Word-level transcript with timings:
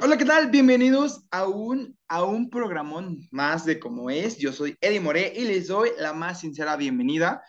Hola, 0.00 0.16
¿qué 0.16 0.24
tal? 0.24 0.48
Bienvenidos 0.48 1.24
a 1.32 1.48
un, 1.48 1.98
a 2.06 2.22
un 2.22 2.50
programón 2.50 3.26
más 3.32 3.64
de 3.64 3.80
Como 3.80 4.10
es. 4.10 4.38
Yo 4.38 4.52
soy 4.52 4.76
Eddie 4.80 5.00
More 5.00 5.32
y 5.34 5.44
les 5.44 5.66
doy 5.66 5.90
la 5.98 6.12
más 6.12 6.38
sincera 6.38 6.76
bienvenida. 6.76 7.42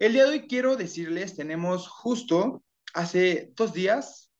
El 0.00 0.12
día 0.12 0.24
de 0.24 0.30
hoy 0.30 0.48
quiero 0.48 0.74
decirles, 0.74 1.36
tenemos 1.36 1.86
justo 1.86 2.64
hace 2.94 3.52
dos 3.54 3.72
días 3.72 4.32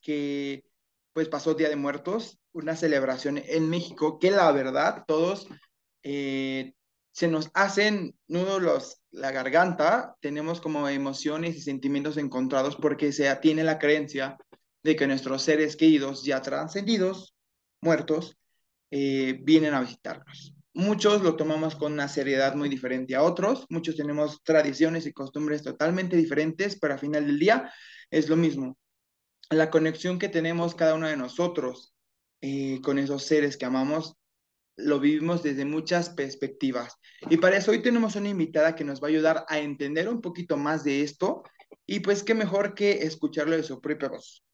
que 0.00 0.64
pues 1.12 1.28
pasó 1.28 1.54
Día 1.54 1.68
de 1.68 1.76
Muertos, 1.76 2.40
una 2.50 2.74
celebración 2.74 3.40
en 3.46 3.70
México 3.70 4.18
que 4.18 4.32
la 4.32 4.50
verdad 4.50 5.04
todos 5.06 5.46
eh, 6.02 6.74
se 7.12 7.28
nos 7.28 7.48
hacen 7.54 8.18
nudos 8.26 8.60
los, 8.60 9.00
la 9.12 9.30
garganta, 9.30 10.16
tenemos 10.20 10.60
como 10.60 10.88
emociones 10.88 11.56
y 11.56 11.60
sentimientos 11.60 12.16
encontrados 12.16 12.74
porque 12.74 13.12
se 13.12 13.32
tiene 13.36 13.62
la 13.62 13.78
creencia 13.78 14.36
de 14.88 14.96
que 14.96 15.06
nuestros 15.06 15.42
seres 15.42 15.76
queridos 15.76 16.24
ya 16.24 16.40
trascendidos, 16.40 17.36
muertos, 17.82 18.38
eh, 18.90 19.38
vienen 19.42 19.74
a 19.74 19.82
visitarnos. 19.82 20.54
Muchos 20.72 21.20
lo 21.20 21.36
tomamos 21.36 21.76
con 21.76 21.92
una 21.92 22.08
seriedad 22.08 22.54
muy 22.54 22.70
diferente 22.70 23.14
a 23.14 23.22
otros, 23.22 23.66
muchos 23.68 23.96
tenemos 23.96 24.42
tradiciones 24.42 25.04
y 25.04 25.12
costumbres 25.12 25.62
totalmente 25.62 26.16
diferentes, 26.16 26.78
pero 26.80 26.94
al 26.94 27.00
final 27.00 27.26
del 27.26 27.38
día 27.38 27.70
es 28.10 28.30
lo 28.30 28.36
mismo. 28.36 28.78
La 29.50 29.68
conexión 29.68 30.18
que 30.18 30.30
tenemos 30.30 30.74
cada 30.74 30.94
uno 30.94 31.06
de 31.06 31.18
nosotros 31.18 31.94
eh, 32.40 32.80
con 32.82 32.98
esos 32.98 33.24
seres 33.24 33.58
que 33.58 33.66
amamos 33.66 34.14
lo 34.76 35.00
vivimos 35.00 35.42
desde 35.42 35.66
muchas 35.66 36.08
perspectivas. 36.08 36.94
Y 37.28 37.36
para 37.36 37.58
eso 37.58 37.72
hoy 37.72 37.82
tenemos 37.82 38.16
una 38.16 38.30
invitada 38.30 38.74
que 38.74 38.84
nos 38.84 39.02
va 39.02 39.08
a 39.08 39.10
ayudar 39.10 39.44
a 39.48 39.58
entender 39.58 40.08
un 40.08 40.22
poquito 40.22 40.56
más 40.56 40.82
de 40.82 41.02
esto 41.02 41.42
y 41.84 42.00
pues 42.00 42.22
qué 42.22 42.32
mejor 42.34 42.74
que 42.74 43.02
escucharlo 43.02 43.54
de 43.54 43.64
su 43.64 43.82
propia 43.82 44.08
voz. 44.08 44.47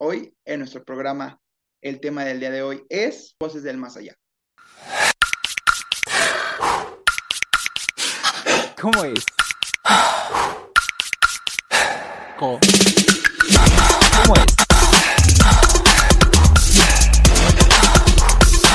Hoy 0.00 0.32
en 0.44 0.60
nuestro 0.60 0.84
programa, 0.84 1.40
el 1.82 1.98
tema 1.98 2.24
del 2.24 2.38
día 2.38 2.52
de 2.52 2.62
hoy 2.62 2.84
es 2.88 3.34
Voces 3.40 3.64
del 3.64 3.78
Más 3.78 3.96
Allá. 3.96 4.14
¿Cómo 8.80 9.02
es? 9.02 9.26
¿Cómo? 12.38 12.60
¿Cómo 14.22 14.34
es? 14.36 14.56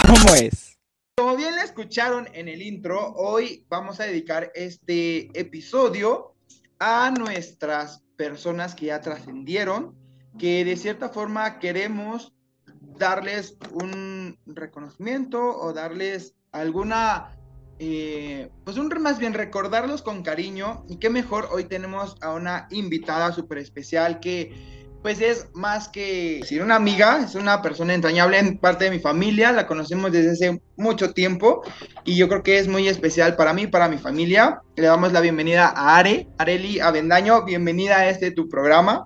¿Cómo 0.05 0.35
es? 0.35 0.77
Como 1.15 1.37
bien 1.37 1.55
la 1.55 1.63
escucharon 1.63 2.27
en 2.33 2.49
el 2.49 2.61
intro, 2.61 3.13
hoy 3.13 3.65
vamos 3.69 4.01
a 4.01 4.03
dedicar 4.03 4.51
este 4.55 5.29
episodio 5.39 6.35
a 6.79 7.11
nuestras 7.11 8.03
personas 8.17 8.75
que 8.75 8.87
ya 8.87 8.99
trascendieron, 8.99 10.02
que 10.37 10.65
de 10.65 10.77
cierta 10.77 11.09
forma 11.09 11.59
queremos 11.59 12.33
darles 12.97 13.57
un 13.71 14.37
reconocimiento 14.45 15.39
o 15.39 15.73
darles 15.73 16.35
alguna, 16.51 17.29
eh, 17.79 18.49
pues 18.63 18.77
un 18.77 18.89
más 19.01 19.19
bien 19.19 19.33
recordarlos 19.33 20.01
con 20.01 20.23
cariño 20.23 20.85
y 20.87 20.97
qué 20.97 21.09
mejor 21.09 21.49
hoy 21.51 21.65
tenemos 21.65 22.15
a 22.21 22.33
una 22.33 22.67
invitada 22.71 23.31
súper 23.31 23.57
especial 23.57 24.19
que 24.19 24.73
pues 25.03 25.19
es 25.19 25.47
más 25.53 25.89
que 25.89 26.39
decir 26.39 26.63
una 26.63 26.77
amiga, 26.77 27.21
es 27.21 27.35
una 27.35 27.61
persona 27.61 27.93
entrañable 27.93 28.39
en 28.39 28.57
parte 28.57 28.85
de 28.85 28.91
mi 28.91 28.99
familia, 28.99 29.51
la 29.51 29.67
conocemos 29.67 30.13
desde 30.13 30.31
hace 30.31 30.61
mucho 30.77 31.13
tiempo 31.13 31.61
y 32.05 32.15
yo 32.15 32.29
creo 32.29 32.41
que 32.41 32.57
es 32.57 32.69
muy 32.69 32.87
especial 32.87 33.35
para 33.35 33.53
mí, 33.53 33.67
para 33.67 33.89
mi 33.89 33.97
familia. 33.97 34.61
Le 34.77 34.87
damos 34.87 35.11
la 35.11 35.19
bienvenida 35.19 35.73
a 35.75 35.97
Are, 35.97 36.29
Areli 36.37 36.79
Avendaño, 36.79 37.43
bienvenida 37.43 37.97
a 37.97 38.09
este 38.09 38.31
tu 38.31 38.47
programa. 38.47 39.05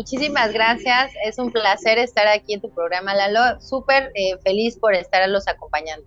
Muchísimas 0.00 0.54
gracias, 0.54 1.12
es 1.26 1.38
un 1.38 1.52
placer 1.52 1.98
estar 1.98 2.26
aquí 2.26 2.54
en 2.54 2.62
tu 2.62 2.70
programa, 2.70 3.14
Lalo. 3.14 3.60
Súper 3.60 4.10
eh, 4.14 4.38
feliz 4.42 4.78
por 4.78 4.94
estarlos 4.94 5.46
acompañando. 5.46 6.06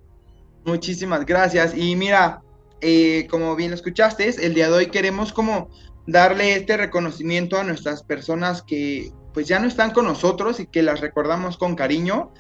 Muchísimas 0.66 1.24
gracias. 1.28 1.78
Y 1.78 1.96
mira, 1.96 2.42
eh, 2.82 3.28
como 3.30 3.56
bien 3.56 3.70
lo 3.70 3.76
escuchaste, 3.76 4.34
el 4.44 4.56
día 4.56 4.68
de 4.70 4.74
hoy 4.74 4.88
queremos 4.88 5.32
como 5.32 5.70
darle 6.08 6.56
este 6.56 6.76
reconocimiento 6.76 7.60
a 7.60 7.64
nuestras 7.64 8.02
personas 8.02 8.64
que 8.64 9.12
pues 9.32 9.48
ya 9.48 9.60
no 9.60 9.68
están 9.68 9.92
con 9.92 10.06
nosotros 10.06 10.60
y 10.60 10.66
que 10.66 10.82
las 10.82 11.00
recordamos 11.00 11.60
con 11.60 11.76
cariño. 11.76 12.34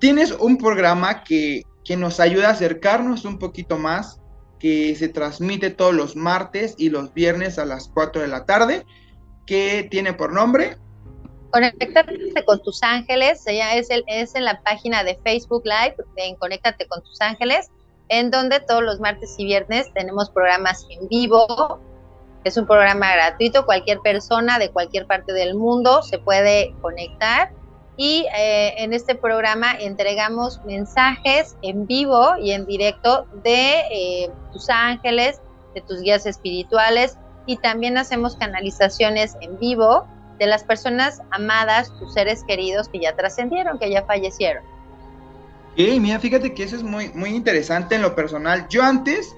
Tienes 0.00 0.32
un 0.32 0.58
programa 0.58 1.24
que, 1.24 1.62
que 1.82 1.96
nos 1.96 2.20
ayuda 2.20 2.48
a 2.48 2.52
acercarnos 2.52 3.24
un 3.24 3.38
poquito 3.38 3.78
más, 3.78 4.20
que 4.58 4.94
se 4.96 5.08
transmite 5.08 5.70
todos 5.70 5.94
los 5.94 6.14
martes 6.14 6.74
y 6.76 6.90
los 6.90 7.14
viernes 7.14 7.58
a 7.58 7.64
las 7.64 7.88
4 7.88 8.20
de 8.20 8.28
la 8.28 8.44
tarde 8.44 8.84
¿Qué 9.46 9.86
tiene 9.90 10.12
por 10.12 10.32
nombre? 10.32 10.76
Conéctate 11.50 12.44
con 12.46 12.62
tus 12.62 12.82
ángeles, 12.82 13.46
ella 13.46 13.74
es, 13.74 13.88
es 14.06 14.34
en 14.34 14.44
la 14.44 14.62
página 14.62 15.04
de 15.04 15.18
Facebook 15.22 15.64
Live, 15.64 15.96
en 16.16 16.36
Conéctate 16.36 16.86
con 16.86 17.02
tus 17.02 17.20
ángeles, 17.20 17.70
en 18.08 18.30
donde 18.30 18.60
todos 18.60 18.82
los 18.82 19.00
martes 19.00 19.34
y 19.36 19.44
viernes 19.44 19.92
tenemos 19.92 20.30
programas 20.30 20.86
en 20.88 21.08
vivo. 21.08 21.78
Es 22.44 22.56
un 22.56 22.66
programa 22.66 23.12
gratuito, 23.12 23.66
cualquier 23.66 24.00
persona 24.00 24.58
de 24.58 24.70
cualquier 24.70 25.06
parte 25.06 25.32
del 25.32 25.54
mundo 25.54 26.02
se 26.02 26.18
puede 26.18 26.74
conectar 26.80 27.52
y 27.96 28.26
eh, 28.36 28.74
en 28.78 28.92
este 28.92 29.14
programa 29.14 29.74
entregamos 29.78 30.60
mensajes 30.64 31.56
en 31.62 31.86
vivo 31.86 32.36
y 32.40 32.52
en 32.52 32.64
directo 32.66 33.26
de 33.44 33.80
eh, 33.90 34.30
tus 34.52 34.70
ángeles, 34.70 35.40
de 35.74 35.82
tus 35.82 36.00
guías 36.00 36.26
espirituales, 36.26 37.18
y 37.46 37.56
también 37.56 37.98
hacemos 37.98 38.36
canalizaciones 38.36 39.36
en 39.40 39.58
vivo 39.58 40.06
de 40.38 40.46
las 40.46 40.64
personas 40.64 41.20
amadas, 41.30 41.92
tus 41.98 42.14
seres 42.14 42.44
queridos 42.44 42.88
que 42.88 43.00
ya 43.00 43.14
trascendieron, 43.14 43.78
que 43.78 43.90
ya 43.90 44.04
fallecieron. 44.04 44.64
Y 45.76 45.98
mira, 46.00 46.18
fíjate 46.18 46.52
que 46.52 46.64
eso 46.64 46.76
es 46.76 46.82
muy, 46.82 47.10
muy 47.14 47.30
interesante 47.30 47.94
en 47.94 48.02
lo 48.02 48.14
personal. 48.14 48.66
Yo 48.68 48.82
antes 48.82 49.34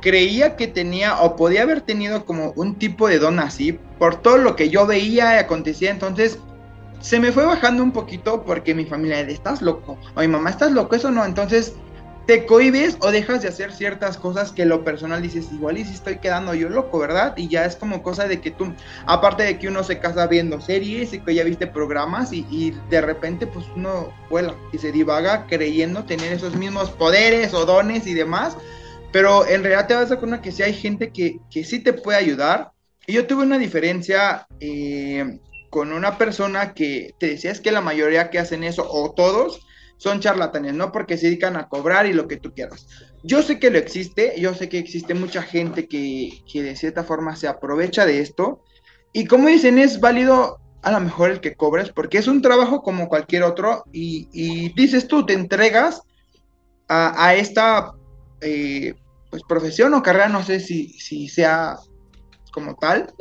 creía 0.00 0.56
que 0.56 0.66
tenía 0.66 1.20
o 1.20 1.36
podía 1.36 1.62
haber 1.62 1.80
tenido 1.80 2.24
como 2.24 2.52
un 2.56 2.76
tipo 2.76 3.08
de 3.08 3.18
don 3.18 3.38
así 3.38 3.78
por 3.98 4.16
todo 4.16 4.38
lo 4.38 4.56
que 4.56 4.68
yo 4.68 4.86
veía 4.86 5.36
y 5.36 5.38
acontecía. 5.38 5.90
Entonces 5.90 6.38
se 7.00 7.20
me 7.20 7.32
fue 7.32 7.44
bajando 7.44 7.82
un 7.82 7.92
poquito 7.92 8.42
porque 8.44 8.74
mi 8.74 8.84
familia, 8.84 9.20
estás 9.20 9.62
loco, 9.62 9.98
o 10.14 10.20
mi 10.20 10.28
mamá, 10.28 10.50
estás 10.50 10.72
loco, 10.72 10.96
eso 10.96 11.10
no. 11.10 11.24
Entonces 11.24 11.74
te 12.32 12.46
cohibes 12.46 12.96
o 13.00 13.10
dejas 13.10 13.42
de 13.42 13.48
hacer 13.48 13.72
ciertas 13.72 14.16
cosas 14.16 14.52
que 14.52 14.64
lo 14.64 14.84
personal 14.84 15.20
dices, 15.20 15.52
igual 15.52 15.76
y 15.76 15.84
si 15.84 15.92
estoy 15.92 16.16
quedando 16.16 16.54
yo 16.54 16.70
loco, 16.70 16.98
¿verdad? 16.98 17.34
Y 17.36 17.48
ya 17.48 17.66
es 17.66 17.76
como 17.76 18.02
cosa 18.02 18.26
de 18.26 18.40
que 18.40 18.50
tú, 18.50 18.72
aparte 19.04 19.42
de 19.42 19.58
que 19.58 19.68
uno 19.68 19.84
se 19.84 19.98
casa 19.98 20.26
viendo 20.28 20.58
series 20.58 21.12
y 21.12 21.20
que 21.20 21.34
ya 21.34 21.44
viste 21.44 21.66
programas 21.66 22.32
y, 22.32 22.74
de 22.88 23.00
repente 23.02 23.46
pues 23.46 23.66
uno 23.76 24.14
vuela 24.30 24.54
y 24.72 24.78
se 24.78 24.92
divaga 24.92 25.46
creyendo 25.46 26.04
tener 26.04 26.32
esos 26.32 26.56
mismos 26.56 26.88
poderes 26.88 27.52
o 27.52 27.66
dones 27.66 28.06
y 28.06 28.14
demás, 28.14 28.56
pero 29.12 29.46
en 29.46 29.62
realidad 29.62 29.86
te 29.86 29.92
vas 29.94 30.06
a 30.06 30.08
dar 30.14 30.18
cuenta 30.18 30.40
que 30.40 30.52
sí 30.52 30.62
hay 30.62 30.72
gente 30.72 31.10
que, 31.10 31.38
que 31.50 31.64
sí 31.64 31.80
te 31.80 31.92
puede 31.92 32.16
ayudar. 32.16 32.70
Y 33.06 33.12
yo 33.12 33.26
tuve 33.26 33.42
una 33.42 33.58
diferencia 33.58 34.46
eh, 34.58 35.38
con 35.68 35.92
una 35.92 36.16
persona 36.16 36.72
que 36.72 37.14
te 37.18 37.26
decía 37.26 37.50
es 37.50 37.60
que 37.60 37.72
la 37.72 37.82
mayoría 37.82 38.30
que 38.30 38.38
hacen 38.38 38.64
eso, 38.64 38.90
o 38.90 39.12
todos, 39.12 39.66
son 40.02 40.18
charlatanes, 40.18 40.74
no 40.74 40.90
porque 40.90 41.16
se 41.16 41.26
dedican 41.26 41.56
a 41.56 41.68
cobrar 41.68 42.06
y 42.06 42.12
lo 42.12 42.26
que 42.26 42.36
tú 42.36 42.52
quieras. 42.52 42.88
Yo 43.22 43.40
sé 43.40 43.60
que 43.60 43.70
lo 43.70 43.78
existe, 43.78 44.34
yo 44.36 44.52
sé 44.52 44.68
que 44.68 44.78
existe 44.78 45.14
mucha 45.14 45.42
gente 45.42 45.86
que, 45.86 46.42
de 46.52 46.74
cierta 46.74 47.04
forma 47.04 47.36
se 47.36 47.46
aprovecha 47.46 48.04
de 48.04 48.18
esto. 48.18 48.64
Y 49.12 49.26
como 49.26 49.46
dicen, 49.46 49.78
es 49.78 50.00
válido 50.00 50.58
a 50.82 50.90
lo 50.90 50.98
mejor 50.98 51.30
el 51.30 51.40
que 51.40 51.54
cobres, 51.54 51.90
porque 51.90 52.18
es 52.18 52.26
un 52.26 52.42
trabajo 52.42 52.82
como 52.82 53.08
cualquier 53.08 53.44
otro. 53.44 53.84
Y, 53.92 54.74
dices 54.74 55.06
tú, 55.06 55.24
te 55.24 55.34
entregas 55.34 56.02
a, 56.88 57.36
esta 57.36 57.92
eh, 58.40 58.94
pues, 59.30 59.44
profesión 59.48 59.94
o 59.94 60.02
carrera, 60.02 60.28
no 60.28 60.42
sé 60.42 60.58
si, 60.58 60.88
si 60.94 61.28
sea 61.28 61.76
como 62.52 62.74
tal, 62.74 63.14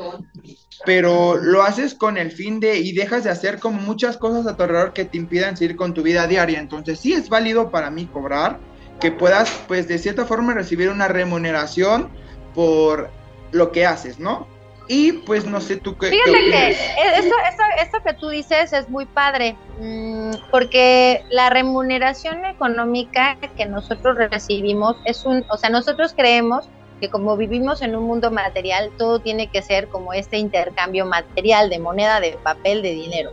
pero 0.85 1.37
lo 1.37 1.63
haces 1.63 1.93
con 1.93 2.17
el 2.17 2.31
fin 2.31 2.59
de 2.59 2.79
y 2.79 2.93
dejas 2.93 3.23
de 3.23 3.29
hacer 3.29 3.59
como 3.59 3.81
muchas 3.81 4.17
cosas 4.17 4.47
a 4.47 4.55
tu 4.55 4.63
alrededor 4.63 4.93
que 4.93 5.05
te 5.05 5.17
impidan 5.17 5.57
seguir 5.57 5.75
con 5.75 5.93
tu 5.93 6.01
vida 6.01 6.27
diaria. 6.27 6.59
Entonces 6.59 6.99
sí 6.99 7.13
es 7.13 7.29
válido 7.29 7.69
para 7.69 7.91
mí 7.91 8.07
cobrar, 8.07 8.59
que 8.99 9.11
puedas 9.11 9.49
pues 9.67 9.87
de 9.87 9.97
cierta 9.97 10.25
forma 10.25 10.53
recibir 10.53 10.89
una 10.89 11.07
remuneración 11.07 12.09
por 12.53 13.09
lo 13.51 13.71
que 13.71 13.85
haces, 13.85 14.19
¿no? 14.19 14.47
Y 14.87 15.13
pues 15.13 15.45
no 15.45 15.61
sé 15.61 15.77
tú 15.77 15.97
qué... 15.97 16.09
Fíjate 16.09 16.31
que 16.31 16.69
esto, 16.71 17.63
esto, 17.81 17.97
que 18.03 18.13
tú 18.13 18.29
dices 18.29 18.73
es 18.73 18.89
muy 18.89 19.05
padre, 19.05 19.55
mm, 19.79 20.31
porque 20.49 21.23
la 21.29 21.49
remuneración 21.49 22.45
económica 22.45 23.37
que 23.55 23.65
nosotros 23.65 24.17
recibimos 24.17 24.97
es 25.05 25.25
un, 25.25 25.45
o 25.49 25.57
sea, 25.57 25.69
nosotros 25.69 26.13
creemos 26.13 26.67
que 27.01 27.09
como 27.09 27.35
vivimos 27.35 27.81
en 27.81 27.95
un 27.95 28.03
mundo 28.03 28.31
material, 28.31 28.89
todo 28.97 29.19
tiene 29.19 29.47
que 29.47 29.61
ser 29.61 29.89
como 29.89 30.13
este 30.13 30.37
intercambio 30.37 31.05
material 31.05 31.69
de 31.69 31.79
moneda, 31.79 32.21
de 32.21 32.37
papel, 32.41 32.81
de 32.81 32.91
dinero. 32.91 33.31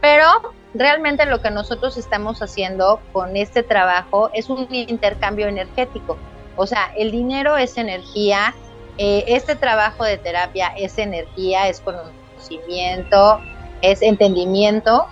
Pero 0.00 0.24
realmente 0.72 1.26
lo 1.26 1.42
que 1.42 1.50
nosotros 1.50 1.98
estamos 1.98 2.40
haciendo 2.40 3.00
con 3.12 3.36
este 3.36 3.62
trabajo 3.62 4.30
es 4.32 4.48
un 4.48 4.66
intercambio 4.70 5.48
energético. 5.48 6.16
O 6.56 6.66
sea, 6.66 6.92
el 6.96 7.10
dinero 7.10 7.58
es 7.58 7.76
energía, 7.76 8.54
eh, 8.96 9.24
este 9.26 9.56
trabajo 9.56 10.04
de 10.04 10.16
terapia 10.16 10.68
es 10.78 10.96
energía, 10.96 11.68
es 11.68 11.80
conocimiento, 11.80 13.40
es 13.82 14.00
entendimiento 14.00 15.06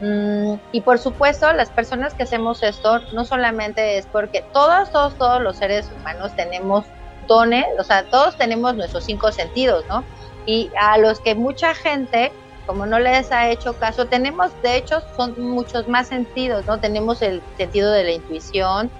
Mm, 0.00 0.54
y 0.72 0.80
por 0.80 0.98
supuesto, 0.98 1.52
las 1.52 1.70
personas 1.70 2.14
que 2.14 2.22
hacemos 2.22 2.62
esto 2.62 3.00
no 3.12 3.24
solamente 3.26 3.98
es 3.98 4.06
porque 4.06 4.42
todos, 4.52 4.90
todos, 4.90 5.14
todos 5.16 5.42
los 5.42 5.56
seres 5.56 5.90
humanos 5.94 6.34
tenemos 6.36 6.84
o 7.36 7.84
sea, 7.84 8.08
todos 8.10 8.36
tenemos 8.36 8.74
nuestros 8.74 9.04
cinco 9.04 9.30
sentidos, 9.32 9.84
¿no? 9.88 10.04
Y 10.46 10.70
a 10.80 10.98
los 10.98 11.20
que 11.20 11.34
mucha 11.34 11.74
gente, 11.74 12.32
como 12.66 12.86
no 12.86 12.98
les 12.98 13.30
ha 13.30 13.50
hecho 13.50 13.74
caso, 13.74 14.06
tenemos, 14.06 14.50
de 14.62 14.76
hecho, 14.76 15.02
son 15.16 15.40
muchos 15.40 15.86
más 15.86 16.08
sentidos, 16.08 16.66
¿no? 16.66 16.78
Tenemos 16.78 17.22
el 17.22 17.42
sentido 17.56 17.92
de 17.92 18.04
la 18.04 18.10
intuición, 18.12 18.90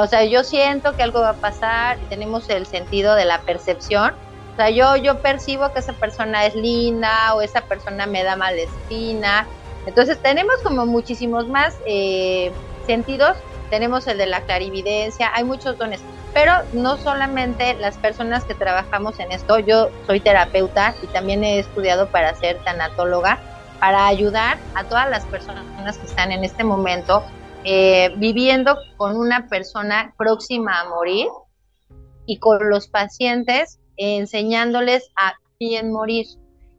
o 0.00 0.06
sea, 0.06 0.24
yo 0.24 0.44
siento 0.44 0.94
que 0.94 1.02
algo 1.02 1.20
va 1.20 1.30
a 1.30 1.34
pasar, 1.34 1.98
tenemos 2.08 2.48
el 2.48 2.64
sentido 2.64 3.16
de 3.16 3.24
la 3.24 3.40
percepción, 3.40 4.14
o 4.52 4.56
sea, 4.56 4.70
yo, 4.70 4.94
yo 4.96 5.20
percibo 5.20 5.72
que 5.72 5.80
esa 5.80 5.94
persona 5.94 6.46
es 6.46 6.54
linda 6.54 7.34
o 7.34 7.42
esa 7.42 7.62
persona 7.62 8.06
me 8.06 8.22
da 8.22 8.36
mala 8.36 8.60
espina. 8.62 9.48
Entonces 9.84 10.16
tenemos 10.22 10.54
como 10.62 10.86
muchísimos 10.86 11.48
más 11.48 11.76
eh, 11.86 12.52
sentidos. 12.86 13.36
Tenemos 13.68 14.06
el 14.06 14.16
de 14.16 14.26
la 14.26 14.42
clarividencia, 14.42 15.32
hay 15.34 15.42
muchos 15.42 15.76
dones. 15.76 16.00
Pero 16.34 16.52
no 16.72 16.96
solamente 16.96 17.74
las 17.74 17.96
personas 17.96 18.44
que 18.44 18.54
trabajamos 18.54 19.20
en 19.20 19.30
esto, 19.30 19.60
yo 19.60 19.90
soy 20.06 20.18
terapeuta 20.18 20.94
y 21.00 21.06
también 21.06 21.44
he 21.44 21.60
estudiado 21.60 22.08
para 22.08 22.34
ser 22.34 22.58
tanatóloga, 22.64 23.38
para 23.78 24.08
ayudar 24.08 24.58
a 24.74 24.84
todas 24.84 25.08
las 25.08 25.24
personas 25.26 25.96
que 25.96 26.06
están 26.06 26.32
en 26.32 26.42
este 26.42 26.64
momento 26.64 27.22
eh, 27.62 28.12
viviendo 28.16 28.76
con 28.96 29.16
una 29.16 29.46
persona 29.46 30.12
próxima 30.18 30.80
a 30.80 30.88
morir 30.88 31.28
y 32.26 32.38
con 32.38 32.68
los 32.68 32.88
pacientes 32.88 33.78
enseñándoles 33.96 35.10
a 35.16 35.34
bien 35.60 35.92
morir. 35.92 36.26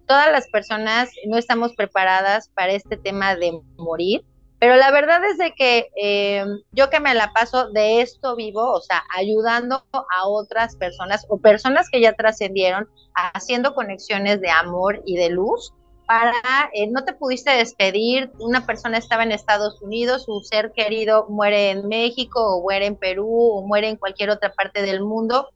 Todas 0.06 0.32
las 0.32 0.48
personas 0.50 1.10
no 1.28 1.38
estamos 1.38 1.74
preparadas 1.76 2.50
para 2.50 2.74
este 2.74 2.98
tema 2.98 3.36
de 3.36 3.60
morir, 3.78 4.26
pero 4.66 4.78
la 4.78 4.90
verdad 4.90 5.24
es 5.24 5.38
de 5.38 5.54
que 5.54 5.92
eh, 5.96 6.44
yo 6.72 6.90
que 6.90 7.00
me 7.00 7.14
la 7.14 7.32
paso 7.34 7.70
de 7.70 8.02
esto 8.02 8.36
vivo, 8.36 8.72
o 8.72 8.82
sea, 8.82 9.04
ayudando 9.16 9.86
a 9.92 10.28
otras 10.28 10.76
personas 10.76 11.24
o 11.30 11.38
personas 11.38 11.88
que 11.92 12.02
ya 12.02 12.14
trascendieron, 12.14 12.90
haciendo 13.14 13.76
conexiones 13.76 14.42
de 14.42 14.50
amor 14.50 15.04
y 15.06 15.18
de 15.18 15.30
luz, 15.30 15.72
para, 16.08 16.34
eh, 16.74 16.88
no 16.88 17.06
te 17.06 17.14
pudiste 17.14 17.52
despedir, 17.52 18.32
una 18.40 18.66
persona 18.66 18.98
estaba 18.98 19.22
en 19.22 19.34
Estados 19.34 19.80
Unidos, 19.84 20.26
su 20.26 20.42
ser 20.42 20.72
querido 20.72 21.28
muere 21.30 21.70
en 21.70 21.88
México 21.88 22.40
o 22.56 22.64
muere 22.64 22.88
en 22.88 22.96
Perú 22.96 23.30
o 23.30 23.68
muere 23.68 23.90
en 23.90 23.98
cualquier 23.98 24.32
otra 24.32 24.52
parte 24.52 24.82
del 24.82 25.00
mundo 25.00 25.50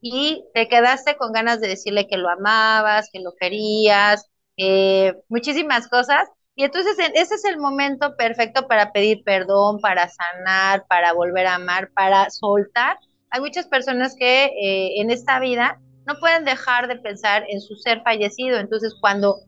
y 0.00 0.44
te 0.54 0.68
quedaste 0.68 1.16
con 1.16 1.32
ganas 1.32 1.60
de 1.60 1.66
decirle 1.66 2.06
que 2.06 2.18
lo 2.18 2.28
amabas, 2.28 3.10
que 3.12 3.18
lo 3.18 3.34
querías, 3.34 4.30
eh, 4.56 5.16
muchísimas 5.28 5.88
cosas. 5.88 6.28
Y 6.56 6.64
entonces 6.64 6.96
ese 7.14 7.34
es 7.34 7.44
el 7.44 7.58
momento 7.58 8.16
perfecto 8.16 8.68
para 8.68 8.92
pedir 8.92 9.22
perdón, 9.24 9.80
para 9.80 10.08
sanar, 10.08 10.86
para 10.86 11.12
volver 11.12 11.46
a 11.46 11.56
amar, 11.56 11.90
para 11.94 12.30
soltar. 12.30 12.98
Hay 13.30 13.40
muchas 13.40 13.66
personas 13.66 14.14
que 14.16 14.44
eh, 14.44 15.00
en 15.00 15.10
esta 15.10 15.40
vida 15.40 15.80
no 16.06 16.14
pueden 16.20 16.44
dejar 16.44 16.86
de 16.86 16.96
pensar 16.96 17.44
en 17.48 17.60
su 17.60 17.74
ser 17.76 18.02
fallecido. 18.02 18.58
Entonces 18.58 18.94
cuando 19.00 19.38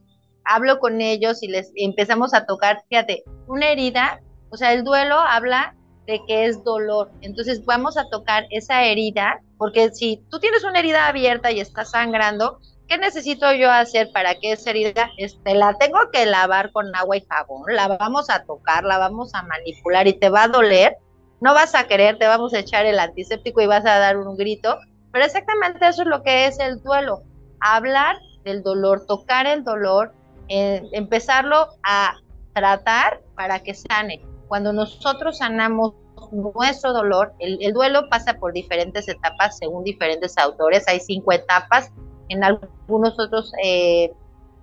hablo 0.45 0.79
con 0.81 1.01
ellos 1.01 1.43
y 1.43 1.49
les 1.49 1.71
empezamos 1.77 2.35
a 2.35 2.47
tocar, 2.47 2.83
fíjate, 2.89 3.25
una 3.47 3.69
herida, 3.69 4.21
o 4.51 4.57
sea, 4.57 4.73
el 4.73 4.85
duelo 4.85 5.17
habla 5.17 5.77
de 6.07 6.21
que 6.27 6.47
es 6.47 6.63
dolor. 6.65 7.11
Entonces 7.21 7.65
vamos 7.65 7.97
a 7.97 8.09
tocar 8.09 8.47
esa 8.51 8.85
herida, 8.85 9.41
porque 9.59 9.91
si 9.93 10.23
tú 10.31 10.39
tienes 10.39 10.65
una 10.65 10.79
herida 10.79 11.09
abierta 11.09 11.51
y 11.51 11.61
está 11.61 11.85
sangrando, 11.85 12.61
¿qué 12.89 12.99
necesito 12.99 13.53
yo 13.53 13.71
hacer 13.71 14.11
para 14.13 14.35
que 14.37 14.53
esa 14.53 14.71
herida, 14.71 15.11
este, 15.17 15.55
la 15.55 15.75
tengo 15.75 15.99
que 16.13 16.27
lavar 16.27 16.73
con 16.73 16.95
agua 16.95 17.17
y 17.17 17.27
jabón, 17.29 17.65
la 17.75 17.89
vamos 17.89 18.31
a 18.31 18.45
tocar, 18.45 18.85
la 18.85 18.99
vamos 18.99 19.35
a 19.35 19.43
manipular 19.43 20.07
y 20.07 20.15
te 20.15 20.29
va 20.29 20.45
a 20.45 20.49
doler? 20.49 20.97
No 21.41 21.55
vas 21.55 21.75
a 21.75 21.87
querer, 21.87 22.19
te 22.19 22.27
vamos 22.27 22.55
a 22.55 22.61
echar 22.61 22.87
el 22.87 22.99
antiséptico 22.99 23.61
y 23.61 23.67
vas 23.67 23.85
a 23.85 23.99
dar 23.99 24.17
un 24.17 24.37
grito, 24.37 24.79
pero 25.13 25.25
exactamente 25.25 25.87
eso 25.87 26.03
es 26.03 26.09
lo 26.09 26.23
que 26.23 26.47
es 26.47 26.59
el 26.59 26.83
duelo, 26.83 27.23
hablar 27.61 28.19
del 28.45 28.63
dolor, 28.63 29.07
tocar 29.07 29.47
el 29.47 29.65
dolor, 29.65 30.15
eh, 30.49 30.83
empezarlo 30.93 31.69
a 31.83 32.17
tratar 32.55 33.21
para 33.35 33.59
que 33.61 33.75
sane 33.75 34.25
cuando 34.49 34.73
nosotros 34.73 35.39
sanamos 35.39 35.95
nuestro 36.33 36.93
dolor, 36.93 37.35
el, 37.39 37.73
duelo 37.73 38.09
pasa 38.09 38.35
por 38.35 38.53
diferentes 38.53 39.09
etapas 39.09 39.59
según 39.59 39.85
diferentes 39.85 40.37
autores, 40.39 40.87
hay 40.89 41.01
cinco 41.01 41.33
etapas, 41.33 41.93
en 42.29 42.45
algunos 42.45 43.19
otros 43.19 43.53
eh, 43.63 44.13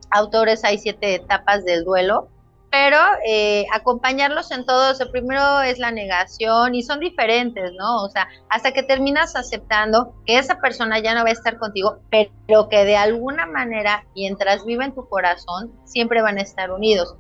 autores 0.10 0.64
hay 0.64 0.78
siete 0.78 1.16
etapas 1.16 1.66
del 1.66 1.84
duelo, 1.84 2.30
pero 2.74 2.98
eh, 3.28 3.68
acompañarlos 3.72 4.50
en 4.50 4.66
todo 4.66 4.92
eso, 4.92 5.12
primero 5.12 5.62
es 5.62 5.78
la 5.78 5.92
negación 5.92 6.74
y 6.74 6.82
son 6.82 7.00
diferentes, 7.00 7.72
¿no? 7.78 8.04
O 8.04 8.10
sea, 8.10 8.28
hasta 8.50 8.72
que 8.72 8.82
terminas 8.82 9.36
aceptando 9.36 10.16
que 10.26 10.40
esa 10.40 10.60
persona 10.60 10.98
ya 10.98 11.14
no 11.14 11.24
va 11.24 11.30
a 11.30 11.34
estar 11.34 11.60
contigo, 11.60 12.00
pero 12.10 12.70
que 12.70 12.84
de 12.84 12.96
alguna 12.98 13.46
manera, 13.46 14.06
mientras 14.16 14.66
viva 14.66 14.86
en 14.86 14.96
tu 14.96 15.08
corazón, 15.08 15.72
siempre 15.86 16.24
van 16.24 16.40
a 16.40 16.42
estar 16.42 16.72
unidos. 16.72 17.16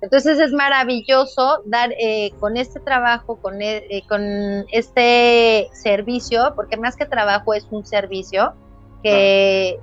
Entonces 0.00 0.38
es 0.38 0.52
maravilloso 0.52 1.62
dar 1.66 1.92
eh, 1.98 2.30
con 2.38 2.56
este 2.56 2.80
trabajo, 2.80 3.36
con, 3.42 3.60
e, 3.60 3.84
eh, 3.90 4.02
con 4.08 4.64
este 4.72 5.68
servicio, 5.74 6.54
porque 6.54 6.78
más 6.78 6.96
que 6.96 7.04
trabajo 7.04 7.52
es 7.52 7.66
un 7.70 7.84
servicio 7.84 8.54
que, 9.02 9.80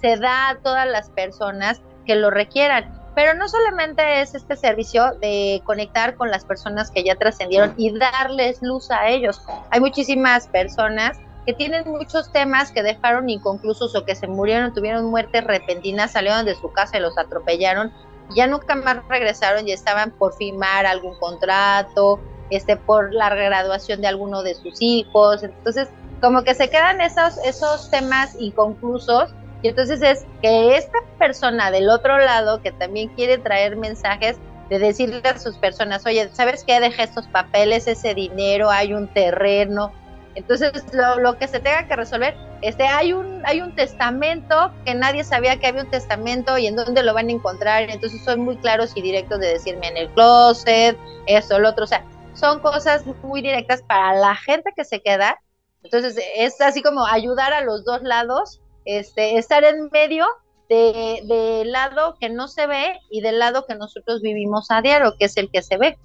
se 0.00 0.16
da 0.18 0.50
a 0.50 0.58
todas 0.58 0.86
las 0.86 1.10
personas 1.10 1.80
que 2.04 2.16
lo 2.16 2.30
requieran. 2.30 3.02
Pero 3.14 3.34
no 3.34 3.48
solamente 3.48 4.20
es 4.20 4.34
este 4.34 4.56
servicio 4.56 5.12
de 5.20 5.62
conectar 5.64 6.16
con 6.16 6.30
las 6.30 6.44
personas 6.44 6.90
que 6.90 7.02
ya 7.02 7.14
trascendieron 7.14 7.72
y 7.76 7.96
darles 7.98 8.60
luz 8.60 8.90
a 8.90 9.08
ellos. 9.08 9.40
Hay 9.70 9.80
muchísimas 9.80 10.48
personas 10.48 11.18
que 11.46 11.54
tienen 11.54 11.88
muchos 11.88 12.30
temas 12.30 12.72
que 12.72 12.82
dejaron 12.82 13.30
inconclusos 13.30 13.94
o 13.94 14.04
que 14.04 14.14
se 14.14 14.26
murieron, 14.26 14.74
tuvieron 14.74 15.06
muertes 15.06 15.44
repentinas, 15.44 16.12
salieron 16.12 16.44
de 16.44 16.54
su 16.56 16.70
casa 16.72 16.98
y 16.98 17.00
los 17.00 17.16
atropellaron 17.16 17.92
ya 18.34 18.46
nunca 18.46 18.74
más 18.74 19.06
regresaron 19.08 19.68
y 19.68 19.72
estaban 19.72 20.10
por 20.10 20.34
firmar 20.34 20.86
algún 20.86 21.16
contrato, 21.18 22.18
este, 22.50 22.76
por 22.76 23.12
la 23.12 23.28
graduación 23.34 24.00
de 24.00 24.08
alguno 24.08 24.42
de 24.42 24.54
sus 24.54 24.80
hijos. 24.80 25.42
Entonces, 25.42 25.88
como 26.20 26.42
que 26.42 26.54
se 26.54 26.70
quedan 26.70 27.00
esos, 27.00 27.38
esos 27.44 27.90
temas 27.90 28.36
inconclusos. 28.38 29.34
Y 29.62 29.68
entonces 29.68 30.02
es 30.02 30.26
que 30.42 30.76
esta 30.76 30.98
persona 31.18 31.70
del 31.70 31.88
otro 31.88 32.18
lado 32.18 32.60
que 32.62 32.72
también 32.72 33.08
quiere 33.10 33.38
traer 33.38 33.76
mensajes 33.76 34.36
de 34.68 34.78
decirle 34.78 35.22
a 35.24 35.38
sus 35.38 35.56
personas, 35.58 36.04
oye, 36.06 36.28
¿sabes 36.32 36.64
qué? 36.64 36.80
Dejé 36.80 37.04
estos 37.04 37.26
papeles, 37.28 37.86
ese 37.86 38.14
dinero, 38.14 38.70
hay 38.70 38.92
un 38.92 39.08
terreno, 39.08 39.92
entonces, 40.36 40.70
lo, 40.92 41.38
que 41.38 41.48
se 41.48 41.60
tenga 41.60 41.88
que 41.88 41.96
resolver, 41.96 42.36
este, 42.60 42.84
hay 42.84 43.14
un, 43.14 43.42
hay 43.46 43.62
un 43.62 43.74
testamento 43.74 44.70
que 44.84 44.94
nadie 44.94 45.24
sabía 45.24 45.56
que 45.56 45.66
había 45.66 45.82
un 45.82 45.90
testamento 45.90 46.58
y 46.58 46.66
en 46.66 46.76
dónde 46.76 47.02
lo 47.02 47.14
van 47.14 47.28
a 47.28 47.32
encontrar. 47.32 47.84
Entonces, 47.88 48.22
son 48.22 48.40
muy 48.40 48.58
claros 48.58 48.92
y 48.94 49.00
directos 49.00 49.40
de 49.40 49.48
decirme 49.48 49.88
en 49.88 49.96
el 49.96 50.10
closet, 50.10 50.98
eso, 51.26 51.58
lo 51.58 51.70
otro. 51.70 51.84
O 51.84 51.86
sea, 51.86 52.04
son 52.34 52.60
cosas 52.60 53.06
muy 53.22 53.40
directas 53.40 53.82
para 53.82 54.12
la 54.14 54.36
gente 54.36 54.72
que 54.76 54.84
se 54.84 55.00
queda. 55.00 55.40
Entonces, 55.86 56.22
es 56.36 56.60
así 56.60 56.82
como 56.82 57.06
ayudar 57.06 57.52
a 57.52 57.62
los 57.62 57.84
dos 57.84 58.02
lados, 58.02 58.60
este, 58.84 59.38
estar 59.38 59.64
en 59.64 59.88
medio 59.92 60.26
del 60.68 61.28
de 61.28 61.62
lado 61.64 62.16
que 62.20 62.28
no 62.28 62.48
se 62.48 62.66
ve 62.66 62.98
y 63.08 63.20
del 63.20 63.38
lado 63.38 63.66
que 63.66 63.76
nosotros 63.76 64.20
vivimos 64.20 64.70
a 64.70 64.82
diario, 64.82 65.14
que 65.18 65.26
es 65.26 65.36
el 65.36 65.48
que 65.50 65.62
se 65.62 65.76
ve. 65.76 65.96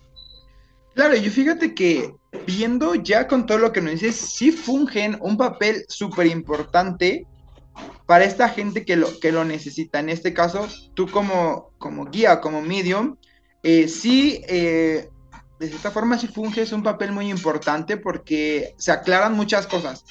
Claro, 0.94 1.16
y 1.16 1.30
fíjate 1.30 1.74
que 1.74 2.14
viendo 2.46 2.96
ya 2.96 3.28
con 3.28 3.46
todo 3.46 3.58
lo 3.58 3.72
que 3.72 3.82
nos 3.82 3.94
dices, 3.94 4.16
sí 4.16 4.52
fungen 4.52 5.18
un 5.22 5.38
papel 5.38 5.84
súper 5.88 6.28
importante 6.28 7.26
para 8.06 8.26
esta 8.26 8.50
gente 8.50 8.86
que 8.86 8.98
lo, 8.98 9.20
que 9.20 9.32
lo 9.32 9.44
necesita. 9.46 10.00
En 10.00 10.10
este 10.10 10.34
caso, 10.34 10.68
tú 10.94 11.08
como, 11.08 11.72
como 11.80 12.06
guía, 12.06 12.40
como 12.40 12.62
medium, 12.62 13.16
eh, 13.64 13.88
sí, 13.88 14.44
eh, 14.48 15.10
de 15.62 15.70
cierta 15.70 15.92
forma 15.92 16.18
sí 16.18 16.28
funges 16.28 16.74
un 16.74 16.82
papel 16.82 17.12
muy 17.12 17.30
importante 17.30 17.96
porque 17.96 18.74
se 18.78 18.92
aclaran 18.92 19.34
muchas 19.34 19.68
cosas. 19.68 20.04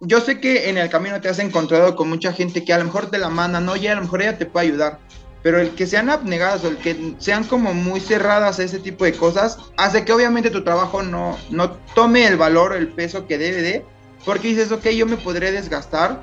Yo 0.00 0.20
sé 0.20 0.40
que 0.40 0.70
en 0.70 0.78
el 0.78 0.88
camino 0.88 1.20
te 1.20 1.28
has 1.28 1.38
encontrado 1.38 1.96
con 1.96 2.08
mucha 2.08 2.32
gente 2.32 2.64
que 2.64 2.72
a 2.72 2.78
lo 2.78 2.86
mejor 2.86 3.10
te 3.10 3.18
la 3.18 3.28
manda, 3.28 3.60
no, 3.60 3.76
ya 3.76 3.92
a 3.92 3.96
lo 3.96 4.02
mejor 4.02 4.22
ella 4.22 4.38
te 4.38 4.46
puede 4.46 4.68
ayudar 4.68 4.98
pero 5.46 5.60
el 5.60 5.76
que 5.76 5.86
sean 5.86 6.10
abnegadas 6.10 6.64
o 6.64 6.68
el 6.68 6.76
que 6.78 7.14
sean 7.18 7.44
como 7.44 7.72
muy 7.72 8.00
cerradas 8.00 8.58
a 8.58 8.64
ese 8.64 8.80
tipo 8.80 9.04
de 9.04 9.12
cosas, 9.12 9.58
hace 9.76 10.04
que 10.04 10.12
obviamente 10.12 10.50
tu 10.50 10.64
trabajo 10.64 11.04
no, 11.04 11.38
no 11.50 11.70
tome 11.94 12.26
el 12.26 12.36
valor, 12.36 12.74
el 12.74 12.88
peso 12.88 13.28
que 13.28 13.38
debe 13.38 13.62
de, 13.62 13.84
porque 14.24 14.48
dices, 14.48 14.72
ok, 14.72 14.88
yo 14.88 15.06
me 15.06 15.16
podré 15.16 15.52
desgastar 15.52 16.20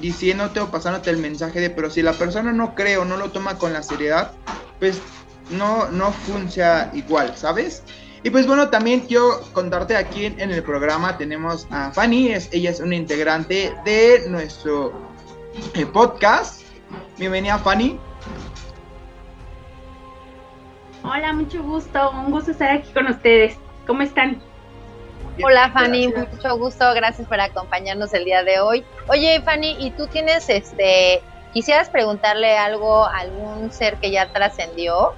diciéndote 0.00 0.58
o 0.58 0.72
pasándote 0.72 1.10
el 1.10 1.18
mensaje 1.18 1.60
de, 1.60 1.70
pero 1.70 1.88
si 1.88 2.02
la 2.02 2.14
persona 2.14 2.50
no 2.50 2.74
cree 2.74 2.96
no 3.04 3.16
lo 3.16 3.30
toma 3.30 3.58
con 3.58 3.72
la 3.72 3.84
seriedad, 3.84 4.32
pues 4.80 4.98
no, 5.50 5.88
no 5.92 6.10
funciona 6.10 6.90
igual, 6.94 7.36
¿sabes? 7.36 7.84
Y 8.24 8.30
pues 8.30 8.46
bueno, 8.46 8.70
también 8.70 9.00
quiero 9.00 9.42
contarte 9.52 9.94
aquí 9.94 10.24
en, 10.24 10.50
el 10.50 10.62
programa 10.62 11.18
tenemos 11.18 11.66
a 11.70 11.92
Fanny, 11.92 12.28
es, 12.28 12.48
ella 12.52 12.70
es 12.70 12.80
una 12.80 12.94
integrante 12.94 13.74
de 13.84 14.22
nuestro 14.30 14.94
eh, 15.74 15.84
podcast. 15.84 16.62
Bienvenida 17.18 17.58
Fanny. 17.58 18.00
Hola, 21.02 21.34
mucho 21.34 21.62
gusto, 21.62 22.12
un 22.12 22.30
gusto 22.30 22.52
estar 22.52 22.70
aquí 22.70 22.90
con 22.94 23.08
ustedes. 23.08 23.58
¿Cómo 23.86 24.00
están? 24.00 24.40
Hola 25.42 25.70
Fanny, 25.72 26.08
mucho 26.08 26.56
gusto, 26.56 26.94
gracias 26.94 27.28
por 27.28 27.38
acompañarnos 27.38 28.14
el 28.14 28.24
día 28.24 28.42
de 28.42 28.58
hoy. 28.58 28.86
Oye 29.08 29.42
Fanny, 29.42 29.76
¿y 29.78 29.90
tú 29.90 30.06
tienes 30.06 30.48
este, 30.48 31.20
quisieras 31.52 31.90
preguntarle 31.90 32.56
algo 32.56 33.04
a 33.04 33.18
algún 33.18 33.70
ser 33.70 33.96
que 33.96 34.10
ya 34.10 34.32
trascendió, 34.32 35.12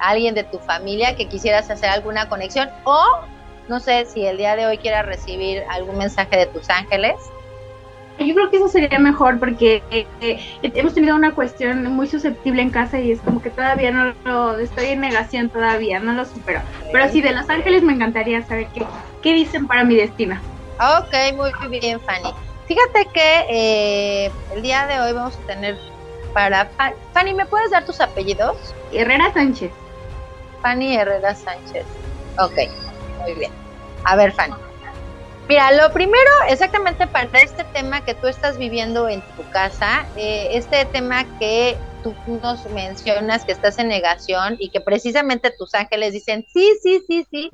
alguien 0.00 0.34
de 0.34 0.44
tu 0.44 0.58
familia 0.58 1.16
que 1.16 1.28
quisieras 1.28 1.70
hacer 1.70 1.90
alguna 1.90 2.28
conexión 2.28 2.68
o 2.84 3.20
no 3.68 3.78
sé 3.78 4.04
si 4.06 4.26
el 4.26 4.36
día 4.36 4.56
de 4.56 4.66
hoy 4.66 4.78
quieras 4.78 5.06
recibir 5.06 5.62
algún 5.70 5.98
mensaje 5.98 6.36
de 6.36 6.46
tus 6.46 6.68
ángeles? 6.70 7.14
Yo 8.18 8.34
creo 8.34 8.50
que 8.50 8.56
eso 8.58 8.68
sería 8.68 8.98
mejor 8.98 9.38
porque 9.38 9.82
eh, 9.90 10.06
eh, 10.20 10.38
hemos 10.62 10.92
tenido 10.92 11.16
una 11.16 11.32
cuestión 11.32 11.84
muy 11.84 12.06
susceptible 12.06 12.60
en 12.60 12.70
casa 12.70 12.98
y 12.98 13.12
es 13.12 13.20
como 13.20 13.40
que 13.40 13.48
todavía 13.48 13.90
no 13.90 14.12
lo 14.24 14.58
estoy 14.58 14.86
en 14.86 15.00
negación 15.00 15.48
todavía, 15.48 16.00
no 16.00 16.12
lo 16.12 16.26
supero. 16.26 16.60
Pero 16.92 17.08
sí, 17.08 17.22
de 17.22 17.32
Los 17.32 17.48
Ángeles 17.48 17.82
me 17.82 17.94
encantaría 17.94 18.42
saber 18.42 18.66
qué, 18.74 18.84
qué 19.22 19.32
dicen 19.32 19.66
para 19.66 19.84
mi 19.84 19.96
destino. 19.96 20.38
Ok, 20.78 21.34
muy 21.36 21.78
bien, 21.78 21.98
Fanny. 22.00 22.34
Fíjate 22.66 23.06
que 23.12 23.46
eh, 23.48 24.30
el 24.54 24.62
día 24.62 24.86
de 24.86 25.00
hoy 25.00 25.12
vamos 25.12 25.36
a 25.36 25.46
tener 25.46 25.78
para... 26.34 26.68
Fanny, 27.14 27.34
¿me 27.34 27.46
puedes 27.46 27.70
dar 27.70 27.86
tus 27.86 28.00
apellidos? 28.00 28.74
Herrera 28.92 29.32
Sánchez. 29.32 29.70
Fanny 30.62 30.96
Herrera 30.96 31.34
Sánchez. 31.34 31.86
Ok, 32.38 32.56
muy 33.20 33.34
bien. 33.34 33.52
A 34.04 34.16
ver, 34.16 34.32
Fanny. 34.32 34.54
Mira, 35.48 35.72
lo 35.72 35.92
primero, 35.92 36.30
exactamente 36.48 37.08
para 37.08 37.40
este 37.40 37.64
tema 37.64 38.04
que 38.04 38.14
tú 38.14 38.28
estás 38.28 38.56
viviendo 38.56 39.08
en 39.08 39.20
tu 39.36 39.42
casa, 39.50 40.06
eh, 40.16 40.50
este 40.52 40.84
tema 40.84 41.26
que 41.40 41.76
tú 42.04 42.14
nos 42.26 42.64
mencionas 42.70 43.44
que 43.44 43.52
estás 43.52 43.78
en 43.78 43.88
negación 43.88 44.56
y 44.60 44.70
que 44.70 44.80
precisamente 44.80 45.50
tus 45.50 45.74
ángeles 45.74 46.12
dicen, 46.12 46.46
sí, 46.52 46.70
sí, 46.80 47.02
sí, 47.04 47.26
sí, 47.30 47.50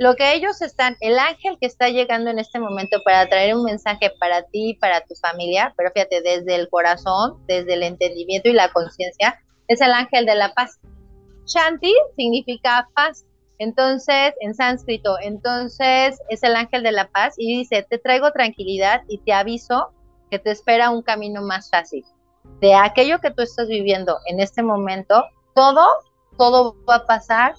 lo 0.00 0.16
que 0.16 0.32
ellos 0.32 0.62
están, 0.62 0.96
el 1.00 1.18
ángel 1.18 1.58
que 1.60 1.66
está 1.66 1.90
llegando 1.90 2.30
en 2.30 2.38
este 2.38 2.58
momento 2.58 3.02
para 3.04 3.28
traer 3.28 3.54
un 3.54 3.64
mensaje 3.64 4.10
para 4.18 4.44
ti 4.44 4.78
para 4.80 5.02
tu 5.02 5.14
familia, 5.14 5.74
pero 5.76 5.90
fíjate, 5.92 6.22
desde 6.22 6.54
el 6.54 6.70
corazón, 6.70 7.36
desde 7.46 7.74
el 7.74 7.82
entendimiento 7.82 8.48
y 8.48 8.54
la 8.54 8.72
conciencia, 8.72 9.38
es 9.68 9.82
el 9.82 9.92
ángel 9.92 10.24
de 10.24 10.36
la 10.36 10.54
paz. 10.54 10.80
Shanti 11.46 11.94
significa 12.16 12.88
paz. 12.94 13.24
Entonces, 13.58 14.32
en 14.40 14.54
sánscrito, 14.54 15.16
entonces 15.20 16.18
es 16.30 16.42
el 16.42 16.56
ángel 16.56 16.82
de 16.82 16.92
la 16.92 17.08
paz 17.08 17.34
y 17.36 17.58
dice, 17.58 17.86
te 17.88 17.98
traigo 17.98 18.32
tranquilidad 18.32 19.02
y 19.06 19.18
te 19.18 19.34
aviso 19.34 19.92
que 20.30 20.38
te 20.38 20.50
espera 20.50 20.90
un 20.90 21.02
camino 21.02 21.42
más 21.42 21.68
fácil. 21.68 22.04
De 22.60 22.74
aquello 22.74 23.20
que 23.20 23.30
tú 23.30 23.42
estás 23.42 23.68
viviendo 23.68 24.16
en 24.26 24.40
este 24.40 24.62
momento, 24.62 25.24
todo, 25.54 25.84
todo 26.38 26.74
va 26.88 26.96
a 26.96 27.06
pasar, 27.06 27.54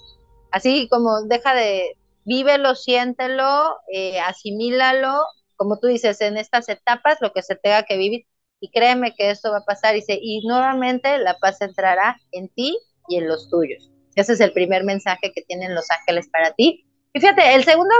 así 0.49 0.87
como 0.89 1.21
deja 1.23 1.53
de, 1.53 1.95
vívelo, 2.25 2.75
siéntelo, 2.75 3.77
eh, 3.93 4.19
asimílalo, 4.19 5.23
como 5.55 5.77
tú 5.77 5.87
dices, 5.87 6.21
en 6.21 6.37
estas 6.37 6.69
etapas, 6.69 7.17
lo 7.21 7.31
que 7.33 7.43
se 7.43 7.55
tenga 7.55 7.83
que 7.83 7.97
vivir, 7.97 8.25
y 8.59 8.69
créeme 8.71 9.13
que 9.15 9.29
esto 9.29 9.51
va 9.51 9.59
a 9.59 9.65
pasar, 9.65 9.95
y 9.95 10.47
nuevamente 10.47 11.17
la 11.19 11.37
paz 11.37 11.61
entrará 11.61 12.17
en 12.31 12.49
ti 12.49 12.77
y 13.11 13.17
en 13.17 13.27
los 13.27 13.49
tuyos. 13.49 13.91
Ese 14.15 14.33
es 14.33 14.39
el 14.39 14.53
primer 14.53 14.83
mensaje 14.83 15.31
que 15.33 15.41
tienen 15.43 15.75
los 15.75 15.89
ángeles 15.89 16.29
para 16.29 16.51
ti. 16.53 16.85
Y 17.13 17.19
fíjate, 17.19 17.55
el 17.55 17.63
segundo, 17.63 17.93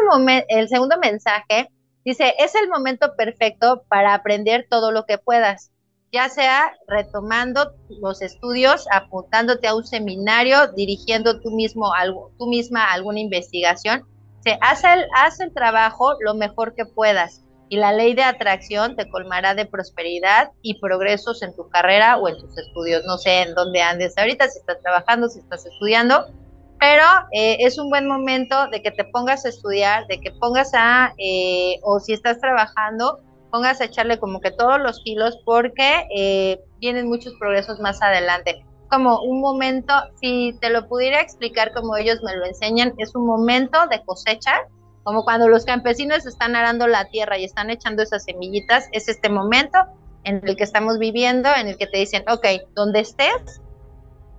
el 0.47 0.69
segundo 0.69 0.97
mensaje 0.97 1.69
dice, 2.05 2.33
es 2.39 2.55
el 2.55 2.69
momento 2.69 3.15
perfecto 3.15 3.83
para 3.89 4.13
aprender 4.13 4.67
todo 4.69 4.91
lo 4.91 5.05
que 5.05 5.17
puedas, 5.17 5.71
ya 6.11 6.29
sea 6.29 6.73
retomando 6.87 7.73
los 8.01 8.21
estudios, 8.21 8.85
apuntándote 8.91 9.67
a 9.67 9.75
un 9.75 9.85
seminario, 9.85 10.67
dirigiendo 10.75 11.39
tú 11.41 11.51
mismo 11.51 11.93
algo, 11.93 12.31
tú 12.37 12.47
misma 12.47 12.91
alguna 12.91 13.19
investigación. 13.19 14.05
Se 14.43 14.57
hace 14.61 14.91
el, 14.93 15.05
haz 15.15 15.39
el 15.39 15.53
trabajo 15.53 16.15
lo 16.19 16.33
mejor 16.33 16.73
que 16.73 16.85
puedas 16.85 17.43
y 17.71 17.77
la 17.77 17.93
ley 17.93 18.13
de 18.13 18.23
atracción 18.23 18.97
te 18.97 19.09
colmará 19.09 19.55
de 19.55 19.65
prosperidad 19.65 20.51
y 20.61 20.81
progresos 20.81 21.41
en 21.41 21.55
tu 21.55 21.69
carrera 21.69 22.17
o 22.17 22.27
en 22.27 22.37
tus 22.37 22.57
estudios. 22.57 23.05
No 23.05 23.17
sé 23.17 23.43
en 23.43 23.55
dónde 23.55 23.81
andes 23.81 24.17
ahorita, 24.17 24.49
si 24.49 24.59
estás 24.59 24.81
trabajando, 24.81 25.29
si 25.29 25.39
estás 25.39 25.65
estudiando, 25.65 26.25
pero 26.81 27.05
eh, 27.31 27.55
es 27.61 27.77
un 27.77 27.89
buen 27.89 28.09
momento 28.09 28.67
de 28.67 28.81
que 28.81 28.91
te 28.91 29.05
pongas 29.05 29.45
a 29.45 29.49
estudiar, 29.49 30.05
de 30.07 30.19
que 30.19 30.31
pongas 30.31 30.71
a, 30.73 31.13
eh, 31.17 31.79
o 31.83 32.01
si 32.01 32.11
estás 32.11 32.41
trabajando, 32.41 33.21
pongas 33.51 33.79
a 33.79 33.85
echarle 33.85 34.19
como 34.19 34.41
que 34.41 34.51
todos 34.51 34.77
los 34.81 34.99
kilos 35.05 35.39
porque 35.45 36.07
eh, 36.13 36.59
vienen 36.81 37.07
muchos 37.07 37.33
progresos 37.39 37.79
más 37.79 38.01
adelante. 38.01 38.65
Como 38.89 39.21
un 39.21 39.39
momento, 39.39 39.93
si 40.19 40.57
te 40.59 40.71
lo 40.71 40.89
pudiera 40.89 41.21
explicar 41.21 41.71
como 41.71 41.95
ellos 41.95 42.21
me 42.21 42.35
lo 42.35 42.45
enseñan, 42.45 42.93
es 42.97 43.15
un 43.15 43.25
momento 43.25 43.87
de 43.87 44.03
cosecha 44.03 44.59
como 45.03 45.23
cuando 45.23 45.47
los 45.47 45.65
campesinos 45.65 46.25
están 46.25 46.55
arando 46.55 46.87
la 46.87 47.05
tierra 47.05 47.37
y 47.37 47.45
están 47.45 47.69
echando 47.69 48.03
esas 48.03 48.23
semillitas, 48.23 48.87
es 48.91 49.07
este 49.07 49.29
momento 49.29 49.79
en 50.23 50.41
el 50.47 50.55
que 50.55 50.63
estamos 50.63 50.99
viviendo, 50.99 51.49
en 51.55 51.67
el 51.67 51.77
que 51.77 51.87
te 51.87 51.97
dicen, 51.97 52.23
ok, 52.29 52.45
donde 52.75 52.99
estés, 52.99 53.61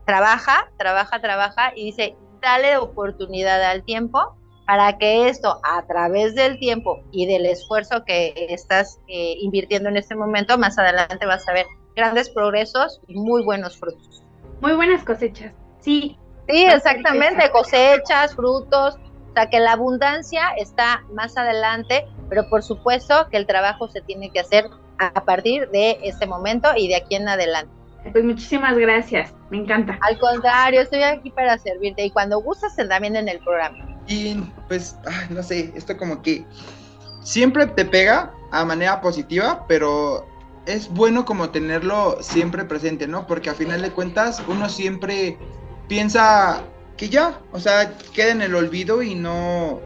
trabaja, 0.06 0.70
trabaja, 0.78 1.20
trabaja, 1.20 1.72
y 1.74 1.86
dice, 1.86 2.16
dale 2.40 2.76
oportunidad 2.76 3.62
al 3.62 3.82
tiempo 3.84 4.36
para 4.66 4.96
que 4.98 5.28
esto, 5.28 5.60
a 5.64 5.84
través 5.86 6.34
del 6.34 6.58
tiempo 6.58 7.02
y 7.10 7.26
del 7.26 7.46
esfuerzo 7.46 8.04
que 8.04 8.46
estás 8.48 9.00
eh, 9.08 9.34
invirtiendo 9.40 9.88
en 9.88 9.96
este 9.96 10.14
momento, 10.14 10.56
más 10.56 10.78
adelante 10.78 11.26
vas 11.26 11.48
a 11.48 11.52
ver 11.52 11.66
grandes 11.96 12.30
progresos 12.30 13.00
y 13.08 13.14
muy 13.14 13.44
buenos 13.44 13.78
frutos. 13.78 14.22
Muy 14.60 14.74
buenas 14.74 15.04
cosechas, 15.04 15.52
sí. 15.80 16.16
Sí, 16.48 16.64
exactamente, 16.64 17.50
cosechas, 17.50 18.34
frutos, 18.34 18.98
o 19.32 19.34
sea, 19.34 19.48
que 19.48 19.60
la 19.60 19.72
abundancia 19.72 20.50
está 20.58 21.04
más 21.14 21.38
adelante, 21.38 22.06
pero 22.28 22.50
por 22.50 22.62
supuesto 22.62 23.28
que 23.30 23.38
el 23.38 23.46
trabajo 23.46 23.88
se 23.88 24.02
tiene 24.02 24.30
que 24.30 24.40
hacer 24.40 24.66
a 24.98 25.24
partir 25.24 25.70
de 25.70 25.98
este 26.02 26.26
momento 26.26 26.68
y 26.76 26.88
de 26.88 26.96
aquí 26.96 27.14
en 27.14 27.26
adelante. 27.26 27.72
Pues 28.12 28.24
muchísimas 28.24 28.76
gracias, 28.76 29.32
me 29.48 29.56
encanta. 29.56 29.98
Al 30.02 30.18
contrario, 30.18 30.82
estoy 30.82 31.02
aquí 31.02 31.30
para 31.30 31.56
servirte 31.56 32.04
y 32.04 32.10
cuando 32.10 32.42
gustas 32.42 32.76
también 32.76 33.16
en 33.16 33.26
el 33.26 33.38
programa. 33.38 33.78
Y 34.06 34.34
pues, 34.68 34.96
no 35.30 35.42
sé, 35.42 35.72
esto 35.74 35.96
como 35.96 36.20
que 36.20 36.44
siempre 37.22 37.66
te 37.68 37.86
pega 37.86 38.34
a 38.50 38.66
manera 38.66 39.00
positiva, 39.00 39.64
pero 39.66 40.26
es 40.66 40.90
bueno 40.90 41.24
como 41.24 41.48
tenerlo 41.48 42.18
siempre 42.20 42.64
presente, 42.66 43.08
¿no? 43.08 43.26
Porque 43.26 43.48
a 43.48 43.54
final 43.54 43.80
de 43.80 43.92
cuentas 43.92 44.42
uno 44.46 44.68
siempre 44.68 45.38
piensa 45.88 46.64
que 46.96 47.08
ya, 47.08 47.40
o 47.52 47.60
sea, 47.60 47.94
queda 48.12 48.32
en 48.32 48.42
el 48.42 48.54
olvido 48.54 49.02
y 49.02 49.14
no, 49.14 49.80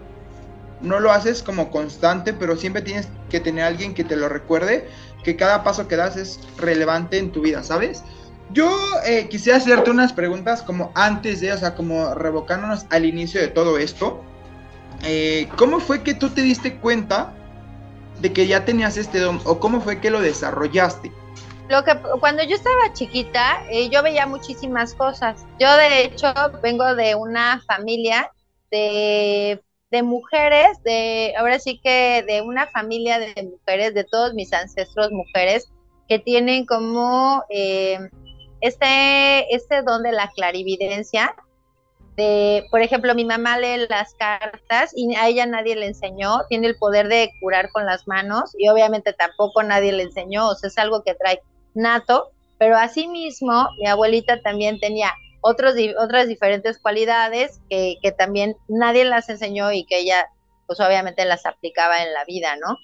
no 0.80 1.00
lo 1.00 1.10
haces 1.12 1.42
como 1.42 1.70
constante, 1.70 2.32
pero 2.32 2.56
siempre 2.56 2.82
tienes 2.82 3.08
que 3.30 3.40
tener 3.40 3.64
alguien 3.64 3.94
que 3.94 4.04
te 4.04 4.16
lo 4.16 4.28
recuerde, 4.28 4.88
que 5.24 5.36
cada 5.36 5.64
paso 5.64 5.88
que 5.88 5.96
das 5.96 6.16
es 6.16 6.40
relevante 6.58 7.18
en 7.18 7.32
tu 7.32 7.40
vida, 7.42 7.62
¿sabes? 7.62 8.02
Yo 8.50 8.70
eh, 9.04 9.26
quisiera 9.28 9.58
hacerte 9.58 9.90
unas 9.90 10.12
preguntas 10.12 10.62
como 10.62 10.92
antes 10.94 11.40
de, 11.40 11.52
o 11.52 11.58
sea, 11.58 11.74
como 11.74 12.14
revocándonos 12.14 12.86
al 12.90 13.04
inicio 13.04 13.40
de 13.40 13.48
todo 13.48 13.78
esto. 13.78 14.22
Eh, 15.02 15.48
¿Cómo 15.56 15.80
fue 15.80 16.02
que 16.02 16.14
tú 16.14 16.30
te 16.30 16.42
diste 16.42 16.76
cuenta 16.76 17.34
de 18.20 18.32
que 18.32 18.46
ya 18.46 18.64
tenías 18.64 18.96
este 18.96 19.18
don 19.18 19.40
o 19.44 19.58
cómo 19.58 19.80
fue 19.80 20.00
que 20.00 20.10
lo 20.10 20.20
desarrollaste? 20.20 21.12
Lo 21.68 21.82
que 21.82 21.92
cuando 22.20 22.44
yo 22.44 22.54
estaba 22.54 22.92
chiquita, 22.92 23.64
eh, 23.68 23.88
yo 23.88 24.02
veía 24.02 24.26
muchísimas 24.26 24.94
cosas. 24.94 25.44
Yo 25.58 25.74
de 25.76 26.04
hecho 26.04 26.32
vengo 26.62 26.94
de 26.94 27.16
una 27.16 27.60
familia 27.66 28.30
de, 28.70 29.60
de, 29.90 30.02
mujeres, 30.04 30.80
de 30.84 31.34
ahora 31.36 31.58
sí 31.58 31.80
que 31.82 32.24
de 32.26 32.42
una 32.42 32.68
familia 32.68 33.18
de 33.18 33.34
mujeres, 33.42 33.94
de 33.94 34.04
todos 34.04 34.32
mis 34.34 34.52
ancestros 34.52 35.10
mujeres 35.10 35.68
que 36.08 36.20
tienen 36.20 36.66
como 36.66 37.42
eh, 37.50 37.98
este, 38.60 39.52
este 39.54 39.82
don 39.82 40.04
de 40.04 40.12
la 40.12 40.30
clarividencia. 40.36 41.34
De, 42.16 42.64
por 42.70 42.80
ejemplo, 42.80 43.14
mi 43.14 43.24
mamá 43.26 43.58
lee 43.58 43.86
las 43.90 44.14
cartas 44.14 44.92
y 44.94 45.14
a 45.16 45.28
ella 45.28 45.44
nadie 45.44 45.76
le 45.76 45.86
enseñó, 45.86 46.46
tiene 46.48 46.68
el 46.68 46.76
poder 46.76 47.08
de 47.08 47.30
curar 47.40 47.70
con 47.72 47.84
las 47.84 48.08
manos 48.08 48.54
y 48.56 48.68
obviamente 48.68 49.12
tampoco 49.12 49.62
nadie 49.62 49.92
le 49.92 50.04
enseñó, 50.04 50.48
o 50.48 50.54
sea, 50.54 50.68
es 50.68 50.78
algo 50.78 51.02
que 51.02 51.14
trae 51.14 51.42
nato, 51.76 52.30
pero 52.58 52.76
asimismo 52.76 53.68
mi 53.78 53.86
abuelita 53.86 54.40
también 54.40 54.80
tenía 54.80 55.12
otros, 55.40 55.74
otras 55.98 56.26
diferentes 56.26 56.78
cualidades 56.78 57.60
que, 57.70 57.96
que 58.02 58.12
también 58.12 58.56
nadie 58.68 59.04
las 59.04 59.28
enseñó 59.28 59.70
y 59.72 59.84
que 59.84 60.00
ella 60.00 60.26
pues 60.66 60.80
obviamente 60.80 61.24
las 61.24 61.46
aplicaba 61.46 62.02
en 62.02 62.12
la 62.12 62.24
vida, 62.24 62.56
¿no? 62.56 62.76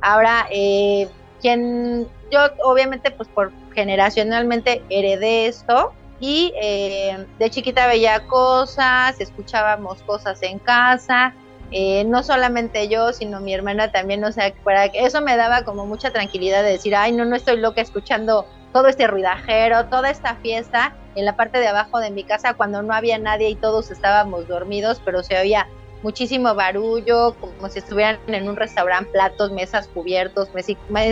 Ahora, 0.00 0.46
eh, 0.50 1.08
quien 1.40 2.08
yo 2.30 2.40
obviamente 2.64 3.10
pues 3.10 3.28
por 3.28 3.52
generacionalmente 3.74 4.82
heredé 4.88 5.46
esto 5.46 5.92
y 6.18 6.52
eh, 6.60 7.26
de 7.38 7.50
chiquita 7.50 7.86
veía 7.86 8.26
cosas, 8.26 9.20
escuchábamos 9.20 10.02
cosas 10.02 10.42
en 10.42 10.58
casa, 10.58 11.34
eh, 11.72 12.04
no 12.04 12.22
solamente 12.22 12.88
yo, 12.88 13.12
sino 13.12 13.40
mi 13.40 13.52
hermana 13.52 13.90
también, 13.90 14.22
o 14.24 14.32
sea, 14.32 14.52
para 14.64 14.88
que 14.88 15.04
eso 15.04 15.20
me 15.20 15.36
daba 15.36 15.62
como 15.62 15.86
mucha 15.86 16.10
tranquilidad 16.10 16.62
de 16.62 16.72
decir, 16.72 16.94
ay, 16.94 17.12
no, 17.12 17.24
no 17.24 17.36
estoy 17.36 17.58
loca 17.58 17.80
escuchando 17.80 18.46
todo 18.72 18.88
este 18.88 19.06
ruidajero, 19.06 19.86
toda 19.86 20.10
esta 20.10 20.36
fiesta 20.36 20.94
en 21.14 21.24
la 21.24 21.34
parte 21.34 21.58
de 21.58 21.66
abajo 21.66 21.98
de 21.98 22.10
mi 22.10 22.24
casa 22.24 22.54
cuando 22.54 22.82
no 22.82 22.94
había 22.94 23.18
nadie 23.18 23.48
y 23.48 23.56
todos 23.56 23.90
estábamos 23.90 24.46
dormidos, 24.48 25.00
pero 25.04 25.22
se 25.22 25.38
oía 25.38 25.66
muchísimo 26.02 26.54
barullo, 26.54 27.34
como 27.40 27.68
si 27.68 27.78
estuvieran 27.78 28.20
en 28.28 28.48
un 28.48 28.56
restaurante, 28.56 29.10
platos, 29.12 29.50
mesas 29.50 29.88
cubiertos, 29.88 30.50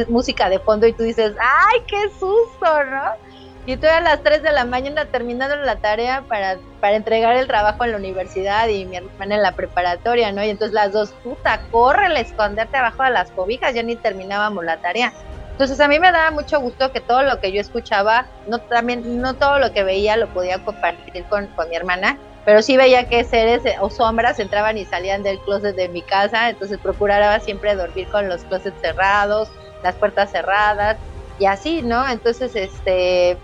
música 0.08 0.49
de 0.49 0.58
fondo 0.61 0.87
y 0.87 0.92
tú 0.92 1.02
dices, 1.02 1.34
¡ay, 1.40 1.80
qué 1.88 2.02
susto, 2.11 2.84
¿no? 2.90 3.34
Y 3.66 3.76
tú 3.78 3.87
a 3.87 4.00
las 4.00 4.23
3 4.23 4.42
de 4.42 4.52
la 4.52 4.66
mañana 4.66 5.06
terminando 5.06 5.56
la 5.56 5.76
tarea 5.76 6.23
para, 6.28 6.59
para 6.80 6.97
entregar 6.97 7.35
el 7.37 7.47
trabajo 7.47 7.85
en 7.85 7.92
la 7.92 7.97
universidad 7.97 8.68
y 8.68 8.85
mi 8.85 8.97
hermana 8.97 9.37
en 9.37 9.42
la 9.42 9.52
preparatoria, 9.52 10.33
¿no? 10.33 10.44
Y 10.44 10.50
entonces 10.50 10.75
las 10.75 10.92
dos, 10.92 11.12
puta, 11.25 11.61
corre, 11.71 12.21
esconderte 12.21 12.76
abajo 12.76 13.04
de 13.04 13.11
las 13.11 13.30
cobijas, 13.30 13.75
ya 13.75 13.83
ni 13.83 13.97
terminábamos 13.97 14.64
la 14.64 14.76
tarea. 14.76 15.14
Entonces 15.52 15.80
a 15.80 15.88
mí 15.88 15.99
me 15.99 16.12
daba 16.12 16.30
mucho 16.30 16.61
gusto 16.61 16.92
que 16.92 17.00
todo 17.00 17.23
lo 17.23 17.40
que 17.40 17.52
yo 17.52 17.61
escuchaba, 17.61 18.26
no 18.49 18.59
también 18.59 19.23
no 19.23 19.35
todo 19.35 19.59
lo 19.59 19.73
que 19.73 19.83
veía 19.83 20.16
lo 20.16 20.28
podía 20.28 20.59
compartir 20.59 21.25
con, 21.25 21.47
con 21.49 21.71
mi 21.71 21.76
hermana, 21.76 22.18
pero 22.44 22.61
sí 22.61 22.76
veía 22.76 23.09
que 23.09 23.25
seres 23.25 23.64
eh, 23.64 23.76
o 23.80 23.88
sombras 23.88 24.38
entraban 24.40 24.76
y 24.76 24.85
salían 24.85 25.23
del 25.23 25.38
closet 25.38 25.75
de 25.75 25.88
mi 25.88 26.02
casa, 26.02 26.50
entonces 26.50 26.78
procuraba 26.78 27.40
siempre 27.40 27.75
dormir 27.75 28.09
con 28.09 28.28
los 28.28 28.42
closets 28.44 28.78
cerrados, 28.80 29.49
las 29.83 29.94
puertas 29.94 30.30
cerradas 30.30 30.99
y 31.38 31.47
así, 31.47 31.83
¿no? 31.83 32.06
Entonces, 32.09 32.54
este, 32.54 33.38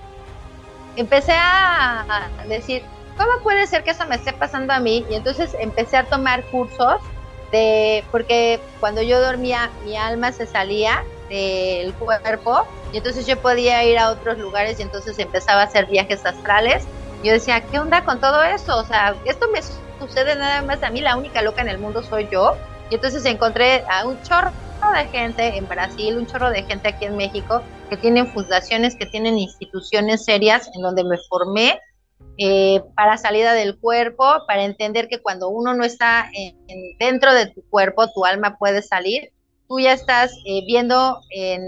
empecé 0.97 1.32
a 1.35 2.28
decir, 2.49 2.82
¿cómo 3.16 3.30
puede 3.42 3.66
ser 3.66 3.85
que 3.85 3.90
eso 3.90 4.06
me 4.06 4.16
esté 4.16 4.32
pasando 4.32 4.73
a 4.73 4.80
mí? 4.80 5.04
Y 5.11 5.14
entonces 5.14 5.56
empecé 5.61 5.97
a 5.97 6.04
tomar 6.04 6.44
cursos 6.47 7.00
de, 7.52 8.04
porque 8.11 8.61
cuando 8.78 9.02
yo 9.02 9.20
dormía 9.20 9.70
mi 9.85 9.97
alma 9.97 10.32
se 10.32 10.47
salía 10.47 11.04
del 11.28 11.94
cuerpo 11.94 12.66
y 12.92 12.99
entonces 12.99 13.26
yo 13.26 13.37
podía 13.37 13.85
ir 13.85 13.99
a 13.99 14.11
otros 14.11 14.38
lugares 14.38 14.78
y 14.80 14.82
entonces 14.82 15.18
empezaba 15.18 15.62
a 15.62 15.64
hacer 15.64 15.87
viajes 15.87 16.25
astrales. 16.26 16.85
Yo 17.23 17.32
decía, 17.32 17.61
¿qué 17.61 17.78
onda 17.78 18.04
con 18.04 18.20
todo 18.20 18.42
eso? 18.42 18.76
O 18.78 18.85
sea, 18.85 19.14
esto 19.25 19.47
me 19.52 19.61
sucede 19.99 20.35
nada 20.37 20.62
más 20.62 20.82
a 20.82 20.90
mí, 20.90 21.00
la 21.00 21.16
única 21.16 21.42
loca 21.42 21.61
en 21.61 21.68
el 21.68 21.78
mundo 21.78 22.02
soy 22.02 22.28
yo. 22.30 22.56
Y 22.88 22.97
entonces 22.97 23.25
encontré 23.26 23.85
a 23.88 24.06
un 24.06 24.20
chorro 24.23 24.50
de 24.92 25.04
gente 25.08 25.56
en 25.56 25.68
Brasil, 25.68 26.16
un 26.16 26.26
chorro 26.26 26.50
de 26.50 26.62
gente 26.64 26.88
aquí 26.88 27.04
en 27.04 27.16
México, 27.16 27.62
que 27.88 27.96
tienen 27.96 28.26
fundaciones, 28.26 28.96
que 28.96 29.06
tienen 29.06 29.38
instituciones 29.38 30.25
serias 30.25 30.68
en 30.75 30.82
donde 30.82 31.04
me 31.04 31.16
formé 31.28 31.78
eh, 32.38 32.82
para 32.96 33.16
salida 33.16 33.52
del 33.52 33.78
cuerpo, 33.78 34.25
para 34.46 34.64
entender 34.64 35.08
que 35.08 35.20
cuando 35.20 35.49
uno 35.49 35.75
no 35.75 35.84
está 35.84 36.30
dentro 36.99 37.34
de 37.34 37.46
tu 37.46 37.62
cuerpo, 37.68 38.08
tu 38.12 38.25
alma 38.25 38.56
puede 38.58 38.82
salir 38.82 39.32
tú 39.70 39.78
ya 39.78 39.92
estás 39.92 40.32
eh, 40.44 40.64
viendo 40.66 41.20
en, 41.30 41.62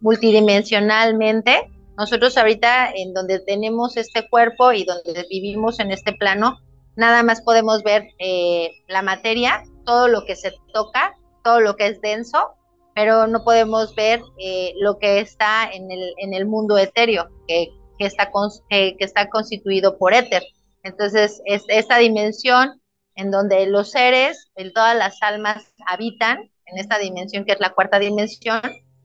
multidimensionalmente. 0.00 1.68
Nosotros 1.98 2.38
ahorita 2.38 2.92
en 2.94 3.12
donde 3.12 3.40
tenemos 3.40 3.96
este 3.96 4.28
cuerpo 4.28 4.72
y 4.72 4.84
donde 4.84 5.26
vivimos 5.28 5.80
en 5.80 5.90
este 5.90 6.12
plano, 6.12 6.60
nada 6.94 7.24
más 7.24 7.42
podemos 7.42 7.82
ver 7.82 8.06
eh, 8.20 8.70
la 8.86 9.02
materia, 9.02 9.64
todo 9.84 10.06
lo 10.06 10.24
que 10.24 10.36
se 10.36 10.52
toca, 10.72 11.16
lo 11.58 11.74
que 11.74 11.88
es 11.88 12.00
denso, 12.00 12.54
pero 12.94 13.26
no 13.26 13.42
podemos 13.42 13.94
ver 13.94 14.22
eh, 14.38 14.74
lo 14.78 14.98
que 14.98 15.20
está 15.20 15.70
en 15.72 15.90
el, 15.90 16.14
en 16.18 16.34
el 16.34 16.46
mundo 16.46 16.78
etéreo, 16.78 17.28
que, 17.48 17.70
que 17.98 18.06
está, 18.06 18.30
que, 18.68 18.96
está 18.98 19.28
constituido 19.28 19.98
por 19.98 20.14
éter. 20.14 20.42
Entonces, 20.82 21.40
es 21.44 21.64
esta 21.68 21.98
dimensión 21.98 22.80
en 23.14 23.30
donde 23.30 23.66
los 23.66 23.90
seres, 23.90 24.50
en 24.54 24.72
todas 24.72 24.96
las 24.96 25.20
almas 25.22 25.64
habitan, 25.86 26.50
en 26.66 26.78
esta 26.78 26.98
dimensión 26.98 27.44
que 27.44 27.52
es 27.52 27.60
la 27.60 27.74
cuarta 27.74 27.98
dimensión, 27.98 28.60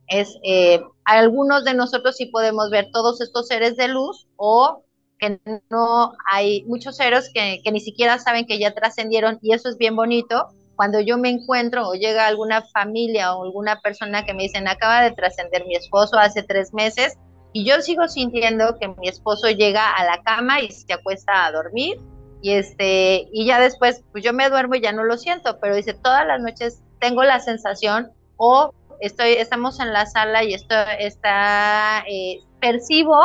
es 0.08 0.38
eh, 0.44 0.80
algunos 1.04 1.64
de 1.64 1.74
nosotros 1.74 2.16
sí 2.16 2.26
podemos 2.26 2.70
ver 2.70 2.90
todos 2.92 3.20
estos 3.20 3.48
seres 3.48 3.76
de 3.76 3.88
luz 3.88 4.28
o 4.36 4.84
que 5.18 5.40
no 5.70 6.12
hay 6.30 6.64
muchos 6.64 6.96
seres 6.96 7.30
que, 7.32 7.60
que 7.64 7.72
ni 7.72 7.80
siquiera 7.80 8.18
saben 8.18 8.46
que 8.46 8.58
ya 8.58 8.74
trascendieron 8.74 9.38
y 9.42 9.52
eso 9.52 9.68
es 9.68 9.78
bien 9.78 9.96
bonito. 9.96 10.48
Cuando 10.76 11.00
yo 11.00 11.18
me 11.18 11.30
encuentro 11.30 11.88
o 11.88 11.94
llega 11.94 12.26
alguna 12.26 12.62
familia 12.62 13.34
o 13.34 13.44
alguna 13.44 13.80
persona 13.80 14.24
que 14.24 14.34
me 14.34 14.44
dicen 14.44 14.68
acaba 14.68 15.02
de 15.02 15.12
trascender 15.12 15.66
mi 15.66 15.74
esposo 15.74 16.18
hace 16.18 16.42
tres 16.42 16.72
meses 16.74 17.16
y 17.52 17.64
yo 17.64 17.80
sigo 17.80 18.06
sintiendo 18.08 18.78
que 18.78 18.88
mi 18.88 19.08
esposo 19.08 19.48
llega 19.48 19.90
a 19.90 20.04
la 20.04 20.22
cama 20.22 20.60
y 20.60 20.70
se 20.70 20.92
acuesta 20.92 21.46
a 21.46 21.52
dormir 21.52 21.98
y 22.42 22.52
este 22.52 23.28
y 23.32 23.46
ya 23.46 23.58
después 23.58 24.04
pues 24.12 24.22
yo 24.22 24.32
me 24.34 24.48
duermo 24.50 24.74
y 24.74 24.82
ya 24.82 24.92
no 24.92 25.04
lo 25.04 25.16
siento, 25.16 25.58
pero 25.60 25.74
dice 25.74 25.94
todas 25.94 26.26
las 26.26 26.40
noches 26.40 26.82
tengo 27.00 27.24
la 27.24 27.40
sensación 27.40 28.12
o 28.36 28.72
estoy, 29.00 29.32
estamos 29.32 29.80
en 29.80 29.92
la 29.92 30.06
sala 30.06 30.44
y 30.44 30.54
esto 30.54 30.74
está, 30.98 32.04
eh, 32.08 32.40
percibo, 32.60 33.16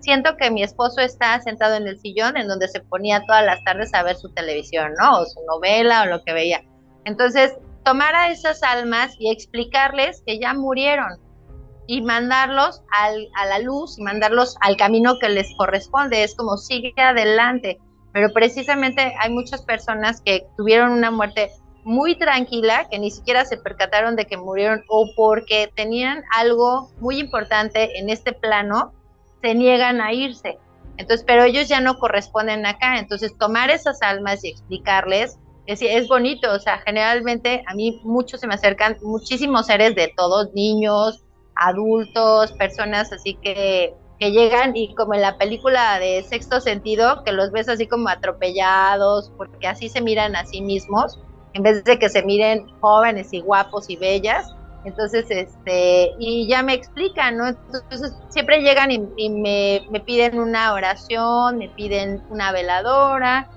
siento 0.00 0.36
que 0.36 0.50
mi 0.50 0.62
esposo 0.62 1.00
está 1.00 1.40
sentado 1.40 1.74
en 1.76 1.86
el 1.86 1.98
sillón 1.98 2.36
en 2.36 2.48
donde 2.48 2.68
se 2.68 2.80
ponía 2.80 3.24
todas 3.26 3.44
las 3.44 3.62
tardes 3.64 3.92
a 3.94 4.02
ver 4.02 4.16
su 4.16 4.30
televisión, 4.30 4.92
¿no? 5.00 5.20
O 5.20 5.24
su 5.24 5.40
novela 5.46 6.02
o 6.02 6.06
lo 6.06 6.22
que 6.24 6.32
veía. 6.32 6.62
Entonces, 7.06 7.56
tomar 7.84 8.16
a 8.16 8.30
esas 8.30 8.64
almas 8.64 9.14
y 9.20 9.30
explicarles 9.30 10.22
que 10.26 10.40
ya 10.40 10.54
murieron 10.54 11.20
y 11.86 12.02
mandarlos 12.02 12.82
a 12.90 13.46
la 13.46 13.60
luz 13.60 13.96
y 13.96 14.02
mandarlos 14.02 14.56
al 14.60 14.76
camino 14.76 15.20
que 15.20 15.28
les 15.28 15.54
corresponde. 15.56 16.24
Es 16.24 16.34
como 16.34 16.56
sigue 16.56 16.92
adelante. 16.96 17.78
Pero 18.12 18.32
precisamente 18.32 19.14
hay 19.20 19.32
muchas 19.32 19.62
personas 19.62 20.20
que 20.20 20.48
tuvieron 20.56 20.90
una 20.90 21.12
muerte 21.12 21.52
muy 21.84 22.18
tranquila, 22.18 22.88
que 22.90 22.98
ni 22.98 23.12
siquiera 23.12 23.44
se 23.44 23.56
percataron 23.56 24.16
de 24.16 24.24
que 24.24 24.36
murieron 24.36 24.82
o 24.88 25.08
porque 25.14 25.70
tenían 25.76 26.24
algo 26.34 26.90
muy 26.98 27.20
importante 27.20 28.00
en 28.00 28.10
este 28.10 28.32
plano, 28.32 28.92
se 29.42 29.54
niegan 29.54 30.00
a 30.00 30.12
irse. 30.12 30.58
Entonces, 30.96 31.24
pero 31.24 31.44
ellos 31.44 31.68
ya 31.68 31.78
no 31.80 31.98
corresponden 31.98 32.66
acá. 32.66 32.98
Entonces, 32.98 33.38
tomar 33.38 33.70
esas 33.70 34.02
almas 34.02 34.42
y 34.42 34.48
explicarles 34.48 35.38
es, 35.66 35.82
es 35.82 36.08
bonito. 36.08 36.52
O 36.52 36.58
sea, 36.58 36.78
generalmente 36.78 37.62
a 37.66 37.74
mí 37.74 38.00
muchos 38.04 38.40
se 38.40 38.46
me 38.46 38.54
acercan, 38.54 38.96
muchísimos 39.02 39.66
seres 39.66 39.94
de 39.94 40.12
todos, 40.16 40.52
niños, 40.54 41.22
adultos, 41.56 42.52
personas 42.52 43.12
así 43.12 43.34
que, 43.42 43.94
que 44.18 44.30
llegan 44.30 44.76
y 44.76 44.94
como 44.94 45.14
en 45.14 45.22
la 45.22 45.38
película 45.38 45.98
de 45.98 46.22
Sexto 46.22 46.60
Sentido, 46.60 47.22
que 47.24 47.32
los 47.32 47.50
ves 47.50 47.68
así 47.68 47.86
como 47.86 48.08
atropellados, 48.08 49.32
porque 49.36 49.66
así 49.66 49.88
se 49.88 50.00
miran 50.00 50.36
a 50.36 50.44
sí 50.44 50.60
mismos 50.60 51.18
en 51.56 51.62
vez 51.62 51.82
de 51.84 51.98
que 51.98 52.10
se 52.10 52.22
miren 52.22 52.66
jóvenes 52.80 53.32
y 53.32 53.40
guapos 53.40 53.88
y 53.88 53.96
bellas. 53.96 54.54
Entonces, 54.84 55.26
este, 55.30 56.12
y 56.18 56.46
ya 56.48 56.62
me 56.62 56.74
explican, 56.74 57.38
¿no? 57.38 57.48
Entonces, 57.48 58.14
siempre 58.28 58.60
llegan 58.60 58.90
y, 58.92 59.30
me, 59.30 60.00
piden 60.04 60.38
una 60.38 60.74
oración, 60.74 61.58
me 61.58 61.68
piden 61.70 62.22
una 62.28 62.52
veladora, 62.52 63.48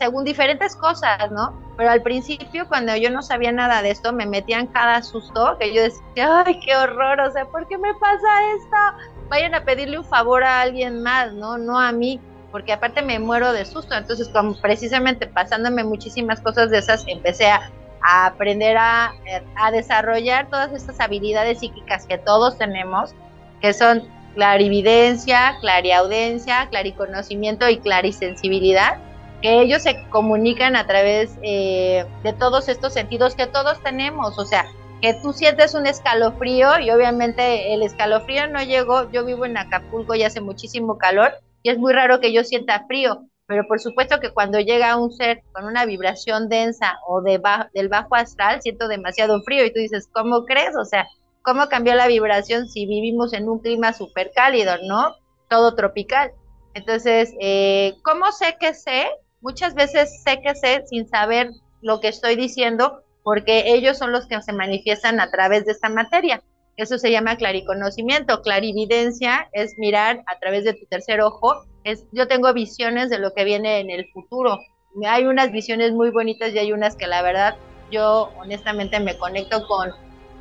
según 0.00 0.24
diferentes 0.24 0.74
cosas, 0.76 1.30
¿no? 1.30 1.60
Pero 1.76 1.90
al 1.90 2.02
principio, 2.02 2.66
cuando 2.68 2.96
yo 2.96 3.10
no 3.10 3.20
sabía 3.20 3.52
nada 3.52 3.82
de 3.82 3.90
esto, 3.90 4.14
me 4.14 4.24
metían 4.24 4.66
cada 4.66 5.02
susto, 5.02 5.58
que 5.60 5.74
yo 5.74 5.82
decía, 5.82 6.42
ay, 6.46 6.58
qué 6.60 6.74
horror, 6.74 7.20
o 7.20 7.30
sea, 7.30 7.44
¿por 7.44 7.68
qué 7.68 7.76
me 7.76 7.92
pasa 7.94 8.28
esto? 8.56 9.08
Vayan 9.28 9.54
a 9.54 9.64
pedirle 9.64 9.98
un 9.98 10.04
favor 10.04 10.42
a 10.42 10.62
alguien 10.62 11.02
más, 11.02 11.34
¿no? 11.34 11.58
No 11.58 11.78
a 11.78 11.92
mí 11.92 12.18
porque 12.50 12.72
aparte 12.72 13.02
me 13.02 13.18
muero 13.18 13.52
de 13.52 13.64
susto. 13.64 13.94
Entonces, 13.94 14.28
como 14.28 14.54
precisamente 14.60 15.26
pasándome 15.26 15.84
muchísimas 15.84 16.40
cosas 16.40 16.70
de 16.70 16.78
esas, 16.78 17.04
empecé 17.06 17.50
a, 17.50 17.70
aprender 18.02 18.78
a, 18.78 19.12
a, 19.56 19.70
desarrollar 19.70 20.48
todas 20.48 20.72
estas 20.72 20.98
habilidades 21.00 21.60
psíquicas 21.60 22.06
que 22.06 22.16
todos 22.16 22.56
tenemos, 22.56 23.14
que 23.60 23.74
son 23.74 24.08
clarividencia, 24.34 25.58
clariaudencia, 25.60 26.66
clariconocimiento 26.70 27.68
y 27.68 27.78
clarisensibilidad, 27.78 28.98
que 29.40 29.60
ellos 29.60 29.82
se 29.82 29.96
comunican 30.10 30.76
a 30.76 30.86
través 30.86 31.38
eh, 31.42 32.04
de 32.22 32.32
todos 32.32 32.68
estos 32.68 32.92
sentidos 32.92 33.34
que 33.34 33.46
todos 33.46 33.82
tenemos, 33.82 34.38
o 34.38 34.44
sea, 34.44 34.66
que 35.00 35.14
tú 35.22 35.32
sientes 35.32 35.74
un 35.74 35.86
escalofrío 35.86 36.78
y 36.78 36.90
obviamente 36.90 37.72
el 37.72 37.82
escalofrío 37.82 38.48
no 38.48 38.62
llegó, 38.62 39.10
yo 39.10 39.24
vivo 39.24 39.46
en 39.46 39.56
Acapulco 39.56 40.14
y 40.14 40.22
hace 40.22 40.40
muchísimo 40.40 40.98
calor, 40.98 41.32
y 41.62 41.70
es 41.70 41.78
muy 41.78 41.92
raro 41.92 42.20
que 42.20 42.32
yo 42.32 42.44
sienta 42.44 42.84
frío, 42.86 43.26
pero 43.50 43.66
por 43.66 43.80
supuesto 43.80 44.20
que 44.20 44.30
cuando 44.30 44.60
llega 44.60 44.96
un 44.96 45.10
ser 45.10 45.42
con 45.52 45.64
una 45.64 45.84
vibración 45.84 46.48
densa 46.48 46.98
o 47.06 47.20
de 47.20 47.42
del 47.74 47.88
bajo 47.88 48.14
astral, 48.14 48.62
siento 48.62 48.86
demasiado 48.86 49.42
frío 49.42 49.64
y 49.64 49.72
tú 49.72 49.80
dices, 49.80 50.08
¿cómo 50.12 50.44
crees? 50.44 50.76
O 50.76 50.84
sea, 50.84 51.06
¿cómo 51.42 51.68
cambió 51.68 51.94
la 51.94 52.06
vibración 52.06 52.68
si 52.68 52.86
vivimos 52.86 53.32
en 53.32 53.48
un 53.48 53.58
clima 53.58 53.92
súper 53.92 54.30
cálido, 54.34 54.74
¿no? 54.86 55.16
Todo 55.48 55.74
tropical. 55.74 56.30
Entonces, 56.74 57.34
eh, 57.40 57.94
¿cómo 58.04 58.30
sé 58.30 58.56
que 58.60 58.72
sé? 58.72 59.08
Muchas 59.40 59.74
veces 59.74 60.22
sé 60.22 60.40
que 60.42 60.54
sé 60.54 60.84
sin 60.86 61.08
saber 61.08 61.50
lo 61.80 62.00
que 62.00 62.08
estoy 62.08 62.36
diciendo 62.36 63.02
porque 63.22 63.72
ellos 63.72 63.98
son 63.98 64.12
los 64.12 64.26
que 64.26 64.40
se 64.42 64.52
manifiestan 64.52 65.20
a 65.20 65.30
través 65.30 65.64
de 65.64 65.72
esta 65.72 65.88
materia. 65.88 66.42
Eso 66.76 66.98
se 66.98 67.10
llama 67.10 67.36
clariconocimiento. 67.36 68.42
Clarividencia 68.42 69.48
es 69.52 69.76
mirar 69.78 70.22
a 70.26 70.38
través 70.38 70.64
de 70.64 70.74
tu 70.74 70.86
tercer 70.86 71.20
ojo. 71.20 71.64
Es, 71.84 72.04
yo 72.12 72.26
tengo 72.26 72.52
visiones 72.52 73.10
de 73.10 73.18
lo 73.18 73.32
que 73.34 73.44
viene 73.44 73.80
en 73.80 73.90
el 73.90 74.10
futuro. 74.12 74.58
Hay 75.06 75.24
unas 75.24 75.52
visiones 75.52 75.92
muy 75.92 76.10
bonitas 76.10 76.52
y 76.52 76.58
hay 76.58 76.72
unas 76.72 76.96
que 76.96 77.06
la 77.06 77.22
verdad 77.22 77.56
yo 77.90 78.30
honestamente 78.38 79.00
me 79.00 79.16
conecto 79.18 79.66
con 79.66 79.90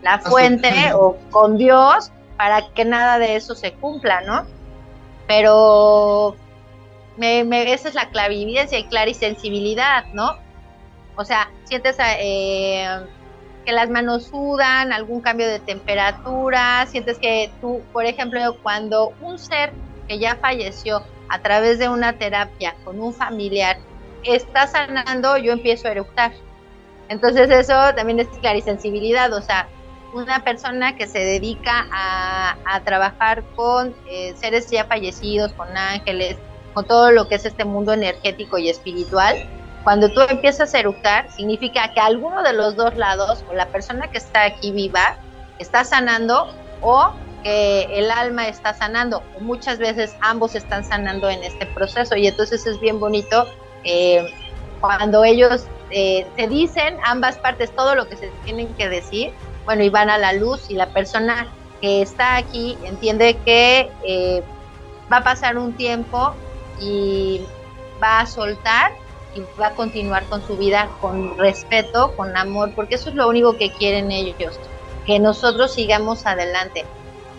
la 0.02 0.20
fuente 0.20 0.72
o 0.94 1.18
con 1.30 1.58
Dios 1.58 2.12
para 2.38 2.70
que 2.74 2.86
nada 2.86 3.20
de 3.20 3.36
eso 3.36 3.56
se 3.56 3.74
cumpla, 3.74 4.22
¿no? 4.22 4.46
Pero 5.28 6.36
me, 7.20 7.44
me, 7.44 7.72
esa 7.74 7.90
es 7.90 7.96
la 7.96 8.10
clarividencia 8.10 8.80
y 8.80 8.86
clarisensibilidad, 8.86 10.06
¿no? 10.14 10.38
O 11.16 11.26
sea, 11.26 11.52
sientes 11.66 11.98
eh, 12.00 12.88
que 13.66 13.74
las 13.74 13.90
manos 13.90 14.28
sudan, 14.28 14.94
algún 14.94 15.20
cambio 15.20 15.48
de 15.48 15.60
temperatura, 15.60 16.86
sientes 16.88 17.20
que 17.20 17.52
tú, 17.60 17.82
por 17.92 18.06
ejemplo, 18.06 18.56
cuando 18.64 19.14
un 19.22 19.38
ser 19.38 19.74
que 20.08 20.18
ya 20.18 20.38
falleció 20.38 21.04
a 21.28 21.40
través 21.40 21.78
de 21.78 21.90
una 21.90 22.14
terapia 22.14 22.74
con 22.86 23.02
un 23.02 23.14
familiar 23.14 23.78
está 24.24 24.68
sanando, 24.68 25.38
yo 25.38 25.52
empiezo 25.52 25.90
a 25.90 25.92
eructar. 25.92 26.32
Entonces 27.10 27.50
eso 27.50 27.74
también 27.96 28.22
es 28.22 28.28
clarisensibilidad, 28.40 29.34
o 29.34 29.42
sea, 29.42 29.68
una 30.14 30.44
persona 30.44 30.96
que 30.96 31.06
se 31.08 31.20
dedica 31.20 31.88
a, 31.92 32.82
trabajar 32.86 33.44
con 33.56 33.94
eh, 34.10 34.34
seres 34.38 34.72
ya 34.72 34.86
fallecidos, 34.86 35.52
con 35.54 35.76
ángeles, 35.76 36.38
con 36.80 36.88
todo 36.88 37.12
lo 37.12 37.28
que 37.28 37.36
es 37.36 37.46
este 37.46 37.66
mundo 37.66 37.92
energético 37.92 38.58
y 38.58 38.70
espiritual, 38.70 39.36
cuando 39.84 40.08
tú 40.08 40.22
empiezas 40.22 40.74
a 40.74 40.80
eructar, 40.80 41.30
significa 41.30 41.92
que 41.94 42.00
alguno 42.00 42.42
de 42.42 42.54
los 42.54 42.78
dos 42.78 42.96
lados, 42.96 43.44
o 43.50 43.54
la 43.54 43.66
persona 43.66 44.08
que 44.08 44.18
está 44.18 44.46
aquí 44.46 44.72
viva, 44.72 45.18
está 45.58 45.84
sanando, 45.84 46.48
o 46.80 47.12
que 47.44 47.82
el 47.92 48.10
alma 48.10 48.48
está 48.48 48.74
sanando. 48.74 49.22
Muchas 49.42 49.78
veces 49.78 50.16
ambos 50.22 50.56
están 50.56 50.86
sanando 50.86 51.30
en 51.30 51.44
este 51.44 51.66
proceso, 51.66 52.16
y 52.16 52.28
entonces 52.28 52.66
es 52.66 52.80
bien 52.80 52.98
bonito 52.98 53.46
eh, 53.84 54.26
cuando 54.80 55.26
ellos 55.26 55.66
eh, 55.92 56.26
dicen 56.48 56.96
ambas 57.04 57.38
partes 57.40 57.76
todo 57.76 57.94
lo 57.94 58.08
que 58.08 58.16
se 58.16 58.30
tienen 58.46 58.74
que 58.76 58.88
decir, 58.88 59.34
bueno, 59.66 59.84
y 59.84 59.90
van 59.90 60.10
a 60.10 60.18
la 60.18 60.32
luz, 60.32 60.70
y 60.70 60.76
la 60.76 60.88
persona 60.88 61.46
que 61.82 62.02
está 62.02 62.38
aquí 62.38 62.78
entiende 62.86 63.36
que 63.44 63.92
eh, 64.06 64.42
va 65.12 65.18
a 65.18 65.24
pasar 65.26 65.58
un 65.58 65.74
tiempo 65.74 66.36
y 66.80 67.42
va 68.02 68.22
a 68.22 68.26
soltar 68.26 68.92
y 69.36 69.42
va 69.60 69.68
a 69.68 69.76
continuar 69.76 70.24
con 70.26 70.46
su 70.46 70.58
vida 70.58 70.90
con 71.02 71.38
respeto, 71.38 72.16
con 72.16 72.36
amor, 72.36 72.74
porque 72.76 72.96
eso 72.96 73.10
es 73.10 73.16
lo 73.16 73.28
único 73.28 73.58
que 73.58 73.72
quieren 73.72 74.12
ellos, 74.12 74.60
que 75.06 75.20
nosotros 75.20 75.74
sigamos 75.74 76.26
adelante. 76.26 76.86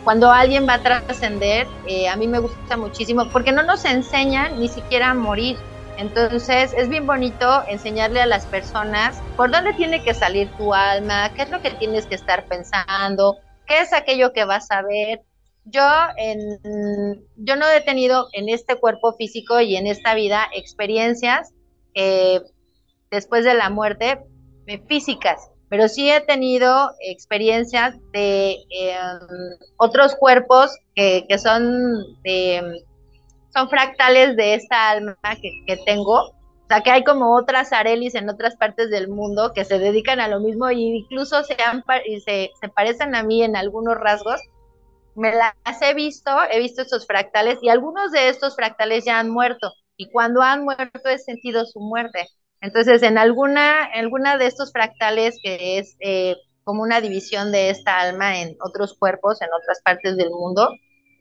Cuando 0.05 0.31
alguien 0.31 0.66
va 0.66 0.74
a 0.74 0.83
trascender, 0.83 1.66
eh, 1.87 2.09
a 2.09 2.16
mí 2.16 2.26
me 2.26 2.38
gusta 2.38 2.76
muchísimo, 2.76 3.29
porque 3.31 3.53
no 3.53 3.62
nos 3.62 3.85
enseñan 3.85 4.59
ni 4.59 4.68
siquiera 4.68 5.11
a 5.11 5.14
morir. 5.14 5.59
Entonces 5.98 6.72
es 6.74 6.88
bien 6.88 7.07
bonito 7.07 7.62
enseñarle 7.68 8.22
a 8.22 8.26
las 8.26 8.46
personas 8.46 9.20
por 9.37 9.50
dónde 9.50 9.74
tiene 9.74 10.03
que 10.03 10.14
salir 10.14 10.50
tu 10.57 10.72
alma, 10.72 11.31
qué 11.35 11.42
es 11.42 11.50
lo 11.50 11.61
que 11.61 11.72
tienes 11.72 12.07
que 12.07 12.14
estar 12.14 12.46
pensando, 12.46 13.37
qué 13.66 13.81
es 13.81 13.92
aquello 13.92 14.33
que 14.33 14.46
vas 14.46 14.70
a 14.70 14.81
ver. 14.81 15.20
Yo, 15.64 15.83
en, 16.16 17.25
yo 17.37 17.57
no 17.57 17.68
he 17.68 17.81
tenido 17.83 18.29
en 18.33 18.49
este 18.49 18.77
cuerpo 18.77 19.12
físico 19.12 19.61
y 19.61 19.77
en 19.77 19.87
esta 19.87 20.14
vida 20.14 20.49
experiencias 20.55 21.53
eh, 21.94 22.40
después 23.11 23.44
de 23.44 23.55
la 23.55 23.68
muerte 23.70 24.20
eh, 24.66 24.83
físicas, 24.88 25.51
pero 25.68 25.88
sí 25.88 26.11
he 26.11 26.20
tenido 26.20 26.92
experiencias 27.01 27.96
de 28.12 28.57
em, 28.70 29.59
otros 29.77 30.14
cuerpos 30.16 30.77
que, 30.94 31.27
son, 31.38 32.16
son 33.55 33.68
fractales 33.68 34.37
de 34.37 34.55
esta 34.55 34.90
alma 34.90 35.16
que, 35.40 35.77
tengo. 35.87 36.14
O 36.14 36.35
sea, 36.68 36.83
que 36.83 36.90
hay 36.90 37.05
como 37.05 37.37
otras 37.37 37.73
arelis 37.73 38.14
en 38.14 38.29
otras 38.29 38.57
partes 38.57 38.90
del 38.90 39.09
mundo 39.09 39.53
que 39.55 39.64
se 39.64 39.79
dedican 39.79 40.20
a 40.20 40.29
lo 40.29 40.40
mismo 40.40 40.68
e 40.68 40.75
incluso 40.75 41.42
se, 41.42 41.57
se, 42.25 42.51
se 42.61 42.68
parecen 42.68 43.14
a 43.14 43.23
mí 43.23 43.42
en 43.42 43.57
algunos 43.57 43.96
rasgos. 43.96 44.40
Me 45.14 45.33
las 45.33 45.83
he 45.83 45.94
visto, 45.94 46.31
he 46.51 46.59
visto 46.59 46.83
estos 46.83 47.07
fractales 47.07 47.59
y 47.62 47.68
algunos 47.68 48.12
de 48.12 48.29
estos 48.29 48.55
fractales 48.55 49.05
ya 49.05 49.18
han 49.18 49.31
muerto 49.31 49.73
y 49.96 50.11
cuando 50.11 50.40
han 50.40 50.64
muerto 50.64 51.09
he 51.09 51.18
sentido 51.18 51.64
su 51.66 51.81
muerte. 51.81 52.27
Entonces, 52.61 53.03
en 53.03 53.18
alguna, 53.18 53.85
alguna 53.85 54.38
de 54.38 54.46
estos 54.46 54.73
fractales, 54.73 55.37
que 55.42 55.79
es 55.79 55.96
eh, 56.01 56.37
como 56.64 56.83
una 56.83 57.01
división 57.01 57.53
de 57.53 57.70
esta 57.70 57.99
alma 57.99 58.40
en 58.40 58.57
otros 58.61 58.96
cuerpos, 58.99 59.40
en 59.42 59.49
otras 59.53 59.81
partes 59.83 60.16
del 60.16 60.31
mundo, 60.31 60.70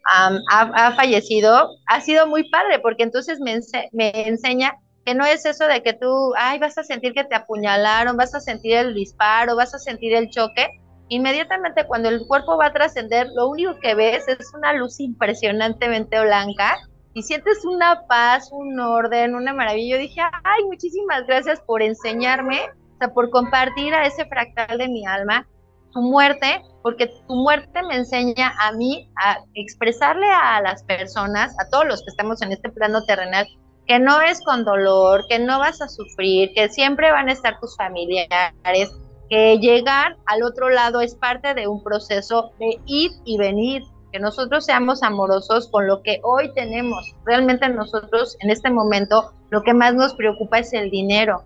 ha, 0.05 0.93
fallecido, 0.95 1.69
ha 1.87 2.01
sido 2.01 2.27
muy 2.27 2.49
padre, 2.49 2.79
porque 2.79 3.03
entonces 3.03 3.39
me, 3.39 3.59
me 3.91 4.27
enseña 4.27 4.77
que 5.05 5.13
no 5.13 5.25
es 5.25 5.45
eso 5.45 5.65
de 5.65 5.81
que 5.83 5.93
tú, 5.93 6.33
ay, 6.37 6.59
vas 6.59 6.77
a 6.77 6.83
sentir 6.83 7.13
que 7.13 7.23
te 7.23 7.35
apuñalaron, 7.35 8.17
vas 8.17 8.35
a 8.35 8.39
sentir 8.39 8.75
el 8.75 8.93
disparo, 8.93 9.55
vas 9.55 9.73
a 9.73 9.79
sentir 9.79 10.13
el 10.13 10.29
choque. 10.29 10.67
Inmediatamente 11.09 11.85
cuando 11.85 12.09
el 12.09 12.25
cuerpo 12.27 12.57
va 12.57 12.67
a 12.67 12.73
trascender, 12.73 13.27
lo 13.35 13.49
único 13.49 13.79
que 13.79 13.95
ves 13.95 14.27
es 14.27 14.53
una 14.53 14.73
luz 14.73 14.99
impresionantemente 14.99 16.21
blanca 16.21 16.77
y 17.13 17.23
sientes 17.23 17.65
una 17.65 18.05
paz, 18.07 18.49
un 18.51 18.79
orden, 18.79 19.35
una 19.35 19.53
maravilla. 19.53 19.95
Yo 19.95 20.01
dije, 20.01 20.21
ay, 20.21 20.63
muchísimas 20.65 21.25
gracias 21.25 21.59
por 21.61 21.81
enseñarme, 21.81 22.61
o 22.93 22.97
sea, 22.99 23.13
por 23.13 23.31
compartir 23.31 23.93
a 23.93 24.05
ese 24.05 24.25
fractal 24.25 24.77
de 24.77 24.87
mi 24.87 25.05
alma 25.05 25.47
tu 25.91 26.01
muerte, 26.01 26.61
porque 26.83 27.07
tu 27.27 27.35
muerte 27.35 27.81
me 27.83 27.95
enseña 27.95 28.53
a 28.59 28.71
mí 28.73 29.09
a 29.23 29.39
expresarle 29.55 30.27
a 30.29 30.61
las 30.61 30.83
personas, 30.83 31.55
a 31.59 31.69
todos 31.69 31.85
los 31.85 32.01
que 32.01 32.09
estamos 32.09 32.41
en 32.43 32.51
este 32.51 32.69
plano 32.69 33.03
terrenal, 33.05 33.47
que 33.87 33.97
no 33.99 34.21
es 34.21 34.39
con 34.43 34.63
dolor, 34.63 35.25
que 35.27 35.39
no 35.39 35.57
vas 35.57 35.81
a 35.81 35.87
sufrir, 35.87 36.51
que 36.53 36.69
siempre 36.69 37.11
van 37.11 37.29
a 37.29 37.31
estar 37.31 37.59
tus 37.59 37.75
familiares, 37.75 38.91
que 39.29 39.57
llegar 39.59 40.17
al 40.25 40.43
otro 40.43 40.69
lado 40.69 41.01
es 41.01 41.15
parte 41.15 41.53
de 41.53 41.67
un 41.67 41.83
proceso 41.83 42.51
de 42.59 42.79
ir 42.85 43.11
y 43.25 43.37
venir, 43.37 43.83
que 44.11 44.19
nosotros 44.19 44.65
seamos 44.65 45.03
amorosos 45.03 45.67
con 45.69 45.87
lo 45.87 46.01
que 46.01 46.19
hoy 46.23 46.51
tenemos. 46.53 47.15
Realmente 47.25 47.69
nosotros 47.69 48.37
en 48.39 48.49
este 48.49 48.71
momento 48.71 49.31
lo 49.51 49.61
que 49.61 49.73
más 49.73 49.93
nos 49.93 50.15
preocupa 50.15 50.59
es 50.59 50.73
el 50.73 50.89
dinero. 50.89 51.43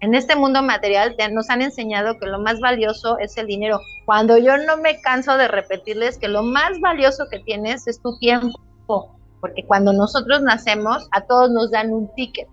En 0.00 0.14
este 0.14 0.36
mundo 0.36 0.62
material 0.62 1.16
nos 1.32 1.48
han 1.48 1.62
enseñado 1.62 2.18
que 2.18 2.26
lo 2.26 2.38
más 2.38 2.60
valioso 2.60 3.18
es 3.18 3.38
el 3.38 3.46
dinero. 3.46 3.80
Cuando 4.04 4.36
yo 4.36 4.58
no 4.58 4.76
me 4.76 5.00
canso 5.00 5.38
de 5.38 5.48
repetirles 5.48 6.18
que 6.18 6.28
lo 6.28 6.42
más 6.42 6.78
valioso 6.80 7.24
que 7.30 7.40
tienes 7.40 7.86
es 7.86 8.02
tu 8.02 8.18
tiempo, 8.18 8.60
porque 9.40 9.64
cuando 9.66 9.94
nosotros 9.94 10.42
nacemos 10.42 11.08
a 11.12 11.22
todos 11.22 11.50
nos 11.50 11.70
dan 11.70 11.92
un 11.92 12.12
ticket, 12.14 12.46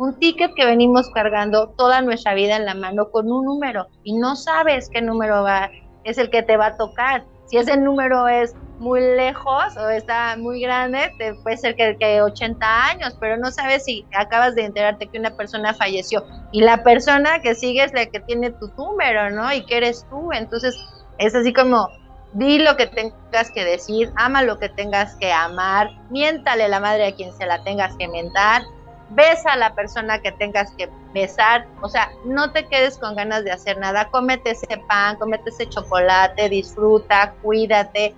un 0.00 0.18
ticket 0.18 0.54
que 0.54 0.64
venimos 0.64 1.10
cargando 1.10 1.68
toda 1.76 2.00
nuestra 2.00 2.32
vida 2.32 2.56
en 2.56 2.64
la 2.64 2.74
mano 2.74 3.10
con 3.10 3.30
un 3.30 3.44
número 3.44 3.86
y 4.02 4.14
no 4.14 4.34
sabes 4.34 4.88
qué 4.88 5.02
número 5.02 5.42
va 5.42 5.70
es 6.04 6.16
el 6.16 6.30
que 6.30 6.42
te 6.42 6.56
va 6.56 6.68
a 6.68 6.76
tocar. 6.78 7.26
Si 7.44 7.58
ese 7.58 7.76
número 7.76 8.26
es 8.26 8.54
muy 8.78 9.02
lejos 9.02 9.76
o 9.76 9.90
está 9.90 10.38
muy 10.38 10.62
grande, 10.62 11.12
te 11.18 11.34
puede 11.34 11.58
ser 11.58 11.76
que, 11.76 11.98
que 12.00 12.22
80 12.22 12.86
años, 12.86 13.14
pero 13.20 13.36
no 13.36 13.50
sabes 13.50 13.84
si 13.84 14.06
acabas 14.14 14.54
de 14.54 14.64
enterarte 14.64 15.06
que 15.06 15.18
una 15.18 15.36
persona 15.36 15.74
falleció 15.74 16.24
y 16.50 16.62
la 16.62 16.82
persona 16.82 17.40
que 17.42 17.54
sigue 17.54 17.84
es 17.84 17.92
la 17.92 18.06
que 18.06 18.20
tiene 18.20 18.52
tu 18.52 18.68
número, 18.78 19.28
¿no? 19.28 19.52
Y 19.52 19.66
que 19.66 19.76
eres 19.76 20.06
tú. 20.08 20.32
Entonces, 20.32 20.74
es 21.18 21.34
así 21.34 21.52
como, 21.52 21.88
di 22.32 22.58
lo 22.60 22.74
que 22.78 22.86
tengas 22.86 23.50
que 23.50 23.66
decir, 23.66 24.10
ama 24.16 24.42
lo 24.44 24.58
que 24.58 24.70
tengas 24.70 25.14
que 25.16 25.30
amar, 25.30 25.90
miéntale 26.08 26.70
la 26.70 26.80
madre 26.80 27.08
a 27.08 27.14
quien 27.14 27.34
se 27.34 27.44
la 27.44 27.62
tengas 27.64 27.94
que 27.98 28.08
mentar, 28.08 28.62
besa 29.10 29.52
a 29.52 29.56
la 29.56 29.74
persona 29.74 30.20
que 30.20 30.32
tengas 30.32 30.70
que 30.72 30.88
besar, 31.12 31.66
o 31.82 31.88
sea, 31.88 32.10
no 32.24 32.52
te 32.52 32.66
quedes 32.66 32.98
con 32.98 33.16
ganas 33.16 33.44
de 33.44 33.50
hacer 33.50 33.78
nada, 33.78 34.08
cómete 34.10 34.50
ese 34.50 34.66
pan, 34.88 35.16
cómete 35.16 35.50
ese 35.50 35.68
chocolate, 35.68 36.48
disfruta, 36.48 37.34
cuídate, 37.42 38.14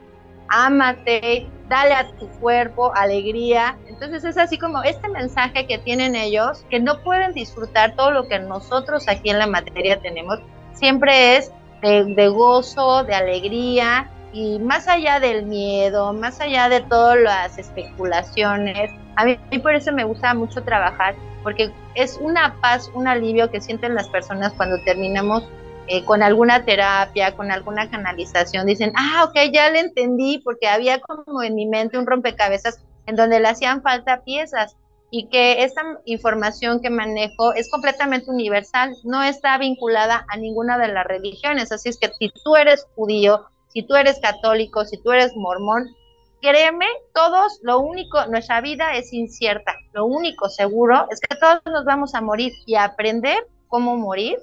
ámate, 0.48 1.48
dale 1.68 1.94
a 1.94 2.08
tu 2.18 2.28
cuerpo 2.40 2.92
alegría. 2.94 3.78
Entonces 3.88 4.24
es 4.24 4.36
así 4.36 4.58
como 4.58 4.82
este 4.82 5.08
mensaje 5.08 5.66
que 5.66 5.78
tienen 5.78 6.14
ellos, 6.14 6.64
que 6.68 6.78
no 6.78 7.02
pueden 7.02 7.32
disfrutar 7.32 7.96
todo 7.96 8.10
lo 8.10 8.28
que 8.28 8.38
nosotros 8.38 9.08
aquí 9.08 9.30
en 9.30 9.38
la 9.38 9.46
materia 9.46 9.98
tenemos, 10.00 10.38
siempre 10.74 11.36
es 11.36 11.50
de, 11.80 12.28
gozo, 12.28 13.04
de 13.04 13.14
alegría 13.14 14.10
y 14.32 14.58
más 14.58 14.88
allá 14.88 15.20
del 15.20 15.46
miedo, 15.46 16.12
más 16.12 16.40
allá 16.40 16.68
de 16.68 16.80
todas 16.80 17.18
las 17.18 17.58
especulaciones. 17.58 18.90
A 19.16 19.24
mí, 19.24 19.38
por 19.62 19.74
eso 19.74 19.92
me 19.92 20.04
gusta 20.04 20.34
mucho 20.34 20.62
trabajar, 20.62 21.14
porque 21.42 21.72
es 21.94 22.18
una 22.20 22.56
paz, 22.60 22.90
un 22.94 23.08
alivio 23.08 23.50
que 23.50 23.60
sienten 23.60 23.94
las 23.94 24.08
personas 24.08 24.52
cuando 24.54 24.76
terminamos 24.84 25.48
eh, 25.88 26.04
con 26.04 26.22
alguna 26.22 26.64
terapia, 26.64 27.36
con 27.36 27.50
alguna 27.50 27.90
canalización, 27.90 28.66
dicen, 28.66 28.92
ah, 28.96 29.24
ok, 29.24 29.52
ya 29.52 29.68
le 29.70 29.80
entendí, 29.80 30.40
porque 30.44 30.68
había 30.68 31.00
como 31.00 31.42
en 31.42 31.54
mi 31.54 31.66
mente 31.66 31.98
un 31.98 32.06
rompecabezas 32.06 32.82
en 33.06 33.16
donde 33.16 33.40
le 33.40 33.48
hacían 33.48 33.82
falta 33.82 34.22
piezas 34.22 34.76
y 35.10 35.28
que 35.28 35.62
esta 35.62 35.82
información 36.06 36.80
que 36.80 36.88
manejo 36.88 37.52
es 37.52 37.70
completamente 37.70 38.30
universal, 38.30 38.94
no 39.04 39.22
está 39.22 39.58
vinculada 39.58 40.24
a 40.28 40.38
ninguna 40.38 40.78
de 40.78 40.88
las 40.88 41.04
religiones. 41.04 41.70
Así 41.70 41.90
es 41.90 41.98
que 41.98 42.08
si 42.18 42.30
tú 42.42 42.56
eres 42.56 42.86
judío, 42.94 43.44
si 43.68 43.82
tú 43.82 43.94
eres 43.94 44.18
católico, 44.20 44.86
si 44.86 44.96
tú 45.02 45.12
eres 45.12 45.36
mormón, 45.36 45.94
créeme, 46.42 46.86
todos, 47.14 47.60
lo 47.62 47.78
único, 47.80 48.26
nuestra 48.26 48.60
vida 48.60 48.96
es 48.96 49.12
incierta, 49.12 49.74
lo 49.92 50.04
único 50.04 50.48
seguro 50.48 51.06
es 51.10 51.20
que 51.20 51.36
todos 51.36 51.60
nos 51.64 51.84
vamos 51.84 52.14
a 52.14 52.20
morir 52.20 52.52
y 52.66 52.74
aprender 52.74 53.46
cómo 53.68 53.96
morir 53.96 54.38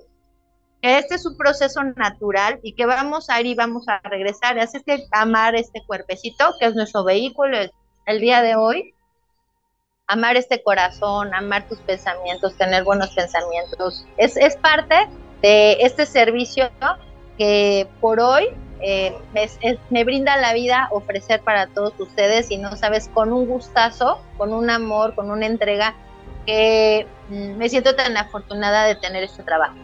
que 0.82 0.98
este 0.98 1.16
es 1.16 1.26
un 1.26 1.36
proceso 1.36 1.84
natural 1.84 2.60
y 2.64 2.74
que 2.74 2.86
vamos 2.86 3.30
a 3.30 3.40
ir 3.42 3.48
y 3.48 3.56
vamos 3.56 3.88
a 3.90 4.00
regresar. 4.00 4.58
Así 4.58 4.78
es 4.78 4.84
que 4.84 5.06
amar 5.12 5.56
este 5.56 5.84
cuerpecito, 5.86 6.54
que 6.58 6.68
es 6.68 6.74
nuestro 6.74 7.04
vehículo 7.04 7.58
el, 8.06 8.20
día 8.22 8.42
de 8.42 8.56
hoy, 8.56 8.94
amar 10.08 10.38
este 10.38 10.64
corazón, 10.64 11.34
amar 11.34 11.68
tus 11.68 11.80
pensamientos, 11.80 12.56
tener 12.56 12.86
buenos 12.86 13.10
pensamientos, 13.10 14.06
es, 14.16 14.38
es 14.38 14.56
parte 14.56 14.96
de 15.42 15.74
este 15.82 16.06
servicio 16.06 16.72
que 17.38 17.88
por 18.00 18.22
hoy 18.22 18.48
eh, 18.82 19.15
me 19.89 20.04
brinda 20.04 20.38
la 20.38 20.54
vida 20.54 20.88
ofrecer 20.92 21.42
para 21.42 21.68
todos 21.68 21.94
ustedes 22.00 22.50
y 22.52 22.58
no 22.58 22.76
sabes, 22.78 23.10
con 23.13 23.34
un 23.34 23.46
gustazo, 23.46 24.22
con 24.38 24.54
un 24.54 24.70
amor, 24.70 25.15
con 25.15 25.32
una 25.32 25.46
entrega, 25.46 25.96
que 26.46 27.06
mm, 27.30 27.58
me 27.58 27.70
siento 27.70 27.96
tan 27.96 28.15
afortunada 28.18 28.86
de 28.86 28.96
tener 28.96 29.24
este 29.24 29.44
trabajo. 29.44 29.76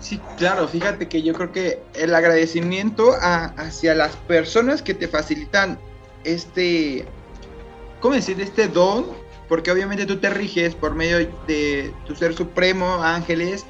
Sí, 0.00 0.18
claro, 0.38 0.66
fíjate 0.66 1.08
que 1.08 1.22
yo 1.22 1.34
creo 1.34 1.52
que 1.52 1.82
el 1.94 2.14
agradecimiento 2.14 3.12
hacia 3.20 3.94
las 3.94 4.16
personas 4.16 4.80
que 4.80 4.94
te 4.94 5.08
facilitan 5.08 5.78
este, 6.24 7.04
¿cómo 8.00 8.14
decir? 8.14 8.40
Este 8.40 8.68
don, 8.68 9.06
porque 9.48 9.70
obviamente 9.70 10.06
tú 10.06 10.16
te 10.16 10.30
riges 10.30 10.74
por 10.74 10.94
medio 10.94 11.18
de 11.46 11.92
tu 12.06 12.14
ser 12.14 12.34
supremo, 12.34 13.02
ángeles, 13.02 13.66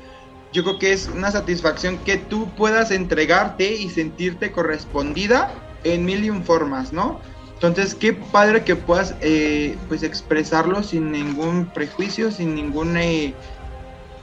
yo 0.52 0.64
creo 0.64 0.78
que 0.78 0.92
es 0.92 1.08
una 1.08 1.30
satisfacción 1.30 1.98
que 1.98 2.16
tú 2.16 2.48
puedas 2.56 2.90
entregarte 2.90 3.72
y 3.72 3.88
sentirte 3.88 4.50
correspondida 4.50 5.52
en 5.84 6.04
mil 6.04 6.24
y 6.24 6.30
un 6.30 6.44
formas, 6.44 6.92
¿no? 6.92 7.20
Entonces, 7.54 7.94
qué 7.94 8.14
padre 8.14 8.64
que 8.64 8.74
puedas 8.74 9.14
eh, 9.20 9.76
pues 9.88 10.02
expresarlo 10.02 10.82
sin 10.82 11.12
ningún 11.12 11.66
prejuicio, 11.66 12.30
sin 12.30 12.54
ninguna 12.54 13.04
eh, 13.04 13.34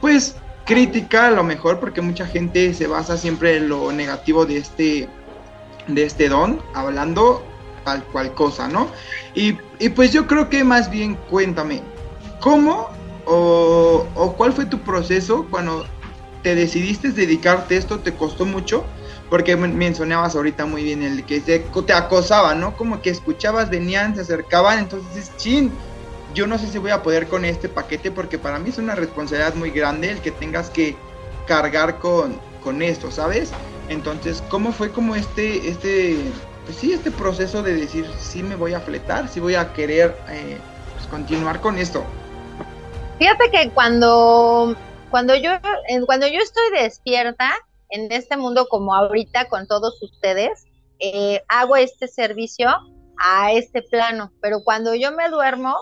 pues 0.00 0.36
crítica 0.64 1.28
a 1.28 1.30
lo 1.30 1.44
mejor, 1.44 1.80
porque 1.80 2.00
mucha 2.00 2.26
gente 2.26 2.74
se 2.74 2.86
basa 2.86 3.16
siempre 3.16 3.56
en 3.56 3.68
lo 3.68 3.92
negativo 3.92 4.44
de 4.44 4.58
este 4.58 5.08
de 5.86 6.04
este 6.04 6.28
don, 6.28 6.60
hablando 6.74 7.42
tal 7.84 8.04
cual 8.04 8.34
cosa, 8.34 8.68
¿no? 8.68 8.88
Y, 9.34 9.56
y 9.78 9.88
pues 9.88 10.12
yo 10.12 10.26
creo 10.26 10.50
que 10.50 10.64
más 10.64 10.90
bien 10.90 11.16
cuéntame, 11.30 11.80
¿cómo 12.40 12.90
o, 13.24 14.06
o 14.14 14.32
cuál 14.34 14.52
fue 14.52 14.66
tu 14.66 14.80
proceso 14.80 15.46
cuando 15.50 15.86
te 16.42 16.54
decidiste 16.54 17.10
dedicarte 17.10 17.74
a 17.74 17.78
esto, 17.78 18.00
te 18.00 18.14
costó 18.14 18.44
mucho, 18.44 18.84
porque 19.28 19.56
mencionabas 19.56 20.34
ahorita 20.34 20.66
muy 20.66 20.82
bien 20.82 21.02
el 21.02 21.24
que 21.24 21.40
te, 21.40 21.92
acosaban, 21.92 22.60
¿no? 22.60 22.76
Como 22.76 23.02
que 23.02 23.10
escuchabas, 23.10 23.70
venían, 23.70 24.14
se 24.14 24.22
acercaban, 24.22 24.78
entonces 24.78 25.32
chin, 25.36 25.72
yo 26.34 26.46
no 26.46 26.58
sé 26.58 26.68
si 26.68 26.78
voy 26.78 26.90
a 26.90 27.02
poder 27.02 27.26
con 27.28 27.44
este 27.44 27.68
paquete, 27.68 28.10
porque 28.10 28.38
para 28.38 28.58
mí 28.58 28.70
es 28.70 28.78
una 28.78 28.94
responsabilidad 28.94 29.54
muy 29.54 29.70
grande 29.70 30.10
el 30.10 30.20
que 30.20 30.30
tengas 30.30 30.70
que 30.70 30.96
cargar 31.46 31.98
con, 31.98 32.40
con 32.62 32.82
esto, 32.82 33.10
¿sabes? 33.10 33.50
Entonces, 33.88 34.42
¿cómo 34.48 34.72
fue 34.72 34.90
como 34.92 35.16
este, 35.16 35.68
este, 35.68 36.16
pues 36.64 36.76
sí, 36.76 36.92
este 36.92 37.10
proceso 37.10 37.62
de 37.62 37.74
decir, 37.74 38.06
sí 38.18 38.42
me 38.42 38.54
voy 38.54 38.74
a 38.74 38.80
fletar, 38.80 39.28
sí 39.28 39.40
voy 39.40 39.54
a 39.54 39.72
querer 39.72 40.16
eh, 40.30 40.58
pues 40.94 41.06
continuar 41.08 41.60
con 41.60 41.78
esto? 41.78 42.04
Fíjate 43.18 43.50
que 43.50 43.70
cuando 43.70 44.76
cuando 45.10 45.34
yo, 45.34 45.50
cuando 46.06 46.26
yo 46.26 46.40
estoy 46.40 46.70
despierta 46.82 47.50
en 47.90 48.12
este 48.12 48.36
mundo 48.36 48.66
como 48.68 48.94
ahorita 48.94 49.48
con 49.48 49.66
todos 49.66 50.02
ustedes, 50.02 50.66
eh, 51.00 51.42
hago 51.48 51.76
este 51.76 52.08
servicio 52.08 52.68
a 53.18 53.52
este 53.52 53.82
plano, 53.82 54.32
pero 54.40 54.62
cuando 54.62 54.94
yo 54.94 55.12
me 55.12 55.28
duermo, 55.28 55.76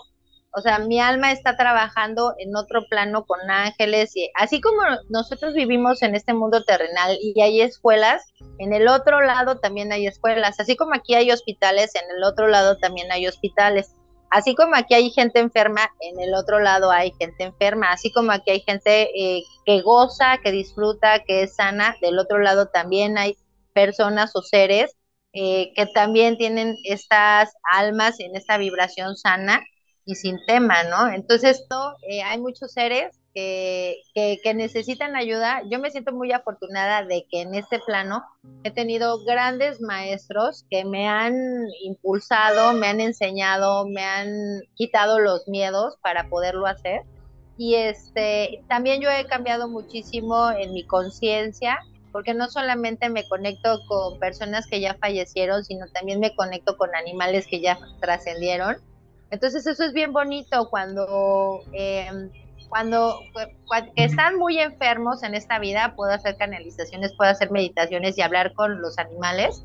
o 0.52 0.60
sea, 0.60 0.78
mi 0.78 1.00
alma 1.00 1.32
está 1.32 1.56
trabajando 1.56 2.34
en 2.38 2.56
otro 2.56 2.86
plano 2.88 3.26
con 3.26 3.38
ángeles 3.50 4.16
y 4.16 4.30
así 4.36 4.60
como 4.60 4.80
nosotros 5.10 5.52
vivimos 5.52 6.02
en 6.02 6.14
este 6.14 6.32
mundo 6.32 6.64
terrenal 6.64 7.18
y 7.20 7.38
hay 7.42 7.60
escuelas, 7.60 8.22
en 8.58 8.72
el 8.72 8.88
otro 8.88 9.20
lado 9.20 9.58
también 9.58 9.92
hay 9.92 10.06
escuelas, 10.06 10.58
así 10.60 10.76
como 10.76 10.94
aquí 10.94 11.14
hay 11.14 11.30
hospitales, 11.30 11.94
en 11.94 12.16
el 12.16 12.24
otro 12.24 12.48
lado 12.48 12.78
también 12.78 13.10
hay 13.12 13.26
hospitales. 13.26 13.92
Así 14.30 14.54
como 14.54 14.74
aquí 14.74 14.94
hay 14.94 15.10
gente 15.10 15.40
enferma, 15.40 15.90
en 16.00 16.20
el 16.20 16.34
otro 16.34 16.60
lado 16.60 16.90
hay 16.90 17.12
gente 17.18 17.44
enferma. 17.44 17.92
Así 17.92 18.12
como 18.12 18.32
aquí 18.32 18.50
hay 18.50 18.60
gente 18.60 19.10
eh, 19.14 19.42
que 19.64 19.80
goza, 19.82 20.38
que 20.42 20.52
disfruta, 20.52 21.24
que 21.24 21.42
es 21.42 21.54
sana, 21.56 21.96
del 22.00 22.18
otro 22.18 22.38
lado 22.38 22.68
también 22.68 23.18
hay 23.18 23.36
personas 23.72 24.34
o 24.34 24.42
seres 24.42 24.96
eh, 25.32 25.72
que 25.74 25.86
también 25.86 26.38
tienen 26.38 26.76
estas 26.84 27.52
almas 27.70 28.18
en 28.20 28.34
esta 28.36 28.56
vibración 28.56 29.16
sana 29.16 29.62
y 30.06 30.14
sin 30.14 30.38
tema, 30.46 30.84
¿no? 30.84 31.08
Entonces, 31.12 31.62
eh, 32.08 32.22
hay 32.22 32.40
muchos 32.40 32.72
seres 32.72 33.20
que, 33.36 34.54
necesitan 34.54 35.14
ayuda. 35.14 35.62
Yo 35.70 35.78
me 35.78 35.90
siento 35.90 36.12
muy 36.12 36.32
afortunada 36.32 37.04
de 37.04 37.26
que 37.30 37.42
en 37.42 37.54
este 37.54 37.78
plano 37.80 38.24
he 38.64 38.70
tenido 38.70 39.22
grandes 39.24 39.80
maestros 39.80 40.64
que 40.70 40.84
me 40.84 41.06
han 41.06 41.34
impulsado, 41.82 42.72
me 42.72 42.86
han 42.88 43.00
enseñado, 43.00 43.86
me 43.86 44.02
han 44.02 44.62
quitado 44.74 45.18
los 45.18 45.46
miedos 45.48 45.96
para 46.02 46.28
poderlo 46.28 46.66
hacer. 46.66 47.02
Y 47.58 47.74
este, 47.74 48.62
también 48.68 49.02
yo 49.02 49.10
he 49.10 49.26
cambiado 49.26 49.68
muchísimo 49.68 50.50
en 50.50 50.72
mi 50.72 50.84
conciencia, 50.84 51.78
porque 52.12 52.32
no 52.32 52.48
solamente 52.48 53.10
me 53.10 53.28
conecto 53.28 53.80
con 53.86 54.18
personas 54.18 54.66
que 54.66 54.80
ya 54.80 54.94
fallecieron, 54.94 55.64
sino 55.64 55.86
también 55.88 56.20
me 56.20 56.34
conecto 56.34 56.78
con 56.78 56.94
animales 56.94 57.46
que 57.46 57.60
ya 57.60 57.78
trascendieron. 58.00 58.76
Entonces 59.30 59.66
eso 59.66 59.84
es 59.84 59.92
bien 59.92 60.12
bonito 60.12 60.70
cuando 60.70 61.60
eh, 61.72 62.30
cuando, 62.68 63.20
están 63.96 64.36
muy 64.36 64.58
enfermos 64.58 65.22
en 65.22 65.34
esta 65.34 65.58
vida, 65.58 65.94
puedo 65.96 66.12
hacer 66.12 66.36
canalizaciones, 66.36 67.14
puedo 67.16 67.30
hacer 67.30 67.50
meditaciones 67.50 68.16
y 68.18 68.22
hablar 68.22 68.52
con 68.54 68.80
los 68.80 68.98
animales 68.98 69.64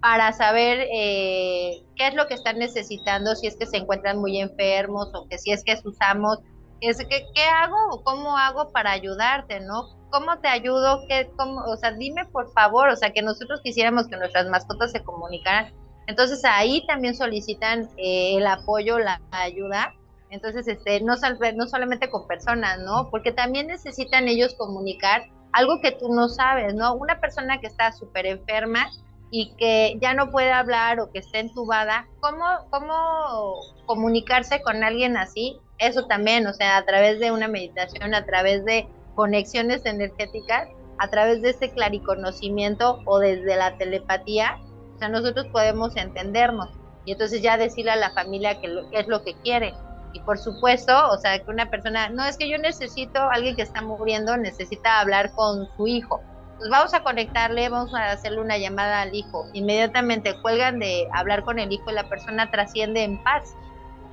para 0.00 0.32
saber 0.32 0.86
eh, 0.92 1.82
qué 1.96 2.08
es 2.08 2.14
lo 2.14 2.26
que 2.26 2.34
están 2.34 2.58
necesitando, 2.58 3.34
si 3.34 3.46
es 3.46 3.56
que 3.56 3.66
se 3.66 3.78
encuentran 3.78 4.18
muy 4.18 4.38
enfermos 4.38 5.10
o 5.14 5.26
que 5.28 5.38
si 5.38 5.52
es 5.52 5.64
que 5.64 5.76
usamos, 5.84 6.38
es 6.80 6.98
que, 6.98 7.26
¿qué 7.34 7.44
hago 7.44 7.76
o 7.90 8.02
cómo 8.04 8.36
hago 8.36 8.70
para 8.70 8.92
ayudarte, 8.92 9.60
no? 9.60 9.88
¿Cómo 10.10 10.38
te 10.38 10.48
ayudo? 10.48 11.02
¿Qué, 11.08 11.30
cómo, 11.36 11.62
o 11.64 11.76
sea, 11.76 11.92
dime 11.92 12.26
por 12.26 12.52
favor, 12.52 12.88
o 12.88 12.96
sea, 12.96 13.10
que 13.10 13.22
nosotros 13.22 13.60
quisiéramos 13.62 14.06
que 14.08 14.16
nuestras 14.16 14.46
mascotas 14.48 14.92
se 14.92 15.02
comunicaran. 15.02 15.72
Entonces 16.06 16.44
ahí 16.44 16.86
también 16.86 17.16
solicitan 17.16 17.88
eh, 17.96 18.36
el 18.36 18.46
apoyo, 18.46 18.98
la 18.98 19.20
ayuda 19.30 19.94
entonces, 20.36 20.68
este, 20.68 21.00
no, 21.00 21.14
no 21.54 21.66
solamente 21.66 22.10
con 22.10 22.26
personas, 22.26 22.78
¿no? 22.80 23.08
Porque 23.10 23.32
también 23.32 23.68
necesitan 23.68 24.28
ellos 24.28 24.54
comunicar 24.54 25.24
algo 25.52 25.80
que 25.80 25.92
tú 25.92 26.12
no 26.12 26.28
sabes, 26.28 26.74
¿no? 26.74 26.94
Una 26.94 27.18
persona 27.20 27.58
que 27.58 27.66
está 27.66 27.90
súper 27.92 28.26
enferma 28.26 28.90
y 29.30 29.54
que 29.56 29.96
ya 30.00 30.12
no 30.12 30.30
puede 30.30 30.52
hablar 30.52 31.00
o 31.00 31.10
que 31.10 31.20
está 31.20 31.38
entubada, 31.38 32.06
¿cómo, 32.20 32.44
¿cómo 32.70 33.60
comunicarse 33.86 34.60
con 34.60 34.84
alguien 34.84 35.16
así? 35.16 35.58
Eso 35.78 36.06
también, 36.06 36.46
o 36.46 36.52
sea, 36.52 36.76
a 36.76 36.84
través 36.84 37.18
de 37.18 37.32
una 37.32 37.48
meditación, 37.48 38.14
a 38.14 38.26
través 38.26 38.64
de 38.66 38.86
conexiones 39.14 39.86
energéticas, 39.86 40.68
a 40.98 41.08
través 41.08 41.40
de 41.40 41.50
este 41.50 41.70
clariconocimiento 41.70 43.00
o 43.06 43.18
desde 43.18 43.56
la 43.56 43.78
telepatía, 43.78 44.58
o 44.94 44.98
sea, 44.98 45.08
nosotros 45.08 45.46
podemos 45.46 45.96
entendernos 45.96 46.68
y 47.06 47.12
entonces 47.12 47.40
ya 47.40 47.56
decirle 47.56 47.92
a 47.92 47.96
la 47.96 48.10
familia 48.10 48.60
qué 48.60 48.68
es 48.92 49.08
lo 49.08 49.24
que 49.24 49.34
quiere. 49.36 49.74
Y 50.12 50.20
por 50.20 50.38
supuesto, 50.38 50.92
o 51.10 51.18
sea, 51.18 51.38
que 51.38 51.50
una 51.50 51.70
persona, 51.70 52.08
no 52.08 52.24
es 52.24 52.36
que 52.36 52.48
yo 52.48 52.58
necesito, 52.58 53.20
alguien 53.30 53.56
que 53.56 53.62
está 53.62 53.82
muriendo 53.82 54.36
necesita 54.36 55.00
hablar 55.00 55.32
con 55.32 55.68
su 55.76 55.86
hijo. 55.86 56.20
Pues 56.58 56.70
vamos 56.70 56.94
a 56.94 57.02
conectarle, 57.02 57.68
vamos 57.68 57.94
a 57.94 58.12
hacerle 58.12 58.40
una 58.40 58.56
llamada 58.56 59.02
al 59.02 59.14
hijo. 59.14 59.46
Inmediatamente 59.52 60.40
cuelgan 60.40 60.78
de 60.78 61.06
hablar 61.12 61.44
con 61.44 61.58
el 61.58 61.70
hijo 61.70 61.90
y 61.90 61.94
la 61.94 62.08
persona 62.08 62.50
trasciende 62.50 63.02
en 63.04 63.22
paz. 63.22 63.54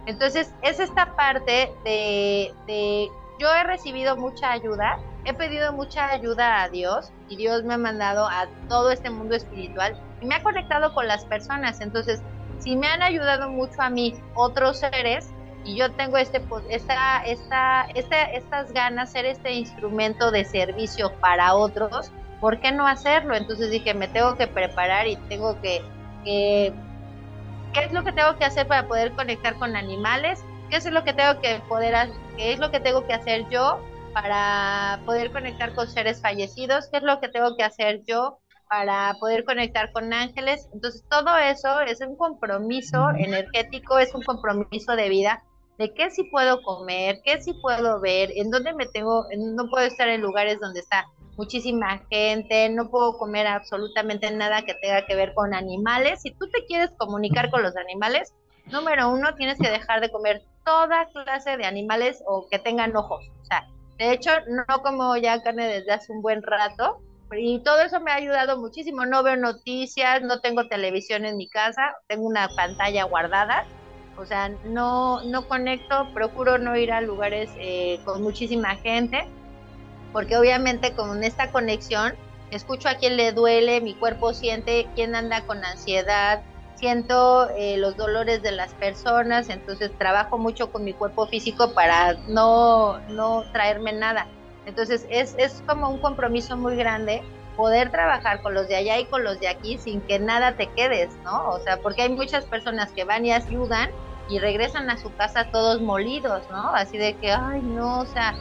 Entonces, 0.06 0.54
es 0.62 0.80
esta 0.82 1.16
parte 1.16 1.72
de, 1.86 2.54
de 2.68 3.08
yo 3.40 3.52
he 3.54 3.64
recibido 3.64 4.18
mucha 4.18 4.52
ayuda, 4.52 5.00
he 5.26 5.34
pedido 5.34 5.72
mucha 5.72 6.10
ayuda 6.10 6.62
a 6.64 6.70
Dios 6.70 7.12
y 7.30 7.38
Dios 7.38 7.64
me 7.64 7.76
ha 7.76 7.78
mandado 7.78 8.28
a 8.28 8.48
todo 8.68 8.92
este 8.92 9.10
mundo 9.10 9.36
espiritual 9.36 9.98
y 10.22 10.26
me 10.26 10.36
ha 10.36 10.44
conectado 10.44 10.94
con 10.94 11.08
las 11.08 11.26
personas. 11.26 11.82
Entonces, 11.82 12.22
si 12.60 12.76
me 12.76 12.88
han 12.88 13.02
ayudado 13.02 13.50
mucho 13.50 13.82
a 13.82 13.90
mí 13.90 14.16
otros 14.36 14.80
seres, 14.80 15.33
y 15.64 15.76
yo 15.78 15.92
tengo 15.92 16.18
este, 16.18 16.42
esta, 16.70 17.24
esta, 17.26 17.84
esta, 17.96 18.24
estas 18.24 18.72
ganas, 18.74 19.12
ser 19.12 19.26
este 19.26 19.54
instrumento 19.54 20.32
de 20.32 20.46
servicio 20.46 21.14
para 21.20 21.56
otros, 21.56 22.12
¿por 22.40 22.60
qué 22.60 22.72
no 22.72 22.86
hacerlo? 22.86 23.36
Entonces 23.36 23.72
dije, 23.72 23.94
me 23.94 24.08
tengo 24.08 24.36
que 24.36 24.48
preparar 24.48 25.08
y 25.08 25.16
tengo 25.16 25.60
que, 25.62 25.82
¿qué 26.24 26.74
es 27.74 27.92
lo 27.94 28.04
que 28.04 28.12
tengo 28.12 28.38
que 28.38 28.46
hacer 28.46 28.68
para 28.68 28.88
poder 28.88 29.14
conectar 29.14 29.56
con 29.56 29.76
animales? 29.76 30.44
¿Qué 30.70 30.78
es 30.78 30.86
lo 30.86 31.04
que 31.04 31.14
tengo 31.14 31.40
que 31.40 31.62
poder, 31.70 32.10
qué 32.38 32.54
es 32.54 32.60
lo 32.60 32.72
que 32.72 32.80
tengo 32.80 33.06
que 33.08 33.14
hacer 33.14 33.48
yo 33.50 33.80
para 34.14 35.00
poder 35.06 35.32
conectar 35.32 35.74
con 35.74 35.88
seres 35.88 36.22
fallecidos? 36.22 36.90
¿Qué 36.90 36.98
es 36.98 37.04
lo 37.04 37.20
que 37.20 37.30
tengo 37.30 37.56
que 37.56 37.64
hacer 37.64 38.02
yo 38.06 38.40
para 38.70 39.16
poder 39.20 39.44
conectar 39.44 39.92
con 39.92 40.14
ángeles. 40.14 40.68
Entonces, 40.74 41.04
todo 41.08 41.38
eso 41.38 41.82
es 41.82 42.02
un 42.02 42.16
compromiso 42.16 43.12
energético, 43.12 44.00
es 44.00 44.16
un 44.16 44.24
compromiso 44.24 44.96
de 44.96 45.10
vida 45.10 45.44
de 45.78 45.94
qué 45.94 46.12
sí 46.12 46.24
puedo 46.26 46.62
comer, 46.62 47.22
qué 47.24 47.42
sí 47.42 47.54
puedo 47.54 48.00
ver, 48.00 48.32
en 48.36 48.50
dónde 48.50 48.74
me 48.74 48.86
tengo, 48.86 49.26
no 49.38 49.70
puedo 49.70 49.86
estar 49.86 50.08
en 50.08 50.22
lugares 50.22 50.60
donde 50.60 50.82
está 50.82 51.06
muchísima 51.38 52.02
gente, 52.10 52.70
no 52.70 52.90
puedo 52.90 53.18
comer 53.18 53.48
absolutamente 53.48 54.30
nada 54.32 54.64
que 54.64 54.76
tenga 54.76 55.06
que 55.06 55.16
ver 55.16 55.34
con 55.34 55.54
animales. 55.54 56.22
Si 56.22 56.32
tú 56.32 56.48
te 56.50 56.66
quieres 56.66 56.92
comunicar 56.98 57.50
con 57.50 57.64
los 57.64 57.76
animales, 57.76 58.34
número 58.72 59.10
uno, 59.10 59.34
tienes 59.36 59.58
que 59.58 59.70
dejar 59.70 60.02
de 60.02 60.12
comer 60.12 60.44
toda 60.66 61.08
clase 61.08 61.58
de 61.58 61.66
animales 61.66 62.24
o 62.28 62.48
que 62.50 62.60
tengan 62.60 62.96
ojos. 62.96 63.26
O 63.42 63.46
sea, 63.46 63.68
de 63.98 64.12
hecho, 64.12 64.32
no 64.48 64.82
como 64.82 65.16
ya 65.18 65.42
carne 65.42 65.68
desde 65.68 65.92
hace 65.92 66.12
un 66.12 66.22
buen 66.22 66.42
rato. 66.44 67.00
Y 67.36 67.64
todo 67.64 67.82
eso 67.82 68.00
me 68.00 68.12
ha 68.12 68.16
ayudado 68.16 68.60
muchísimo. 68.60 69.06
No 69.06 69.24
veo 69.24 69.36
noticias, 69.36 70.22
no 70.22 70.40
tengo 70.40 70.68
televisión 70.68 71.26
en 71.26 71.38
mi 71.38 71.50
casa, 71.50 71.82
tengo 72.08 72.28
una 72.28 72.48
pantalla 72.56 73.06
guardada. 73.06 73.66
O 74.18 74.26
sea, 74.26 74.50
no, 74.66 75.24
no 75.24 75.48
conecto, 75.48 76.08
procuro 76.14 76.58
no 76.58 76.76
ir 76.78 76.92
a 76.92 77.02
lugares 77.02 77.50
eh, 77.58 78.00
con 78.06 78.22
muchísima 78.22 78.76
gente, 78.76 79.26
porque 80.12 80.38
obviamente 80.38 80.94
con 80.94 81.24
esta 81.24 81.52
conexión 81.52 82.14
escucho 82.52 82.90
a 82.90 82.96
quien 82.96 83.18
le 83.18 83.32
duele, 83.32 83.82
mi 83.82 83.96
cuerpo 83.96 84.34
siente 84.34 84.88
quién 84.96 85.16
anda 85.16 85.42
con 85.42 85.66
ansiedad, 85.66 86.44
siento 86.76 87.50
eh, 87.52 87.78
los 87.78 87.98
dolores 87.98 88.44
de 88.44 88.52
las 88.52 88.74
personas, 88.76 89.50
entonces 89.50 89.98
trabajo 89.98 90.38
mucho 90.38 90.72
con 90.72 90.84
mi 90.84 90.94
cuerpo 90.94 91.26
físico 91.28 91.74
para 91.74 92.14
no, 92.28 93.00
no 93.10 93.44
traerme 93.52 93.94
nada. 93.94 94.28
Entonces 94.66 95.08
es, 95.10 95.36
es 95.38 95.64
como 95.68 95.90
un 95.90 96.00
compromiso 96.00 96.56
muy 96.56 96.76
grande 96.76 97.24
poder 97.56 97.92
trabajar 97.92 98.42
con 98.42 98.54
los 98.54 98.68
de 98.68 98.76
allá 98.76 99.00
y 99.00 99.06
con 99.06 99.24
los 99.24 99.40
de 99.40 99.48
aquí 99.48 99.78
sin 99.78 100.02
que 100.02 100.20
nada 100.20 100.56
te 100.56 100.68
quedes, 100.76 101.16
¿no? 101.24 101.50
O 101.50 101.60
sea, 101.60 101.78
porque 101.78 102.04
hay 102.04 102.10
muchas 102.10 102.46
personas 102.46 102.92
que 102.94 103.04
van 103.04 103.26
y 103.26 103.32
ayudan 103.32 103.90
y 104.30 104.40
regresan 104.40 104.90
a 104.90 104.98
su 104.98 105.14
casa 105.16 105.50
todos 105.52 105.82
molidos, 105.82 106.50
¿no? 106.50 106.74
Así 106.74 106.98
de 106.98 107.16
que, 107.18 107.32
ay, 107.32 107.62
no, 107.62 108.02
o 108.02 108.06
sea, 108.06 108.36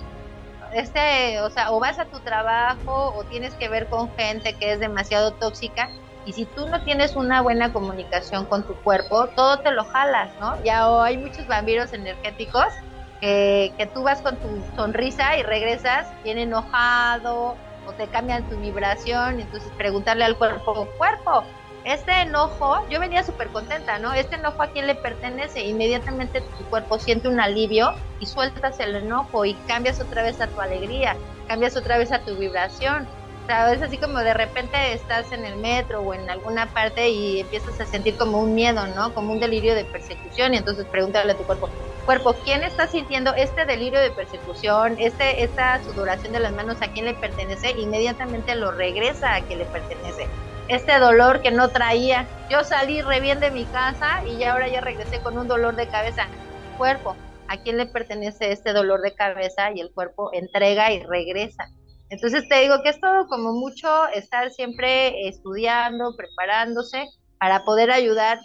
este, 0.72 1.40
o 1.40 1.50
sea, 1.50 1.72
o 1.72 1.80
vas 1.80 1.98
a 1.98 2.06
tu 2.06 2.20
trabajo 2.20 3.14
o 3.14 3.24
tienes 3.24 3.54
que 3.54 3.68
ver 3.68 3.88
con 3.88 4.10
gente 4.16 4.54
que 4.58 4.72
es 4.72 4.80
demasiado 4.80 5.32
tóxica 5.34 5.90
y 6.24 6.32
si 6.32 6.46
tú 6.46 6.68
no 6.68 6.82
tienes 6.84 7.16
una 7.16 7.42
buena 7.42 7.72
comunicación 7.72 8.46
con 8.46 8.66
tu 8.66 8.74
cuerpo, 8.82 9.26
todo 9.28 9.58
te 9.58 9.72
lo 9.72 9.84
jalas, 9.84 10.30
¿no? 10.40 10.62
Ya 10.64 10.86
hay 11.02 11.18
muchos 11.18 11.46
vampiros 11.46 11.92
energéticos 11.92 12.66
que, 13.20 13.74
que 13.76 13.86
tú 13.86 14.04
vas 14.04 14.22
con 14.22 14.36
tu 14.36 14.62
sonrisa 14.76 15.36
y 15.36 15.42
regresas 15.42 16.06
bien 16.22 16.38
enojado 16.38 17.56
o 17.86 17.92
te 17.92 18.08
cambian 18.08 18.48
tu 18.48 18.56
vibración, 18.56 19.40
entonces 19.40 19.70
preguntarle 19.76 20.24
al 20.24 20.36
cuerpo, 20.36 20.88
cuerpo, 20.98 21.44
este 21.84 22.22
enojo, 22.22 22.86
yo 22.88 23.00
venía 23.00 23.24
súper 23.24 23.48
contenta, 23.48 23.98
¿no? 23.98 24.12
Este 24.14 24.36
enojo 24.36 24.62
a 24.62 24.68
quién 24.68 24.86
le 24.86 24.94
pertenece, 24.94 25.64
inmediatamente 25.64 26.40
tu 26.40 26.64
cuerpo 26.66 26.98
siente 26.98 27.28
un 27.28 27.40
alivio 27.40 27.94
y 28.20 28.26
sueltas 28.26 28.78
el 28.78 28.94
enojo 28.94 29.44
y 29.44 29.54
cambias 29.66 30.00
otra 30.00 30.22
vez 30.22 30.40
a 30.40 30.46
tu 30.46 30.60
alegría, 30.60 31.16
cambias 31.48 31.76
otra 31.76 31.98
vez 31.98 32.12
a 32.12 32.20
tu 32.20 32.36
vibración 32.36 33.08
o 33.42 33.46
sea, 33.46 33.72
es 33.72 33.82
así 33.82 33.98
como 33.98 34.20
de 34.20 34.34
repente 34.34 34.92
estás 34.92 35.32
en 35.32 35.44
el 35.44 35.56
metro 35.56 36.00
o 36.00 36.14
en 36.14 36.30
alguna 36.30 36.72
parte 36.72 37.08
y 37.08 37.40
empiezas 37.40 37.80
a 37.80 37.86
sentir 37.86 38.16
como 38.16 38.38
un 38.40 38.54
miedo, 38.54 38.86
¿no? 38.86 39.12
Como 39.14 39.32
un 39.32 39.40
delirio 39.40 39.74
de 39.74 39.84
persecución 39.84 40.54
y 40.54 40.58
entonces 40.58 40.86
pregúntale 40.86 41.32
a 41.32 41.36
tu 41.36 41.44
cuerpo, 41.44 41.68
cuerpo, 42.04 42.34
¿quién 42.44 42.62
está 42.62 42.86
sintiendo 42.86 43.34
este 43.34 43.64
delirio 43.64 44.00
de 44.00 44.12
persecución, 44.12 44.94
este, 44.98 45.42
esta 45.42 45.82
sudoración 45.82 46.32
de 46.32 46.38
las 46.38 46.52
manos, 46.52 46.82
a 46.82 46.92
quién 46.92 47.04
le 47.04 47.14
pertenece? 47.14 47.72
Inmediatamente 47.72 48.54
lo 48.54 48.70
regresa 48.70 49.34
a 49.34 49.42
quien 49.42 49.58
le 49.58 49.66
pertenece. 49.66 50.28
Este 50.68 51.00
dolor 51.00 51.42
que 51.42 51.50
no 51.50 51.70
traía, 51.70 52.28
yo 52.48 52.62
salí 52.62 53.02
re 53.02 53.18
bien 53.18 53.40
de 53.40 53.50
mi 53.50 53.66
casa 53.66 54.22
y 54.24 54.38
ya 54.38 54.52
ahora 54.52 54.68
ya 54.68 54.80
regresé 54.80 55.20
con 55.20 55.36
un 55.36 55.48
dolor 55.48 55.74
de 55.74 55.88
cabeza. 55.88 56.28
Cuerpo, 56.76 57.16
¿a 57.48 57.56
quién 57.56 57.76
le 57.76 57.86
pertenece 57.86 58.52
este 58.52 58.72
dolor 58.72 59.02
de 59.02 59.14
cabeza? 59.14 59.72
Y 59.74 59.80
el 59.80 59.90
cuerpo 59.92 60.30
entrega 60.32 60.92
y 60.92 61.02
regresa. 61.02 61.72
Entonces 62.12 62.46
te 62.46 62.60
digo 62.60 62.74
que 62.82 62.90
es 62.90 63.00
todo 63.00 63.26
como 63.26 63.54
mucho 63.54 63.88
estar 64.08 64.50
siempre 64.50 65.28
estudiando, 65.28 66.14
preparándose 66.14 67.08
para 67.38 67.64
poder 67.64 67.90
ayudar, 67.90 68.38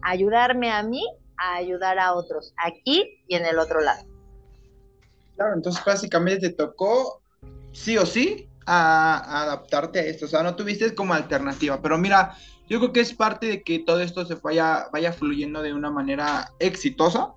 ayudarme 0.00 0.72
a 0.72 0.82
mí 0.82 1.04
a 1.36 1.56
ayudar 1.56 1.98
a 1.98 2.14
otros, 2.14 2.54
aquí 2.56 3.22
y 3.28 3.34
en 3.34 3.44
el 3.44 3.58
otro 3.58 3.82
lado. 3.82 4.06
Claro, 5.36 5.52
entonces 5.54 5.84
básicamente 5.84 6.48
te 6.48 6.56
tocó 6.56 7.20
sí 7.72 7.98
o 7.98 8.06
sí 8.06 8.48
adaptarte 8.64 9.98
a 9.98 10.04
esto, 10.04 10.24
o 10.24 10.28
sea, 10.28 10.42
no 10.42 10.56
tuviste 10.56 10.94
como 10.94 11.12
alternativa, 11.12 11.82
pero 11.82 11.98
mira, 11.98 12.34
yo 12.70 12.78
creo 12.78 12.92
que 12.94 13.00
es 13.00 13.12
parte 13.12 13.46
de 13.48 13.62
que 13.62 13.80
todo 13.80 14.00
esto 14.00 14.24
se 14.24 14.36
vaya, 14.36 14.86
vaya 14.94 15.12
fluyendo 15.12 15.60
de 15.60 15.74
una 15.74 15.90
manera 15.90 16.52
exitosa, 16.58 17.34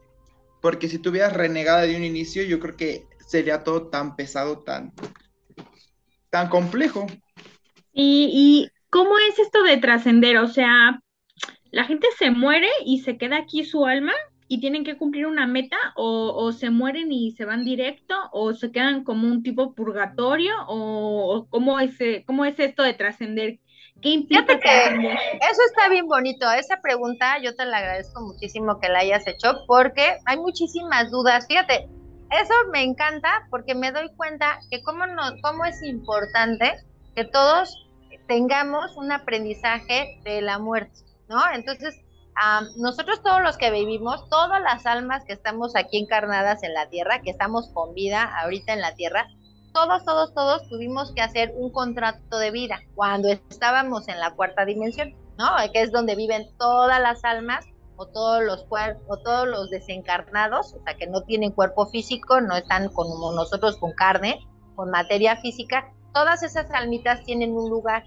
porque 0.62 0.88
si 0.88 0.98
tuvieras 0.98 1.34
renegada 1.34 1.82
de 1.82 1.98
un 1.98 2.06
inicio, 2.06 2.41
yo 2.43 2.62
creo 2.62 2.78
que 2.78 3.06
sería 3.28 3.65
todo 3.65 3.88
tan 3.88 4.15
pesado, 4.15 4.60
tan, 4.60 4.93
tan 6.34 6.50
complejo. 6.50 7.06
¿Y, 7.93 8.32
y 8.34 8.69
cómo 8.89 9.19
es 9.19 9.38
esto 9.38 9.62
de 9.62 9.78
trascender? 9.78 10.38
O 10.39 10.48
sea, 10.48 11.00
la 11.69 11.84
gente 11.84 12.08
se 12.17 12.32
muere 12.32 12.69
y 12.84 13.02
se 13.02 13.19
queda 13.19 13.38
aquí 13.38 13.63
su 13.63 13.86
alma 13.86 14.13
y 14.48 14.60
tienen 14.60 14.84
que 14.84 14.98
cumplir 14.98 15.28
una 15.28 15.46
meta 15.46 15.78
o, 15.96 16.52
se 16.52 16.72
mueren 16.72 17.12
y 17.12 17.34
se 17.34 17.46
van 17.46 17.63
directo 17.63 18.15
o 18.32 18.54
se 18.54 18.72
quedan 18.72 19.04
como 19.04 19.28
un 19.28 19.43
tipo 19.43 19.76
purgatorio 19.76 20.56
o, 20.67 21.46
cómo, 21.52 21.80
es, 21.80 22.00
cómo 22.26 22.46
es 22.46 22.60
esto 22.60 22.82
de 22.82 22.96
trascender. 22.96 23.60
¿Qué 24.02 24.10
implica 24.10 24.60
trascender? 24.60 25.15
Eso 25.36 25.62
está 25.67 25.88
bien 25.89 26.08
bonito. 26.08 26.52
Esa 26.52 26.82
pregunta 26.82 27.38
yo 27.43 27.56
te 27.56 27.63
la 27.65 27.78
agradezco 27.78 28.22
muchísimo 28.22 28.80
que 28.80 28.89
la 28.89 29.00
hayas 29.00 29.28
hecho 29.28 29.54
porque 29.67 30.17
hay 30.26 30.38
muchísimas 30.38 31.12
dudas. 31.12 31.46
Fíjate, 31.48 31.88
eso 32.41 32.54
me 32.72 32.84
encanta 32.84 33.48
porque 33.50 33.76
me 33.76 33.91
doy 33.91 34.10
cuenta 34.15 34.60
que 34.69 34.82
cómo, 34.84 35.06
no, 35.06 35.24
es 35.65 35.84
importante 35.84 36.74
que 37.15 37.26
todos 37.26 37.88
tengamos 38.28 38.96
un 38.98 39.12
aprendizaje 39.12 40.19
de 40.24 40.41
la 40.41 40.60
muerte, 40.60 41.02
¿no? 41.30 41.41
Entonces, 41.54 41.96
nosotros 42.78 43.22
todos 43.22 43.41
los 43.41 43.58
que 43.58 43.72
vivimos, 43.72 44.28
todas 44.30 44.62
las 44.62 44.86
almas 44.86 45.24
que 45.26 45.34
estamos 45.34 45.76
aquí 45.76 45.98
encarnadas 45.98 46.63
en 46.63 46.74
la 46.74 46.89
tierra, 46.89 47.22
que 47.22 47.30
estamos 47.30 47.69
con 47.74 47.93
vida 47.93 48.24
ahorita 48.41 48.74
en 48.74 48.82
la 48.82 48.96
tierra, 48.96 49.28
todos, 49.74 50.06
todos, 50.06 50.34
todos 50.34 50.67
tuvimos 50.69 51.13
que 51.13 51.22
hacer 51.22 51.52
un 51.56 51.72
contrato 51.72 52.38
de 52.38 52.52
vida 52.52 52.80
cuando 52.96 53.30
estábamos 53.30 54.08
en 54.08 54.19
la 54.19 54.32
cuarta 54.32 54.65
dimensión, 54.65 55.15
¿no? 55.38 55.48
Que 55.72 55.82
es 55.82 55.91
donde 55.91 56.15
viven 56.15 56.48
todas 56.58 57.02
las 57.02 57.24
almas 57.24 57.65
o 57.95 58.08
todos 58.08 58.43
los 58.43 58.65
o 59.08 59.17
todos 59.17 59.47
los 59.47 59.69
desencarnados, 59.69 60.73
o 60.73 60.84
sea, 60.84 60.95
que 60.95 61.08
no 61.08 61.21
tienen 61.21 61.51
cuerpo 61.51 61.88
físico, 61.88 62.41
no 62.41 62.56
están 62.56 62.89
como 62.89 63.32
nosotros 63.34 63.77
con 63.77 63.93
carne, 63.93 64.39
con 64.75 64.89
materia 64.89 65.38
física, 65.38 65.93
todas 66.13 66.43
esas 66.43 66.69
almitas 66.71 67.23
tienen 67.23 67.51
un 67.51 67.69
lugar. 67.69 68.03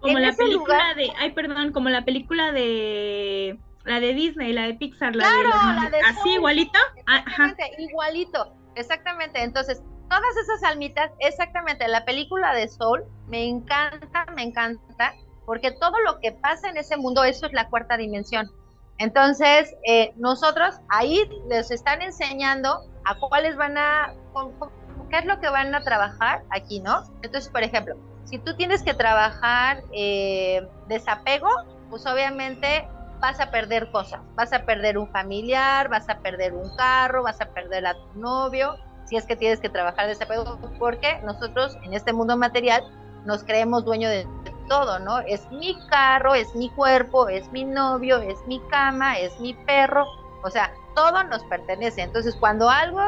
Como 0.00 0.18
la 0.18 0.32
película 0.32 0.94
de, 0.94 1.10
ay, 1.18 1.32
perdón, 1.32 1.72
como 1.72 1.88
la 1.88 2.04
película 2.04 2.52
de 2.52 3.58
la 3.84 4.00
de 4.00 4.14
Disney, 4.14 4.52
la 4.52 4.62
de 4.62 4.74
Pixar, 4.74 5.16
la 5.16 5.24
claro, 5.24 5.48
de, 5.48 5.80
la 5.80 5.90
de 5.90 6.00
así 6.00 6.34
igualito, 6.34 6.78
exactamente, 6.96 7.70
igualito, 7.78 8.54
exactamente. 8.76 9.42
Entonces, 9.42 9.82
todas 10.08 10.36
esas 10.42 10.62
almitas, 10.70 11.10
exactamente, 11.18 11.88
la 11.88 12.04
película 12.04 12.54
de 12.54 12.68
Soul 12.68 13.04
me 13.26 13.44
encanta, 13.48 14.26
me 14.36 14.42
encanta, 14.42 15.14
porque 15.46 15.72
todo 15.72 15.98
lo 16.04 16.20
que 16.20 16.32
pasa 16.32 16.68
en 16.68 16.76
ese 16.76 16.96
mundo, 16.96 17.24
eso 17.24 17.46
es 17.46 17.52
la 17.52 17.68
cuarta 17.68 17.96
dimensión. 17.96 18.50
Entonces, 18.98 19.74
eh, 19.86 20.12
nosotros 20.16 20.74
ahí 20.88 21.22
les 21.48 21.70
están 21.70 22.02
enseñando 22.02 22.80
a 23.04 23.18
cuáles 23.18 23.56
van 23.56 23.78
a, 23.78 24.12
qué 25.08 25.18
es 25.18 25.24
lo 25.24 25.40
que 25.40 25.48
van 25.48 25.74
a 25.74 25.82
trabajar 25.82 26.42
aquí, 26.50 26.80
¿no? 26.80 27.04
Entonces, 27.22 27.48
por 27.48 27.62
ejemplo, 27.62 27.96
si 28.24 28.38
tú 28.38 28.54
tienes 28.56 28.82
que 28.82 28.94
trabajar 28.94 29.82
eh, 29.92 30.66
desapego, 30.88 31.48
pues 31.90 32.04
obviamente 32.06 32.86
vas 33.20 33.40
a 33.40 33.50
perder 33.50 33.90
cosas, 33.90 34.20
vas 34.34 34.52
a 34.52 34.64
perder 34.64 34.98
un 34.98 35.10
familiar, 35.10 35.88
vas 35.88 36.08
a 36.08 36.18
perder 36.18 36.52
un 36.52 36.68
carro, 36.76 37.22
vas 37.22 37.40
a 37.40 37.46
perder 37.46 37.86
a 37.86 37.94
tu 37.94 38.20
novio, 38.20 38.76
si 39.06 39.16
es 39.16 39.24
que 39.26 39.36
tienes 39.36 39.60
que 39.60 39.68
trabajar 39.68 40.06
desapego, 40.06 40.58
porque 40.78 41.20
nosotros 41.24 41.76
en 41.82 41.94
este 41.94 42.12
mundo 42.12 42.36
material 42.36 42.82
nos 43.24 43.42
creemos 43.44 43.84
dueño 43.84 44.08
de 44.08 44.26
todo, 44.68 44.98
¿no? 44.98 45.20
Es 45.20 45.50
mi 45.50 45.76
carro, 45.88 46.34
es 46.34 46.54
mi 46.54 46.70
cuerpo, 46.70 47.28
es 47.28 47.50
mi 47.52 47.64
novio, 47.64 48.18
es 48.18 48.38
mi 48.46 48.60
cama, 48.70 49.18
es 49.18 49.38
mi 49.40 49.54
perro, 49.54 50.06
o 50.42 50.50
sea, 50.50 50.72
todo 50.94 51.22
nos 51.24 51.42
pertenece. 51.44 52.02
Entonces, 52.02 52.36
cuando 52.36 52.68
algo 52.68 53.00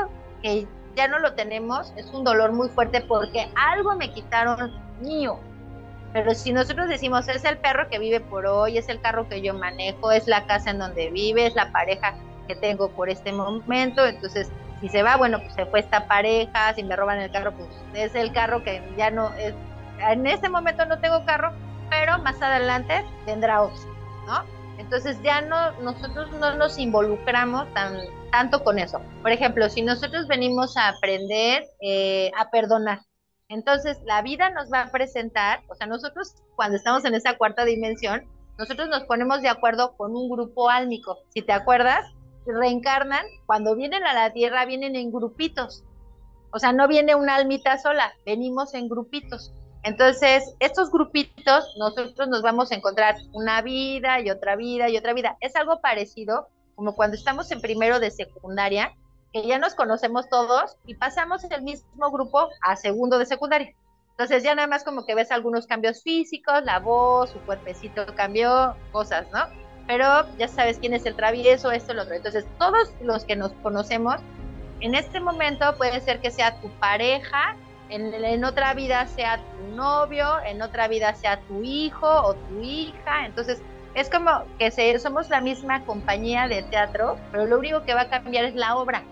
que 0.42 0.66
ya 0.96 1.08
no 1.08 1.18
lo 1.18 1.34
tenemos, 1.34 1.92
es 1.96 2.06
un 2.06 2.24
dolor 2.24 2.52
muy 2.52 2.68
fuerte 2.68 3.00
porque 3.00 3.50
algo 3.54 3.94
me 3.94 4.10
quitaron 4.12 4.72
mío. 5.00 5.38
Pero 6.12 6.34
si 6.34 6.52
nosotros 6.52 6.88
decimos, 6.88 7.28
es 7.28 7.44
el 7.44 7.58
perro 7.58 7.88
que 7.88 8.00
vive 8.00 8.20
por 8.20 8.46
hoy, 8.46 8.78
es 8.78 8.88
el 8.88 9.00
carro 9.00 9.28
que 9.28 9.42
yo 9.42 9.54
manejo, 9.54 10.10
es 10.10 10.26
la 10.26 10.46
casa 10.46 10.70
en 10.70 10.78
donde 10.78 11.10
vive, 11.10 11.46
es 11.46 11.54
la 11.54 11.70
pareja 11.70 12.14
que 12.48 12.56
tengo 12.56 12.90
por 12.90 13.08
este 13.08 13.32
momento, 13.32 14.04
entonces 14.04 14.50
si 14.80 14.88
se 14.88 15.02
va, 15.02 15.16
bueno, 15.16 15.38
pues 15.40 15.52
se 15.54 15.66
fue 15.66 15.80
esta 15.80 16.06
pareja, 16.08 16.74
si 16.74 16.82
me 16.82 16.96
roban 16.96 17.20
el 17.20 17.30
carro, 17.30 17.52
pues 17.52 17.68
es 17.94 18.14
el 18.14 18.32
carro 18.32 18.64
que 18.64 18.82
ya 18.96 19.10
no 19.10 19.32
es 19.34 19.54
en 20.00 20.26
este 20.26 20.48
momento 20.48 20.84
no 20.86 20.98
tengo 21.00 21.24
carro, 21.24 21.52
pero 21.88 22.18
más 22.18 22.40
adelante 22.40 23.04
tendrá 23.26 23.62
otro, 23.62 23.82
¿no? 24.26 24.44
Entonces 24.78 25.20
ya 25.22 25.42
no, 25.42 25.72
nosotros 25.82 26.30
no 26.32 26.54
nos 26.56 26.78
involucramos 26.78 27.72
tan, 27.74 27.98
tanto 28.32 28.64
con 28.64 28.78
eso. 28.78 29.00
Por 29.20 29.30
ejemplo, 29.30 29.68
si 29.68 29.82
nosotros 29.82 30.26
venimos 30.26 30.76
a 30.76 30.88
aprender 30.88 31.64
eh, 31.82 32.30
a 32.38 32.50
perdonar, 32.50 33.00
Entonces, 33.48 33.98
la 34.06 34.22
vida 34.22 34.50
nos 34.50 34.72
va 34.72 34.82
a 34.82 34.90
presentar, 34.90 35.60
o 35.68 35.74
sea, 35.74 35.86
nosotros 35.86 36.34
cuando 36.54 36.76
estamos 36.76 37.04
en 37.04 37.14
esa 37.14 37.36
cuarta 37.36 37.64
dimensión, 37.64 38.24
nosotros 38.58 38.88
nos 38.88 39.04
ponemos 39.04 39.42
de 39.42 39.48
acuerdo 39.48 39.96
con 39.96 40.14
un 40.14 40.30
grupo 40.30 40.70
álmico. 40.70 41.18
Si 41.34 41.42
te 41.42 41.52
acuerdas, 41.52 42.06
reencarnan, 42.46 43.24
cuando 43.46 43.74
vienen 43.74 44.04
a 44.04 44.14
la 44.14 44.32
Tierra, 44.32 44.66
vienen 44.66 44.96
en 44.96 45.10
grupitos. 45.10 45.84
O 46.52 46.58
sea, 46.58 46.72
no 46.72 46.88
viene 46.88 47.14
una 47.14 47.36
almita 47.36 47.78
sola, 47.78 48.12
venimos 48.24 48.74
en 48.74 48.88
grupitos. 48.88 49.52
Entonces, 49.82 50.54
estos 50.60 50.90
grupitos, 50.90 51.74
nosotros 51.78 52.28
nos 52.28 52.42
vamos 52.42 52.70
a 52.70 52.74
encontrar 52.74 53.16
una 53.32 53.62
vida 53.62 54.20
y 54.20 54.30
otra 54.30 54.56
vida 54.56 54.88
y 54.90 54.96
otra 54.96 55.14
vida. 55.14 55.36
Es 55.40 55.56
algo 55.56 55.80
parecido 55.80 56.48
como 56.74 56.94
cuando 56.94 57.16
estamos 57.16 57.50
en 57.50 57.60
primero 57.60 58.00
de 58.00 58.10
secundaria, 58.10 58.94
que 59.32 59.46
ya 59.46 59.58
nos 59.58 59.74
conocemos 59.74 60.28
todos 60.28 60.76
y 60.86 60.94
pasamos 60.94 61.44
el 61.44 61.62
mismo 61.62 62.10
grupo 62.10 62.48
a 62.62 62.76
segundo 62.76 63.18
de 63.18 63.26
secundaria. 63.26 63.74
Entonces 64.12 64.42
ya 64.42 64.54
nada 64.54 64.68
más 64.68 64.84
como 64.84 65.06
que 65.06 65.14
ves 65.14 65.30
algunos 65.30 65.66
cambios 65.66 66.02
físicos, 66.02 66.62
la 66.64 66.78
voz, 66.78 67.30
su 67.30 67.38
cuerpecito 67.40 68.04
cambió, 68.14 68.76
cosas, 68.92 69.26
¿no? 69.32 69.46
Pero 69.86 70.26
ya 70.36 70.48
sabes 70.48 70.78
quién 70.78 70.94
es 70.94 71.06
el 71.06 71.16
travieso, 71.16 71.70
esto, 71.70 71.94
lo 71.94 72.02
otro. 72.02 72.14
Entonces 72.14 72.44
todos 72.58 72.92
los 73.02 73.24
que 73.24 73.36
nos 73.36 73.52
conocemos, 73.62 74.16
en 74.80 74.94
este 74.94 75.20
momento 75.20 75.74
puede 75.76 76.00
ser 76.00 76.20
que 76.20 76.30
sea 76.30 76.60
tu 76.60 76.68
pareja, 76.78 77.56
en, 77.90 78.44
otra 78.44 78.74
vida 78.74 79.06
sea 79.06 79.38
tu 79.38 79.74
novio, 79.74 80.40
en 80.44 80.62
otra 80.62 80.88
vida 80.88 81.14
sea 81.14 81.40
tu 81.40 81.62
hijo 81.62 82.08
o 82.08 82.34
tu 82.34 82.60
hija. 82.60 83.26
Entonces 83.26 83.60
es 83.94 84.08
como 84.08 84.44
que 84.58 84.70
se, 84.70 84.98
somos 84.98 85.28
la 85.28 85.40
misma 85.40 85.84
compañía 85.84 86.48
de 86.48 86.62
teatro, 86.62 87.18
pero 87.30 87.46
lo 87.46 87.58
único 87.58 87.82
que 87.82 87.94
va 87.94 88.02
a 88.02 88.08
cambiar 88.08 88.44
es 88.44 88.54
la 88.54 88.76
obra. 88.76 89.02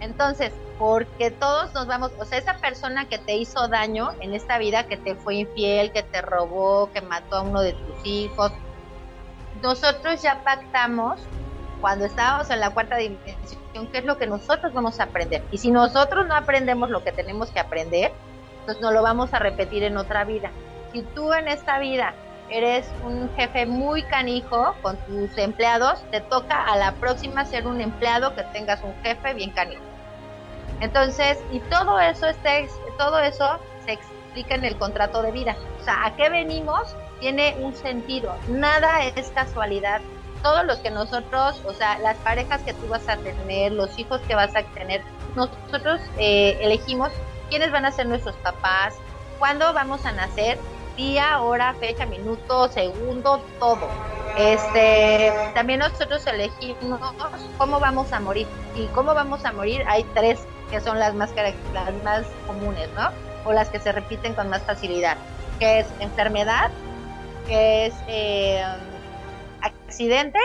Entonces, 0.00 0.52
porque 0.78 1.30
todos 1.30 1.72
nos 1.72 1.86
vamos, 1.86 2.12
o 2.18 2.24
sea, 2.24 2.38
esa 2.38 2.58
persona 2.58 3.08
que 3.08 3.18
te 3.18 3.36
hizo 3.36 3.68
daño 3.68 4.10
en 4.20 4.34
esta 4.34 4.58
vida, 4.58 4.84
que 4.84 4.96
te 4.96 5.14
fue 5.14 5.36
infiel, 5.36 5.92
que 5.92 6.02
te 6.02 6.20
robó, 6.20 6.90
que 6.92 7.00
mató 7.00 7.36
a 7.36 7.42
uno 7.42 7.60
de 7.60 7.72
tus 7.72 8.04
hijos, 8.04 8.52
nosotros 9.62 10.20
ya 10.20 10.42
pactamos 10.44 11.20
cuando 11.80 12.04
estábamos 12.04 12.50
en 12.50 12.60
la 12.60 12.70
cuarta 12.70 12.96
qué 13.74 13.98
es 13.98 14.04
lo 14.04 14.16
que 14.16 14.26
nosotros 14.26 14.72
vamos 14.72 15.00
a 15.00 15.04
aprender. 15.04 15.42
Y 15.50 15.58
si 15.58 15.70
nosotros 15.70 16.26
no 16.26 16.34
aprendemos 16.34 16.90
lo 16.90 17.02
que 17.02 17.12
tenemos 17.12 17.50
que 17.50 17.60
aprender, 17.60 18.12
entonces 18.60 18.82
no 18.82 18.92
lo 18.92 19.02
vamos 19.02 19.34
a 19.34 19.38
repetir 19.38 19.82
en 19.82 19.96
otra 19.96 20.24
vida. 20.24 20.50
Si 20.92 21.02
tú 21.02 21.32
en 21.32 21.48
esta 21.48 21.78
vida 21.78 22.14
eres 22.48 22.88
un 23.04 23.30
jefe 23.36 23.66
muy 23.66 24.02
canijo 24.04 24.74
con 24.80 24.96
tus 24.98 25.36
empleados, 25.38 26.02
te 26.10 26.20
toca 26.20 26.62
a 26.64 26.76
la 26.76 26.92
próxima 26.92 27.44
ser 27.44 27.66
un 27.66 27.80
empleado 27.80 28.34
que 28.34 28.42
tengas 28.44 28.82
un 28.82 28.94
jefe 29.02 29.34
bien 29.34 29.50
canijo. 29.50 29.82
Entonces, 30.80 31.38
y 31.52 31.60
todo 31.60 32.00
eso, 32.00 32.26
este, 32.26 32.68
todo 32.98 33.18
eso 33.20 33.58
se 33.84 33.92
explica 33.92 34.54
en 34.54 34.64
el 34.64 34.76
contrato 34.76 35.22
de 35.22 35.32
vida. 35.32 35.56
O 35.80 35.84
sea, 35.84 36.06
¿a 36.06 36.16
qué 36.16 36.28
venimos? 36.28 36.96
Tiene 37.20 37.56
un 37.60 37.74
sentido. 37.74 38.34
Nada 38.48 39.04
es 39.04 39.28
casualidad. 39.30 40.00
Todos 40.44 40.64
los 40.64 40.78
que 40.78 40.90
nosotros, 40.90 41.60
o 41.66 41.72
sea, 41.72 41.98
las 41.98 42.16
parejas 42.18 42.60
que 42.62 42.74
tú 42.74 42.86
vas 42.86 43.08
a 43.08 43.16
tener, 43.16 43.72
los 43.72 43.98
hijos 43.98 44.20
que 44.28 44.36
vas 44.36 44.54
a 44.54 44.62
tener, 44.62 45.02
nosotros 45.34 46.00
eh, 46.18 46.58
elegimos 46.60 47.10
quiénes 47.48 47.72
van 47.72 47.86
a 47.86 47.90
ser 47.90 48.06
nuestros 48.06 48.36
papás, 48.36 48.94
cuándo 49.38 49.72
vamos 49.72 50.04
a 50.04 50.12
nacer, 50.12 50.58
día, 50.96 51.40
hora, 51.40 51.74
fecha, 51.80 52.06
minuto, 52.06 52.68
segundo, 52.68 53.42
todo. 53.58 53.88
Este, 54.36 55.32
también 55.54 55.80
nosotros 55.80 56.26
elegimos 56.26 57.00
cómo 57.56 57.80
vamos 57.80 58.12
a 58.12 58.20
morir. 58.20 58.46
Y 58.74 58.86
cómo 58.88 59.14
vamos 59.14 59.44
a 59.44 59.52
morir, 59.52 59.82
hay 59.86 60.04
tres 60.14 60.40
que 60.70 60.80
son 60.80 60.98
las 60.98 61.14
más, 61.14 61.30
las 61.72 61.94
más 62.02 62.26
comunes, 62.46 62.88
¿no? 62.94 63.10
O 63.44 63.52
las 63.52 63.70
que 63.70 63.78
se 63.78 63.92
repiten 63.92 64.34
con 64.34 64.50
más 64.50 64.62
facilidad, 64.62 65.16
que 65.58 65.80
es 65.80 65.86
enfermedad, 66.00 66.70
que 67.46 67.86
es 67.86 67.94
eh, 68.08 68.64
accidente, 69.64 70.38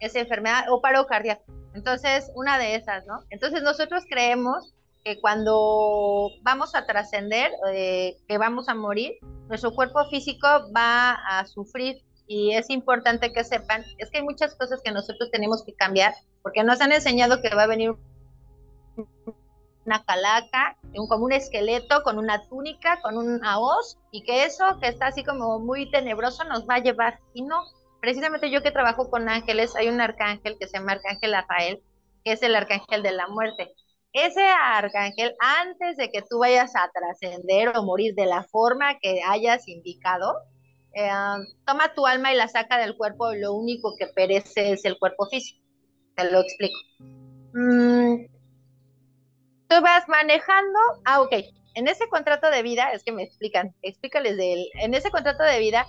es 0.00 0.14
enfermedad 0.14 0.70
o 0.70 0.80
paro 0.80 1.06
cardíaco. 1.06 1.44
Entonces, 1.74 2.30
una 2.34 2.58
de 2.58 2.74
esas, 2.74 3.06
¿no? 3.06 3.20
Entonces 3.30 3.62
nosotros 3.62 4.04
creemos 4.08 4.74
que 5.04 5.20
cuando 5.20 6.30
vamos 6.42 6.74
a 6.74 6.86
trascender, 6.86 7.52
eh, 7.72 8.16
que 8.26 8.38
vamos 8.38 8.68
a 8.68 8.74
morir, 8.74 9.12
nuestro 9.48 9.72
cuerpo 9.72 10.04
físico 10.10 10.48
va 10.74 11.12
a 11.12 11.46
sufrir 11.46 12.02
y 12.26 12.54
es 12.54 12.70
importante 12.70 13.32
que 13.32 13.44
sepan, 13.44 13.84
es 13.98 14.10
que 14.10 14.18
hay 14.18 14.24
muchas 14.24 14.56
cosas 14.56 14.80
que 14.82 14.90
nosotros 14.90 15.30
tenemos 15.30 15.62
que 15.64 15.74
cambiar, 15.74 16.12
porque 16.42 16.64
nos 16.64 16.80
han 16.80 16.90
enseñado 16.90 17.40
que 17.40 17.54
va 17.54 17.62
a 17.62 17.68
venir 17.68 17.94
una 19.86 20.04
calaca, 20.04 20.76
un, 20.94 21.06
como 21.08 21.24
un 21.24 21.32
esqueleto 21.32 22.02
con 22.02 22.18
una 22.18 22.46
túnica, 22.48 23.00
con 23.02 23.16
una 23.16 23.58
hoz, 23.58 23.98
y 24.10 24.22
que 24.22 24.44
eso 24.44 24.64
que 24.80 24.88
está 24.88 25.08
así 25.08 25.24
como 25.24 25.58
muy 25.58 25.90
tenebroso 25.90 26.44
nos 26.44 26.68
va 26.68 26.74
a 26.74 26.82
llevar. 26.82 27.20
Y 27.34 27.42
no, 27.42 27.62
precisamente 28.00 28.50
yo 28.50 28.62
que 28.62 28.70
trabajo 28.70 29.10
con 29.10 29.28
ángeles, 29.28 29.76
hay 29.76 29.88
un 29.88 30.00
arcángel 30.00 30.56
que 30.58 30.66
se 30.66 30.78
llama 30.78 30.92
Arcángel 30.92 31.32
Rafael, 31.32 31.82
que 32.24 32.32
es 32.32 32.42
el 32.42 32.56
arcángel 32.56 33.02
de 33.02 33.12
la 33.12 33.28
muerte 33.28 33.74
ese 34.16 34.42
arcángel, 34.42 35.34
antes 35.38 35.96
de 35.98 36.10
que 36.10 36.22
tú 36.22 36.38
vayas 36.38 36.74
a 36.74 36.90
trascender 36.90 37.76
o 37.76 37.82
morir 37.82 38.14
de 38.14 38.26
la 38.26 38.44
forma 38.44 38.98
que 38.98 39.20
hayas 39.26 39.68
indicado, 39.68 40.38
eh, 40.94 41.10
toma 41.66 41.92
tu 41.94 42.06
alma 42.06 42.32
y 42.32 42.36
la 42.36 42.48
saca 42.48 42.78
del 42.78 42.96
cuerpo 42.96 43.32
y 43.32 43.40
lo 43.40 43.52
único 43.52 43.94
que 43.98 44.06
perece 44.06 44.72
es 44.72 44.84
el 44.86 44.98
cuerpo 44.98 45.26
físico. 45.26 45.62
Te 46.14 46.30
lo 46.30 46.40
explico. 46.40 46.78
Mm, 47.52 48.24
tú 49.68 49.80
vas 49.80 50.08
manejando, 50.08 50.78
ah, 51.04 51.20
ok, 51.20 51.32
en 51.74 51.88
ese 51.88 52.08
contrato 52.08 52.50
de 52.50 52.62
vida, 52.62 52.92
es 52.92 53.04
que 53.04 53.12
me 53.12 53.22
explican, 53.22 53.74
explícales 53.82 54.36
de 54.36 54.52
él, 54.54 54.66
en 54.80 54.94
ese 54.94 55.10
contrato 55.10 55.42
de 55.42 55.58
vida, 55.58 55.86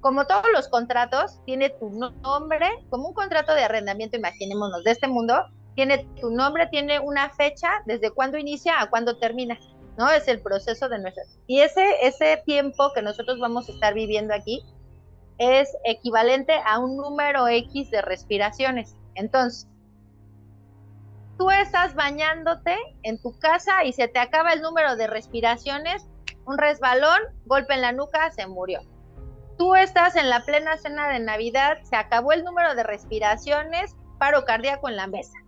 como 0.00 0.26
todos 0.26 0.46
los 0.52 0.68
contratos, 0.68 1.40
tiene 1.46 1.70
tu 1.70 1.88
nombre, 1.90 2.68
como 2.90 3.08
un 3.08 3.14
contrato 3.14 3.54
de 3.54 3.62
arrendamiento, 3.62 4.16
imaginémonos, 4.16 4.82
de 4.82 4.90
este 4.90 5.06
mundo, 5.06 5.44
tiene 5.76 6.06
tu 6.20 6.30
nombre, 6.30 6.66
tiene 6.66 6.98
una 6.98 7.30
fecha 7.30 7.68
desde 7.86 8.10
cuándo 8.10 8.36
inicia 8.36 8.80
a 8.80 8.90
cuándo 8.90 9.18
termina, 9.18 9.58
¿no? 9.96 10.10
Es 10.10 10.26
el 10.26 10.42
proceso 10.42 10.88
de 10.88 10.98
nuestra. 10.98 11.22
Y 11.46 11.60
ese, 11.60 12.04
ese 12.04 12.42
tiempo 12.44 12.92
que 12.94 13.02
nosotros 13.02 13.38
vamos 13.38 13.68
a 13.68 13.72
estar 13.72 13.94
viviendo 13.94 14.34
aquí 14.34 14.64
es 15.38 15.68
equivalente 15.84 16.54
a 16.66 16.78
un 16.78 16.96
número 16.96 17.48
X 17.48 17.90
de 17.90 18.02
respiraciones. 18.02 18.96
Entonces, 19.14 19.68
tú 21.38 21.50
estás 21.50 21.94
bañándote 21.94 22.76
en 23.02 23.20
tu 23.20 23.38
casa 23.38 23.84
y 23.84 23.92
se 23.92 24.08
te 24.08 24.18
acaba 24.18 24.52
el 24.52 24.62
número 24.62 24.96
de 24.96 25.06
respiraciones, 25.06 26.06
un 26.46 26.58
resbalón, 26.58 27.20
golpe 27.46 27.74
en 27.74 27.82
la 27.82 27.92
nuca, 27.92 28.30
se 28.30 28.46
murió. 28.46 28.80
Tú 29.58 29.74
estás 29.74 30.16
en 30.16 30.30
la 30.30 30.44
plena 30.44 30.76
cena 30.78 31.08
de 31.08 31.20
Navidad, 31.20 31.78
se 31.84 31.96
acabó 31.96 32.32
el 32.32 32.44
número 32.44 32.74
de 32.74 32.82
respiraciones, 32.82 33.94
paro 34.18 34.44
cardíaco 34.44 34.88
en 34.88 34.96
la 34.96 35.06
mesa 35.06 35.42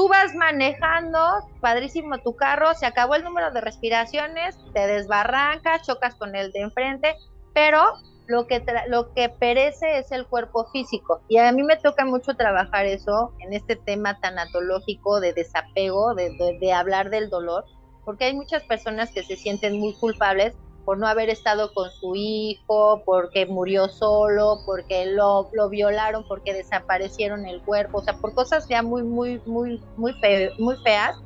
tú 0.00 0.08
vas 0.08 0.34
manejando, 0.34 1.46
padrísimo 1.60 2.16
tu 2.18 2.34
carro, 2.34 2.72
se 2.72 2.86
acabó 2.86 3.16
el 3.16 3.22
número 3.22 3.50
de 3.50 3.60
respiraciones, 3.60 4.56
te 4.72 4.86
desbarrancas, 4.86 5.86
chocas 5.86 6.14
con 6.14 6.34
el 6.34 6.52
de 6.52 6.60
enfrente, 6.60 7.16
pero 7.52 7.84
lo 8.30 8.46
que, 8.46 8.64
lo 8.86 9.12
que 9.12 9.28
perece 9.28 9.98
es 9.98 10.12
el 10.12 10.24
cuerpo 10.24 10.66
físico. 10.70 11.20
Y 11.28 11.38
a 11.38 11.50
mí 11.50 11.64
me 11.64 11.76
toca 11.76 12.04
mucho 12.04 12.34
trabajar 12.34 12.86
eso 12.86 13.32
en 13.40 13.52
este 13.52 13.74
tema 13.74 14.20
tanatológico 14.20 15.18
de 15.18 15.32
desapego, 15.32 16.14
de, 16.14 16.30
de 16.60 16.72
hablar 16.72 17.10
del 17.10 17.28
dolor, 17.28 17.64
porque 18.04 18.26
hay 18.26 18.34
muchas 18.34 18.62
personas 18.62 19.10
que 19.10 19.24
se 19.24 19.36
sienten 19.36 19.80
muy 19.80 19.94
culpables 19.94 20.54
por 20.84 20.96
no 20.96 21.08
haber 21.08 21.28
estado 21.28 21.74
con 21.74 21.90
su 21.90 22.14
hijo, 22.14 23.02
porque 23.04 23.46
murió 23.46 23.88
solo, 23.88 24.60
porque 24.64 25.06
lo, 25.06 25.50
lo 25.52 25.68
violaron, 25.68 26.24
porque 26.26 26.54
desaparecieron 26.54 27.46
el 27.46 27.60
cuerpo, 27.62 27.98
o 27.98 28.02
sea, 28.02 28.14
por 28.14 28.32
cosas 28.34 28.68
ya 28.68 28.82
muy, 28.82 29.02
muy, 29.02 29.40
muy, 29.44 29.82
muy, 29.96 30.14
muy 30.58 30.76
feas, 30.84 31.16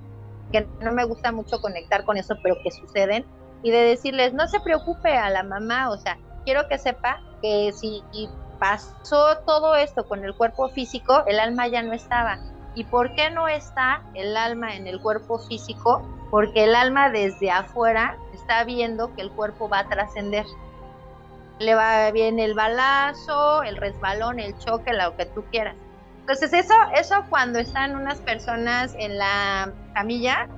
que 0.53 0.67
no 0.81 0.93
me 0.93 1.05
gusta 1.05 1.33
mucho 1.33 1.61
conectar 1.61 2.05
con 2.05 2.17
eso, 2.17 2.35
pero 2.43 2.57
que 2.63 2.71
suceden, 2.71 3.27
y 3.63 3.71
de 3.71 3.81
decirles, 3.81 4.33
no 4.33 4.49
se 4.49 4.61
preocupe 4.61 5.17
a 5.17 5.31
la 5.31 5.43
mamá, 5.43 5.91
o 5.91 5.97
sea, 5.99 6.19
quiero 6.45 6.69
que 6.69 6.79
sepa 6.79 7.21
que 7.43 7.73
si 7.73 8.03
pasó 8.59 9.39
todo 9.47 9.75
esto 9.77 10.07
con 10.07 10.25
el 10.25 10.35
cuerpo 10.35 10.69
físico, 10.69 11.25
el 11.27 11.41
alma 11.41 11.69
ya 11.69 11.83
no 11.83 11.93
estaba. 11.93 12.39
¿Y 12.75 12.85
por 12.85 13.15
qué 13.15 13.31
no 13.31 13.47
está 13.47 14.03
el 14.15 14.37
alma 14.37 14.75
en 14.75 14.87
el 14.87 15.01
cuerpo 15.01 15.39
físico? 15.39 16.03
Porque 16.31 16.65
el 16.65 16.75
alma 16.75 17.11
desde 17.11 17.51
afuera 17.51 18.17
está 18.33 18.65
viendo 18.65 19.15
que 19.15 19.23
el 19.23 19.31
cuerpo 19.31 19.69
va 19.69 19.81
a 19.81 19.89
trascender. 19.89 20.45
Le 21.61 21.75
va 21.75 22.11
bien 22.11 22.41
el 22.41 22.55
balazo, 22.55 23.63
el 23.63 23.77
resbalón, 23.77 24.41
el 24.41 24.59
choque, 24.59 24.93
lo 24.93 25.17
que 25.17 25.27
tú 25.27 25.45
quieras. 25.51 25.77
Entonces 26.21 26.53
eso, 26.53 26.75
eso 26.95 27.23
cuando 27.29 27.59
están 27.59 27.95
unas 27.95 28.19
personas 28.21 28.95
en 28.99 29.19
la 29.19 29.71
camilla 29.93 30.49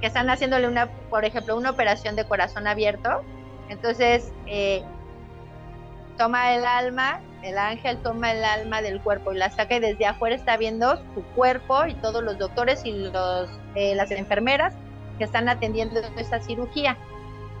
que 0.00 0.06
están 0.06 0.28
haciéndole 0.30 0.66
una, 0.66 0.88
por 1.10 1.24
ejemplo, 1.24 1.56
una 1.56 1.70
operación 1.70 2.16
de 2.16 2.26
corazón 2.26 2.66
abierto, 2.66 3.22
entonces 3.68 4.32
eh, 4.46 4.82
toma 6.16 6.54
el 6.54 6.64
alma, 6.64 7.20
el 7.42 7.58
ángel 7.58 7.98
toma 7.98 8.32
el 8.32 8.44
alma 8.44 8.82
del 8.82 9.00
cuerpo 9.00 9.32
y 9.32 9.36
la 9.36 9.50
saca 9.50 9.76
y 9.76 9.80
desde 9.80 10.06
afuera 10.06 10.34
está 10.34 10.56
viendo 10.56 10.96
su 11.14 11.22
cuerpo 11.34 11.86
y 11.86 11.94
todos 11.94 12.22
los 12.22 12.38
doctores 12.38 12.84
y 12.84 12.92
los, 12.92 13.48
eh, 13.74 13.94
las 13.94 14.10
enfermeras 14.10 14.74
que 15.18 15.24
están 15.24 15.48
atendiendo 15.48 16.00
esta 16.16 16.40
cirugía. 16.40 16.96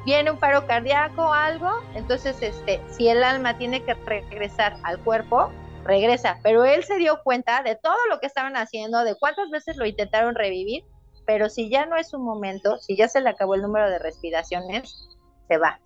Viene 0.04 0.30
un 0.30 0.38
paro 0.38 0.66
cardíaco 0.66 1.22
o 1.22 1.32
algo, 1.32 1.70
entonces 1.94 2.40
este, 2.40 2.80
si 2.88 3.08
el 3.08 3.24
alma 3.24 3.58
tiene 3.58 3.82
que 3.82 3.94
regresar 3.94 4.76
al 4.84 5.00
cuerpo, 5.00 5.50
regresa, 5.84 6.38
pero 6.42 6.64
él 6.64 6.84
se 6.84 6.96
dio 6.96 7.20
cuenta 7.22 7.62
de 7.62 7.76
todo 7.76 7.96
lo 8.10 8.20
que 8.20 8.26
estaban 8.26 8.56
haciendo, 8.56 9.04
de 9.04 9.16
cuántas 9.16 9.50
veces 9.50 9.76
lo 9.76 9.86
intentaron 9.86 10.34
revivir, 10.34 10.84
pero 11.26 11.48
si 11.48 11.68
ya 11.68 11.86
no 11.86 11.96
es 11.96 12.14
un 12.14 12.24
momento, 12.24 12.78
si 12.78 12.96
ya 12.96 13.08
se 13.08 13.20
le 13.20 13.30
acabó 13.30 13.54
el 13.54 13.62
número 13.62 13.90
de 13.90 13.98
respiraciones, 13.98 15.08
se 15.48 15.58
va. 15.58 15.80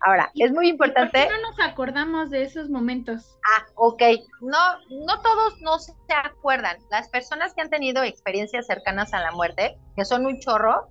Ahora, 0.00 0.30
es 0.34 0.52
muy 0.52 0.68
importante. 0.68 1.18
¿Por 1.18 1.28
qué 1.28 1.42
no 1.42 1.50
nos 1.50 1.60
acordamos 1.60 2.30
de 2.30 2.42
esos 2.42 2.68
momentos? 2.68 3.36
Ah, 3.56 3.66
ok. 3.74 4.02
No, 4.40 4.58
no 4.90 5.20
todos 5.22 5.60
no 5.62 5.78
se 5.78 5.94
acuerdan. 6.12 6.76
Las 6.90 7.08
personas 7.08 7.54
que 7.54 7.62
han 7.62 7.70
tenido 7.70 8.02
experiencias 8.02 8.66
cercanas 8.66 9.14
a 9.14 9.20
la 9.20 9.32
muerte, 9.32 9.78
que 9.96 10.04
son 10.04 10.26
un 10.26 10.38
chorro, 10.38 10.88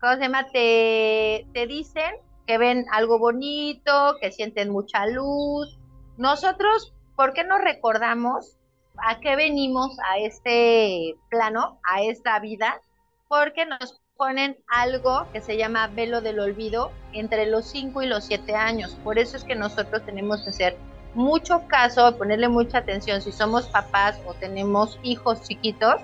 ¿cómo 0.00 0.14
se 0.14 0.20
llama? 0.20 0.46
Te, 0.50 1.46
te 1.54 1.66
dicen 1.66 2.16
que 2.46 2.58
ven 2.58 2.86
algo 2.90 3.18
bonito, 3.18 4.16
que 4.20 4.32
sienten 4.32 4.70
mucha 4.70 5.06
luz. 5.06 5.78
Nosotros, 6.16 6.92
¿por 7.16 7.32
qué 7.32 7.44
no 7.44 7.58
recordamos 7.58 8.58
a 8.98 9.20
qué 9.20 9.36
venimos 9.36 9.96
a 10.10 10.18
este 10.18 11.16
plano, 11.30 11.80
a 11.88 12.02
esta 12.02 12.38
vida? 12.40 12.80
Porque 13.28 13.64
nos 13.64 14.01
ponen 14.16 14.56
algo 14.68 15.26
que 15.32 15.40
se 15.40 15.56
llama 15.56 15.88
velo 15.88 16.20
del 16.20 16.40
olvido 16.40 16.92
entre 17.12 17.46
los 17.46 17.66
5 17.66 18.02
y 18.02 18.06
los 18.06 18.24
7 18.24 18.54
años. 18.54 18.96
Por 19.02 19.18
eso 19.18 19.36
es 19.36 19.44
que 19.44 19.54
nosotros 19.54 20.04
tenemos 20.04 20.42
que 20.42 20.50
hacer 20.50 20.76
mucho 21.14 21.62
caso, 21.68 22.16
ponerle 22.16 22.48
mucha 22.48 22.78
atención 22.78 23.20
si 23.20 23.32
somos 23.32 23.66
papás 23.66 24.18
o 24.26 24.34
tenemos 24.34 24.98
hijos 25.02 25.42
chiquitos, 25.42 25.96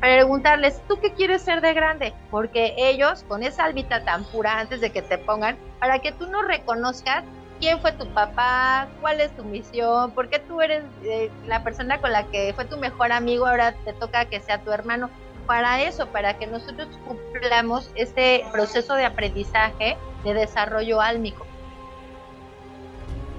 preguntarles, 0.00 0.80
¿tú 0.88 0.98
qué 1.00 1.12
quieres 1.12 1.42
ser 1.42 1.60
de 1.60 1.74
grande? 1.74 2.12
Porque 2.30 2.74
ellos, 2.76 3.24
con 3.28 3.42
esa 3.42 3.64
albita 3.64 4.04
tan 4.04 4.24
pura, 4.24 4.58
antes 4.58 4.80
de 4.80 4.90
que 4.90 5.02
te 5.02 5.18
pongan, 5.18 5.56
para 5.80 6.00
que 6.00 6.12
tú 6.12 6.26
no 6.26 6.42
reconozcas 6.42 7.24
quién 7.60 7.80
fue 7.80 7.92
tu 7.92 8.06
papá, 8.08 8.88
cuál 9.00 9.20
es 9.20 9.34
tu 9.36 9.44
misión, 9.44 10.10
por 10.12 10.28
qué 10.28 10.40
tú 10.40 10.60
eres 10.60 10.84
eh, 11.04 11.30
la 11.46 11.62
persona 11.62 12.00
con 12.00 12.12
la 12.12 12.24
que 12.24 12.52
fue 12.54 12.64
tu 12.64 12.76
mejor 12.76 13.12
amigo, 13.12 13.46
ahora 13.46 13.74
te 13.84 13.92
toca 13.92 14.24
que 14.24 14.40
sea 14.40 14.58
tu 14.58 14.72
hermano 14.72 15.08
para 15.46 15.82
eso, 15.82 16.06
para 16.06 16.38
que 16.38 16.46
nosotros 16.46 16.88
cumplamos 17.06 17.90
este 17.94 18.44
proceso 18.52 18.94
de 18.94 19.04
aprendizaje 19.04 19.96
de 20.24 20.34
desarrollo 20.34 21.00
álmico. 21.00 21.46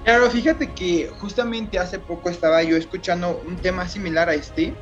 Claro, 0.04 0.30
fíjate 0.30 0.72
que 0.72 1.10
justamente 1.18 1.78
hace 1.78 1.98
poco 1.98 2.28
estaba 2.28 2.62
yo 2.62 2.76
escuchando 2.76 3.42
un 3.46 3.56
tema 3.56 3.88
similar 3.88 4.28
a 4.28 4.34
este. 4.34 4.74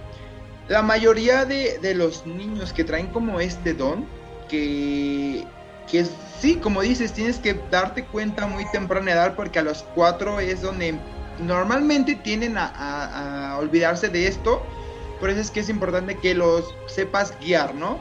La 0.69 0.83
mayoría 0.83 1.45
de, 1.45 1.79
de 1.79 1.95
los 1.95 2.27
niños 2.27 2.73
que 2.73 2.83
traen 2.83 3.07
como 3.09 3.39
este 3.39 3.73
don, 3.73 4.05
que, 4.49 5.45
que 5.89 6.07
sí, 6.41 6.57
como 6.57 6.83
dices, 6.83 7.13
tienes 7.13 7.39
que 7.39 7.55
darte 7.71 8.05
cuenta 8.05 8.47
muy 8.47 8.69
temprana 8.73 9.13
edad 9.13 9.35
porque 9.37 9.61
a 9.61 9.63
los 9.63 9.85
cuatro 9.95 10.41
es 10.41 10.61
donde 10.61 10.99
normalmente 11.39 12.17
tienden 12.17 12.59
a, 12.59 12.67
a, 12.67 13.53
a 13.53 13.59
olvidarse 13.59 14.09
de 14.09 14.27
esto 14.27 14.63
por 15.23 15.31
eso 15.31 15.41
es 15.41 15.53
que 15.53 15.61
es 15.61 15.69
importante 15.69 16.17
que 16.17 16.35
los 16.35 16.75
sepas 16.87 17.39
guiar, 17.39 17.77
¿no? 17.77 18.01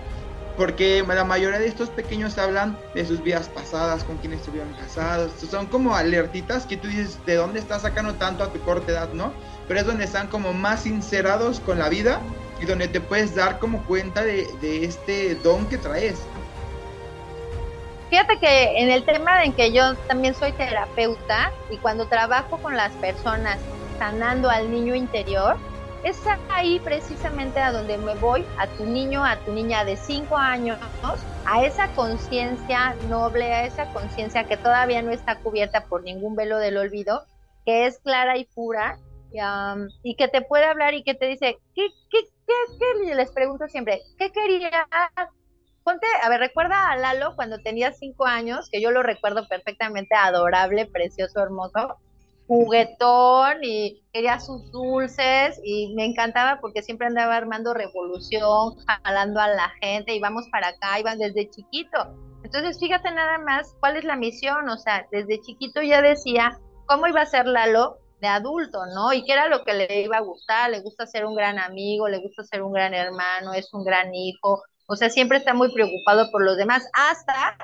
Porque 0.58 1.06
la 1.08 1.24
mayoría 1.24 1.60
de 1.60 1.68
estos 1.68 1.92
pequeños 1.92 2.40
hablan 2.40 2.76
de 2.96 3.06
sus 3.06 3.22
vidas 3.22 3.48
pasadas, 3.48 4.04
con 4.04 4.18
quienes 4.18 4.40
estuvieron 4.40 4.74
casados. 4.74 5.32
Son 5.34 5.68
como 5.68 5.96
alertitas 5.96 6.66
que 6.66 6.78
tú 6.78 6.88
dices, 6.88 7.24
¿de 7.28 7.36
dónde 7.36 7.60
estás 7.60 7.84
sacando 7.84 8.16
tanto 8.16 8.44
a 8.44 8.52
tu 8.52 8.60
corta 8.62 8.92
edad, 8.92 9.14
no? 9.14 9.34
Pero 9.68 9.82
es 9.82 9.86
donde 9.86 10.06
están 10.06 10.30
como 10.30 10.52
más 10.52 10.82
sincerados 10.82 11.60
con 11.60 11.78
la 11.78 11.90
vida 11.90 12.20
y 12.60 12.66
donde 12.66 12.88
te 12.88 13.00
puedes 13.00 13.36
dar 13.36 13.60
como 13.60 13.84
cuenta 13.84 14.24
de, 14.24 14.48
este 14.84 15.36
don 15.36 15.68
que 15.68 15.78
traes. 15.78 16.18
Fíjate 18.10 18.40
que 18.40 18.82
en 18.82 18.90
el 18.90 19.06
tema 19.06 19.44
en 19.44 19.54
que 19.54 19.72
yo 19.72 19.94
también 20.08 20.34
soy 20.34 20.54
terapeuta 20.54 21.52
y 21.70 21.78
cuando 21.78 22.08
trabajo 22.08 22.58
con 22.58 22.76
las 22.76 22.92
personas 22.94 23.60
sanando 24.00 24.50
al 24.50 24.72
niño 24.72 24.96
interior, 24.96 25.60
es 26.04 26.20
ahí 26.50 26.80
precisamente 26.80 27.60
a 27.60 27.72
donde 27.72 27.98
me 27.98 28.16
voy, 28.16 28.46
a 28.58 28.68
tu 28.68 28.86
niño, 28.86 29.24
a 29.24 29.38
tu 29.38 29.52
niña 29.52 29.86
de 29.86 29.98
5 29.98 30.36
años, 30.36 30.80
a 31.46 31.64
esa 31.64 31.88
conciencia 31.94 32.96
noble, 33.08 33.54
a 33.54 33.66
esa 33.66 33.92
conciencia 33.94 34.46
que 34.46 34.58
todavía 34.58 35.02
no 35.02 35.12
está 35.12 35.38
cubierta 35.40 35.86
por 35.86 36.04
ningún 36.04 36.36
velo 36.36 36.58
del 36.58 36.78
olvido, 36.78 37.24
que 37.66 37.86
es 37.86 38.00
clara 38.00 38.38
y 38.38 38.46
pura, 38.46 38.98
y 40.04 40.16
que 40.16 40.28
te 40.28 40.42
puede 40.42 40.66
hablar 40.66 40.94
y 40.94 41.04
que 41.04 41.14
te 41.14 41.28
dice, 41.28 41.58
¿qué, 41.76 41.88
qué, 42.10 42.20
qué, 42.48 42.54
qué? 42.80 43.16
Les 43.16 43.32
pregunto 43.32 43.68
siempre, 43.68 44.02
¿qué 44.18 44.32
querías? 44.32 44.72
Ponte, 45.84 46.06
a 46.22 46.30
ver, 46.30 46.40
recuerda 46.40 46.92
a 46.92 46.98
Lalo 46.98 47.36
cuando 47.36 47.58
tenía 47.60 47.92
5 47.92 48.26
años, 48.26 48.70
que 48.72 48.82
yo 48.82 48.92
lo 48.92 49.04
recuerdo 49.04 49.48
perfectamente, 49.48 50.16
adorable, 50.16 50.86
precioso, 50.86 51.42
hermoso 51.42 51.98
juguetón 52.48 53.64
y 53.64 54.02
quería 54.14 54.40
sus 54.40 54.72
dulces 54.72 55.60
y 55.64 55.94
me 55.96 56.06
encantaba 56.06 56.60
porque 56.60 56.82
siempre 56.82 57.08
andaba 57.08 57.36
armando 57.36 57.74
revolución, 57.74 58.76
jalando 58.86 59.40
a 59.40 59.48
la 59.48 59.70
gente, 59.82 60.16
íbamos 60.16 60.48
para 60.52 60.70
acá, 60.70 61.00
iban 61.00 61.18
desde 61.18 61.50
chiquito. 61.50 61.98
Entonces, 62.44 62.80
fíjate 62.80 63.12
nada 63.12 63.38
más 63.38 63.76
cuál 63.80 63.98
es 63.98 64.04
la 64.04 64.16
misión, 64.16 64.68
o 64.68 64.78
sea, 64.78 65.08
desde 65.12 65.42
chiquito 65.42 65.82
ya 65.82 66.02
decía 66.02 66.60
cómo 66.88 67.08
iba 67.08 67.22
a 67.22 67.26
ser 67.26 67.46
Lalo 67.46 67.98
de 68.20 68.28
adulto, 68.28 68.86
¿no? 68.94 69.14
Y 69.14 69.24
qué 69.24 69.34
era 69.34 69.48
lo 69.48 69.64
que 69.64 69.74
le 69.74 70.02
iba 70.02 70.18
a 70.18 70.22
gustar, 70.22 70.70
le 70.70 70.82
gusta 70.82 71.08
ser 71.08 71.26
un 71.26 71.36
gran 71.36 71.58
amigo, 71.58 72.08
le 72.08 72.20
gusta 72.20 72.44
ser 72.44 72.62
un 72.62 72.74
gran 72.74 72.94
hermano, 72.94 73.54
es 73.54 73.74
un 73.74 73.84
gran 73.84 74.14
hijo, 74.14 74.62
o 74.88 74.96
sea, 74.96 75.10
siempre 75.10 75.38
está 75.38 75.54
muy 75.54 75.74
preocupado 75.74 76.30
por 76.32 76.44
los 76.44 76.58
demás, 76.58 76.86
hasta 76.94 77.58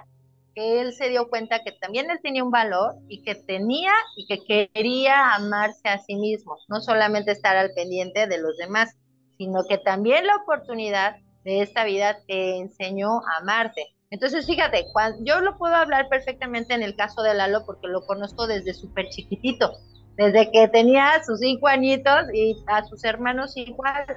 que 0.57 0.81
él 0.81 0.93
se 0.93 1.09
dio 1.09 1.29
cuenta 1.29 1.63
que 1.63 1.71
también 1.71 2.09
él 2.09 2.19
tenía 2.23 2.43
un 2.43 2.49
valor 2.49 2.95
y 3.07 3.21
que 3.21 3.35
tenía 3.35 3.91
y 4.15 4.25
que 4.25 4.71
quería 4.73 5.35
amarse 5.35 5.87
a 5.87 5.99
sí 5.99 6.15
mismo, 6.15 6.57
no 6.67 6.81
solamente 6.81 7.31
estar 7.31 7.55
al 7.55 7.73
pendiente 7.75 8.25
de 8.25 8.39
los 8.39 8.57
demás, 8.57 8.97
sino 9.37 9.65
que 9.69 9.77
también 9.77 10.25
la 10.25 10.37
oportunidad 10.37 11.17
de 11.43 11.61
esta 11.61 11.83
vida 11.83 12.17
te 12.27 12.57
enseñó 12.57 13.19
a 13.19 13.41
amarte. 13.41 13.85
Entonces, 14.09 14.47
fíjate, 14.47 14.85
yo 15.23 15.41
lo 15.41 15.59
puedo 15.59 15.75
hablar 15.75 16.09
perfectamente 16.09 16.73
en 16.73 16.81
el 16.81 16.95
caso 16.95 17.21
de 17.21 17.35
Lalo 17.35 17.63
porque 17.63 17.87
lo 17.87 18.01
conozco 18.07 18.47
desde 18.47 18.73
súper 18.73 19.09
chiquitito, 19.09 19.71
desde 20.15 20.49
que 20.49 20.67
tenía 20.69 21.23
sus 21.23 21.39
cinco 21.39 21.67
añitos 21.67 22.33
y 22.33 22.55
a 22.65 22.83
sus 22.83 23.03
hermanos 23.03 23.55
igual. 23.55 24.07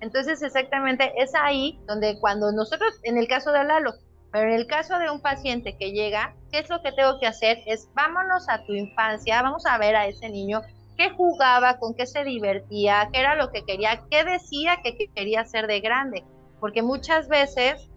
Entonces, 0.00 0.42
exactamente 0.42 1.10
es 1.16 1.34
ahí 1.34 1.80
donde 1.86 2.18
cuando 2.20 2.52
nosotros, 2.52 2.92
en 3.04 3.16
el 3.16 3.28
caso 3.28 3.50
de 3.50 3.64
Lalo, 3.64 3.94
pero 4.36 4.50
en 4.50 4.56
el 4.60 4.66
caso 4.66 4.98
de 4.98 5.10
un 5.10 5.22
paciente 5.22 5.78
que 5.78 5.92
llega, 5.92 6.34
¿qué 6.52 6.58
es 6.58 6.68
lo 6.68 6.82
que 6.82 6.92
tengo 6.92 7.18
que 7.18 7.26
hacer? 7.26 7.62
Es 7.64 7.88
vámonos 7.94 8.46
a 8.50 8.62
tu 8.66 8.74
infancia, 8.74 9.40
vamos 9.40 9.64
a 9.64 9.78
ver 9.78 9.96
a 9.96 10.06
ese 10.08 10.28
niño 10.28 10.60
qué 10.98 11.08
jugaba, 11.08 11.78
con 11.78 11.94
qué 11.94 12.04
se 12.04 12.22
divertía, 12.22 13.08
qué 13.10 13.20
era 13.20 13.34
lo 13.34 13.50
que 13.50 13.64
quería, 13.64 14.02
qué 14.10 14.24
decía 14.24 14.82
que 14.84 15.08
quería 15.14 15.46
ser 15.46 15.66
de 15.66 15.80
grande. 15.80 16.22
Porque 16.60 16.82
muchas 16.82 17.28
veces 17.28 17.88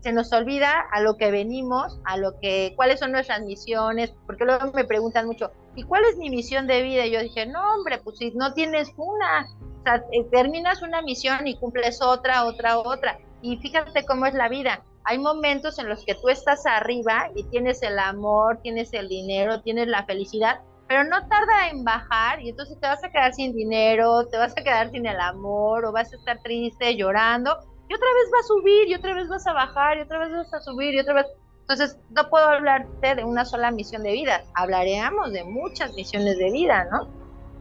se 0.00 0.12
nos 0.14 0.32
olvida 0.32 0.82
a 0.90 1.02
lo 1.02 1.18
que 1.18 1.30
venimos, 1.30 2.00
a 2.06 2.16
lo 2.16 2.40
que, 2.40 2.72
cuáles 2.74 3.00
son 3.00 3.12
nuestras 3.12 3.42
misiones, 3.42 4.14
porque 4.24 4.46
luego 4.46 4.72
me 4.72 4.86
preguntan 4.86 5.26
mucho, 5.26 5.50
¿y 5.76 5.82
cuál 5.82 6.06
es 6.06 6.16
mi 6.16 6.30
misión 6.30 6.66
de 6.66 6.80
vida? 6.80 7.04
Y 7.04 7.10
yo 7.10 7.20
dije, 7.20 7.44
no, 7.44 7.60
hombre, 7.74 7.98
pues 7.98 8.16
si 8.16 8.30
no 8.30 8.54
tienes 8.54 8.90
una, 8.96 9.46
o 9.80 9.82
sea, 9.82 10.02
terminas 10.30 10.80
una 10.80 11.02
misión 11.02 11.46
y 11.46 11.58
cumples 11.58 12.00
otra, 12.00 12.46
otra, 12.46 12.78
otra. 12.78 13.18
Y 13.42 13.58
fíjate 13.58 14.06
cómo 14.06 14.24
es 14.24 14.32
la 14.32 14.48
vida 14.48 14.82
hay 15.04 15.18
momentos 15.18 15.78
en 15.78 15.88
los 15.88 16.04
que 16.04 16.14
tú 16.14 16.28
estás 16.28 16.64
arriba 16.66 17.28
y 17.34 17.44
tienes 17.44 17.82
el 17.82 17.98
amor, 17.98 18.58
tienes 18.62 18.92
el 18.94 19.08
dinero, 19.08 19.60
tienes 19.60 19.86
la 19.86 20.04
felicidad, 20.04 20.60
pero 20.88 21.04
no 21.04 21.26
tarda 21.28 21.68
en 21.70 21.84
bajar 21.84 22.40
y 22.40 22.48
entonces 22.48 22.78
te 22.80 22.86
vas 22.86 23.04
a 23.04 23.10
quedar 23.10 23.34
sin 23.34 23.54
dinero, 23.54 24.26
te 24.26 24.38
vas 24.38 24.52
a 24.52 24.62
quedar 24.62 24.90
sin 24.90 25.06
el 25.06 25.20
amor 25.20 25.84
o 25.84 25.92
vas 25.92 26.12
a 26.12 26.16
estar 26.16 26.40
triste, 26.42 26.96
llorando 26.96 27.50
y 27.88 27.94
otra 27.94 28.08
vez 28.14 28.30
va 28.34 28.40
a 28.40 28.46
subir 28.46 28.88
y 28.88 28.94
otra 28.94 29.14
vez 29.14 29.28
vas 29.28 29.46
a 29.46 29.52
bajar 29.52 29.98
y 29.98 30.02
otra 30.02 30.18
vez 30.20 30.32
vas 30.32 30.54
a 30.54 30.60
subir 30.60 30.94
y 30.94 31.00
otra 31.00 31.14
vez. 31.14 31.26
Entonces 31.60 31.98
no 32.10 32.28
puedo 32.28 32.46
hablarte 32.46 33.14
de 33.14 33.24
una 33.24 33.44
sola 33.44 33.70
misión 33.70 34.02
de 34.02 34.12
vida, 34.12 34.44
hablaremos 34.54 35.32
de 35.32 35.44
muchas 35.44 35.92
misiones 35.94 36.38
de 36.38 36.50
vida, 36.50 36.86
¿no? 36.90 37.08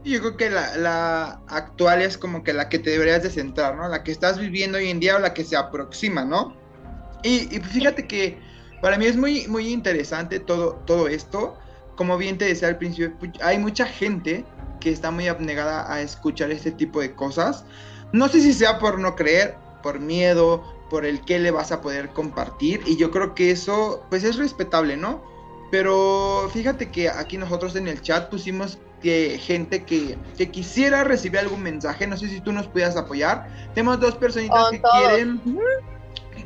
Yo 0.04 0.20
creo 0.20 0.36
que 0.36 0.50
la, 0.50 0.76
la, 0.76 1.42
actual 1.48 2.02
es 2.02 2.18
como 2.18 2.44
que 2.44 2.52
la 2.52 2.68
que 2.68 2.80
te 2.80 2.90
deberías 2.90 3.24
de 3.24 3.30
centrar, 3.30 3.76
¿no? 3.76 3.88
La 3.88 4.04
que 4.04 4.12
estás 4.12 4.38
viviendo 4.38 4.78
hoy 4.78 4.90
en 4.90 5.00
día 5.00 5.16
o 5.16 5.20
la 5.20 5.34
que 5.34 5.46
se 5.46 5.56
aproxima, 5.56 6.26
¿no? 6.26 6.54
Y, 7.24 7.60
fíjate 7.60 8.06
que 8.06 8.38
para 8.82 8.98
mí 8.98 9.06
es 9.06 9.16
muy, 9.16 9.48
muy 9.48 9.70
interesante 9.70 10.40
todo, 10.40 10.76
todo 10.86 11.08
esto. 11.08 11.58
Como 11.96 12.18
bien 12.18 12.38
te 12.38 12.46
decía 12.46 12.68
al 12.68 12.78
principio, 12.78 13.14
hay 13.42 13.58
mucha 13.60 13.86
gente 13.86 14.46
que 14.80 14.92
está 14.92 15.12
muy 15.12 15.28
abnegada 15.28 15.92
a 15.92 16.02
escuchar 16.02 16.52
este 16.52 16.72
tipo 16.72 17.00
de 17.00 17.16
cosas. 17.16 17.66
No 18.12 18.28
sé 18.28 18.42
si 18.42 18.54
sea 18.54 18.80
por 18.80 19.00
no 19.00 19.16
creer, 19.16 19.56
por 19.82 20.00
miedo, 20.00 20.64
por 20.90 21.06
el 21.06 21.22
que 21.22 21.40
le 21.40 21.52
vas 21.52 21.72
a 21.72 21.82
poder 21.82 22.10
compartir. 22.10 22.82
Y 22.86 22.98
yo 22.98 23.10
creo 23.10 23.34
que 23.34 23.52
eso, 23.52 24.04
pues 24.10 24.24
es 24.24 24.38
respetable, 24.38 24.98
¿no? 24.98 25.24
Pero 25.72 26.50
fíjate 26.54 26.92
que 26.92 27.10
aquí 27.10 27.38
nosotros 27.38 27.76
en 27.76 27.88
el 27.88 28.02
chat 28.02 28.30
pusimos 28.30 28.78
que 29.02 29.40
gente 29.40 29.84
que, 29.84 30.18
que 30.38 30.52
quisiera 30.52 31.04
recibir 31.04 31.40
algún 31.40 31.64
mensaje. 31.64 32.06
No 32.06 32.18
sé 32.18 32.28
si 32.28 32.42
tú 32.42 32.52
nos 32.52 32.68
puedas 32.68 32.96
apoyar. 32.96 33.48
Tenemos 33.74 34.00
dos 34.00 34.16
personitas 34.16 34.70
que 34.70 34.82
quieren 34.82 35.42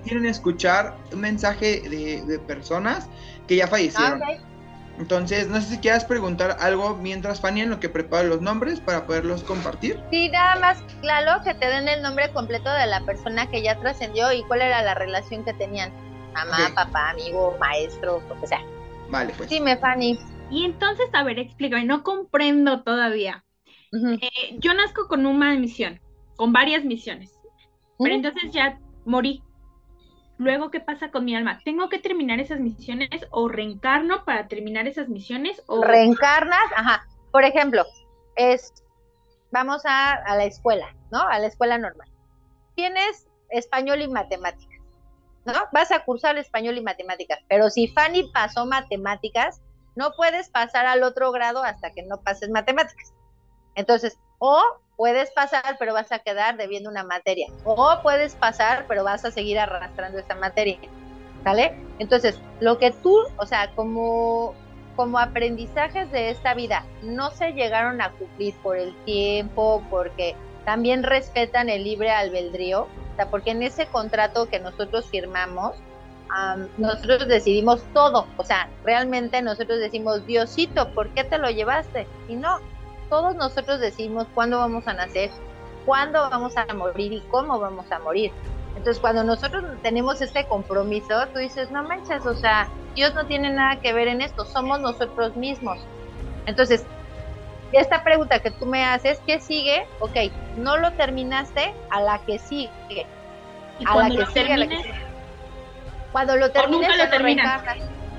quieren 0.07 0.25
escuchar 0.25 0.97
un 1.13 1.21
mensaje 1.21 1.81
de, 1.89 2.23
de 2.25 2.39
personas 2.39 3.07
que 3.47 3.55
ya 3.55 3.65
Ah, 3.65 3.67
fallecieron. 3.67 4.21
ok. 4.21 4.41
Entonces, 4.99 5.47
no 5.47 5.61
sé 5.61 5.75
si 5.75 5.77
quieras 5.77 6.05
preguntar 6.05 6.57
algo 6.59 6.95
mientras 6.95 7.39
Fanny 7.39 7.61
en 7.61 7.69
lo 7.69 7.79
que 7.79 7.89
prepara 7.89 8.23
los 8.23 8.41
nombres 8.41 8.79
para 8.79 9.05
poderlos 9.05 9.43
compartir. 9.43 9.99
Sí, 10.09 10.29
nada 10.29 10.55
más, 10.59 10.81
claro, 11.01 11.43
que 11.43 11.53
te 11.53 11.67
den 11.67 11.87
el 11.87 12.01
nombre 12.01 12.31
completo 12.31 12.69
de 12.71 12.87
la 12.87 13.01
persona 13.01 13.47
que 13.47 13.61
ya 13.61 13.79
trascendió 13.79 14.31
y 14.31 14.43
cuál 14.43 14.61
era 14.61 14.81
la 14.81 14.95
relación 14.95 15.45
que 15.45 15.53
tenían. 15.53 15.91
Mamá, 16.33 16.71
papá, 16.73 17.11
amigo, 17.11 17.55
maestro, 17.59 18.21
lo 18.27 18.39
que 18.41 18.47
sea. 18.47 18.61
Vale, 19.09 19.33
pues. 19.37 19.49
Dime, 19.49 19.77
Fanny. 19.77 20.19
Y 20.49 20.65
entonces, 20.65 21.07
a 21.13 21.23
ver, 21.23 21.39
explícame, 21.39 21.85
no 21.85 22.03
comprendo 22.03 22.83
todavía. 22.83 23.43
Eh, 23.93 24.57
yo 24.59 24.73
nazco 24.73 25.07
con 25.07 25.25
una 25.25 25.55
misión, 25.55 25.99
con 26.35 26.53
varias 26.53 26.83
misiones, 26.85 27.31
pero 27.97 28.15
entonces 28.15 28.51
ya 28.51 28.79
morí. 29.05 29.43
Luego, 30.37 30.69
¿qué 30.69 30.79
pasa 30.79 31.09
con 31.09 31.25
mi 31.25 31.35
alma? 31.35 31.59
¿Tengo 31.65 31.89
que 31.89 31.99
terminar 31.99 32.39
esas 32.39 32.59
misiones 32.59 33.25
o 33.31 33.47
reencarno 33.47 34.23
para 34.23 34.47
terminar 34.47 34.87
esas 34.87 35.09
misiones? 35.09 35.63
O... 35.67 35.83
Reencarnas, 35.83 36.71
ajá. 36.75 37.07
Por 37.31 37.43
ejemplo, 37.43 37.85
es, 38.35 38.71
vamos 39.51 39.83
a, 39.85 40.13
a 40.13 40.35
la 40.35 40.45
escuela, 40.45 40.95
¿no? 41.11 41.21
A 41.21 41.39
la 41.39 41.47
escuela 41.47 41.77
normal. 41.77 42.07
Tienes 42.75 43.27
español 43.49 44.01
y 44.01 44.07
matemáticas, 44.07 44.79
¿no? 45.45 45.53
Vas 45.71 45.91
a 45.91 46.03
cursar 46.05 46.37
español 46.37 46.77
y 46.77 46.81
matemáticas, 46.81 47.39
pero 47.47 47.69
si 47.69 47.87
Fanny 47.87 48.31
pasó 48.31 48.65
matemáticas, 48.65 49.61
no 49.95 50.11
puedes 50.11 50.49
pasar 50.49 50.85
al 50.85 51.01
otro 51.01 51.31
grado 51.31 51.63
hasta 51.63 51.91
que 51.91 52.03
no 52.03 52.21
pases 52.21 52.49
matemáticas. 52.49 53.13
Entonces, 53.73 54.19
o 54.37 54.61
puedes 54.97 55.31
pasar, 55.31 55.77
pero 55.79 55.93
vas 55.93 56.11
a 56.11 56.19
quedar 56.19 56.57
debiendo 56.57 56.89
una 56.89 57.03
materia, 57.03 57.47
o 57.63 57.99
puedes 58.03 58.35
pasar, 58.35 58.85
pero 58.87 59.03
vas 59.03 59.23
a 59.23 59.31
seguir 59.31 59.59
arrastrando 59.59 60.19
esa 60.19 60.35
materia, 60.35 60.77
¿sale? 61.43 61.79
Entonces, 61.99 62.41
lo 62.59 62.77
que 62.77 62.91
tú, 62.91 63.15
o 63.37 63.45
sea, 63.45 63.71
como 63.75 64.53
como 64.97 65.19
aprendizajes 65.19 66.11
de 66.11 66.31
esta 66.31 66.55
vida 66.55 66.83
no 67.03 67.29
se 67.29 67.53
llegaron 67.53 68.01
a 68.01 68.11
cumplir 68.13 68.55
por 68.55 68.75
el 68.75 68.93
tiempo, 69.05 69.83
porque 69.89 70.35
también 70.65 71.03
respetan 71.03 71.69
el 71.69 71.85
libre 71.85 72.09
albedrío, 72.09 72.81
o 72.81 73.15
sea, 73.15 73.29
porque 73.29 73.51
en 73.51 73.63
ese 73.63 73.85
contrato 73.85 74.49
que 74.49 74.59
nosotros 74.59 75.05
firmamos, 75.05 75.75
am, 76.29 76.67
nosotros 76.77 77.27
decidimos 77.27 77.81
todo, 77.93 78.27
o 78.37 78.43
sea, 78.43 78.69
realmente 78.83 79.41
nosotros 79.41 79.79
decimos, 79.79 80.25
Diosito, 80.25 80.89
¿por 80.93 81.09
qué 81.09 81.23
te 81.23 81.37
lo 81.37 81.49
llevaste? 81.51 82.07
Y 82.27 82.35
no, 82.35 82.59
todos 83.09 83.35
nosotros 83.35 83.79
decidimos 83.79 84.27
cuándo 84.33 84.57
vamos 84.57 84.87
a 84.87 84.93
nacer, 84.93 85.31
cuándo 85.85 86.29
vamos 86.29 86.55
a 86.57 86.65
morir 86.73 87.13
y 87.13 87.21
cómo 87.29 87.59
vamos 87.59 87.91
a 87.91 87.99
morir. 87.99 88.31
Entonces, 88.75 88.99
cuando 88.99 89.23
nosotros 89.23 89.63
tenemos 89.81 90.21
este 90.21 90.45
compromiso, 90.45 91.27
tú 91.33 91.39
dices, 91.39 91.71
no 91.71 91.83
manches, 91.83 92.25
o 92.25 92.35
sea, 92.35 92.69
Dios 92.95 93.13
no 93.15 93.25
tiene 93.25 93.49
nada 93.51 93.79
que 93.79 93.91
ver 93.91 94.07
en 94.07 94.21
esto, 94.21 94.45
somos 94.45 94.79
nosotros 94.79 95.35
mismos. 95.35 95.79
Entonces, 96.45 96.85
esta 97.71 98.03
pregunta 98.03 98.39
que 98.39 98.51
tú 98.51 98.65
me 98.65 98.85
haces, 98.85 99.19
¿qué 99.25 99.39
sigue? 99.39 99.85
Ok, 99.99 100.15
no 100.57 100.77
lo 100.77 100.91
terminaste, 100.93 101.73
a 101.89 102.01
la 102.01 102.19
que 102.19 102.39
sigue. 102.39 103.05
y 103.79 103.85
A 103.85 103.95
la 103.95 104.09
que 104.09 104.25
sigue, 104.27 104.53
a 104.53 104.57
la 104.57 104.67
que 104.67 104.77
sigue. 104.77 104.93
Cuando 106.11 106.37
lo 106.37 106.51
termines, 106.51 106.89
nunca 106.89 107.03
lo 107.03 107.09
terminas. 107.09 107.61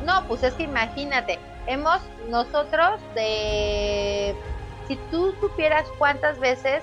No, 0.05 0.25
pues 0.27 0.43
es 0.43 0.55
que 0.55 0.65
imagínate, 0.65 1.39
hemos 1.67 2.01
nosotros 2.29 3.01
de... 3.15 4.35
Si 4.89 4.97
tú 5.11 5.35
supieras 5.41 5.87
cuántas 5.99 6.39
veces 6.41 6.83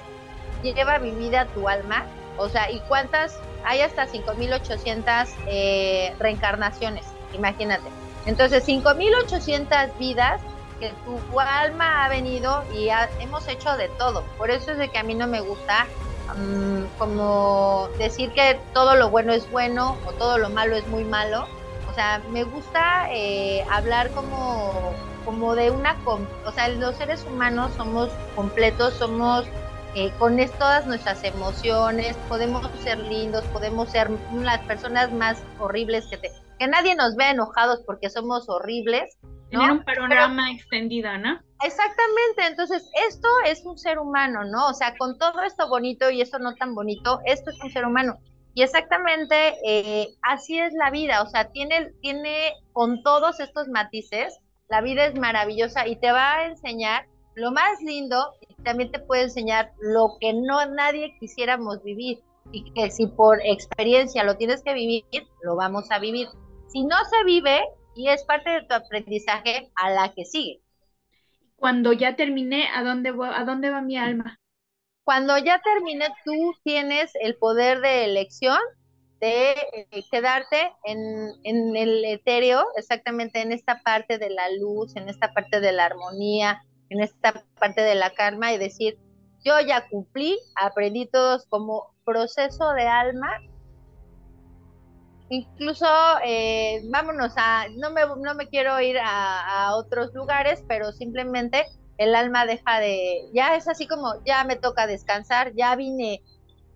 lleva 0.62 0.97
vivida 0.99 1.47
tu 1.47 1.68
alma, 1.68 2.06
o 2.38 2.49
sea, 2.49 2.72
y 2.72 2.80
cuántas, 2.82 3.39
hay 3.64 3.82
hasta 3.82 4.08
5.800 4.08 5.28
eh, 5.47 6.16
reencarnaciones, 6.20 7.06
imagínate. 7.34 7.89
Entonces, 8.26 8.68
5.800 8.68 9.97
vidas 9.97 10.41
que 10.80 10.93
tu 11.06 11.39
alma 11.39 12.06
ha 12.06 12.10
venido 12.10 12.64
y 12.74 12.89
hemos 13.20 13.47
hecho 13.47 13.76
de 13.78 13.89
todo. 13.89 14.24
Por 14.38 14.51
eso 14.51 14.72
es 14.72 14.78
de 14.78 14.89
que 14.89 14.97
a 14.97 15.03
mí 15.03 15.16
no 15.16 15.28
me 15.28 15.41
gusta 15.41 15.88
mm, 16.36 16.97
como 16.97 17.89
decir 17.97 18.34
que 18.34 18.60
todo 18.74 18.95
lo 18.95 19.10
bueno 19.10 19.34
es 19.34 19.49
bueno 19.51 19.97
o 20.06 20.12
todo 20.14 20.38
lo 20.38 20.49
malo 20.49 20.76
es 20.76 20.88
muy 20.88 21.06
malo. 21.06 21.47
O 21.89 21.93
sea, 21.93 22.22
me 22.30 22.43
gusta 22.43 23.08
eh, 23.12 23.64
hablar 23.72 24.12
como, 24.12 24.93
como 25.26 25.55
de 25.55 25.71
una... 25.71 25.97
O 26.05 26.51
sea, 26.51 26.69
los 26.69 26.95
seres 26.95 27.26
humanos 27.26 27.73
somos 27.76 28.09
completos, 28.36 28.93
somos 28.93 29.45
eh, 29.95 30.11
con 30.19 30.38
todas 30.59 30.86
nuestras 30.86 31.23
emociones, 31.23 32.15
podemos 32.30 32.69
ser 32.82 32.99
lindos, 32.99 33.43
podemos 33.45 33.89
ser 33.89 34.09
las 34.34 34.59
personas 34.61 35.11
más 35.11 35.43
horribles 35.59 36.05
que 36.07 36.17
te... 36.17 36.32
Que 36.59 36.67
nadie 36.67 36.95
nos 36.95 37.15
vea 37.15 37.32
enojados 37.32 37.82
porque 37.86 38.09
somos 38.09 38.47
horribles, 38.47 39.17
tener 39.49 39.67
¿no? 39.67 39.73
un 39.73 39.84
panorama 39.84 40.51
extendido, 40.51 41.17
¿no? 41.17 41.39
Exactamente, 41.63 42.47
entonces 42.47 42.89
esto 43.07 43.28
es 43.45 43.65
un 43.65 43.78
ser 43.78 43.99
humano, 43.99 44.43
¿no? 44.43 44.67
O 44.67 44.73
sea, 44.73 44.95
con 44.97 45.17
todo 45.17 45.41
esto 45.43 45.67
bonito 45.67 46.09
y 46.09 46.21
esto 46.21 46.39
no 46.39 46.53
tan 46.55 46.76
bonito, 46.76 47.19
esto 47.26 47.51
es 47.51 47.61
un 47.63 47.71
ser 47.71 47.86
humano. 47.86 48.17
Y 48.53 48.63
exactamente 48.63 49.55
eh, 49.65 50.09
así 50.21 50.59
es 50.59 50.73
la 50.73 50.91
vida, 50.91 51.21
o 51.21 51.28
sea, 51.28 51.51
tiene, 51.51 51.91
tiene 52.01 52.53
con 52.73 53.03
todos 53.03 53.39
estos 53.39 53.67
matices, 53.67 54.39
la 54.68 54.82
vida 54.82 55.05
es 55.05 55.16
maravillosa 55.20 55.88
y 55.88 55.95
te 55.97 56.11
va 56.11 56.36
a 56.36 56.45
enseñar 56.47 57.07
lo 57.36 57.51
más 57.51 57.82
lindo 57.82 58.34
y 58.47 58.53
también 58.63 58.91
te 58.91 58.99
puede 58.99 59.24
enseñar 59.24 59.72
lo 59.80 60.18
que 60.20 60.34
no 60.34 60.66
nadie 60.68 61.16
quisiéramos 61.20 61.84
vivir 61.84 62.20
y 62.51 62.72
que 62.74 62.89
si 62.91 63.07
por 63.07 63.39
experiencia 63.43 64.24
lo 64.24 64.38
tienes 64.38 64.63
que 64.63 64.74
vivir, 64.74 65.03
lo 65.43 65.55
vamos 65.55 65.89
a 65.91 65.99
vivir. 65.99 66.28
Si 66.68 66.84
no 66.86 66.95
se 67.09 67.24
vive 67.26 67.63
y 67.95 68.09
es 68.09 68.24
parte 68.24 68.49
de 68.49 68.61
tu 68.63 68.74
aprendizaje 68.76 69.72
a 69.76 69.89
la 69.89 70.13
que 70.13 70.26
sigue. 70.26 70.61
Cuando 71.55 71.93
ya 71.93 72.16
terminé, 72.16 72.68
¿a 72.74 72.84
dónde, 72.84 73.11
voy- 73.11 73.30
a 73.34 73.43
dónde 73.45 73.70
va 73.70 73.82
mi 73.82 73.97
alma? 73.97 74.39
Cuando 75.03 75.38
ya 75.38 75.61
termine, 75.61 76.07
tú 76.26 76.53
tienes 76.63 77.11
el 77.22 77.36
poder 77.38 77.82
de 77.82 78.05
elección 78.05 78.57
de 79.20 79.51
eh, 79.51 80.03
quedarte 80.11 80.74
en, 80.84 81.34
en 81.43 81.76
el 81.76 82.03
etéreo, 82.05 82.66
exactamente 82.76 83.41
en 83.41 83.51
esta 83.51 83.82
parte 83.82 84.18
de 84.18 84.30
la 84.30 84.49
luz, 84.59 84.95
en 84.95 85.09
esta 85.09 85.34
parte 85.34 85.59
de 85.59 85.72
la 85.72 85.86
armonía, 85.86 86.63
en 86.89 87.01
esta 87.01 87.43
parte 87.59 87.82
de 87.82 87.95
la 87.95 88.11
calma 88.11 88.53
y 88.53 88.57
decir, 88.57 88.97
yo 89.43 89.59
ya 89.61 89.88
cumplí, 89.88 90.38
aprendí 90.55 91.05
todos 91.07 91.45
como 91.47 91.93
proceso 92.03 92.72
de 92.72 92.88
alma. 92.88 93.30
Incluso, 95.30 95.88
eh, 96.24 96.82
vámonos 96.91 97.34
a, 97.38 97.66
no 97.78 97.91
me, 97.91 98.01
no 98.05 98.36
me 98.36 98.47
quiero 98.47 98.80
ir 98.82 98.97
a, 98.99 99.68
a 99.68 99.76
otros 99.76 100.13
lugares, 100.13 100.63
pero 100.68 100.91
simplemente 100.91 101.66
el 101.97 102.13
alma 102.13 102.45
deja 102.45 102.80
de, 102.80 103.30
ya 103.34 103.55
es 103.55 103.68
así 103.68 103.88
como, 103.88 104.24
ya 104.26 104.43
me 104.43 104.55
toca 104.55 104.86
descansar, 104.86 105.53
ya 105.55 105.76
vine 105.76 106.22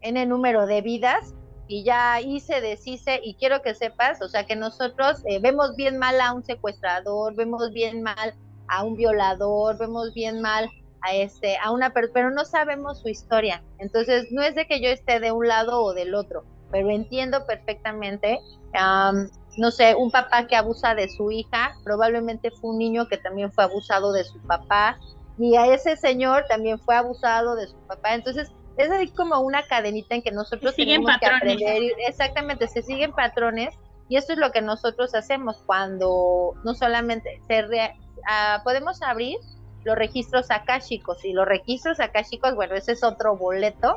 en 0.02 0.18
el 0.18 0.30
número 0.30 0.66
de 0.66 0.82
vidas 0.82 1.36
y 1.70 1.86
ya 1.86 2.20
hice, 2.22 2.61
deshice 2.61 3.22
y 3.24 3.36
quiero 3.38 3.61
que 3.61 3.76
sepas, 3.76 4.22
o 4.24 4.28
sea, 4.30 4.45
que 4.45 4.55
nosotros 4.55 5.22
eh, 5.26 5.39
vemos 5.39 5.76
bien 5.78 5.99
mal 5.99 6.20
a 6.20 6.34
un 6.34 6.43
secuestrador, 6.43 7.36
vemos 7.36 7.72
bien 7.74 8.01
mal 8.03 8.36
a 8.67 8.84
un 8.84 8.95
violador, 8.95 9.78
vemos 9.78 10.11
bien 10.15 10.41
mal 10.41 10.67
a 11.01 11.15
este, 11.15 11.57
a 11.63 11.72
una 11.72 11.91
per- 11.91 12.11
pero 12.13 12.32
no 12.32 12.43
sabemos 12.45 13.01
su 13.01 13.09
historia. 13.09 13.63
Entonces, 13.78 14.28
no 14.32 14.41
es 14.43 14.55
de 14.55 14.65
que 14.65 14.82
yo 14.82 14.89
esté 14.89 15.20
de 15.20 15.32
un 15.32 15.47
lado 15.47 15.84
o 15.84 15.93
del 15.93 16.15
otro, 16.15 16.45
pero 16.72 16.89
entiendo 16.89 17.45
perfectamente, 17.47 18.39
am, 18.74 19.30
no 19.57 19.72
sé, 19.72 19.95
un 19.95 20.11
papá 20.11 20.47
que 20.47 20.55
abusa 20.55 20.95
de 20.95 21.07
su 21.09 21.32
hija, 21.32 21.72
probablemente 21.84 22.49
fue 22.51 22.72
un 22.72 22.80
niño 22.80 23.07
que 23.07 23.17
también 23.20 23.51
fue 23.51 23.63
abusado 23.65 24.11
de 24.11 24.24
su 24.24 24.39
papá, 24.47 24.97
y 25.38 25.55
a 25.55 25.74
ese 25.74 25.95
señor 25.97 26.45
también 26.49 26.80
fue 26.80 26.95
abusado 26.95 27.55
de 27.55 27.67
su 27.67 27.78
papá. 27.88 28.15
Entonces, 28.15 28.49
es 28.80 28.92
así 28.92 29.08
como 29.10 29.40
una 29.42 29.64
cadenita 29.64 30.16
en 30.16 30.22
que 30.22 30.32
nosotros 30.32 30.74
siguen 30.76 31.02
tenemos 31.04 31.20
que 31.20 31.26
aprender. 31.28 31.84
Exactamente, 32.08 32.68
se 32.68 32.82
siguen 32.82 33.12
patrones 33.12 33.76
y 34.08 34.16
esto 34.18 34.34
es 34.34 34.40
lo 34.40 34.52
que 34.52 34.62
nosotros 34.62 35.14
hacemos 35.16 35.58
cuando 35.66 36.54
no 36.64 36.74
solamente 36.74 37.42
se 37.48 37.62
re- 37.62 37.96
ah, 38.28 38.62
podemos 38.64 39.02
abrir 39.02 39.38
los 39.84 39.96
registros 39.96 40.50
akáshicos 40.52 41.24
y 41.24 41.34
los 41.34 41.46
registros 41.46 42.00
akáshicos, 42.00 42.56
bueno, 42.56 42.76
ese 42.76 42.94
es 42.94 43.04
otro 43.04 43.36
boleto 43.38 43.96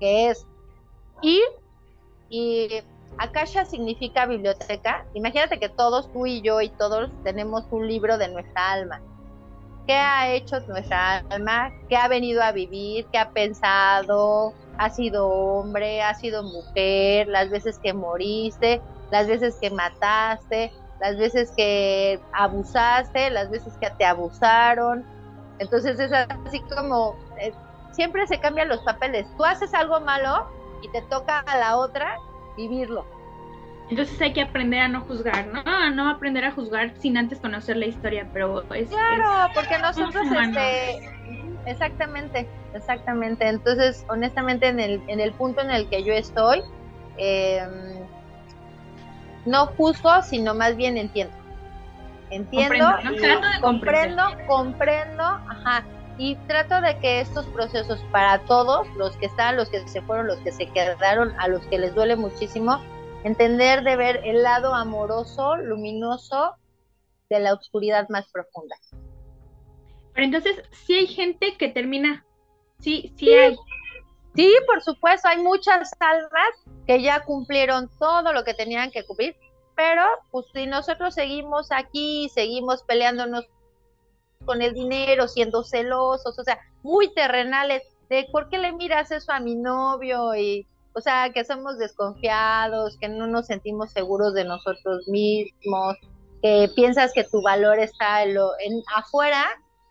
que 0.00 0.28
es 0.30 0.46
ir 1.22 1.42
y 2.28 2.68
Akasha 3.18 3.64
significa 3.64 4.26
biblioteca. 4.26 5.06
Imagínate 5.14 5.60
que 5.60 5.68
todos, 5.68 6.12
tú 6.12 6.26
y 6.26 6.42
yo 6.42 6.60
y 6.60 6.68
todos 6.68 7.10
tenemos 7.22 7.64
un 7.70 7.86
libro 7.86 8.18
de 8.18 8.28
nuestra 8.28 8.72
alma. 8.72 9.00
¿Qué 9.86 9.94
ha 9.94 10.32
hecho 10.32 10.60
nuestra 10.68 11.18
alma? 11.28 11.70
¿Qué 11.88 11.96
ha 11.96 12.08
venido 12.08 12.42
a 12.42 12.52
vivir? 12.52 13.06
¿Qué 13.12 13.18
ha 13.18 13.30
pensado? 13.30 14.54
¿Ha 14.78 14.90
sido 14.90 15.28
hombre? 15.28 16.02
¿Ha 16.02 16.14
sido 16.14 16.42
mujer? 16.42 17.28
Las 17.28 17.50
veces 17.50 17.78
que 17.78 17.92
moriste, 17.92 18.80
las 19.10 19.26
veces 19.26 19.58
que 19.60 19.70
mataste, 19.70 20.72
las 21.00 21.18
veces 21.18 21.52
que 21.54 22.18
abusaste, 22.32 23.30
las 23.30 23.50
veces 23.50 23.74
que 23.78 23.90
te 23.90 24.06
abusaron. 24.06 25.04
Entonces 25.58 26.00
es 26.00 26.12
así 26.12 26.60
como, 26.74 27.14
eh, 27.38 27.52
siempre 27.92 28.26
se 28.26 28.40
cambian 28.40 28.68
los 28.68 28.80
papeles. 28.80 29.26
Tú 29.36 29.44
haces 29.44 29.74
algo 29.74 30.00
malo 30.00 30.48
y 30.82 30.88
te 30.88 31.02
toca 31.02 31.40
a 31.40 31.58
la 31.58 31.76
otra 31.76 32.16
vivirlo. 32.56 33.04
Entonces 33.90 34.20
hay 34.20 34.32
que 34.32 34.40
aprender 34.42 34.80
a 34.80 34.88
no 34.88 35.02
juzgar, 35.02 35.46
¿no? 35.48 35.60
A 35.64 35.90
no 35.90 36.08
aprender 36.08 36.44
a 36.44 36.52
juzgar 36.52 36.94
sin 36.98 37.16
antes 37.18 37.38
conocer 37.40 37.76
la 37.76 37.86
historia, 37.86 38.28
pero 38.32 38.60
es... 38.72 38.88
Claro, 38.88 39.46
es- 39.46 39.52
porque 39.54 39.78
nosotros, 39.78 40.24
este, 40.32 41.10
exactamente, 41.66 42.48
exactamente. 42.72 43.46
Entonces, 43.46 44.04
honestamente, 44.08 44.68
en 44.68 44.80
el, 44.80 45.02
en 45.06 45.20
el 45.20 45.32
punto 45.32 45.60
en 45.60 45.70
el 45.70 45.88
que 45.90 46.02
yo 46.02 46.14
estoy, 46.14 46.62
eh, 47.18 47.62
no 49.44 49.66
juzgo, 49.66 50.22
sino 50.22 50.54
más 50.54 50.76
bien 50.76 50.96
entiendo. 50.96 51.34
Entiendo, 52.30 52.86
Comprendo, 52.86 53.10
¿no? 53.10 53.16
y 53.16 53.20
Trato 53.20 53.46
de 53.46 53.60
comprendo, 53.60 54.22
comprendo, 54.46 55.22
ajá, 55.24 55.84
y 56.16 56.36
trato 56.46 56.80
de 56.80 56.96
que 56.98 57.20
estos 57.20 57.44
procesos 57.46 58.00
para 58.10 58.38
todos, 58.40 58.86
los 58.96 59.16
que 59.18 59.26
están, 59.26 59.56
los 59.56 59.68
que 59.68 59.86
se 59.88 60.00
fueron, 60.02 60.26
los 60.26 60.38
que 60.38 60.52
se 60.52 60.66
quedaron, 60.70 61.34
a 61.38 61.48
los 61.48 61.66
que 61.66 61.78
les 61.78 61.94
duele 61.94 62.16
muchísimo, 62.16 62.80
entender 63.24 63.82
de 63.82 63.96
ver 63.96 64.20
el 64.24 64.42
lado 64.42 64.74
amoroso, 64.74 65.56
luminoso 65.56 66.54
de 67.30 67.40
la 67.40 67.54
oscuridad 67.54 68.08
más 68.10 68.30
profunda. 68.30 68.76
Pero 70.12 70.26
entonces, 70.26 70.62
sí 70.70 70.94
hay 70.94 71.06
gente 71.06 71.56
que 71.56 71.68
termina, 71.68 72.24
sí, 72.78 73.12
sí 73.16 73.34
hay. 73.34 73.56
Sí, 74.36 74.52
por 74.66 74.82
supuesto, 74.82 75.28
hay 75.28 75.42
muchas 75.42 75.90
almas 76.00 76.48
que 76.86 77.00
ya 77.00 77.24
cumplieron 77.24 77.88
todo 77.98 78.32
lo 78.32 78.44
que 78.44 78.52
tenían 78.52 78.90
que 78.90 79.04
cumplir, 79.04 79.36
pero 79.76 80.02
pues 80.30 80.46
si 80.52 80.66
nosotros 80.66 81.14
seguimos 81.14 81.70
aquí, 81.70 82.28
seguimos 82.34 82.82
peleándonos 82.82 83.46
con 84.44 84.60
el 84.60 84.74
dinero, 84.74 85.28
siendo 85.28 85.62
celosos, 85.62 86.38
o 86.38 86.44
sea, 86.44 86.58
muy 86.82 87.14
terrenales, 87.14 87.82
de 88.08 88.28
por 88.30 88.48
qué 88.48 88.58
le 88.58 88.72
miras 88.72 89.10
eso 89.12 89.32
a 89.32 89.40
mi 89.40 89.54
novio 89.54 90.34
y, 90.34 90.66
o 90.94 91.00
sea, 91.00 91.30
que 91.32 91.44
somos 91.44 91.78
desconfiados, 91.78 92.96
que 92.98 93.08
no 93.08 93.26
nos 93.26 93.46
sentimos 93.46 93.90
seguros 93.92 94.34
de 94.34 94.44
nosotros 94.44 95.08
mismos, 95.08 95.96
que 96.42 96.70
piensas 96.74 97.12
que 97.12 97.24
tu 97.24 97.42
valor 97.42 97.78
está 97.78 98.22
en, 98.22 98.34
lo, 98.34 98.50
en 98.60 98.82
afuera 98.94 99.44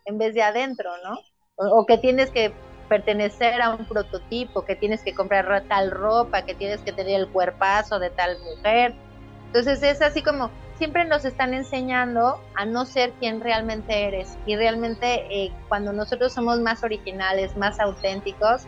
en 0.06 0.18
vez 0.18 0.34
de 0.34 0.42
adentro, 0.42 0.90
¿no? 1.04 1.18
O, 1.56 1.80
o 1.80 1.86
que 1.86 1.98
tienes 1.98 2.30
que 2.30 2.52
pertenecer 2.88 3.60
a 3.60 3.74
un 3.74 3.86
prototipo, 3.86 4.64
que 4.64 4.76
tienes 4.76 5.02
que 5.02 5.14
comprar 5.14 5.64
tal 5.68 5.90
ropa, 5.90 6.42
que 6.42 6.54
tienes 6.54 6.80
que 6.80 6.92
tener 6.92 7.20
el 7.20 7.28
cuerpazo 7.28 7.98
de 7.98 8.10
tal 8.10 8.38
mujer. 8.40 8.94
Entonces 9.46 9.82
es 9.82 10.02
así 10.02 10.22
como 10.22 10.50
siempre 10.76 11.04
nos 11.04 11.24
están 11.24 11.54
enseñando 11.54 12.40
a 12.54 12.64
no 12.64 12.84
ser 12.84 13.12
quien 13.12 13.40
realmente 13.40 14.06
eres. 14.06 14.36
Y 14.46 14.56
realmente 14.56 15.26
eh, 15.30 15.52
cuando 15.68 15.92
nosotros 15.92 16.32
somos 16.32 16.60
más 16.60 16.82
originales, 16.82 17.56
más 17.56 17.80
auténticos, 17.80 18.66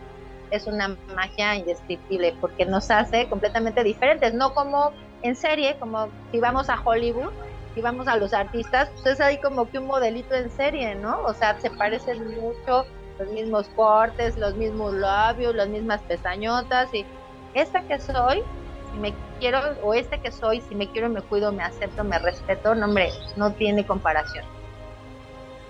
es 0.51 0.67
una 0.67 0.95
magia 1.15 1.55
indescriptible 1.55 2.35
porque 2.39 2.65
nos 2.65 2.89
hace 2.91 3.27
completamente 3.27 3.83
diferentes, 3.83 4.33
no 4.33 4.53
como 4.53 4.91
en 5.23 5.35
serie, 5.35 5.77
como 5.79 6.09
si 6.31 6.39
vamos 6.39 6.69
a 6.69 6.79
Hollywood, 6.83 7.31
si 7.75 7.81
vamos 7.81 8.07
a 8.07 8.17
los 8.17 8.33
artistas, 8.33 8.89
pues 8.95 9.05
es 9.05 9.21
ahí 9.21 9.39
como 9.39 9.69
que 9.69 9.79
un 9.79 9.87
modelito 9.87 10.33
en 10.33 10.49
serie, 10.49 10.95
¿no? 10.95 11.21
O 11.23 11.33
sea, 11.33 11.59
se 11.59 11.69
parecen 11.69 12.41
mucho, 12.41 12.85
los 13.19 13.29
mismos 13.29 13.69
cortes, 13.75 14.37
los 14.37 14.55
mismos 14.55 14.93
labios, 14.93 15.55
las 15.55 15.67
mismas 15.67 16.01
pestañotas 16.01 16.93
y 16.93 17.05
esta 17.53 17.81
que 17.81 17.99
soy, 17.99 18.43
si 18.91 18.99
me 18.99 19.13
quiero, 19.39 19.59
o 19.83 19.93
este 19.93 20.19
que 20.19 20.31
soy, 20.31 20.61
si 20.61 20.75
me 20.75 20.89
quiero, 20.91 21.09
me 21.09 21.21
cuido, 21.21 21.51
me 21.51 21.63
acepto, 21.63 22.03
me 22.03 22.19
respeto, 22.19 22.75
no 22.75 22.85
hombre, 22.85 23.09
no 23.35 23.51
tiene 23.53 23.85
comparación. 23.85 24.45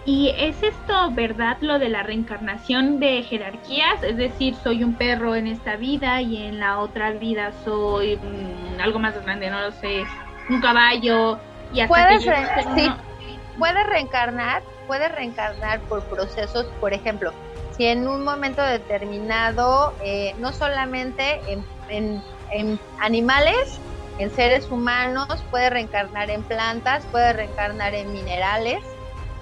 ¿Y 0.08 0.34
es 0.38 0.64
esto 0.64 1.12
verdad 1.12 1.58
lo 1.60 1.80
de 1.80 1.89
la 1.89 2.01
reencarnación 2.01 2.97
de 2.97 3.24
jerarquías? 3.24 4.01
Es 4.03 4.16
decir, 4.16 4.55
soy 4.55 4.82
un 4.82 4.95
perro 4.95 5.36
en 5.36 5.47
esta 5.47 5.76
vida 5.76 6.22
y 6.22 6.38
en 6.38 6.60
la 6.62 6.80
otra 6.80 7.12
vida 7.12 7.51
soy 7.66 8.16
mm, 8.16 8.80
algo 8.80 8.99
más 8.99 9.22
grande, 9.22 9.49
no 9.49 9.60
lo 9.60 9.72
sé, 9.74 10.05
un 10.47 10.62
caballo 10.62 11.38
y 11.74 11.82
hasta 11.82 11.93
Puedes 12.08 12.24
que 12.24 12.32
re- 12.32 12.64
sí. 12.74 12.86
uno- 12.86 12.97
puede 13.58 13.84
reencarnar, 13.84 14.64
puede 14.88 15.10
reencarnar 15.10 15.82
por 15.82 16.05
procesos, 16.05 16.68
por 16.80 16.93
ejemplo, 16.93 17.34
si 17.72 17.86
en 17.88 18.08
un 18.08 18.24
momento 18.24 18.62
determinado, 18.64 19.93
eh, 20.05 20.34
no 20.39 20.53
solamente 20.53 21.41
en, 21.51 21.66
en- 21.89 22.24
en 22.53 22.80
animales, 23.01 23.82
en 24.20 24.32
seres 24.32 24.72
humanos, 24.72 25.28
puede 25.51 25.70
reencarnar 25.70 26.30
en 26.30 26.43
plantas, 26.43 27.05
puede 27.12 27.34
reencarnar 27.34 27.93
en 27.93 28.14
minerales. 28.14 28.80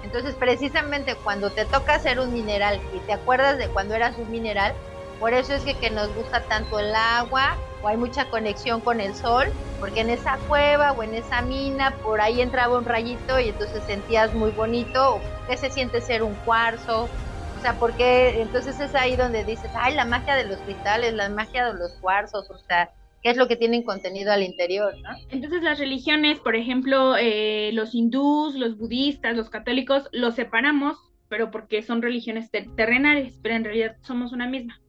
Entonces, 0.06 0.36
precisamente 0.36 1.16
cuando 1.24 1.50
te 1.50 1.64
toca 1.66 1.98
ser 1.98 2.20
un 2.20 2.32
mineral 2.32 2.80
y 2.94 3.00
te 3.00 3.12
acuerdas 3.12 3.58
de 3.58 3.68
cuando 3.70 3.92
eras 3.94 4.16
un 4.18 4.30
mineral, 4.30 4.72
por 5.18 5.34
eso 5.34 5.52
es 5.52 5.64
que, 5.64 5.74
que 5.80 5.90
nos 5.90 6.14
gusta 6.14 6.46
tanto 6.46 6.78
el 6.78 6.94
agua 6.94 7.58
o 7.82 7.88
hay 7.88 7.96
mucha 7.96 8.30
conexión 8.30 8.80
con 8.82 9.00
el 9.00 9.16
sol, 9.16 9.52
porque 9.80 10.02
en 10.02 10.10
esa 10.10 10.38
cueva 10.46 10.92
o 10.92 11.02
en 11.02 11.14
esa 11.14 11.42
mina 11.42 11.98
por 12.04 12.20
ahí 12.20 12.40
entraba 12.40 12.78
un 12.78 12.84
rayito 12.84 13.40
y 13.40 13.48
entonces 13.48 13.84
sentías 13.84 14.32
muy 14.32 14.52
bonito, 14.52 15.22
qué 15.48 15.56
se 15.56 15.70
siente 15.70 16.00
ser 16.00 16.22
un 16.22 16.36
cuarzo, 16.36 17.10
o 17.56 17.58
sea, 17.58 17.76
porque 17.76 18.40
entonces 18.40 18.78
es 18.78 18.94
ahí 18.94 19.16
donde 19.16 19.42
dices, 19.44 19.72
ay, 19.74 19.94
la 19.96 20.04
magia 20.04 20.36
de 20.36 20.44
los 20.44 20.62
cristales, 20.62 21.14
la 21.14 21.28
magia 21.30 21.66
de 21.66 21.74
los 21.74 21.98
cuarzos, 22.00 22.48
o 22.48 22.58
sea, 22.58 22.92
qué 23.26 23.30
es 23.32 23.36
lo 23.36 23.48
que 23.48 23.56
tienen 23.56 23.82
contenido 23.82 24.30
al 24.30 24.44
interior, 24.44 24.94
¿no? 25.02 25.10
Entonces 25.30 25.60
las 25.60 25.80
religiones, 25.80 26.38
por 26.38 26.54
ejemplo, 26.54 27.16
eh, 27.18 27.70
los 27.72 27.92
hindús, 27.92 28.54
los 28.54 28.78
budistas, 28.78 29.34
los 29.34 29.50
católicos, 29.50 30.08
los 30.12 30.36
separamos, 30.36 30.96
pero 31.28 31.50
porque 31.50 31.82
son 31.82 32.02
religiones 32.02 32.52
ter- 32.52 32.72
terrenales, 32.76 33.36
pero 33.42 33.56
en 33.56 33.64
realidad 33.64 33.96
somos 34.02 34.32
una 34.32 34.46
misma. 34.46 34.80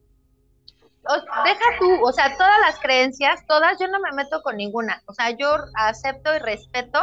O- 1.09 1.43
deja 1.45 1.65
tú, 1.79 1.89
o 2.05 2.11
sea, 2.11 2.37
todas 2.37 2.59
las 2.63 2.77
creencias, 2.79 3.43
todas, 3.47 3.79
yo 3.79 3.87
no 3.87 3.99
me 3.99 4.11
meto 4.11 4.43
con 4.43 4.57
ninguna, 4.57 5.01
o 5.07 5.15
sea, 5.15 5.31
yo 5.31 5.49
acepto 5.73 6.35
y 6.35 6.37
respeto 6.37 6.99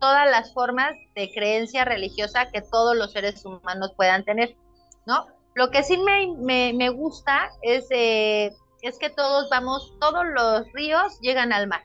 todas 0.00 0.30
las 0.30 0.54
formas 0.54 0.94
de 1.14 1.30
creencia 1.30 1.84
religiosa 1.84 2.50
que 2.50 2.62
todos 2.62 2.96
los 2.96 3.12
seres 3.12 3.44
humanos 3.44 3.92
puedan 3.98 4.24
tener, 4.24 4.56
¿no? 5.04 5.26
Lo 5.54 5.68
que 5.70 5.82
sí 5.82 5.98
me, 5.98 6.28
me, 6.38 6.72
me 6.72 6.88
gusta 6.88 7.50
es, 7.60 7.86
eh, 7.90 8.50
es 8.82 8.98
que 8.98 9.10
todos 9.10 9.48
vamos, 9.50 9.96
todos 10.00 10.24
los 10.34 10.66
ríos 10.72 11.18
llegan 11.20 11.52
al 11.52 11.68
mar. 11.68 11.82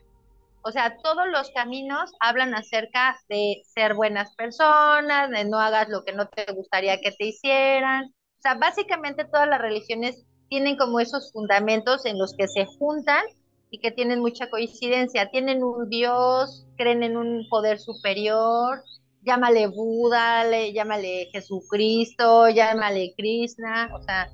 O 0.62 0.72
sea, 0.72 0.96
todos 1.02 1.26
los 1.32 1.50
caminos 1.52 2.12
hablan 2.20 2.54
acerca 2.54 3.16
de 3.28 3.62
ser 3.72 3.94
buenas 3.94 4.34
personas, 4.34 5.30
de 5.30 5.44
no 5.44 5.60
hagas 5.60 5.88
lo 5.88 6.04
que 6.04 6.12
no 6.12 6.28
te 6.28 6.52
gustaría 6.52 7.00
que 7.00 7.12
te 7.12 7.26
hicieran. 7.26 8.06
O 8.06 8.42
sea, 8.42 8.54
básicamente 8.54 9.24
todas 9.24 9.48
las 9.48 9.60
religiones 9.60 10.24
tienen 10.48 10.76
como 10.76 11.00
esos 11.00 11.32
fundamentos 11.32 12.04
en 12.04 12.18
los 12.18 12.34
que 12.36 12.48
se 12.48 12.66
juntan 12.66 13.22
y 13.70 13.78
que 13.80 13.92
tienen 13.92 14.20
mucha 14.20 14.50
coincidencia. 14.50 15.30
Tienen 15.30 15.62
un 15.62 15.88
Dios, 15.88 16.66
creen 16.76 17.02
en 17.04 17.16
un 17.16 17.46
poder 17.48 17.78
superior, 17.78 18.82
llámale 19.22 19.68
Buda, 19.68 20.44
le- 20.44 20.72
llámale 20.72 21.28
Jesucristo, 21.32 22.48
llámale 22.48 23.14
Krishna, 23.16 23.88
o 23.94 24.02
sea, 24.02 24.28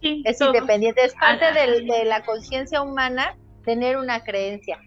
Sí, 0.00 0.22
es 0.24 0.38
todos. 0.38 0.54
independiente, 0.54 1.04
es 1.04 1.14
parte 1.14 1.44
Ah. 1.46 1.52
del- 1.52 1.86
de 1.86 2.04
la 2.04 2.22
conciencia 2.24 2.82
humana 2.82 3.36
tener 3.64 3.96
una 3.98 4.22
creencia. 4.24 4.78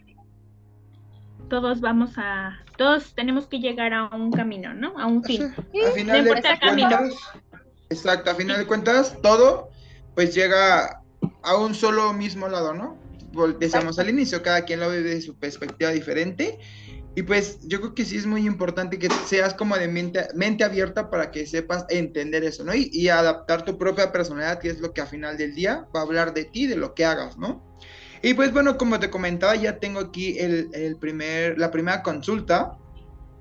Todos 1.49 1.81
vamos 1.81 2.13
a, 2.17 2.57
todos 2.77 3.13
tenemos 3.13 3.47
que 3.47 3.59
llegar 3.59 3.93
a 3.93 4.07
un 4.15 4.31
camino, 4.31 4.73
¿no? 4.73 4.97
A 4.97 5.05
un 5.07 5.23
fin. 5.23 5.53
A 5.87 5.91
final 5.91 6.07
no 6.07 6.13
de 6.13 6.19
importa 6.29 6.53
el 6.53 6.59
camino. 6.59 6.89
cuentas, 6.89 7.19
exacto, 7.89 8.31
a 8.31 8.35
final 8.35 8.57
de 8.57 8.65
cuentas, 8.65 9.17
todo 9.21 9.69
pues 10.15 10.33
llega 10.33 11.01
a 11.43 11.57
un 11.57 11.75
solo 11.75 12.13
mismo 12.13 12.47
lado, 12.47 12.73
¿no? 12.73 12.97
Decíamos 13.59 13.97
al 13.99 14.09
inicio, 14.09 14.41
cada 14.43 14.63
quien 14.63 14.79
lo 14.79 14.89
ve 14.89 15.01
de 15.01 15.21
su 15.21 15.35
perspectiva 15.37 15.89
diferente. 15.91 16.59
Y 17.15 17.21
pues 17.21 17.59
yo 17.67 17.79
creo 17.79 17.93
que 17.93 18.05
sí 18.05 18.17
es 18.17 18.25
muy 18.25 18.45
importante 18.47 18.97
que 18.97 19.07
seas 19.25 19.53
como 19.53 19.77
de 19.77 19.87
mente, 19.87 20.27
mente 20.33 20.63
abierta 20.63 21.11
para 21.11 21.29
que 21.29 21.45
sepas 21.45 21.85
entender 21.89 22.43
eso, 22.43 22.63
¿no? 22.63 22.73
Y, 22.73 22.89
y 22.91 23.09
adaptar 23.09 23.63
tu 23.65 23.77
propia 23.77 24.11
personalidad, 24.11 24.59
que 24.59 24.69
es 24.69 24.79
lo 24.79 24.93
que 24.93 25.01
a 25.01 25.05
final 25.05 25.37
del 25.37 25.53
día 25.53 25.87
va 25.95 25.99
a 25.99 26.03
hablar 26.03 26.33
de 26.33 26.45
ti, 26.45 26.65
de 26.65 26.75
lo 26.75 26.95
que 26.95 27.05
hagas, 27.05 27.37
¿no? 27.37 27.61
Y 28.23 28.33
pues 28.33 28.51
bueno, 28.51 28.77
como 28.77 28.99
te 28.99 29.11
comentaba, 29.11 29.55
ya 29.55 29.79
tengo 29.79 29.99
aquí 29.99 30.39
el, 30.39 30.69
el 30.73 30.95
primer, 30.95 31.59
la 31.59 31.69
primera 31.69 32.01
consulta, 32.01 32.77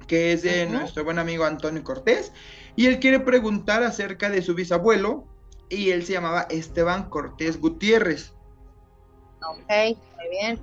que 0.06 0.32
es 0.32 0.42
de 0.42 0.66
nuestro 0.66 1.04
buen 1.04 1.18
amigo 1.18 1.44
Antonio 1.44 1.82
Cortés, 1.82 2.32
y 2.76 2.86
él 2.86 2.98
quiere 2.98 3.20
preguntar 3.20 3.82
acerca 3.84 4.28
de 4.28 4.42
su 4.42 4.54
bisabuelo, 4.54 5.28
y 5.70 5.90
él 5.90 6.04
se 6.04 6.12
llamaba 6.12 6.42
Esteban 6.50 7.08
Cortés 7.08 7.58
Gutiérrez. 7.58 8.34
Ok, 9.48 9.96
muy 10.16 10.28
bien. 10.30 10.60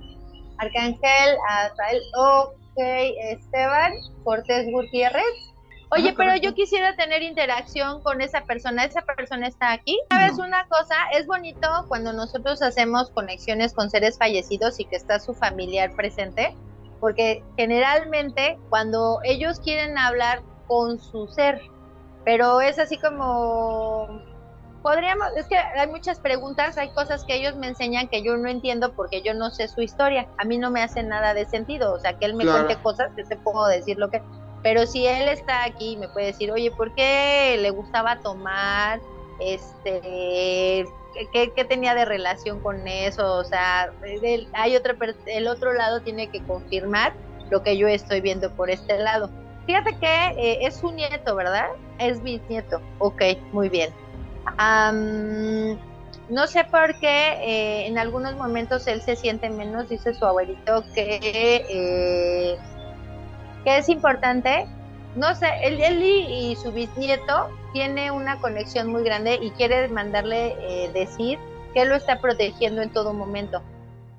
Arcángel, 0.58 1.36
Azael, 1.48 2.02
ok, 2.16 2.59
Esteban, 2.80 3.92
Cortés 4.24 4.66
Gutiérrez. 4.70 5.50
Oye, 5.92 6.14
pero 6.16 6.36
yo 6.36 6.54
quisiera 6.54 6.94
tener 6.94 7.22
interacción 7.22 8.00
con 8.02 8.20
esa 8.20 8.44
persona. 8.44 8.84
¿Esa 8.84 9.02
persona 9.02 9.48
está 9.48 9.72
aquí? 9.72 9.98
¿Sabes 10.10 10.38
una 10.38 10.66
cosa? 10.68 10.94
Es 11.12 11.26
bonito 11.26 11.68
cuando 11.88 12.12
nosotros 12.12 12.62
hacemos 12.62 13.10
conexiones 13.10 13.74
con 13.74 13.90
seres 13.90 14.16
fallecidos 14.16 14.78
y 14.78 14.84
que 14.84 14.94
está 14.94 15.18
su 15.18 15.34
familiar 15.34 15.92
presente, 15.96 16.54
porque 17.00 17.42
generalmente 17.56 18.56
cuando 18.68 19.18
ellos 19.24 19.58
quieren 19.58 19.98
hablar 19.98 20.42
con 20.68 21.00
su 21.00 21.26
ser, 21.26 21.60
pero 22.24 22.60
es 22.60 22.78
así 22.78 22.96
como 22.96 24.22
podríamos, 24.82 25.26
es 25.36 25.46
que 25.46 25.56
hay 25.56 25.86
muchas 25.88 26.18
preguntas, 26.20 26.76
hay 26.78 26.90
cosas 26.90 27.24
que 27.24 27.34
ellos 27.36 27.56
me 27.56 27.68
enseñan 27.68 28.08
que 28.08 28.22
yo 28.22 28.36
no 28.36 28.48
entiendo 28.48 28.92
porque 28.94 29.22
yo 29.22 29.34
no 29.34 29.50
sé 29.50 29.68
su 29.68 29.80
historia. 29.82 30.28
A 30.38 30.44
mí 30.44 30.58
no 30.58 30.70
me 30.70 30.82
hace 30.82 31.02
nada 31.02 31.34
de 31.34 31.44
sentido, 31.46 31.92
o 31.94 31.98
sea, 32.00 32.14
que 32.18 32.26
él 32.26 32.34
me 32.34 32.44
Claro. 32.44 32.64
cuente 32.66 32.82
cosas, 32.82 33.10
yo 33.16 33.24
te 33.26 33.36
puedo 33.36 33.66
decir 33.66 33.98
lo 33.98 34.10
que... 34.10 34.22
Pero 34.62 34.86
si 34.86 35.06
él 35.06 35.28
está 35.28 35.64
aquí, 35.64 35.96
me 35.96 36.08
puede 36.08 36.26
decir, 36.26 36.50
oye, 36.52 36.70
¿por 36.70 36.94
qué 36.94 37.56
le 37.60 37.70
gustaba 37.70 38.20
tomar? 38.20 39.00
Este, 39.38 40.84
¿qué, 41.32 41.52
qué- 41.54 41.64
tenía 41.64 41.94
de 41.94 42.04
relación 42.04 42.60
con 42.60 42.86
eso? 42.86 43.36
O 43.38 43.44
sea, 43.44 43.90
el, 44.02 44.48
hay 44.52 44.76
otra, 44.76 44.94
per- 44.94 45.16
el 45.26 45.48
otro 45.48 45.72
lado 45.72 46.02
tiene 46.02 46.28
que 46.30 46.42
confirmar 46.44 47.14
lo 47.50 47.62
que 47.62 47.76
yo 47.78 47.88
estoy 47.88 48.20
viendo 48.20 48.54
por 48.54 48.70
este 48.70 48.98
lado. 48.98 49.30
Fíjate 49.66 49.96
que 49.98 50.26
eh, 50.36 50.58
es 50.62 50.76
su 50.78 50.90
nieto, 50.92 51.34
¿verdad? 51.36 51.68
Es 51.98 52.22
bisnieto. 52.22 52.80
Ok, 52.98 53.22
muy 53.52 53.68
bien. 53.68 53.90
Am, 54.58 55.78
no 56.28 56.46
sé 56.46 56.64
por 56.64 56.98
qué 57.00 57.32
eh, 57.40 57.86
en 57.86 57.98
algunos 57.98 58.36
momentos 58.36 58.86
él 58.86 59.02
se 59.02 59.16
siente 59.16 59.50
menos, 59.50 59.88
dice 59.88 60.14
su 60.14 60.24
abuelito, 60.24 60.84
que, 60.94 61.18
eh, 61.68 62.58
que 63.64 63.78
es 63.78 63.88
importante. 63.88 64.66
No 65.16 65.34
sé, 65.34 65.48
él, 65.64 66.02
y, 66.02 66.52
y 66.52 66.56
su 66.56 66.70
bisnieto 66.70 67.48
tiene 67.72 68.10
una 68.10 68.40
conexión 68.40 68.88
muy 68.88 69.02
grande 69.02 69.38
y 69.40 69.50
quiere 69.50 69.88
mandarle 69.88 70.54
eh, 70.60 70.90
decir 70.92 71.38
que 71.74 71.84
lo 71.84 71.94
está 71.94 72.20
protegiendo 72.20 72.82
en 72.82 72.92
todo 72.92 73.12
momento. 73.12 73.62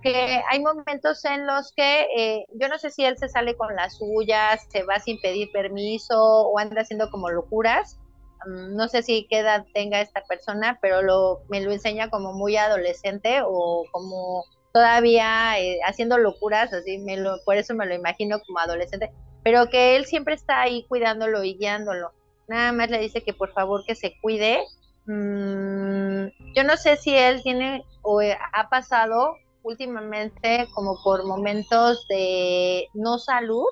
Que 0.01 0.41
hay 0.49 0.59
momentos 0.61 1.23
en 1.25 1.45
los 1.45 1.71
que 1.73 2.07
eh, 2.17 2.45
yo 2.55 2.67
no 2.67 2.77
sé 2.79 2.89
si 2.89 3.05
él 3.05 3.17
se 3.17 3.29
sale 3.29 3.55
con 3.55 3.75
las 3.75 3.97
suyas, 3.97 4.65
se 4.69 4.83
va 4.83 4.99
sin 4.99 5.19
pedir 5.21 5.51
permiso 5.51 6.17
o 6.17 6.57
anda 6.57 6.81
haciendo 6.81 7.09
como 7.09 7.29
locuras. 7.29 7.97
Mm, 8.45 8.75
no 8.75 8.87
sé 8.87 9.03
si 9.03 9.27
qué 9.29 9.39
edad 9.39 9.65
tenga 9.73 10.01
esta 10.01 10.23
persona, 10.23 10.79
pero 10.81 11.01
lo, 11.01 11.41
me 11.49 11.61
lo 11.61 11.71
enseña 11.71 12.09
como 12.09 12.33
muy 12.33 12.57
adolescente 12.57 13.41
o 13.45 13.85
como 13.91 14.45
todavía 14.73 15.59
eh, 15.59 15.79
haciendo 15.85 16.17
locuras, 16.17 16.73
así 16.73 16.97
me 16.99 17.17
lo, 17.17 17.37
por 17.45 17.57
eso 17.57 17.73
me 17.73 17.85
lo 17.85 17.93
imagino 17.93 18.39
como 18.45 18.59
adolescente, 18.59 19.11
pero 19.43 19.69
que 19.69 19.95
él 19.95 20.05
siempre 20.05 20.35
está 20.35 20.61
ahí 20.61 20.85
cuidándolo 20.87 21.43
y 21.43 21.55
guiándolo. 21.55 22.11
Nada 22.47 22.71
más 22.71 22.89
le 22.89 22.99
dice 22.99 23.21
que 23.23 23.33
por 23.33 23.53
favor 23.53 23.83
que 23.85 23.95
se 23.95 24.13
cuide. 24.21 24.61
Mm, 25.05 26.27
yo 26.55 26.63
no 26.63 26.77
sé 26.77 26.97
si 26.97 27.15
él 27.15 27.41
tiene 27.41 27.83
o 28.01 28.21
eh, 28.21 28.37
ha 28.53 28.69
pasado 28.69 29.35
últimamente 29.63 30.67
como 30.73 31.01
por 31.03 31.25
momentos 31.25 32.05
de 32.07 32.87
no 32.93 33.17
salud, 33.17 33.67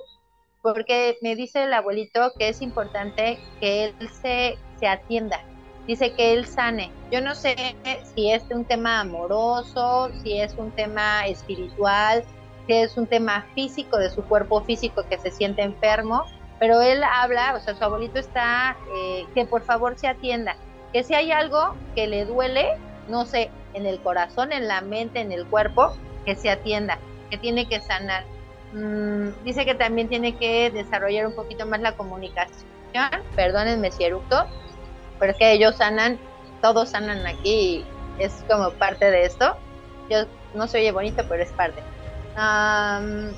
porque 0.61 1.17
me 1.21 1.35
dice 1.35 1.63
el 1.63 1.73
abuelito 1.73 2.31
que 2.37 2.49
es 2.49 2.61
importante 2.61 3.39
que 3.59 3.85
él 3.85 3.95
se, 4.21 4.57
se 4.79 4.87
atienda, 4.87 5.41
dice 5.87 6.13
que 6.13 6.33
él 6.33 6.45
sane. 6.45 6.91
Yo 7.11 7.21
no 7.21 7.35
sé 7.35 7.55
si 8.15 8.31
es 8.31 8.43
un 8.51 8.65
tema 8.65 8.99
amoroso, 8.99 10.11
si 10.21 10.39
es 10.39 10.53
un 10.55 10.71
tema 10.71 11.25
espiritual, 11.27 12.23
si 12.67 12.73
es 12.73 12.97
un 12.97 13.07
tema 13.07 13.45
físico 13.55 13.97
de 13.97 14.09
su 14.09 14.23
cuerpo 14.23 14.61
físico 14.61 15.03
que 15.09 15.17
se 15.17 15.31
siente 15.31 15.63
enfermo, 15.63 16.25
pero 16.59 16.81
él 16.81 17.03
habla, 17.03 17.55
o 17.55 17.59
sea, 17.59 17.75
su 17.75 17.83
abuelito 17.83 18.19
está, 18.19 18.77
eh, 18.95 19.25
que 19.33 19.45
por 19.45 19.63
favor 19.63 19.97
se 19.97 20.07
atienda, 20.07 20.57
que 20.93 21.03
si 21.03 21.15
hay 21.15 21.31
algo 21.31 21.75
que 21.95 22.07
le 22.07 22.25
duele, 22.25 22.77
no 23.07 23.25
sé, 23.25 23.49
en 23.73 23.85
el 23.85 23.99
corazón, 24.01 24.51
en 24.51 24.67
la 24.67 24.81
mente, 24.81 25.21
en 25.21 25.31
el 25.31 25.45
cuerpo, 25.47 25.95
que 26.25 26.35
se 26.35 26.49
atienda, 26.49 26.99
que 27.29 27.37
tiene 27.37 27.67
que 27.67 27.79
sanar. 27.79 28.25
Mm, 28.73 29.29
dice 29.43 29.65
que 29.65 29.75
también 29.75 30.09
tiene 30.09 30.35
que 30.35 30.69
desarrollar 30.71 31.25
un 31.27 31.33
poquito 31.33 31.65
más 31.65 31.79
la 31.81 31.93
comunicación. 31.93 32.67
Perdónenme 33.35 33.91
si 33.91 34.03
eructo, 34.03 34.45
pero 35.19 35.31
es 35.31 35.37
que 35.37 35.51
ellos 35.51 35.75
sanan, 35.75 36.19
todos 36.61 36.89
sanan 36.89 37.25
aquí, 37.25 37.85
es 38.17 38.43
como 38.47 38.71
parte 38.71 39.09
de 39.11 39.25
esto. 39.25 39.55
Yo 40.09 40.25
no 40.53 40.67
se 40.67 40.79
oye 40.79 40.91
bonito, 40.91 41.23
pero 41.27 41.43
es 41.43 41.51
parte. 41.51 41.81
Am, 42.35 43.31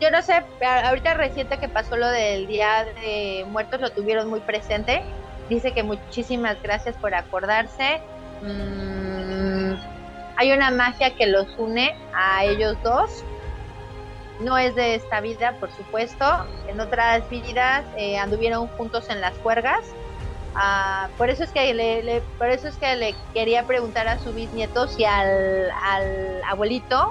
yo 0.00 0.10
no 0.10 0.22
sé, 0.22 0.42
ahorita 0.84 1.14
reciente 1.14 1.58
que 1.58 1.68
pasó 1.68 1.96
lo 1.96 2.08
del 2.08 2.46
Día 2.46 2.86
de 3.02 3.44
Muertos, 3.48 3.80
lo 3.80 3.90
tuvieron 3.90 4.28
muy 4.28 4.40
presente. 4.40 5.02
Dice 5.48 5.72
que 5.72 5.82
muchísimas 5.82 6.62
gracias 6.62 6.96
por 6.96 7.14
acordarse. 7.14 8.00
Mm, 8.42 9.74
hay 10.36 10.52
una 10.52 10.70
magia 10.70 11.14
que 11.16 11.26
los 11.26 11.46
une 11.58 11.94
a 12.14 12.44
ellos 12.44 12.76
dos. 12.82 13.24
No 14.40 14.58
es 14.58 14.74
de 14.74 14.94
esta 14.96 15.20
vida, 15.20 15.56
por 15.60 15.70
supuesto. 15.72 16.24
En 16.66 16.80
otras 16.80 17.28
vidas 17.28 17.86
eh, 17.98 18.18
anduvieron 18.18 18.68
juntos 18.68 19.10
en 19.10 19.20
las 19.20 19.38
juergas. 19.40 19.78
Ah, 20.54 21.12
por 21.18 21.30
eso 21.30 21.44
es 21.44 21.52
que 21.52 21.74
le, 21.74 22.02
le- 22.02 22.22
por 22.38 22.48
eso 22.50 22.68
es 22.68 22.78
que 22.78 22.96
le 22.96 23.16
quería 23.34 23.66
preguntar 23.66 24.08
a 24.08 24.18
su 24.18 24.32
bisnieto 24.34 24.88
si 24.88 25.04
al, 25.04 25.70
al 25.84 26.42
abuelito 26.50 27.04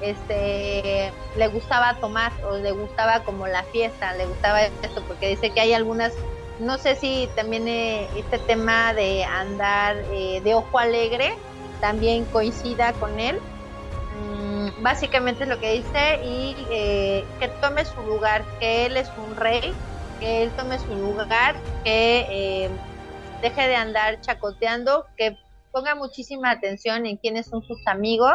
este 0.00 1.14
le 1.34 1.48
gustaba 1.48 1.98
tomar 2.00 2.32
o 2.44 2.56
le 2.58 2.72
gustaba 2.72 3.24
como 3.24 3.46
la 3.46 3.64
fiesta, 3.66 4.14
le 4.16 4.26
gustaba 4.26 4.64
esto, 4.64 5.04
porque 5.06 5.28
dice 5.28 5.52
que 5.54 5.60
hay 5.62 5.72
algunas, 5.74 6.14
no 6.58 6.78
sé 6.78 6.96
si 6.96 7.32
también 7.36 7.68
eh, 7.68 8.10
este 8.14 8.40
tema 8.40 8.94
de 8.94 9.24
andar 9.24 9.96
eh, 10.12 10.42
de 10.44 10.54
ojo 10.54 10.78
alegre 10.78 11.30
también 11.80 12.26
coincida 12.26 12.98
con 12.98 13.20
él. 13.20 13.40
Mm, 14.22 14.82
básicamente 14.82 15.42
es 15.42 15.48
lo 15.48 15.58
que 15.58 15.72
dice 15.72 16.20
y 16.22 16.68
eh, 16.70 17.24
que 17.40 17.48
tome 17.60 17.84
su 17.84 18.00
lugar, 18.02 18.46
que 18.60 18.86
él 18.86 18.96
es 18.96 19.10
un 19.16 19.34
rey, 19.34 19.74
que 20.20 20.42
él 20.42 20.52
tome 20.56 20.78
su 20.78 20.94
lugar, 20.94 21.60
que 21.82 22.26
eh, 22.30 22.70
deje 23.42 23.68
de 23.68 23.74
andar 23.74 24.20
chacoteando, 24.20 25.06
que 25.16 25.36
ponga 25.72 25.96
muchísima 25.96 26.52
atención 26.52 27.06
en 27.06 27.16
quiénes 27.16 27.46
son 27.46 27.62
sus 27.62 27.84
amigos, 27.86 28.32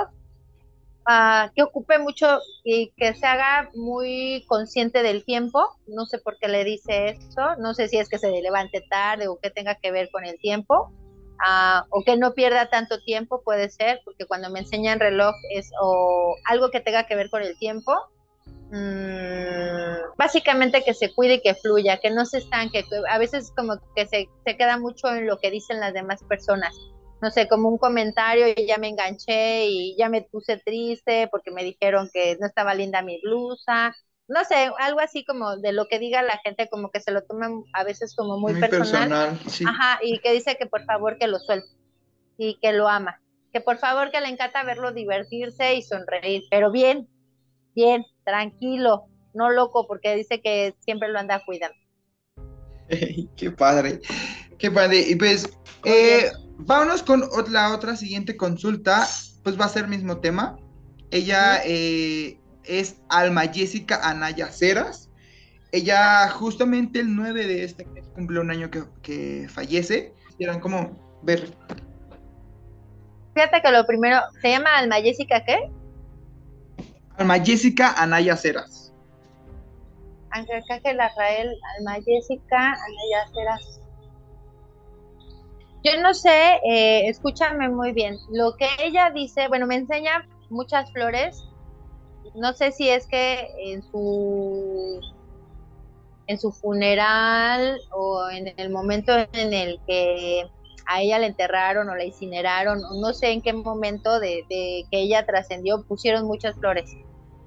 ah, 1.05 1.51
que 1.55 1.63
ocupe 1.63 1.99
mucho 1.99 2.41
y 2.65 2.91
que 2.97 3.13
se 3.15 3.25
haga 3.25 3.69
muy 3.73 4.43
consciente 4.47 5.03
del 5.03 5.23
tiempo. 5.23 5.77
No 5.85 6.05
sé 6.05 6.19
por 6.19 6.37
qué 6.37 6.49
le 6.49 6.65
dice 6.65 7.09
eso, 7.11 7.55
no 7.59 7.73
sé 7.73 7.87
si 7.87 7.97
es 7.97 8.09
que 8.09 8.19
se 8.19 8.29
levante 8.29 8.83
tarde 8.89 9.29
o 9.29 9.39
que 9.39 9.51
tenga 9.51 9.75
que 9.75 9.91
ver 9.91 10.09
con 10.11 10.25
el 10.25 10.37
tiempo. 10.39 10.91
Ah, 11.39 11.85
o 11.89 12.03
que 12.03 12.17
no 12.17 12.33
pierda 12.33 12.69
tanto 12.69 12.99
tiempo, 13.01 13.41
puede 13.43 13.69
ser, 13.69 14.01
porque 14.05 14.25
cuando 14.25 14.49
me 14.49 14.59
enseñan 14.59 14.99
reloj 14.99 15.35
es 15.53 15.69
o 15.81 16.35
algo 16.45 16.69
que 16.71 16.79
tenga 16.79 17.05
que 17.05 17.15
ver 17.15 17.29
con 17.29 17.41
el 17.43 17.57
tiempo, 17.57 17.93
Mm, 18.69 20.17
básicamente 20.17 20.83
que 20.83 20.93
se 20.93 21.13
cuide 21.13 21.35
y 21.35 21.41
que 21.41 21.55
fluya, 21.55 21.99
que 21.99 22.09
no 22.11 22.25
se 22.25 22.39
estanque, 22.39 22.83
que 22.83 23.01
a 23.09 23.17
veces 23.17 23.53
como 23.55 23.75
que 23.95 24.05
se, 24.07 24.27
se 24.45 24.57
queda 24.57 24.77
mucho 24.77 25.07
en 25.07 25.25
lo 25.25 25.37
que 25.39 25.51
dicen 25.51 25.79
las 25.79 25.93
demás 25.93 26.21
personas. 26.23 26.75
No 27.21 27.31
sé, 27.31 27.47
como 27.47 27.69
un 27.69 27.77
comentario 27.77 28.47
y 28.49 28.67
ya 28.67 28.77
me 28.77 28.89
enganché 28.89 29.67
y 29.67 29.95
ya 29.97 30.09
me 30.09 30.21
puse 30.21 30.57
triste 30.57 31.27
porque 31.31 31.49
me 31.49 31.63
dijeron 31.63 32.09
que 32.13 32.37
no 32.39 32.45
estaba 32.45 32.75
linda 32.75 33.01
mi 33.01 33.19
blusa. 33.21 33.95
No 34.27 34.43
sé, 34.43 34.69
algo 34.79 34.99
así 34.99 35.23
como 35.23 35.57
de 35.57 35.71
lo 35.71 35.87
que 35.87 35.99
diga 35.99 36.21
la 36.21 36.37
gente, 36.43 36.67
como 36.69 36.91
que 36.91 36.99
se 36.99 37.11
lo 37.11 37.23
toman 37.23 37.63
a 37.73 37.83
veces 37.83 38.13
como 38.15 38.37
muy, 38.37 38.59
personal. 38.59 39.39
sí. 39.47 39.63
Ajá, 39.65 39.99
y 40.03 40.19
que 40.19 40.33
dice 40.33 40.57
que 40.57 40.65
por 40.65 40.83
favor 40.83 41.17
que 41.17 41.27
lo 41.27 41.39
suelte 41.39 41.69
y 42.37 42.59
que 42.59 42.73
lo 42.73 42.87
ama. 42.87 43.21
Que 43.53 43.61
por 43.61 43.77
favor 43.77 44.11
que 44.11 44.19
le 44.19 44.27
encanta 44.27 44.63
verlo 44.63 44.91
divertirse 44.91 45.75
y 45.75 45.81
sonreír, 45.81 46.43
pero 46.51 46.71
bien, 46.71 47.07
bien, 47.73 48.05
tranquilo, 48.25 49.07
no 49.33 49.49
loco, 49.49 49.87
porque 49.87 50.15
dice 50.15 50.41
que 50.41 50.75
siempre 50.79 51.09
lo 51.09 51.19
anda 51.19 51.43
cuidando. 51.45 51.77
Qué 53.35 53.51
padre, 53.51 54.01
qué 54.57 54.71
padre. 54.71 55.01
Y 55.07 55.15
pues, 55.15 55.49
Muy 55.83 55.91
eh, 55.91 56.31
vámonos 56.57 57.03
con 57.03 57.23
la 57.49 57.73
otra 57.73 57.95
siguiente 57.95 58.37
consulta. 58.37 59.05
Pues 59.43 59.59
va 59.59 59.65
a 59.65 59.69
ser 59.69 59.87
mismo 59.87 60.19
tema. 60.19 60.57
Ella 61.11 61.61
eh, 61.65 62.36
es 62.67 63.01
Alma 63.09 63.41
Jessica 63.41 63.99
Anaya 64.03 64.47
Ceras. 64.51 65.09
Ella 65.71 66.29
justamente 66.29 66.99
el 66.99 67.15
9 67.15 67.45
de 67.45 67.63
este 67.63 67.85
mes 67.85 68.07
cumple 68.15 68.39
un 68.39 68.51
año 68.51 68.71
que, 68.71 68.83
que 69.01 69.47
fallece. 69.49 70.13
Quisieran 70.29 70.59
como 70.59 71.19
ver. 71.23 71.53
Fíjate 73.33 73.61
que 73.61 73.71
lo 73.71 73.85
primero, 73.85 74.19
¿se 74.41 74.49
llama 74.49 74.77
Alma 74.77 74.95
Jessica 74.95 75.43
qué? 75.45 75.69
Alma 77.17 77.39
Jessica 77.39 77.93
Anaya 77.93 78.35
Ceras. 78.35 78.87
Ángel 80.31 80.63
Cángel 80.67 80.97
Rafael, 80.97 81.55
Alma 81.77 81.95
Jessica, 82.05 82.57
Anaya 82.57 83.27
Ceras. 83.33 83.81
Yo 85.83 86.01
no 86.01 86.13
sé, 86.13 86.59
eh, 86.69 87.07
escúchame 87.07 87.69
muy 87.69 87.93
bien. 87.93 88.17
Lo 88.31 88.55
que 88.57 88.67
ella 88.79 89.11
dice, 89.11 89.47
bueno, 89.47 89.67
me 89.67 89.75
enseña 89.75 90.27
muchas 90.49 90.91
flores. 90.91 91.43
No 92.37 92.53
sé 92.53 92.71
si 92.71 92.87
es 92.87 93.07
que 93.07 93.49
en 93.57 93.81
su 93.81 95.01
en 96.27 96.39
su 96.39 96.51
funeral 96.51 97.79
o 97.91 98.29
en 98.29 98.53
el 98.57 98.69
momento 98.69 99.13
en 99.33 99.53
el 99.53 99.79
que 99.87 100.45
a 100.85 101.01
ella 101.01 101.17
la 101.19 101.25
enterraron 101.25 101.89
o 101.89 101.95
la 101.95 102.05
incineraron, 102.05 102.79
no 103.01 103.13
sé 103.13 103.31
en 103.31 103.41
qué 103.41 103.53
momento 103.53 104.19
de, 104.19 104.45
de 104.49 104.85
que 104.91 104.99
ella 104.99 105.25
trascendió, 105.25 105.83
pusieron 105.83 106.27
muchas 106.27 106.55
flores. 106.57 106.95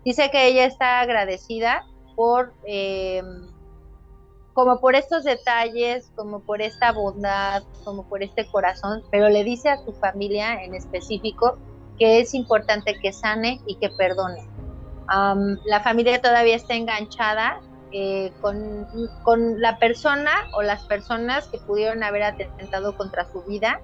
Dice 0.04 0.28
que 0.30 0.48
ella 0.48 0.64
está 0.64 1.00
agradecida 1.00 1.86
por, 2.16 2.52
eh, 2.66 3.22
como 4.54 4.80
por 4.80 4.96
estos 4.96 5.22
detalles, 5.22 6.10
como 6.16 6.40
por 6.40 6.62
esta 6.62 6.90
bondad, 6.90 7.62
como 7.84 8.08
por 8.08 8.22
este 8.24 8.46
corazón, 8.50 9.02
pero 9.10 9.28
le 9.28 9.44
dice 9.44 9.68
a 9.68 9.78
su 9.84 9.92
familia 9.92 10.64
en 10.64 10.74
específico 10.74 11.58
que 11.96 12.18
es 12.18 12.34
importante 12.34 12.98
que 13.00 13.12
sane 13.12 13.60
y 13.66 13.76
que 13.76 13.90
perdone. 13.90 14.59
La 15.64 15.80
familia 15.80 16.20
todavía 16.20 16.56
está 16.56 16.74
enganchada 16.74 17.60
eh, 17.92 18.32
con, 18.40 19.60
la 19.60 19.78
persona 19.78 20.30
o 20.54 20.62
las 20.62 20.84
personas 20.84 21.48
que 21.48 21.58
pudieron 21.58 22.04
haber 22.04 22.22
atentado 22.22 22.96
contra 22.96 23.24
su 23.24 23.42
vida. 23.42 23.80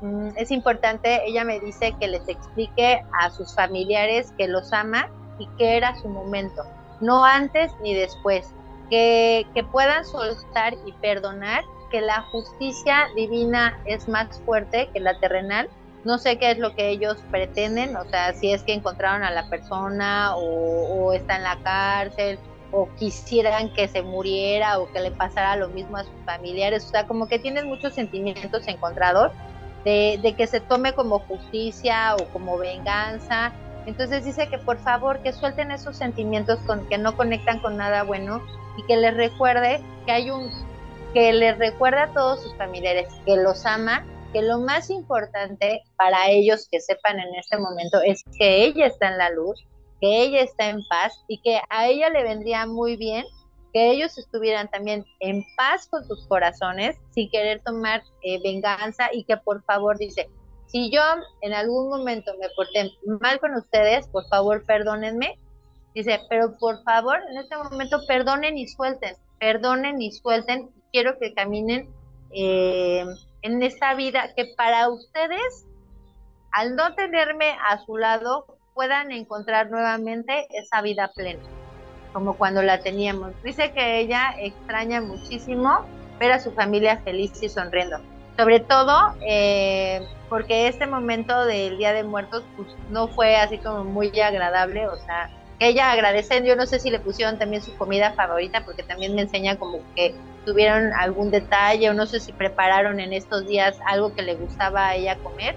Mm, 0.00 0.30
es 0.36 0.50
importante, 0.50 1.22
ella 1.26 1.44
me 1.44 1.60
dice 1.60 1.94
que 2.00 2.08
les 2.08 2.26
explique 2.28 3.04
a 3.20 3.30
sus 3.30 3.54
familiares 3.54 4.32
que 4.38 4.48
los 4.48 4.72
ama 4.72 5.10
y 5.38 5.46
que 5.58 5.76
era 5.76 5.94
su 5.96 6.08
momento, 6.08 6.62
no 7.00 7.24
antes 7.24 7.72
ni 7.82 7.94
después, 7.94 8.54
que, 8.88 9.46
que 9.54 9.64
puedan 9.64 10.04
soltar 10.06 10.74
y 10.86 10.92
perdonar, 10.92 11.62
que 11.90 12.00
la 12.00 12.22
justicia 12.32 13.08
divina 13.14 13.78
es 13.84 14.08
más 14.08 14.40
fuerte 14.46 14.88
que 14.94 15.00
la 15.00 15.18
terrenal. 15.20 15.68
No 16.04 16.18
sé 16.18 16.38
qué 16.38 16.50
es 16.50 16.58
lo 16.58 16.74
que 16.74 16.88
ellos 16.88 17.18
pretenden, 17.30 17.96
o 17.96 18.04
sea, 18.04 18.32
si 18.32 18.52
es 18.52 18.62
que 18.64 18.72
encontraron 18.72 19.22
a 19.22 19.30
la 19.30 19.48
persona 19.48 20.34
o, 20.36 21.12
está 21.12 21.36
en 21.36 21.44
la 21.44 21.58
cárcel 21.62 22.38
o 22.72 22.88
quisieran 22.96 23.72
que 23.72 23.86
se 23.86 24.02
muriera 24.02 24.78
o 24.78 24.90
que 24.90 25.00
le 25.00 25.10
pasara 25.10 25.56
lo 25.56 25.68
mismo 25.68 25.98
a 25.98 26.04
sus 26.04 26.24
familiares, 26.24 26.86
o 26.86 26.88
sea, 26.88 27.06
como 27.06 27.28
que 27.28 27.38
tienen 27.38 27.66
muchos 27.66 27.94
sentimientos 27.94 28.66
encontrados 28.66 29.30
de, 29.84 30.18
de 30.22 30.34
que 30.34 30.46
se 30.46 30.60
tome 30.60 30.92
como 30.92 31.20
justicia 31.20 32.16
o 32.16 32.24
como 32.32 32.58
venganza. 32.58 33.52
Entonces 33.86 34.24
dice 34.24 34.48
que 34.48 34.58
por 34.58 34.78
favor 34.78 35.20
que 35.20 35.32
suelten 35.32 35.70
esos 35.70 35.96
sentimientos 35.96 36.58
con, 36.60 36.88
que 36.88 36.98
no 36.98 37.16
conectan 37.16 37.58
con 37.58 37.76
nada 37.76 38.04
bueno 38.04 38.42
y 38.76 38.82
que 38.84 38.96
les 38.96 39.14
recuerde 39.14 39.80
que 40.06 40.12
hay 40.12 40.30
un 40.30 40.50
que 41.12 41.32
les 41.32 41.58
recuerde 41.58 42.00
a 42.00 42.06
todos 42.08 42.42
sus 42.42 42.54
familiares 42.54 43.06
que 43.26 43.36
los 43.36 43.66
ama, 43.66 44.04
que 44.32 44.42
lo 44.42 44.60
más 44.60 44.90
importante 44.90 45.82
para 45.96 46.30
ellos 46.30 46.66
que 46.70 46.80
sepan 46.80 47.20
en 47.20 47.34
este 47.34 47.58
momento 47.58 48.00
es 48.00 48.24
que 48.38 48.64
ella 48.64 48.86
está 48.86 49.08
en 49.08 49.18
la 49.18 49.30
luz, 49.30 49.64
que 50.00 50.22
ella 50.22 50.40
está 50.40 50.70
en 50.70 50.80
paz 50.88 51.12
y 51.28 51.40
que 51.42 51.60
a 51.68 51.88
ella 51.88 52.08
le 52.08 52.22
vendría 52.22 52.66
muy 52.66 52.96
bien 52.96 53.24
que 53.72 53.90
ellos 53.90 54.18
estuvieran 54.18 54.68
también 54.68 55.04
en 55.20 55.44
paz 55.56 55.88
con 55.88 56.04
sus 56.06 56.26
corazones, 56.26 56.96
sin 57.10 57.30
querer 57.30 57.62
tomar 57.64 58.02
eh, 58.22 58.38
venganza 58.42 59.08
y 59.12 59.24
que 59.24 59.36
por 59.38 59.62
favor 59.64 59.98
dice, 59.98 60.28
si 60.66 60.90
yo 60.90 61.00
en 61.40 61.54
algún 61.54 61.88
momento 61.88 62.32
me 62.38 62.48
porté 62.50 62.90
mal 63.20 63.40
con 63.40 63.54
ustedes, 63.54 64.08
por 64.08 64.26
favor 64.28 64.64
perdónenme. 64.64 65.38
Dice, 65.94 66.20
pero 66.30 66.56
por 66.58 66.82
favor 66.84 67.18
en 67.30 67.38
este 67.38 67.56
momento 67.56 67.98
perdonen 68.06 68.56
y 68.56 68.66
suelten, 68.66 69.14
perdonen 69.38 70.00
y 70.00 70.10
suelten. 70.12 70.70
Quiero 70.90 71.18
que 71.18 71.34
caminen 71.34 71.90
eh, 72.34 73.04
en 73.42 73.62
esta 73.62 73.94
vida 73.94 74.32
que 74.34 74.46
para 74.56 74.88
ustedes, 74.88 75.66
al 76.52 76.76
no 76.76 76.94
tenerme 76.94 77.56
a 77.68 77.78
su 77.84 77.96
lado, 77.96 78.46
puedan 78.74 79.12
encontrar 79.12 79.70
nuevamente 79.70 80.46
esa 80.50 80.80
vida 80.80 81.10
plena, 81.14 81.42
como 82.12 82.34
cuando 82.34 82.62
la 82.62 82.80
teníamos. 82.80 83.32
Dice 83.42 83.72
que 83.72 84.00
ella 84.00 84.34
extraña 84.38 85.00
muchísimo 85.00 85.84
ver 86.18 86.32
a 86.32 86.40
su 86.40 86.52
familia 86.52 86.98
feliz 86.98 87.42
y 87.42 87.48
sonriendo. 87.48 87.98
Sobre 88.36 88.60
todo 88.60 89.14
eh, 89.20 90.06
porque 90.28 90.68
este 90.68 90.86
momento 90.86 91.44
del 91.44 91.76
Día 91.76 91.92
de 91.92 92.04
Muertos 92.04 92.44
pues, 92.56 92.68
no 92.90 93.08
fue 93.08 93.36
así 93.36 93.58
como 93.58 93.84
muy 93.84 94.18
agradable, 94.18 94.88
o 94.88 94.96
sea, 94.96 95.30
ella 95.62 95.92
agradece, 95.92 96.42
yo 96.44 96.56
no 96.56 96.66
sé 96.66 96.80
si 96.80 96.90
le 96.90 96.98
pusieron 96.98 97.38
también 97.38 97.62
su 97.62 97.76
comida 97.76 98.12
favorita, 98.12 98.64
porque 98.64 98.82
también 98.82 99.14
me 99.14 99.22
enseña 99.22 99.56
como 99.56 99.80
que 99.94 100.14
tuvieron 100.44 100.92
algún 100.92 101.30
detalle, 101.30 101.90
o 101.90 101.94
no 101.94 102.06
sé 102.06 102.20
si 102.20 102.32
prepararon 102.32 103.00
en 103.00 103.12
estos 103.12 103.46
días 103.46 103.78
algo 103.86 104.14
que 104.14 104.22
le 104.22 104.34
gustaba 104.34 104.88
a 104.88 104.94
ella 104.96 105.16
comer, 105.18 105.56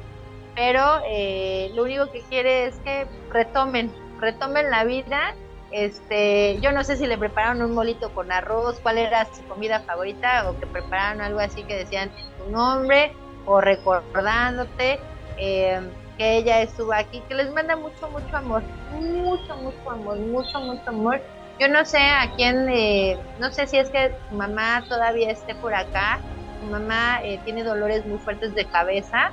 pero 0.55 1.01
eh, 1.09 1.71
lo 1.73 1.83
único 1.83 2.11
que 2.11 2.21
quiere 2.21 2.67
es 2.67 2.75
que 2.79 3.07
retomen, 3.31 3.91
retomen 4.19 4.69
la 4.69 4.83
vida. 4.83 5.35
Este, 5.71 6.59
yo 6.61 6.71
no 6.71 6.83
sé 6.83 6.95
si 6.95 7.05
le 7.05 7.17
prepararon 7.17 7.61
un 7.61 7.73
molito 7.73 8.13
con 8.13 8.31
arroz, 8.31 8.79
cuál 8.81 8.97
era 8.97 9.25
su 9.33 9.43
comida 9.47 9.81
favorita, 9.81 10.49
o 10.49 10.59
que 10.59 10.67
prepararon 10.67 11.21
algo 11.21 11.39
así 11.39 11.63
que 11.63 11.75
decían 11.75 12.11
tu 12.37 12.49
nombre, 12.49 13.11
o 13.45 13.59
recordándote 13.59 14.99
eh, 15.37 15.81
que 16.17 16.37
ella 16.37 16.61
estuvo 16.61 16.93
aquí, 16.93 17.21
que 17.27 17.35
les 17.35 17.51
manda 17.53 17.75
mucho, 17.75 18.09
mucho 18.09 18.37
amor, 18.37 18.63
mucho, 18.91 19.55
mucho 19.57 19.91
amor, 19.91 20.17
mucho, 20.19 20.59
mucho 20.59 20.83
amor. 20.87 21.21
Yo 21.59 21.67
no 21.69 21.85
sé 21.85 21.99
a 21.99 22.31
quién, 22.35 22.67
eh, 22.69 23.17
no 23.39 23.51
sé 23.51 23.67
si 23.67 23.77
es 23.77 23.89
que 23.89 24.11
su 24.29 24.35
mamá 24.35 24.83
todavía 24.89 25.31
esté 25.31 25.55
por 25.55 25.73
acá, 25.73 26.19
su 26.59 26.65
mamá 26.67 27.21
eh, 27.23 27.39
tiene 27.45 27.63
dolores 27.63 28.05
muy 28.05 28.19
fuertes 28.19 28.53
de 28.55 28.65
cabeza, 28.65 29.31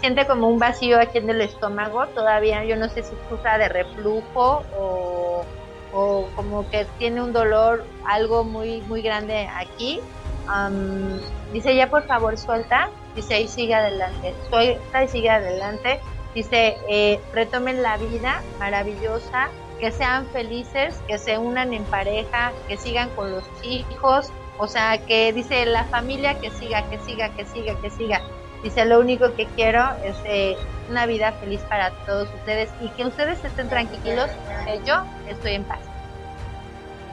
siente 0.00 0.26
como 0.26 0.48
un 0.48 0.58
vacío 0.58 0.98
aquí 0.98 1.18
en 1.18 1.28
el 1.28 1.42
estómago, 1.42 2.06
todavía 2.08 2.64
yo 2.64 2.76
no 2.76 2.88
sé 2.88 3.02
si 3.02 3.14
sufra 3.28 3.58
de 3.58 3.68
reflujo 3.68 4.62
o, 4.74 5.44
como 6.34 6.68
que 6.70 6.86
tiene 6.98 7.20
un 7.22 7.32
dolor 7.32 7.84
algo 8.06 8.44
muy 8.44 8.80
muy 8.82 9.02
grande 9.02 9.48
aquí. 9.58 10.00
dice 11.52 11.74
ya 11.76 11.90
por 11.90 12.06
favor 12.06 12.38
suelta, 12.38 12.88
dice 13.14 13.40
y 13.40 13.48
sigue 13.48 13.74
adelante, 13.74 14.34
suelta 14.48 15.04
y 15.04 15.08
sigue 15.08 15.30
adelante. 15.30 16.00
Dice, 16.34 16.76
eh, 16.88 17.20
retomen 17.32 17.82
la 17.82 17.96
vida 17.96 18.42
maravillosa, 18.58 19.48
que 19.80 19.90
sean 19.90 20.26
felices, 20.28 21.00
que 21.08 21.18
se 21.18 21.38
unan 21.38 21.72
en 21.72 21.84
pareja, 21.84 22.52
que 22.68 22.76
sigan 22.76 23.08
con 23.10 23.32
los 23.32 23.44
hijos, 23.62 24.30
o 24.58 24.68
sea, 24.68 24.98
que 25.06 25.32
dice 25.32 25.64
la 25.66 25.84
familia 25.84 26.38
que 26.38 26.50
siga, 26.50 26.88
que 26.88 26.98
siga, 26.98 27.30
que 27.30 27.46
siga, 27.46 27.80
que 27.80 27.90
siga. 27.90 28.20
Dice, 28.62 28.84
lo 28.84 29.00
único 29.00 29.34
que 29.34 29.46
quiero 29.46 29.82
es 30.04 30.16
eh, 30.24 30.54
una 30.90 31.06
vida 31.06 31.32
feliz 31.32 31.60
para 31.62 31.90
todos 32.04 32.28
ustedes 32.34 32.68
y 32.82 32.88
que 32.90 33.06
ustedes 33.06 33.42
estén 33.42 33.70
tranquilos, 33.70 34.30
que 34.66 34.80
yo 34.84 35.02
estoy 35.28 35.54
en 35.54 35.64
paz, 35.64 35.80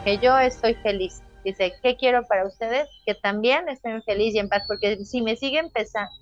que 0.04 0.18
yo 0.18 0.38
estoy 0.38 0.74
feliz. 0.76 1.22
Dice, 1.44 1.74
¿qué 1.82 1.96
quiero 1.96 2.24
para 2.28 2.46
ustedes? 2.46 2.88
Que 3.06 3.16
también 3.16 3.70
estén 3.70 4.04
felices 4.04 4.36
y 4.36 4.40
en 4.40 4.50
paz, 4.50 4.64
porque 4.68 5.06
si 5.06 5.22
me 5.22 5.36
siguen 5.36 5.72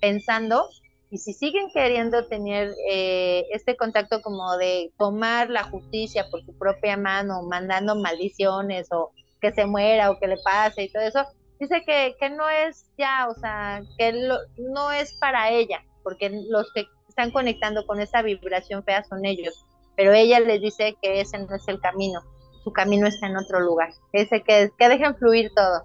pensando 0.00 0.68
y 1.10 1.18
si 1.18 1.32
siguen 1.32 1.68
queriendo 1.72 2.26
tener 2.26 2.72
eh, 2.90 3.44
este 3.50 3.76
contacto 3.76 4.22
como 4.22 4.56
de 4.56 4.92
tomar 4.98 5.50
la 5.50 5.64
justicia 5.64 6.26
por 6.30 6.44
su 6.44 6.56
propia 6.58 6.96
mano, 6.96 7.42
mandando 7.42 7.96
maldiciones 7.96 8.88
o 8.90 9.12
que 9.40 9.52
se 9.52 9.66
muera 9.66 10.10
o 10.10 10.18
que 10.18 10.26
le 10.26 10.36
pase 10.44 10.84
y 10.84 10.92
todo 10.92 11.02
eso, 11.02 11.24
dice 11.60 11.82
que, 11.86 12.16
que 12.18 12.30
no 12.30 12.48
es 12.48 12.86
ya, 12.98 13.28
o 13.28 13.34
sea, 13.34 13.82
que 13.98 14.12
no 14.58 14.92
es 14.92 15.14
para 15.18 15.50
ella, 15.50 15.84
porque 16.02 16.30
los 16.48 16.72
que 16.72 16.86
están 17.08 17.30
conectando 17.30 17.86
con 17.86 18.00
esa 18.00 18.22
vibración 18.22 18.82
fea 18.84 19.04
son 19.04 19.24
ellos, 19.24 19.64
pero 19.96 20.12
ella 20.12 20.40
les 20.40 20.60
dice 20.60 20.96
que 21.00 21.20
ese 21.20 21.38
no 21.38 21.54
es 21.54 21.66
el 21.68 21.80
camino, 21.80 22.20
su 22.66 22.72
camino 22.72 23.06
está 23.06 23.28
en 23.28 23.36
otro 23.36 23.60
lugar, 23.60 23.92
dice 24.12 24.42
que, 24.42 24.70
que 24.76 24.88
dejen 24.88 25.16
fluir 25.16 25.52
todo, 25.54 25.84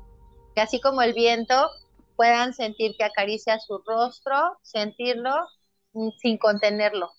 que 0.56 0.62
así 0.62 0.82
como 0.82 1.04
el 1.04 1.14
viento 1.14 1.70
puedan 2.16 2.56
sentir 2.56 2.96
que 2.98 3.04
acaricia 3.04 3.60
su 3.60 3.84
rostro, 3.86 4.58
sentirlo 4.64 5.32
mm, 5.94 6.10
sin 6.20 6.38
contenerlo. 6.40 7.12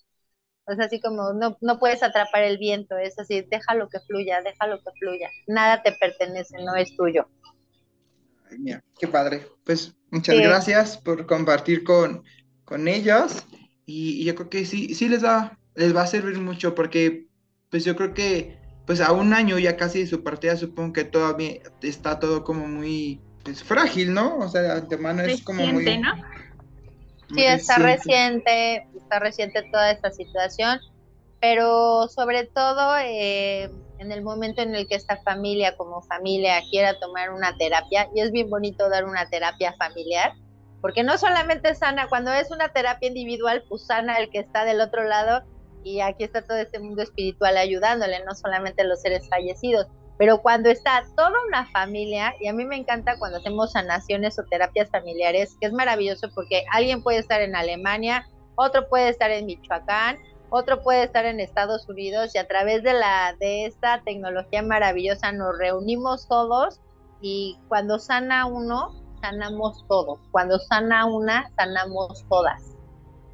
Es 0.67 0.79
así 0.79 0.99
como 0.99 1.31
no, 1.33 1.57
no 1.61 1.79
puedes 1.79 2.03
atrapar 2.03 2.43
el 2.43 2.57
viento, 2.57 2.97
es 2.97 3.17
así, 3.17 3.41
déjalo 3.41 3.87
que 3.87 3.99
fluya, 4.01 4.41
déjalo 4.41 4.79
que 4.79 4.91
fluya. 4.99 5.29
Nada 5.47 5.81
te 5.81 5.93
pertenece, 5.93 6.57
no 6.63 6.75
es 6.75 6.95
tuyo 6.97 7.27
mira, 8.59 8.83
qué 8.99 9.07
padre. 9.07 9.45
Pues 9.63 9.95
muchas 10.11 10.37
gracias 10.37 10.97
por 10.97 11.25
compartir 11.25 11.83
con, 11.83 12.23
con 12.65 12.87
ellos 12.87 13.43
y, 13.85 14.23
yo 14.23 14.35
creo 14.35 14.49
que 14.49 14.65
sí, 14.65 14.93
sí 14.93 15.07
les 15.07 15.23
va, 15.23 15.57
les 15.75 15.95
va 15.95 16.03
a 16.03 16.07
servir 16.07 16.39
mucho 16.39 16.75
porque 16.75 17.27
pues 17.69 17.83
yo 17.85 17.95
creo 17.95 18.13
que 18.13 18.57
pues 18.85 19.01
a 19.01 19.11
un 19.11 19.33
año 19.33 19.57
ya 19.59 19.77
casi 19.77 19.99
de 19.99 20.07
su 20.07 20.23
partida 20.23 20.57
supongo 20.57 20.93
que 20.93 21.03
todavía 21.05 21.59
está 21.81 22.19
todo 22.19 22.43
como 22.43 22.67
muy 22.67 23.21
pues, 23.43 23.63
frágil, 23.63 24.13
¿no? 24.13 24.37
O 24.39 24.49
sea, 24.49 24.61
de 24.61 24.71
antemano 24.71 25.21
es 25.21 25.41
como 25.43 25.65
muy... 25.65 25.97
¿no? 25.99 26.13
Sí, 27.33 27.43
está 27.43 27.77
reciente, 27.77 28.87
está 28.95 29.19
reciente 29.19 29.63
toda 29.71 29.91
esta 29.91 30.11
situación, 30.11 30.79
pero 31.39 32.07
sobre 32.07 32.45
todo 32.45 32.97
eh, 32.99 33.71
en 33.97 34.11
el 34.11 34.21
momento 34.21 34.61
en 34.61 34.75
el 34.75 34.87
que 34.87 34.95
esta 34.95 35.17
familia 35.17 35.75
como 35.75 36.01
familia 36.01 36.61
quiera 36.69 36.99
tomar 36.99 37.31
una 37.31 37.55
terapia, 37.57 38.09
y 38.13 38.19
es 38.19 38.31
bien 38.31 38.49
bonito 38.49 38.89
dar 38.89 39.05
una 39.05 39.29
terapia 39.29 39.73
familiar, 39.73 40.33
porque 40.81 41.03
no 41.03 41.17
solamente 41.17 41.73
sana, 41.75 42.07
cuando 42.07 42.31
es 42.33 42.51
una 42.51 42.69
terapia 42.69 43.07
individual, 43.07 43.63
pues 43.67 43.85
sana 43.85 44.17
el 44.17 44.29
que 44.29 44.39
está 44.39 44.65
del 44.65 44.81
otro 44.81 45.03
lado, 45.03 45.43
y 45.83 46.01
aquí 46.01 46.23
está 46.23 46.41
todo 46.41 46.57
este 46.57 46.79
mundo 46.79 47.03
espiritual 47.03 47.57
ayudándole, 47.57 48.23
no 48.25 48.33
solamente 48.35 48.83
los 48.83 49.01
seres 49.01 49.27
fallecidos, 49.29 49.87
pero 50.17 50.41
cuando 50.41 50.69
está 50.69 51.03
toda 51.15 51.33
una 51.47 51.65
familia, 51.71 52.33
y 52.39 52.47
a 52.47 52.53
mí 52.53 52.65
me 52.65 52.77
encanta 52.77 53.17
cuando 53.17 53.39
hacemos 53.39 53.71
sanaciones 53.71 54.37
o 54.39 54.43
terapias 54.43 54.89
familiares, 54.89 55.57
que 55.59 55.67
es 55.67 55.73
maravilloso 55.73 56.29
porque 56.33 56.63
alguien 56.71 57.01
puede 57.01 57.17
estar 57.17 57.41
en 57.41 57.55
Alemania, 57.55 58.27
otro 58.55 58.87
puede 58.87 59.09
estar 59.09 59.31
en 59.31 59.47
Michoacán, 59.47 60.17
otro 60.49 60.83
puede 60.83 61.03
estar 61.03 61.25
en 61.25 61.39
Estados 61.39 61.89
Unidos 61.89 62.35
y 62.35 62.37
a 62.37 62.47
través 62.47 62.83
de 62.83 62.93
la 62.93 63.35
de 63.39 63.65
esta 63.65 64.01
tecnología 64.03 64.61
maravillosa 64.61 65.31
nos 65.31 65.57
reunimos 65.57 66.27
todos 66.27 66.79
y 67.21 67.57
cuando 67.67 67.97
sana 67.97 68.45
uno, 68.45 68.93
sanamos 69.19 69.83
todos. 69.87 70.19
Cuando 70.29 70.59
sana 70.59 71.05
una, 71.05 71.49
sanamos 71.55 72.23
todas. 72.29 72.72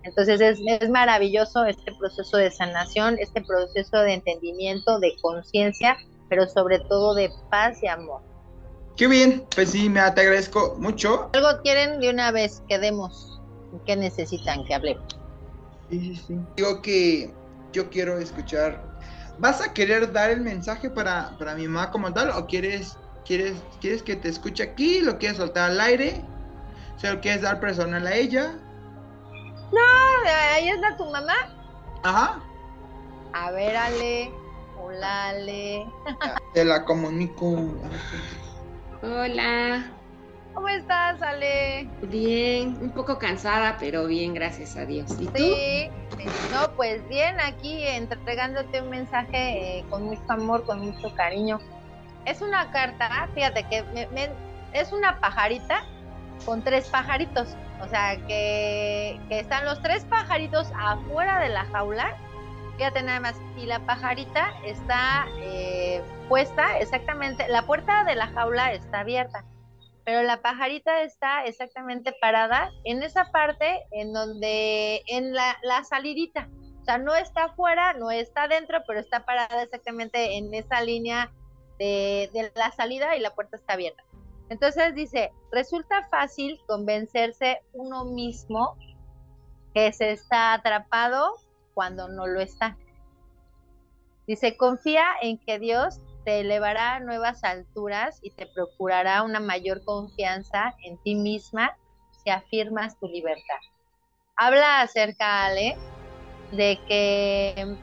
Entonces 0.09 0.41
es, 0.41 0.59
es 0.81 0.89
maravilloso 0.89 1.65
este 1.65 1.93
proceso 1.93 2.37
de 2.37 2.49
sanación, 2.49 3.17
este 3.19 3.41
proceso 3.41 3.99
de 3.99 4.15
entendimiento, 4.15 4.99
de 4.99 5.15
conciencia, 5.21 5.97
pero 6.29 6.47
sobre 6.47 6.79
todo 6.79 7.13
de 7.13 7.31
paz 7.51 7.77
y 7.83 7.87
amor. 7.87 8.21
Qué 8.97 9.07
bien, 9.07 9.45
pues 9.53 9.69
sí, 9.69 9.87
me 9.87 10.01
te 10.11 10.21
agradezco 10.21 10.75
mucho. 10.79 11.29
Algo 11.33 11.61
quieren 11.61 11.99
de 11.99 12.09
una 12.09 12.31
vez 12.31 12.63
que 12.67 12.79
demos, 12.79 13.39
¿qué 13.85 13.95
necesitan 13.95 14.65
que 14.65 14.73
hablemos? 14.73 15.05
Sí, 15.91 15.99
sí, 15.99 16.23
sí. 16.27 16.39
Digo 16.57 16.81
que 16.81 17.31
yo 17.71 17.89
quiero 17.91 18.17
escuchar. 18.17 18.83
¿Vas 19.37 19.61
a 19.61 19.73
querer 19.73 20.11
dar 20.11 20.31
el 20.31 20.41
mensaje 20.41 20.89
para, 20.89 21.37
para 21.37 21.53
mi 21.53 21.67
mamá 21.67 21.91
como 21.91 22.11
tal 22.11 22.31
o 22.31 22.47
quieres, 22.47 22.97
quieres, 23.25 23.53
quieres 23.79 24.01
que 24.01 24.15
te 24.15 24.29
escuche 24.29 24.63
aquí? 24.63 25.01
¿Lo 25.01 25.19
quieres 25.19 25.37
soltar 25.37 25.69
al 25.69 25.79
aire? 25.79 26.21
¿Se 26.97 27.13
lo 27.13 27.21
quieres 27.21 27.43
dar 27.43 27.59
personal 27.59 28.05
a 28.07 28.15
ella? 28.15 28.59
No, 29.71 30.29
ahí 30.53 30.69
está 30.69 30.97
tu 30.97 31.05
mamá. 31.05 31.33
Ajá. 32.03 32.39
A 33.33 33.51
ver, 33.51 33.75
Ale. 33.75 34.31
Hola, 34.81 35.29
Ale. 35.29 35.85
Te 36.53 36.65
la 36.65 36.83
comunico. 36.85 37.55
Hola, 39.01 39.91
¿Cómo 40.53 40.67
estás, 40.67 41.21
Ale? 41.21 41.87
bien, 42.01 42.77
un 42.81 42.91
poco 42.91 43.17
cansada, 43.17 43.77
pero 43.79 44.07
bien, 44.07 44.33
gracias 44.33 44.75
a 44.75 44.85
Dios. 44.85 45.11
¿Y 45.19 45.27
tú? 45.27 45.37
Sí, 45.37 45.89
sí, 46.17 46.25
no, 46.51 46.73
pues 46.75 47.07
bien, 47.07 47.39
aquí 47.39 47.85
entregándote 47.85 48.81
un 48.81 48.89
mensaje 48.89 49.79
eh, 49.79 49.85
con 49.89 50.03
mucho 50.03 50.21
amor, 50.27 50.65
con 50.65 50.79
mucho 50.81 51.13
cariño. 51.15 51.59
Es 52.25 52.41
una 52.41 52.71
carta, 52.71 53.29
fíjate 53.33 53.63
que 53.69 53.83
me- 53.93 54.07
me- 54.07 54.31
es 54.73 54.91
una 54.91 55.19
pajarita 55.21 55.83
con 56.45 56.61
tres 56.61 56.87
pajaritos. 56.89 57.55
O 57.81 57.87
sea, 57.87 58.17
que, 58.27 59.19
están 59.29 59.65
los 59.65 59.81
tres 59.81 60.03
pajaritos 60.05 60.71
afuera 60.77 61.39
de 61.39 61.49
la 61.49 61.65
jaula. 61.65 62.15
Fíjate 62.77 63.03
nada 63.03 63.19
más, 63.19 63.35
y 63.57 63.65
la 63.65 63.79
pajarita 63.79 64.53
está 64.65 65.27
eh, 65.41 66.01
puesta 66.29 66.79
exactamente, 66.79 67.45
la 67.49 67.63
puerta 67.63 68.05
de 68.05 68.15
la 68.15 68.27
jaula 68.27 68.71
está 68.71 69.01
abierta 69.01 69.43
pero 70.09 70.23
la 70.23 70.41
pajarita 70.41 71.03
está 71.03 71.45
exactamente 71.45 72.15
parada 72.19 72.71
en 72.83 73.03
esa 73.03 73.25
parte 73.31 73.85
en 73.91 74.11
donde, 74.11 75.03
en 75.05 75.35
la, 75.35 75.55
la 75.61 75.83
salidita. 75.83 76.49
O 76.81 76.83
sea, 76.83 76.97
no 76.97 77.15
está 77.15 77.43
afuera, 77.43 77.93
no 77.93 78.09
está 78.09 78.45
adentro, 78.45 78.79
pero 78.87 78.99
está 78.99 79.23
parada 79.23 79.61
exactamente 79.61 80.35
en 80.37 80.51
esa 80.55 80.81
línea 80.81 81.31
de, 81.77 82.31
de 82.33 82.51
la 82.55 82.71
salida 82.71 83.15
y 83.17 83.19
la 83.19 83.35
puerta 83.35 83.55
está 83.55 83.73
abierta. 83.73 84.03
Entonces 84.49 84.95
dice, 84.95 85.31
resulta 85.51 86.07
fácil 86.09 86.59
convencerse 86.67 87.61
uno 87.73 88.05
mismo 88.05 88.75
que 89.73 89.93
se 89.93 90.11
está 90.11 90.53
atrapado 90.53 91.35
cuando 91.73 92.07
no 92.07 92.25
lo 92.27 92.41
está. 92.41 92.77
Dice, 94.25 94.57
confía 94.57 95.05
en 95.21 95.37
que 95.37 95.59
Dios 95.59 95.99
te 96.25 96.41
elevará 96.41 96.95
a 96.95 96.99
nuevas 96.99 97.43
alturas 97.43 98.19
y 98.21 98.31
te 98.31 98.47
procurará 98.47 99.23
una 99.23 99.39
mayor 99.39 99.83
confianza 99.83 100.75
en 100.83 100.97
ti 101.03 101.15
misma 101.15 101.75
si 102.23 102.29
afirmas 102.29 102.99
tu 102.99 103.07
libertad. 103.07 103.57
Habla 104.35 104.81
acerca, 104.81 105.45
Ale, 105.45 105.77
de 106.51 106.79
que 106.87 107.77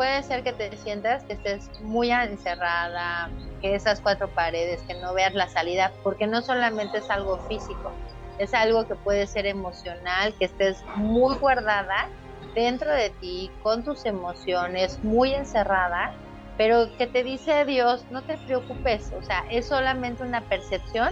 puede 0.00 0.22
ser 0.22 0.42
que 0.42 0.54
te 0.54 0.74
sientas 0.78 1.24
que 1.24 1.34
estés 1.34 1.70
muy 1.82 2.10
encerrada, 2.10 3.28
que 3.60 3.74
esas 3.74 4.00
cuatro 4.00 4.28
paredes, 4.34 4.80
que 4.88 4.94
no 4.94 5.12
veas 5.12 5.34
la 5.34 5.46
salida, 5.46 5.92
porque 6.02 6.26
no 6.26 6.40
solamente 6.40 6.96
es 6.96 7.10
algo 7.10 7.36
físico, 7.40 7.92
es 8.38 8.54
algo 8.54 8.88
que 8.88 8.94
puede 8.94 9.26
ser 9.26 9.44
emocional, 9.44 10.32
que 10.38 10.46
estés 10.46 10.82
muy 10.96 11.36
guardada 11.36 12.08
dentro 12.54 12.90
de 12.90 13.10
ti, 13.10 13.50
con 13.62 13.84
tus 13.84 14.06
emociones, 14.06 15.04
muy 15.04 15.34
encerrada, 15.34 16.14
pero 16.56 16.96
que 16.96 17.06
te 17.06 17.22
dice 17.22 17.66
Dios, 17.66 18.06
no 18.10 18.22
te 18.22 18.38
preocupes, 18.38 19.12
o 19.12 19.22
sea, 19.22 19.44
es 19.50 19.66
solamente 19.66 20.22
una 20.22 20.40
percepción 20.40 21.10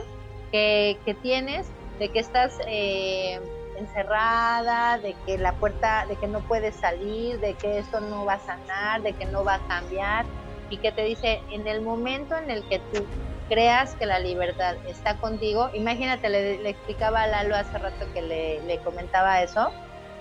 que, 0.50 0.98
que 1.04 1.12
tienes 1.12 1.66
de 1.98 2.08
que 2.08 2.20
estás 2.20 2.56
eh, 2.66 3.38
encerrada, 3.78 4.98
de 4.98 5.14
que 5.26 5.38
la 5.38 5.52
puerta, 5.52 6.06
de 6.06 6.16
que 6.16 6.26
no 6.26 6.40
puedes 6.40 6.74
salir, 6.76 7.40
de 7.40 7.54
que 7.54 7.78
esto 7.78 8.00
no 8.00 8.24
va 8.24 8.34
a 8.34 8.40
sanar, 8.40 9.02
de 9.02 9.12
que 9.12 9.26
no 9.26 9.44
va 9.44 9.54
a 9.54 9.68
cambiar, 9.68 10.26
y 10.70 10.78
que 10.78 10.92
te 10.92 11.02
dice, 11.02 11.40
en 11.50 11.66
el 11.66 11.80
momento 11.80 12.36
en 12.36 12.50
el 12.50 12.66
que 12.68 12.78
tú 12.92 13.06
creas 13.48 13.94
que 13.94 14.06
la 14.06 14.18
libertad 14.18 14.76
está 14.86 15.16
contigo, 15.16 15.70
imagínate, 15.72 16.28
le, 16.28 16.58
le 16.58 16.70
explicaba 16.70 17.22
a 17.22 17.26
Lalo 17.26 17.56
hace 17.56 17.78
rato 17.78 18.06
que 18.12 18.22
le, 18.22 18.60
le 18.62 18.78
comentaba 18.78 19.42
eso, 19.42 19.70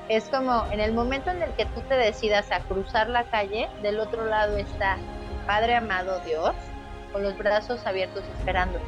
es 0.09 0.29
como 0.29 0.65
en 0.71 0.79
el 0.79 0.93
momento 0.93 1.31
en 1.31 1.41
el 1.41 1.51
que 1.53 1.65
tú 1.65 1.81
te 1.81 1.95
decidas 1.95 2.51
a 2.51 2.61
cruzar 2.61 3.09
la 3.09 3.25
calle, 3.25 3.67
del 3.81 3.99
otro 3.99 4.25
lado 4.25 4.57
está 4.57 4.97
Padre 5.45 5.75
amado 5.75 6.19
Dios, 6.25 6.51
con 7.11 7.23
los 7.23 7.37
brazos 7.37 7.85
abiertos 7.85 8.23
esperando. 8.37 8.79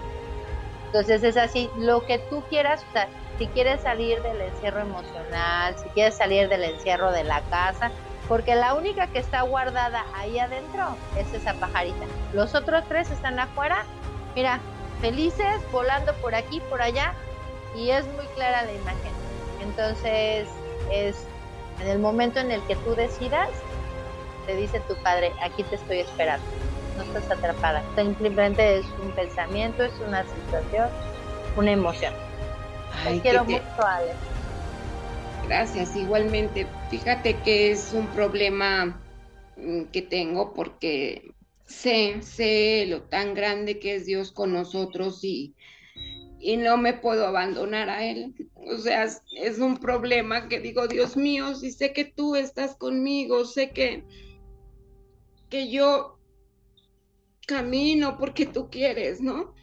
Entonces 0.89 1.23
es 1.23 1.37
así, 1.37 1.69
lo 1.77 2.03
que 2.07 2.17
tú 2.17 2.43
quieras, 2.49 2.83
o 2.89 2.93
sea, 2.93 3.07
si 3.37 3.45
quieres 3.47 3.81
salir 3.81 4.19
del 4.23 4.41
encierro 4.41 4.79
emocional, 4.81 5.77
si 5.77 5.87
quieres 5.89 6.17
salir 6.17 6.49
del 6.49 6.63
encierro 6.63 7.11
de 7.11 7.23
la 7.23 7.41
casa, 7.43 7.91
porque 8.27 8.55
la 8.55 8.73
única 8.73 9.05
que 9.05 9.19
está 9.19 9.43
guardada 9.43 10.03
ahí 10.15 10.39
adentro 10.39 10.97
es 11.15 11.31
esa 11.31 11.53
pajarita. 11.53 12.05
Los 12.33 12.55
otros 12.55 12.83
tres 12.87 13.11
están 13.11 13.39
afuera, 13.39 13.85
mira, 14.35 14.59
felices, 14.99 15.61
volando 15.71 16.11
por 16.15 16.33
aquí, 16.33 16.59
por 16.71 16.81
allá, 16.81 17.13
y 17.75 17.91
es 17.91 18.07
muy 18.07 18.25
clara 18.33 18.63
la 18.63 18.73
imagen. 18.73 19.13
Entonces, 19.61 20.49
es 20.91 21.23
en 21.81 21.87
el 21.87 21.99
momento 21.99 22.39
en 22.39 22.49
el 22.49 22.61
que 22.63 22.75
tú 22.77 22.95
decidas, 22.95 23.49
te 24.47 24.55
dice 24.55 24.79
tu 24.81 24.95
padre, 25.03 25.33
aquí 25.43 25.61
te 25.63 25.75
estoy 25.75 25.99
esperando, 25.99 26.45
no 26.99 27.03
estás 27.05 27.31
atrapada, 27.31 27.83
simplemente 27.95 28.77
es 28.79 28.85
un 28.99 29.13
pensamiento, 29.13 29.83
es 29.83 29.99
una 30.01 30.25
situación, 30.27 30.89
una 31.55 31.71
emoción. 31.71 32.13
Ay, 32.91 33.15
te 33.17 33.21
quiero 33.21 33.45
te- 33.45 33.53
mucho, 33.53 33.85
Ale. 33.87 34.15
Gracias, 35.43 35.95
igualmente. 35.95 36.67
Fíjate 36.89 37.41
que 37.41 37.71
es 37.71 37.93
un 37.93 38.11
problema 38.11 39.01
mm, 39.55 39.85
que 39.85 40.01
tengo 40.01 40.53
porque 40.53 41.31
sé, 41.65 42.21
sé 42.21 42.85
lo 42.87 43.03
tan 43.03 43.33
grande 43.33 43.79
que 43.79 43.95
es 43.95 44.05
Dios 44.05 44.31
con 44.31 44.51
nosotros 44.53 45.23
y, 45.23 45.55
y 46.39 46.57
no 46.57 46.77
me 46.77 46.93
puedo 46.93 47.25
abandonar 47.25 47.89
a 47.89 48.05
Él. 48.05 48.35
O 48.55 48.77
sea, 48.77 49.05
es, 49.05 49.21
es 49.31 49.59
un 49.59 49.77
problema 49.77 50.49
que 50.49 50.59
digo, 50.59 50.87
Dios 50.87 51.15
mío, 51.15 51.55
si 51.55 51.71
sé 51.71 51.93
que 51.93 52.05
tú 52.05 52.35
estás 52.35 52.75
conmigo, 52.75 53.45
sé 53.45 53.71
que, 53.71 54.03
que 55.49 55.71
yo 55.71 56.18
camino 57.49 58.15
porque 58.19 58.45
tú 58.45 58.69
quieres, 58.69 59.21
¿no? 59.21 59.55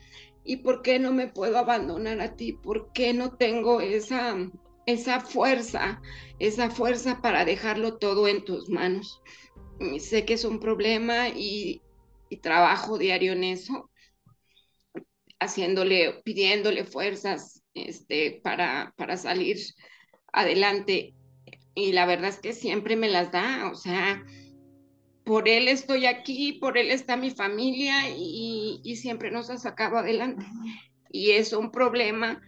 ¿Y 0.44 0.56
por 0.56 0.82
qué 0.82 0.98
no 0.98 1.12
me 1.12 1.28
puedo 1.28 1.56
abandonar 1.56 2.20
a 2.20 2.35
ti? 2.35 2.52
¿Por 2.52 2.93
qué 2.93 3.15
no 3.15 3.36
tengo 3.36 3.81
esa, 3.81 4.36
esa 4.86 5.20
fuerza, 5.20 6.02
esa 6.40 6.69
fuerza 6.69 7.23
para 7.23 7.44
dejarlo 7.44 7.98
todo 7.98 8.27
en 8.27 8.44
tus 8.44 8.69
manos? 8.69 9.23
Sé 10.01 10.24
que 10.24 10.35
es 10.35 10.44
un 10.44 10.59
problema 10.59 11.28
y, 11.28 11.81
y 12.28 12.39
trabajo 12.39 12.98
diario 12.98 13.32
en 13.35 13.44
eso, 13.44 13.89
haciéndole, 15.39 16.23
pidiéndole 16.24 16.85
fuerzas 16.85 17.62
este, 17.74 18.40
para, 18.43 18.94
para 18.97 19.16
salir 19.16 19.59
adelante. 20.32 21.15
Y 21.74 21.93
la 21.93 22.06
verdad 22.06 22.31
es 22.31 22.40
que 22.40 22.52
siempre 22.52 22.97
me 22.97 23.09
las 23.09 23.31
da, 23.31 23.70
o 23.70 23.77
sea, 23.77 24.24
por 25.27 25.48
él 25.48 25.66
estoy 25.66 26.07
aquí, 26.07 26.53
por 26.53 26.78
él 26.78 26.93
está 26.93 27.16
mi 27.16 27.32
familia 27.32 28.09
y, 28.09 28.81
y 28.85 28.94
siempre 28.94 29.32
nos 29.32 29.51
ha 29.51 29.59
sacado 29.59 29.98
adelante. 29.98 30.47
Y 31.11 31.32
es 31.32 31.53
un 31.53 31.73
problema 31.73 32.40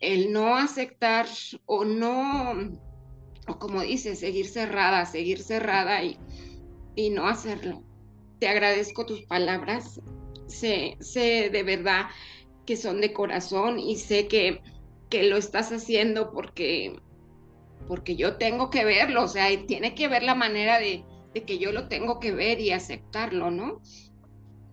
el 0.00 0.32
no 0.32 0.56
aceptar 0.56 1.26
o 1.64 1.84
no, 1.84 2.54
o 3.46 3.58
como 3.60 3.82
dice, 3.82 4.16
seguir 4.16 4.48
cerrada, 4.48 5.06
seguir 5.06 5.38
cerrada 5.38 6.02
y, 6.02 6.18
y 6.96 7.10
no 7.10 7.28
hacerlo. 7.28 7.84
Te 8.40 8.48
agradezco 8.48 9.06
tus 9.06 9.22
palabras, 9.22 10.00
sé, 10.48 10.96
sé 10.98 11.50
de 11.50 11.62
verdad 11.62 12.06
que 12.66 12.76
son 12.76 13.00
de 13.00 13.12
corazón 13.12 13.78
y 13.78 13.94
sé 13.94 14.26
que, 14.26 14.60
que 15.08 15.22
lo 15.22 15.36
estás 15.36 15.70
haciendo 15.70 16.32
porque, 16.32 16.98
porque 17.86 18.16
yo 18.16 18.38
tengo 18.38 18.70
que 18.70 18.84
verlo, 18.84 19.22
o 19.22 19.28
sea, 19.28 19.46
tiene 19.66 19.94
que 19.94 20.08
ver 20.08 20.24
la 20.24 20.34
manera 20.34 20.80
de, 20.80 21.04
de 21.34 21.44
que 21.44 21.58
yo 21.58 21.72
lo 21.72 21.88
tengo 21.88 22.18
que 22.20 22.32
ver 22.32 22.60
y 22.60 22.72
aceptarlo, 22.72 23.50
¿no? 23.50 23.80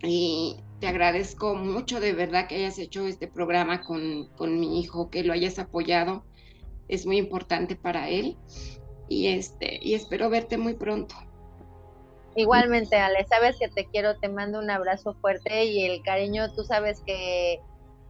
Y 0.01 0.57
te 0.80 0.88
agradezco 0.88 1.55
mucho 1.55 1.99
de 1.99 2.13
verdad 2.13 2.47
que 2.47 2.55
hayas 2.55 2.77
hecho 2.77 3.07
este 3.07 3.27
programa 3.27 3.81
con, 3.81 4.27
con 4.35 4.59
mi 4.59 4.81
hijo, 4.81 5.09
que 5.09 5.23
lo 5.23 5.34
hayas 5.34 5.59
apoyado. 5.59 6.25
Es 6.88 7.05
muy 7.05 7.17
importante 7.17 7.75
para 7.75 8.09
él. 8.09 8.38
Y, 9.07 9.27
este, 9.27 9.80
y 9.81 9.93
espero 9.93 10.30
verte 10.30 10.57
muy 10.57 10.73
pronto. 10.73 11.15
Igualmente, 12.35 12.97
Ale, 12.97 13.25
sabes 13.25 13.57
que 13.59 13.69
te 13.69 13.85
quiero, 13.85 14.17
te 14.17 14.27
mando 14.27 14.59
un 14.59 14.69
abrazo 14.69 15.13
fuerte 15.21 15.65
y 15.65 15.85
el 15.85 16.01
cariño, 16.01 16.51
tú 16.53 16.63
sabes 16.63 17.01
que 17.05 17.59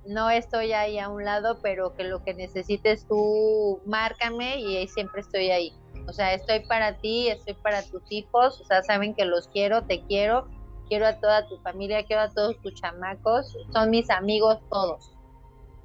no 0.05 0.29
estoy 0.29 0.71
ahí 0.73 0.97
a 0.97 1.09
un 1.09 1.25
lado, 1.25 1.59
pero 1.61 1.93
que 1.93 2.05
lo 2.05 2.23
que 2.23 2.33
necesites 2.33 3.05
tú, 3.07 3.81
márcame 3.85 4.59
y 4.59 4.87
siempre 4.87 5.21
estoy 5.21 5.51
ahí. 5.51 5.73
O 6.07 6.13
sea, 6.13 6.33
estoy 6.33 6.61
para 6.61 6.97
ti, 6.97 7.29
estoy 7.29 7.53
para 7.55 7.81
tus 7.83 8.03
hijos, 8.09 8.59
o 8.59 8.65
sea, 8.65 8.83
saben 8.83 9.15
que 9.15 9.25
los 9.25 9.47
quiero, 9.47 9.83
te 9.85 10.03
quiero, 10.05 10.47
quiero 10.89 11.07
a 11.07 11.19
toda 11.19 11.47
tu 11.47 11.57
familia, 11.59 12.03
quiero 12.05 12.23
a 12.23 12.29
todos 12.29 12.59
tus 12.61 12.73
chamacos, 12.75 13.55
son 13.71 13.89
mis 13.89 14.09
amigos 14.09 14.59
todos. 14.69 15.13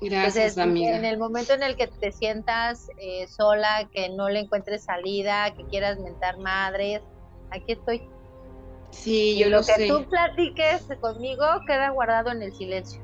Gracias, 0.01 0.59
amiga. 0.59 0.97
En 0.97 1.05
el 1.05 1.19
momento 1.19 1.53
en 1.55 1.63
el 1.63 1.77
que 1.77 1.89
te 1.89 2.13
sientas 2.13 2.89
eh, 2.99 3.27
sola, 3.27 3.89
que 3.93 4.09
no 4.11 4.29
le 4.29 4.41
encuentres 4.41 4.85
salida, 4.85 5.55
que 5.55 5.65
quieras 5.67 5.99
mentar 5.99 6.39
madres, 6.39 7.03
aquí 7.51 7.73
estoy. 7.73 8.09
Sí, 8.91 9.37
yo 9.39 9.51
lo, 9.51 9.59
lo 9.59 9.67
que 9.67 9.73
sé. 9.73 9.89
tú 9.89 10.09
platiques 10.09 10.87
conmigo 11.01 11.45
queda 11.67 11.91
guardado 11.91 12.31
en 12.31 12.43
el 12.43 12.55
silencio. 12.55 13.03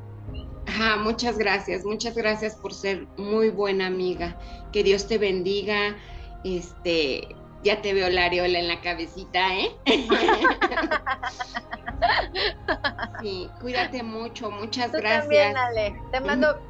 Ajá, 0.66 0.96
muchas 0.96 1.36
gracias, 1.36 1.84
muchas 1.84 2.14
gracias 2.14 2.56
por 2.56 2.72
ser 2.72 3.06
muy 3.16 3.50
buena 3.50 3.86
amiga. 3.86 4.38
Que 4.72 4.82
Dios 4.82 5.06
te 5.06 5.18
bendiga. 5.18 5.96
Este, 6.44 7.34
ya 7.64 7.80
te 7.80 7.94
veo 7.94 8.08
la 8.10 8.26
areola 8.26 8.58
en 8.58 8.68
la 8.68 8.80
cabecita, 8.80 9.56
¿eh? 9.56 9.70
sí, 13.22 13.50
cuídate 13.60 14.02
mucho, 14.02 14.50
muchas 14.50 14.92
Tú 14.92 14.98
gracias. 14.98 15.22
también, 15.22 15.56
Ale. 15.56 16.00
Te 16.12 16.20
mando 16.20 16.60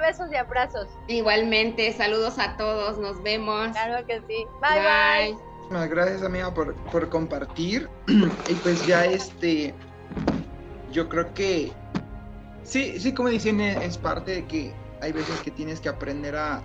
besos 0.00 0.30
y 0.32 0.36
abrazos. 0.36 0.88
Igualmente, 1.06 1.92
saludos 1.92 2.38
a 2.38 2.56
todos, 2.56 2.98
nos 2.98 3.22
vemos. 3.22 3.70
Claro 3.70 4.04
que 4.06 4.20
sí. 4.26 4.44
Bye, 4.60 4.80
bye. 4.80 5.38
Muchísimas 5.58 5.88
gracias 5.88 6.22
amiga 6.22 6.52
por, 6.52 6.74
por 6.90 7.08
compartir. 7.08 7.88
y 8.08 8.54
pues 8.62 8.84
ya 8.86 9.04
este, 9.04 9.72
yo 10.90 11.08
creo 11.08 11.32
que 11.34 11.72
sí, 12.64 12.98
sí, 12.98 13.14
como 13.14 13.28
dicen, 13.28 13.60
es 13.60 13.96
parte 13.96 14.32
de 14.32 14.44
que 14.46 14.72
hay 15.00 15.12
veces 15.12 15.40
que 15.40 15.50
tienes 15.50 15.80
que 15.80 15.88
aprender 15.88 16.36
a, 16.36 16.62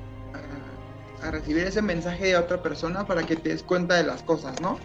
a, 1.22 1.32
recibir 1.32 1.64
ese 1.64 1.82
mensaje 1.82 2.28
de 2.28 2.38
otra 2.38 2.62
persona 2.62 3.06
para 3.06 3.24
que 3.24 3.36
te 3.36 3.50
des 3.50 3.64
cuenta 3.64 3.96
de 3.96 4.04
las 4.04 4.24
cosas, 4.24 4.60
¿no? 4.62 4.80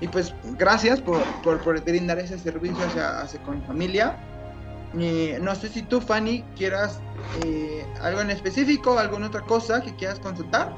Y 0.00 0.08
pues 0.08 0.34
gracias 0.58 1.00
por, 1.00 1.22
por, 1.42 1.62
por 1.62 1.80
brindar 1.82 2.18
ese 2.18 2.38
servicio 2.38 2.84
hacia, 2.84 3.20
hacia 3.20 3.42
con 3.42 3.62
familia. 3.64 4.16
Eh, 4.98 5.38
no 5.40 5.54
sé 5.54 5.68
si 5.68 5.82
tú, 5.82 6.00
Fanny, 6.00 6.42
quieras 6.56 7.00
eh, 7.44 7.84
algo 8.00 8.20
en 8.20 8.30
específico, 8.30 8.98
alguna 8.98 9.28
otra 9.28 9.40
cosa 9.42 9.80
que 9.80 9.94
quieras 9.96 10.18
consultar. 10.20 10.72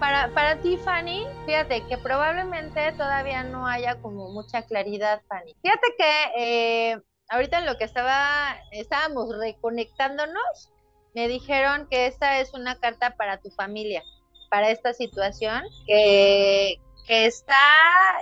Para, 0.00 0.28
para 0.32 0.60
ti, 0.60 0.76
Fanny, 0.76 1.26
fíjate 1.46 1.84
que 1.86 1.98
probablemente 1.98 2.92
todavía 2.92 3.42
no 3.44 3.66
haya 3.66 4.00
como 4.00 4.30
mucha 4.30 4.62
claridad, 4.62 5.22
Fanny. 5.28 5.56
Fíjate 5.62 5.86
que 5.96 6.92
eh, 6.92 7.02
ahorita 7.28 7.58
en 7.58 7.66
lo 7.66 7.76
que 7.76 7.84
estaba, 7.84 8.56
estábamos 8.70 9.36
reconectándonos, 9.36 10.72
me 11.18 11.26
dijeron 11.26 11.88
que 11.90 12.06
esta 12.06 12.38
es 12.38 12.54
una 12.54 12.78
carta 12.78 13.16
para 13.16 13.40
tu 13.40 13.50
familia, 13.50 14.04
para 14.50 14.70
esta 14.70 14.94
situación, 14.94 15.64
que, 15.84 16.80
que 17.08 17.26
está 17.26 17.56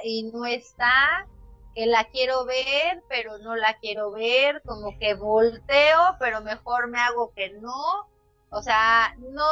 y 0.02 0.22
no 0.32 0.46
está, 0.46 1.26
que 1.74 1.84
la 1.84 2.04
quiero 2.04 2.46
ver, 2.46 3.02
pero 3.06 3.36
no 3.36 3.54
la 3.54 3.76
quiero 3.80 4.12
ver, 4.12 4.62
como 4.64 4.98
que 4.98 5.12
volteo, 5.12 6.16
pero 6.18 6.40
mejor 6.40 6.88
me 6.88 6.98
hago 6.98 7.34
que 7.34 7.50
no. 7.60 8.08
O 8.48 8.62
sea, 8.62 9.14
no, 9.18 9.44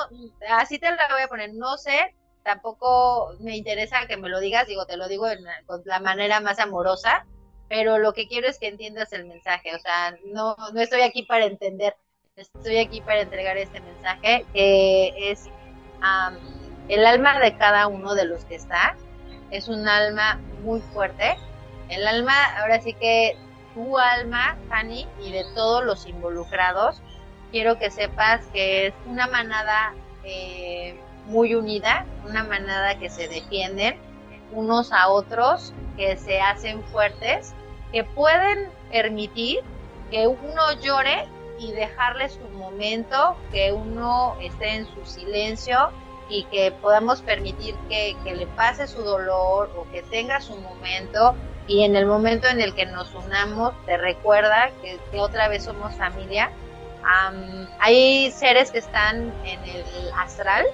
así 0.48 0.78
te 0.78 0.90
la 0.90 1.06
voy 1.12 1.20
a 1.20 1.28
poner, 1.28 1.52
no 1.52 1.76
sé, 1.76 2.14
tampoco 2.44 3.36
me 3.40 3.58
interesa 3.58 4.06
que 4.06 4.16
me 4.16 4.30
lo 4.30 4.40
digas, 4.40 4.66
digo, 4.66 4.86
te 4.86 4.96
lo 4.96 5.06
digo 5.06 5.28
en, 5.28 5.44
con 5.66 5.82
la 5.84 6.00
manera 6.00 6.40
más 6.40 6.58
amorosa, 6.58 7.26
pero 7.68 7.98
lo 7.98 8.14
que 8.14 8.26
quiero 8.26 8.48
es 8.48 8.58
que 8.58 8.68
entiendas 8.68 9.12
el 9.12 9.26
mensaje, 9.26 9.74
o 9.74 9.78
sea, 9.80 10.16
no, 10.32 10.56
no 10.72 10.80
estoy 10.80 11.02
aquí 11.02 11.24
para 11.24 11.44
entender, 11.44 11.94
estoy 12.36 12.78
aquí 12.78 13.00
para 13.00 13.20
entregar 13.20 13.56
este 13.56 13.80
mensaje, 13.80 14.44
que 14.52 15.30
es 15.30 15.48
el 16.88 17.06
alma 17.06 17.38
de 17.38 17.56
cada 17.56 17.86
uno 17.86 18.14
de 18.14 18.24
los 18.24 18.44
que 18.46 18.56
está, 18.56 18.96
es 19.50 19.68
un 19.68 19.86
alma 19.86 20.40
muy 20.62 20.80
fuerte, 20.80 21.36
el 21.88 22.06
alma, 22.06 22.34
ahora 22.58 22.80
sí 22.80 22.92
que 22.94 23.36
tu 23.74 23.98
alma, 23.98 24.56
Fanny, 24.68 25.06
y 25.22 25.30
de 25.30 25.44
todos 25.54 25.84
los 25.84 26.06
involucrados, 26.06 27.00
quiero 27.52 27.78
que 27.78 27.90
sepas 27.90 28.44
que 28.52 28.88
es 28.88 28.94
una 29.06 29.28
manada 29.28 29.94
eh, 30.24 30.98
muy 31.26 31.54
unida, 31.54 32.04
una 32.28 32.42
manada 32.42 32.98
que 32.98 33.10
se 33.10 33.28
defienden 33.28 33.96
unos 34.52 34.92
a 34.92 35.08
otros, 35.08 35.72
que 35.96 36.16
se 36.16 36.40
hacen 36.40 36.82
fuertes, 36.84 37.54
que 37.92 38.02
pueden 38.02 38.68
permitir 38.90 39.60
que 40.10 40.26
uno 40.26 40.72
llore 40.80 41.28
y 41.58 41.72
dejarle 41.72 42.28
su 42.28 42.48
momento, 42.50 43.36
que 43.52 43.72
uno 43.72 44.36
esté 44.40 44.74
en 44.76 44.86
su 44.86 45.04
silencio 45.04 45.90
y 46.28 46.44
que 46.44 46.72
podamos 46.72 47.20
permitir 47.22 47.74
que, 47.88 48.16
que 48.24 48.34
le 48.34 48.46
pase 48.46 48.86
su 48.86 49.02
dolor 49.02 49.70
o 49.76 49.90
que 49.92 50.02
tenga 50.02 50.40
su 50.40 50.56
momento. 50.56 51.34
Y 51.66 51.84
en 51.84 51.96
el 51.96 52.06
momento 52.06 52.48
en 52.48 52.60
el 52.60 52.74
que 52.74 52.86
nos 52.86 53.14
unamos 53.14 53.72
te 53.86 53.96
recuerda 53.96 54.70
que, 54.82 54.98
que 55.10 55.20
otra 55.20 55.48
vez 55.48 55.64
somos 55.64 55.94
familia. 55.94 56.50
Um, 57.02 57.66
hay 57.80 58.30
seres 58.30 58.70
que 58.70 58.78
están 58.78 59.32
en 59.44 59.62
el 59.64 59.84
astral, 60.16 60.64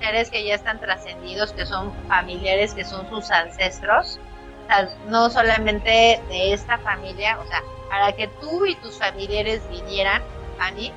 seres 0.00 0.30
que 0.30 0.44
ya 0.44 0.54
están 0.54 0.80
trascendidos, 0.80 1.52
que 1.52 1.66
son 1.66 1.92
familiares, 2.08 2.74
que 2.74 2.84
son 2.84 3.08
sus 3.10 3.30
ancestros, 3.30 4.18
o 4.64 4.66
sea, 4.66 4.88
no 5.08 5.30
solamente 5.30 6.20
de 6.28 6.52
esta 6.52 6.78
familia, 6.78 7.38
o 7.40 7.46
sea, 7.46 7.62
para 7.88 8.12
que 8.12 8.28
tú 8.28 8.66
y 8.66 8.74
tus 8.76 8.98
familiares 8.98 9.62
vinieran, 9.70 10.22
Fanny, 10.58 10.92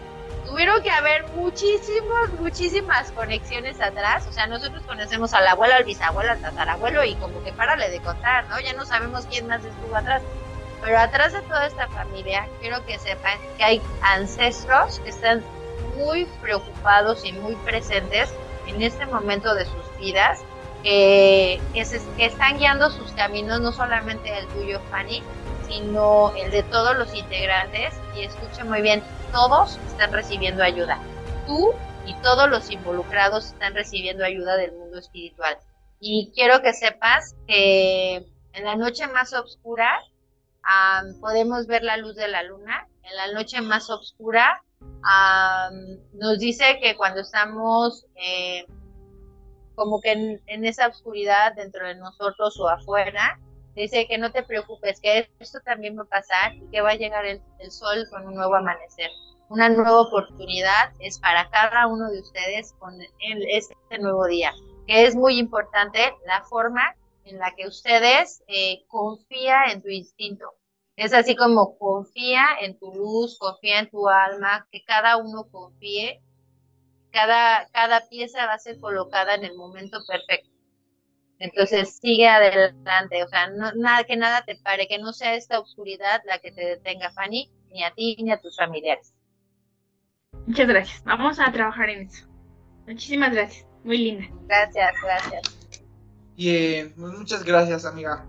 tuvieron 0.46 0.82
que 0.82 0.90
haber 0.90 1.28
muchísimas, 1.36 2.32
muchísimas 2.40 3.12
conexiones 3.12 3.80
atrás, 3.80 4.26
o 4.28 4.32
sea, 4.32 4.48
nosotros 4.48 4.82
conocemos 4.88 5.34
al 5.34 5.48
abuelo, 5.48 5.76
al 5.76 5.84
bisabuelo, 5.84 6.32
al 6.32 6.42
tatarabuelo 6.42 7.04
y 7.04 7.16
como 7.16 7.44
que 7.44 7.54
párale 7.54 7.90
de 7.90 8.00
contar, 8.00 8.48
¿no? 8.50 8.60
Ya 8.60 8.74
no 8.74 8.86
sabemos 8.86 9.26
quién 9.28 9.48
más 9.48 9.64
estuvo 9.64 9.96
atrás. 9.96 10.22
Pero 10.82 10.98
atrás 10.98 11.34
de 11.34 11.42
toda 11.42 11.68
esta 11.68 11.88
familia, 11.90 12.48
quiero 12.62 12.86
que 12.86 12.98
sepan 13.00 13.38
que 13.58 13.64
hay 13.64 13.82
ancestros 14.02 15.00
que 15.00 15.10
están 15.10 15.44
muy 15.98 16.26
preocupados 16.42 17.26
y 17.26 17.34
muy 17.34 17.56
presentes 17.58 18.34
en 18.66 18.82
este 18.82 19.06
momento 19.06 19.54
de 19.56 19.66
sus 19.66 19.98
vidas, 20.00 20.40
que, 20.84 21.60
que, 21.74 21.84
se, 21.84 22.02
que 22.16 22.26
están 22.26 22.58
guiando 22.58 22.90
sus 22.90 23.12
caminos, 23.12 23.60
no 23.60 23.74
solamente 23.74 24.38
el 24.38 24.48
tuyo, 24.48 24.80
Fanny, 24.90 25.22
sino 25.70 26.34
el 26.36 26.52
de 26.52 26.64
todos 26.64 26.98
los 26.98 27.14
integrantes. 27.16 27.94
Y 28.16 28.24
escucha 28.24 28.66
muy 28.66 28.82
bien, 28.82 29.04
todos 29.32 29.78
están 29.88 30.12
recibiendo 30.12 30.64
ayuda. 30.64 31.00
Tú 31.46 31.74
y 32.06 32.14
todos 32.22 32.50
los 32.50 32.70
involucrados 32.72 33.48
están 33.48 33.76
recibiendo 33.76 34.26
ayuda 34.26 34.58
del 34.58 34.72
mundo 34.74 34.98
espiritual. 34.98 35.58
Y 36.00 36.32
quiero 36.34 36.62
que 36.62 36.74
sepas 36.74 37.36
que 37.48 38.26
en 38.54 38.66
la 38.66 38.76
noche 38.76 39.08
más 39.08 39.34
oscura 39.34 40.02
podemos 41.22 41.68
ver 41.68 41.84
la 41.84 41.98
luz 41.98 42.16
de 42.16 42.28
la 42.28 42.44
luna. 42.44 42.88
En 43.04 43.16
la 43.16 43.32
noche 43.34 43.62
más 43.62 43.90
oscura 43.90 44.64
nos 46.14 46.40
dice 46.40 46.80
que 46.82 46.96
cuando 46.96 47.22
estamos 47.22 48.06
eh, 48.16 48.66
como 49.76 50.02
que 50.02 50.12
en, 50.12 50.42
en, 50.48 50.66
esa 50.66 50.88
oscuridad 50.88 51.54
dentro 51.56 51.88
de 51.88 51.96
nosotros 51.96 52.60
o 52.60 52.68
afuera, 52.68 53.40
dice 53.82 54.08
que 54.08 54.18
no 54.18 54.32
te 54.32 54.44
preocupes, 54.44 55.00
que 55.00 55.30
esto 55.40 55.60
también 55.64 55.98
va 55.98 56.04
a 56.04 56.06
pasar 56.06 56.56
y 56.56 56.70
que 56.70 56.82
va 56.82 56.92
a 56.92 56.96
llegar 56.96 57.26
el, 57.26 57.42
sol 57.72 58.06
con 58.10 58.28
un 58.28 58.36
nuevo 58.36 58.56
amanecer. 58.56 59.10
Una 59.50 59.70
nueva 59.70 60.02
oportunidad 60.02 60.92
es 61.00 61.18
para 61.20 61.50
cada 61.50 61.88
uno 61.88 62.12
de 62.12 62.20
ustedes 62.20 62.74
con 62.80 63.00
este 63.48 64.00
nuevo 64.00 64.28
día, 64.28 64.54
que 64.86 65.06
es 65.06 65.16
muy 65.16 65.40
importante 65.40 66.00
la 66.26 66.44
forma 66.44 66.96
en 67.24 67.40
la 67.40 67.56
que 67.56 67.68
ustedes 67.68 68.44
eh, 68.48 68.84
confía 68.88 69.66
en 69.72 69.82
tu 69.82 69.90
instinto. 69.90 70.46
Es 70.96 71.14
así 71.14 71.36
como 71.36 71.78
confía 71.78 72.46
en 72.62 72.78
tu 72.78 72.94
luz, 72.94 73.38
confía 73.40 73.80
en 73.80 73.90
tu 73.90 74.10
alma, 74.10 74.68
que 74.72 74.84
cada 74.84 75.16
uno 75.18 75.48
confíe, 75.50 76.22
cada, 77.12 77.70
cada 77.72 78.10
pieza 78.10 78.46
va 78.46 78.54
a 78.54 78.60
ser 78.60 78.80
colocada 78.80 79.36
en 79.36 79.46
el 79.46 79.56
momento 79.56 80.00
perfecto. 80.06 80.59
Entonces 81.40 81.98
sigue 82.02 82.28
adelante, 82.28 83.24
o 83.24 83.28
sea, 83.30 83.50
no, 83.50 83.72
nada, 83.74 84.04
que 84.04 84.18
nada 84.18 84.44
te 84.44 84.56
pare, 84.56 84.88
que 84.88 85.00
no 85.00 85.14
sea 85.14 85.36
esta 85.36 85.60
oscuridad 85.60 86.22
la 86.26 86.40
que 86.40 86.52
te 86.52 86.66
detenga, 86.66 87.12
Fanny, 87.12 87.50
ni 87.72 87.84
a 87.84 87.94
ti 87.94 88.18
ni 88.20 88.32
a 88.32 88.42
tus 88.42 88.58
familiares. 88.58 89.14
Muchas 90.46 90.68
gracias, 90.68 91.04
vamos 91.06 91.40
a 91.40 91.52
trabajar 91.52 91.90
en 91.90 92.08
eso. 92.08 92.28
Muchísimas 92.86 93.32
gracias, 93.34 93.66
muy 93.84 93.98
linda. 93.98 94.28
Gracias, 94.48 94.94
gracias. 95.02 95.42
Bien, 96.36 96.94
pues 96.96 97.14
muchas 97.14 97.44
gracias, 97.44 97.86
amiga. 97.86 98.26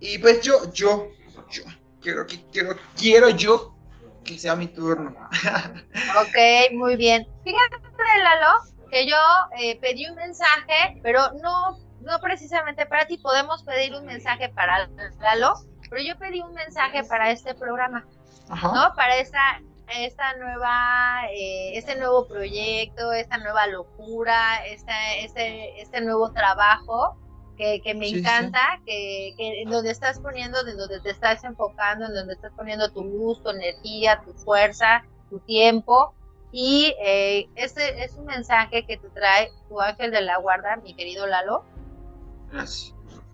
Y 0.00 0.18
pues 0.18 0.40
yo, 0.42 0.72
yo, 0.72 1.08
yo, 1.50 1.62
quiero, 2.00 2.26
quiero, 2.52 2.76
quiero 2.96 3.30
yo 3.30 3.76
que 4.24 4.38
sea 4.38 4.56
mi 4.56 4.66
turno. 4.66 5.10
ok, 6.20 6.72
muy 6.72 6.96
bien. 6.96 7.28
Fíjate, 7.44 7.76
Lalo, 8.22 8.64
que 8.90 9.06
yo 9.06 9.16
eh, 9.58 9.78
pedí 9.80 10.06
un 10.06 10.16
mensaje, 10.16 11.00
pero 11.02 11.32
no, 11.42 11.78
no 12.00 12.18
precisamente 12.20 12.86
para 12.86 13.06
ti, 13.06 13.18
podemos 13.18 13.62
pedir 13.62 13.94
un 13.94 14.04
mensaje 14.06 14.48
para 14.50 14.88
Lalo, 15.20 15.54
pero 15.88 16.02
yo 16.02 16.16
pedí 16.18 16.40
un 16.40 16.52
mensaje 16.54 17.04
para 17.04 17.30
este 17.30 17.54
programa, 17.54 18.06
Ajá. 18.48 18.72
¿no? 18.72 18.94
Para 18.94 19.16
esta, 19.18 19.60
esta 19.88 20.34
nueva, 20.36 21.22
eh, 21.32 21.76
este 21.76 21.96
nuevo 21.96 22.26
proyecto, 22.26 23.12
esta 23.12 23.38
nueva 23.38 23.66
locura, 23.66 24.64
esta, 24.66 25.14
este, 25.16 25.80
este 25.80 26.00
nuevo 26.00 26.30
trabajo 26.32 27.16
que, 27.56 27.82
que 27.82 27.94
me 27.94 28.06
Sí, 28.06 28.10
sí, 28.10 28.14
sí. 28.14 28.20
encanta, 28.20 28.60
que, 28.86 29.34
que 29.36 29.62
en 29.62 29.70
donde 29.70 29.90
estás 29.90 30.18
poniendo, 30.20 30.62
de 30.64 30.74
donde 30.74 31.00
te 31.00 31.10
estás 31.10 31.44
enfocando, 31.44 32.06
en 32.06 32.14
donde 32.14 32.32
estás 32.34 32.52
poniendo 32.56 32.90
tu 32.90 33.04
luz, 33.04 33.42
tu 33.42 33.50
energía, 33.50 34.22
tu 34.24 34.32
fuerza, 34.32 35.02
tu 35.28 35.40
tiempo. 35.40 36.14
Y 36.52 36.94
eh, 37.00 37.48
este 37.56 38.02
es 38.02 38.14
un 38.14 38.24
mensaje 38.24 38.84
que 38.86 38.96
te 38.96 39.08
trae 39.10 39.50
tu 39.68 39.80
ángel 39.80 40.10
de 40.10 40.22
la 40.22 40.38
guarda, 40.38 40.76
mi 40.76 40.94
querido 40.94 41.26
Lalo. 41.26 41.64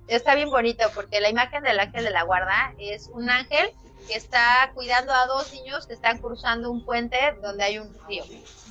Está 0.08 0.34
bien 0.34 0.50
bonito 0.50 0.84
porque 0.94 1.20
la 1.20 1.28
imagen 1.28 1.64
del 1.64 1.80
ángel 1.80 2.04
de 2.04 2.10
la 2.10 2.22
guarda 2.22 2.74
es 2.78 3.08
un 3.12 3.28
ángel 3.28 3.70
que 4.06 4.14
está 4.14 4.70
cuidando 4.74 5.12
a 5.12 5.26
dos 5.26 5.52
niños 5.52 5.86
que 5.86 5.94
están 5.94 6.18
cruzando 6.18 6.70
un 6.70 6.84
puente 6.84 7.18
donde 7.42 7.64
hay 7.64 7.78
un 7.78 7.92
río, 8.06 8.24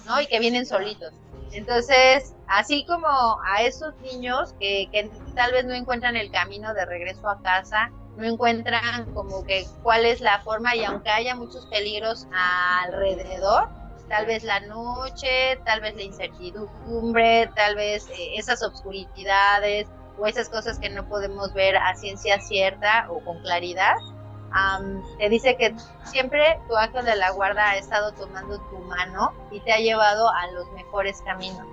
¿no? 0.06 0.22
Y 0.22 0.28
que 0.28 0.40
vienen 0.40 0.66
solitos. 0.66 1.14
Entonces, 1.52 2.34
así 2.48 2.86
como 2.86 3.08
a 3.08 3.64
esos 3.64 3.96
niños 3.98 4.54
que, 4.60 4.88
que 4.92 5.10
tal 5.36 5.52
vez 5.52 5.66
no 5.66 5.74
encuentran 5.74 6.16
el 6.16 6.32
camino 6.32 6.74
de 6.74 6.86
regreso 6.86 7.28
a 7.28 7.42
casa, 7.42 7.92
no 8.16 8.24
encuentran 8.26 9.14
como 9.14 9.44
que 9.46 9.66
cuál 9.84 10.06
es 10.06 10.22
la 10.22 10.40
forma 10.40 10.76
y 10.76 10.86
aunque 10.86 11.10
haya 11.10 11.36
muchos 11.36 11.66
peligros 11.68 12.28
alrededor, 12.34 13.70
tal 14.08 14.26
vez 14.26 14.44
la 14.44 14.62
noche, 14.62 15.60
tal 15.66 15.82
vez 15.82 15.96
la 15.96 16.04
incertidumbre, 16.04 17.52
tal 17.56 17.76
vez 17.76 18.08
eh, 18.10 18.38
esas 18.38 18.64
obscuridades 18.64 19.88
o 20.18 20.26
esas 20.28 20.50
cosas 20.50 20.80
que 20.80 20.90
no 20.90 21.08
podemos 21.08 21.54
ver 21.54 21.78
a 21.78 21.96
ciencia 21.96 22.40
cierta 22.40 23.08
o 23.10 23.20
con 23.24 23.42
claridad, 23.42 23.96
te 25.18 25.30
dice 25.30 25.58
que 25.58 25.76
siempre 26.06 26.60
tu 26.68 26.76
ángel 26.78 27.06
de 27.06 27.16
la 27.16 27.32
guarda 27.32 27.72
ha 27.72 27.78
estado 27.78 28.14
tomando 28.14 28.58
tu 28.70 28.78
mano 28.80 29.34
y 29.52 29.60
te 29.62 29.74
ha 29.74 29.78
llevado 29.78 30.30
a 30.30 30.48
los 30.52 30.72
mejores 30.72 31.22
caminos. 31.26 31.68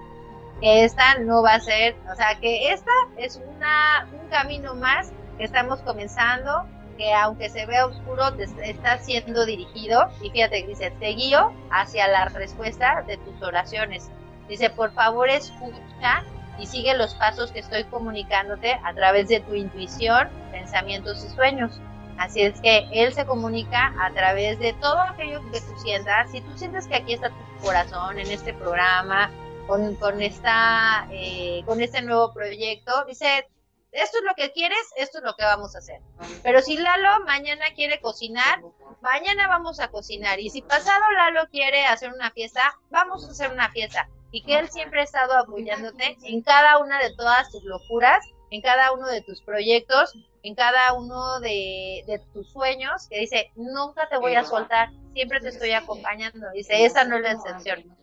Que 0.61 0.85
esta 0.85 1.19
no 1.19 1.43
va 1.43 1.55
a 1.55 1.61
ser, 1.61 1.97
o 2.11 2.15
sea, 2.15 2.39
que 2.41 2.73
esta 2.73 2.91
es 3.17 3.37
una, 3.37 4.09
un 4.13 4.29
camino 4.29 4.75
más 4.75 5.13
que 5.39 5.45
estamos 5.45 5.81
comenzando, 5.81 6.67
que 6.97 7.13
aunque 7.15 7.51
se 7.51 7.67
vea 7.67 7.87
oscuro, 7.87 8.25
está 8.63 8.99
siendo 8.99 9.45
dirigido. 9.45 10.09
Y 10.21 10.31
fíjate, 10.31 10.65
dice, 10.67 10.91
te 11.01 11.09
guío 11.09 11.53
hacia 11.71 12.07
la 12.09 12.27
respuesta 12.27 13.03
de 13.07 13.17
tus 13.17 13.43
oraciones. 13.43 14.09
Dice, 14.49 14.71
por 14.71 14.93
favor, 14.93 15.29
escucha 15.31 16.25
y 16.63 16.67
sigue 16.67 16.95
los 16.95 17.15
pasos 17.15 17.51
que 17.51 17.59
estoy 17.59 17.83
comunicándote 17.85 18.81
a 18.85 18.95
través 18.95 19.27
de 19.27 19.41
tu 19.41 19.55
intuición, 19.55 20.29
pensamientos 20.53 21.25
y 21.25 21.29
sueños. 21.35 21.81
Así 22.19 22.41
es 22.41 22.61
que 22.61 22.87
Él 22.93 23.13
se 23.13 23.27
comunica 23.27 23.93
a 24.01 24.13
través 24.13 24.61
de 24.61 24.73
todo 24.75 25.01
aquello 25.01 25.41
que 25.51 25.61
tú 25.61 25.77
sientas. 25.83 26.31
Si 26.31 26.41
tú 26.41 26.57
sientes 26.57 26.87
que 26.87 26.95
aquí 26.95 27.15
está 27.15 27.31
tu 27.31 27.65
corazón 27.65 28.17
en 28.21 28.31
este 28.31 28.55
programa, 28.55 29.29
con, 29.67 29.97
con, 29.97 30.23
esta, 30.23 31.09
eh, 31.11 31.63
con 31.67 31.81
este 31.81 32.01
nuevo 32.01 32.33
proyecto, 32.33 33.05
dice, 33.07 33.49
esto 33.91 34.19
es 34.19 34.25
lo 34.25 34.35
que 34.37 34.53
quieres, 34.53 34.79
esto 34.97 35.19
es 35.19 35.25
lo 35.25 35.35
que 35.35 35.45
vamos 35.45 35.75
a 35.75 35.79
hacer. 35.79 36.01
Pero 36.45 36.63
si 36.63 36.77
Lalo 36.77 37.25
mañana 37.25 37.65
quiere 37.75 38.01
cocinar, 38.01 38.63
mañana 39.01 39.49
vamos 39.49 39.81
a 39.81 39.89
cocinar. 39.89 40.39
Y 40.39 40.51
si 40.51 40.63
pasado 40.63 41.11
Lalo 41.17 41.49
quiere 41.51 41.87
hacer 41.87 42.13
una 42.13 42.31
fiesta, 42.31 42.79
vamos 42.89 43.27
a 43.27 43.33
hacer 43.33 43.51
una 43.51 43.69
fiesta. 43.71 44.09
Y 44.33 44.43
que 44.43 44.59
Él 44.59 44.69
siempre 44.71 45.01
ha 45.01 45.05
estado 45.05 45.39
apoyándote 45.39 46.17
en 46.25 46.43
cada 46.43 46.79
una 46.79 46.99
de 46.99 47.15
todas 47.15 47.51
tus 47.53 47.63
locuras, 47.65 48.25
en 48.51 48.61
cada 48.61 48.93
uno 48.93 49.07
de 49.07 49.21
tus 49.23 49.43
proyectos, 49.43 50.15
en 50.43 50.55
cada 50.55 50.95
uno 50.95 51.39
de, 51.41 52.03
de 52.07 52.19
tus 52.33 52.51
sueños, 52.51 53.07
que 53.09 53.21
dice, 53.21 53.53
nunca 53.55 54.09
te 54.09 54.17
voy 54.17 54.35
a 54.35 54.45
soltar, 54.45 54.91
siempre 55.15 55.41
te 55.41 55.51
estoy 55.51 55.73
acompañando. 55.73 56.51
Dice, 56.53 56.85
esa 56.85 57.05
no 57.05 57.17
es 57.17 57.23
la 57.23 57.33
excepción. 57.33 57.97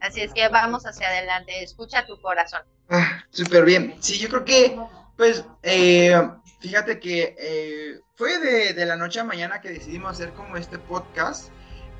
Así 0.00 0.20
es 0.20 0.32
que 0.34 0.48
vamos 0.48 0.84
hacia 0.84 1.08
adelante, 1.08 1.62
escucha 1.62 2.06
tu 2.06 2.20
corazón. 2.20 2.60
Ah, 2.90 3.24
súper 3.30 3.64
bien. 3.64 3.96
Sí, 4.00 4.18
yo 4.18 4.28
creo 4.28 4.44
que, 4.44 4.78
pues, 5.16 5.44
eh, 5.62 6.20
fíjate 6.60 7.00
que 7.00 7.34
eh, 7.38 8.00
fue 8.14 8.38
de, 8.38 8.74
de 8.74 8.86
la 8.86 8.96
noche 8.96 9.20
a 9.20 9.24
mañana 9.24 9.60
que 9.60 9.70
decidimos 9.70 10.12
hacer 10.12 10.32
como 10.34 10.56
este 10.56 10.78
podcast 10.78 11.50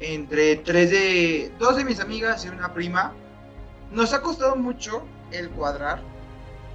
entre 0.01 0.57
tres 0.57 0.91
de, 0.91 1.53
dos 1.59 1.77
de 1.77 1.85
mis 1.85 2.01
amigas 2.01 2.45
y 2.45 2.49
una 2.49 2.73
prima. 2.75 3.15
Nos 3.91 4.13
ha 4.13 4.21
costado 4.21 4.57
mucho 4.57 5.03
el 5.31 5.51
cuadrar, 5.51 6.03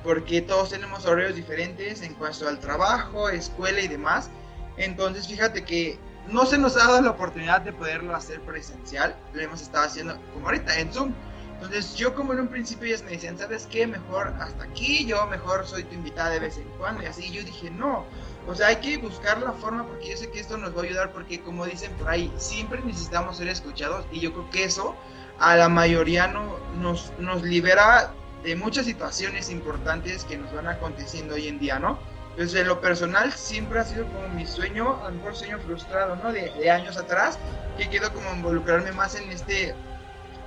porque 0.03 0.41
todos 0.41 0.69
tenemos 0.69 1.06
horarios 1.06 1.35
diferentes 1.35 2.02
en 2.02 2.14
cuanto 2.15 2.48
al 2.48 2.60
trabajo, 2.60 3.30
escuela 3.30 3.80
y 3.81 3.88
demás. 3.88 4.30
Entonces, 4.77 5.27
fíjate 5.27 5.64
que 5.64 5.98
no 6.27 6.45
se 6.45 6.57
nos 6.57 6.76
ha 6.76 6.88
dado 6.88 7.02
la 7.02 7.11
oportunidad 7.11 7.61
de 7.61 7.72
poderlo 7.73 8.15
hacer 8.15 8.41
presencial. 8.41 9.15
Lo 9.34 9.41
hemos 9.41 9.61
estado 9.61 9.85
haciendo 9.85 10.18
como 10.34 10.48
ahorita 10.48 10.80
en 10.80 10.91
Zoom. 10.91 11.14
Entonces, 11.53 11.95
yo 11.95 12.14
como 12.14 12.34
en 12.34 12.41
un 12.41 12.48
principio 12.48 12.88
ellas 12.88 13.03
me 13.03 13.11
decían, 13.11 13.38
¿sabes 13.38 13.68
qué? 13.72 13.88
Mejor 13.88 14.34
hasta 14.40 14.65
aquí, 14.65 15.06
yo 15.06 15.26
mejor 15.27 15.65
soy 15.65 15.84
tu 15.84 15.95
invitada 15.95 16.31
de 16.31 16.40
vez 16.40 16.57
en 16.57 16.68
cuando. 16.77 17.03
Y 17.03 17.06
así 17.06 17.31
yo 17.31 17.44
dije, 17.44 17.69
no. 17.69 18.06
O 18.48 18.56
sea, 18.56 18.68
hay 18.68 18.77
que 18.77 18.98
buscar 18.98 19.41
la 19.41 19.53
forma 19.53 19.85
porque 19.85 20.10
yo 20.10 20.18
sé 20.18 20.30
que 20.30 20.41
esto 20.41 20.57
nos 20.57 20.76
va 20.76 20.81
a 20.81 20.84
ayudar 20.85 21.14
porque 21.14 21.40
como 21.40 21.65
dicen 21.65 21.94
por 21.94 22.10
ahí, 22.10 22.34
siempre 22.38 22.81
necesitamos 22.84 23.38
ser 23.38 23.48
escuchados 23.48 24.06
y 24.11 24.19
yo 24.19 24.34
creo 24.34 24.49
que 24.49 24.64
eso 24.65 24.95
a 25.40 25.56
la 25.56 25.70
mayoría 25.70 26.28
no, 26.28 26.58
nos, 26.80 27.12
nos 27.20 27.44
libera 27.44 28.14
de 28.44 28.56
muchas 28.56 28.86
situaciones 28.86 29.50
importantes 29.50 30.26
que 30.26 30.38
nos 30.38 30.54
van 30.54 30.68
aconteciendo 30.68 31.36
hoy 31.36 31.48
en 31.48 31.60
día, 31.60 31.80
¿no? 31.80 32.00
Entonces, 32.32 32.62
en 32.62 32.68
lo 32.68 32.82
personal, 32.82 33.32
siempre 33.32 33.80
ha 33.80 33.86
sido 33.86 34.06
como 34.08 34.28
mi 34.30 34.46
sueño, 34.46 35.00
a 35.04 35.10
lo 35.10 35.18
mejor 35.18 35.36
sueño 35.36 35.60
frustrado, 35.60 36.16
¿no? 36.16 36.34
De, 36.34 36.52
de 36.52 36.72
años 36.72 36.98
atrás, 36.98 37.38
que 37.78 37.88
quiero 37.88 38.12
como 38.12 38.32
involucrarme 38.34 38.92
más 38.92 39.16
en 39.16 39.32
este 39.32 39.76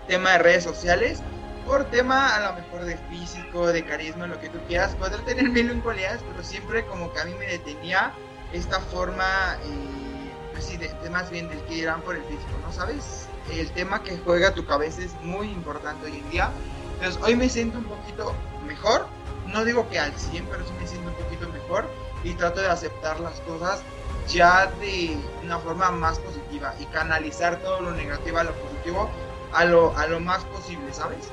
tema 0.09 0.33
de 0.33 0.39
redes 0.39 0.65
sociales, 0.65 1.23
por 1.65 1.85
tema 1.91 2.35
a 2.35 2.41
lo 2.41 2.61
mejor 2.61 2.85
de 2.85 2.97
físico, 3.09 3.67
de 3.69 3.85
carisma, 3.85 4.27
lo 4.27 4.41
que 4.41 4.49
tú 4.49 4.59
quieras, 4.69 4.95
poder 4.97 5.21
tener 5.23 5.49
mil 5.49 5.81
cualidades, 5.81 6.23
pero 6.31 6.43
siempre 6.45 6.85
como 6.87 7.13
que 7.13 7.21
a 7.21 7.25
mí 7.25 7.35
me 7.39 7.47
detenía 7.47 8.13
esta 8.53 8.81
forma, 8.81 9.57
eh, 9.65 10.33
pues 10.53 10.65
sí, 10.65 10.77
de, 10.77 10.89
de 11.03 11.11
más 11.11 11.31
bien 11.31 11.49
del 11.49 11.61
que 11.65 11.75
irán 11.75 12.01
por 12.03 12.15
el 12.15 12.23
físico, 12.25 12.53
¿no 12.65 12.73
sabes? 12.73 13.26
El 13.53 13.71
tema 13.73 14.03
que 14.03 14.19
juega 14.19 14.55
tu 14.55 14.67
cabeza 14.67 15.03
es 15.03 15.15
muy 15.23 15.49
importante 15.49 16.07
hoy 16.07 16.19
en 16.19 16.31
día. 16.31 16.51
Entonces, 16.95 17.23
hoy 17.23 17.37
me 17.37 17.49
siento 17.49 17.79
un 17.79 17.85
poquito 17.85 18.35
mejor, 18.67 19.07
no 19.47 19.65
digo 19.65 19.89
que 19.89 19.99
al 19.99 20.13
100, 20.13 20.47
pero 20.47 20.65
sí 20.65 20.73
me 20.81 20.87
siento 20.87 21.09
un 21.11 21.15
poquito 21.15 21.49
mejor 21.51 21.89
y 22.25 22.33
trato 22.35 22.61
de 22.61 22.69
aceptar 22.69 23.21
las 23.21 23.41
cosas 23.41 23.81
ya 24.29 24.67
de 24.81 25.17
una 25.45 25.59
forma 25.59 25.91
más 25.91 26.19
positiva 26.19 26.75
y 26.81 26.87
canalizar 26.87 27.57
todo 27.61 27.81
lo 27.81 27.93
negativo 27.93 28.39
a 28.39 28.45
lo 28.45 28.53
positivo 28.55 29.11
a 29.53 29.65
lo, 29.65 29.97
a 29.97 30.07
lo 30.07 30.21
más 30.21 30.45
posible, 30.45 30.93
¿sabes? 30.93 31.31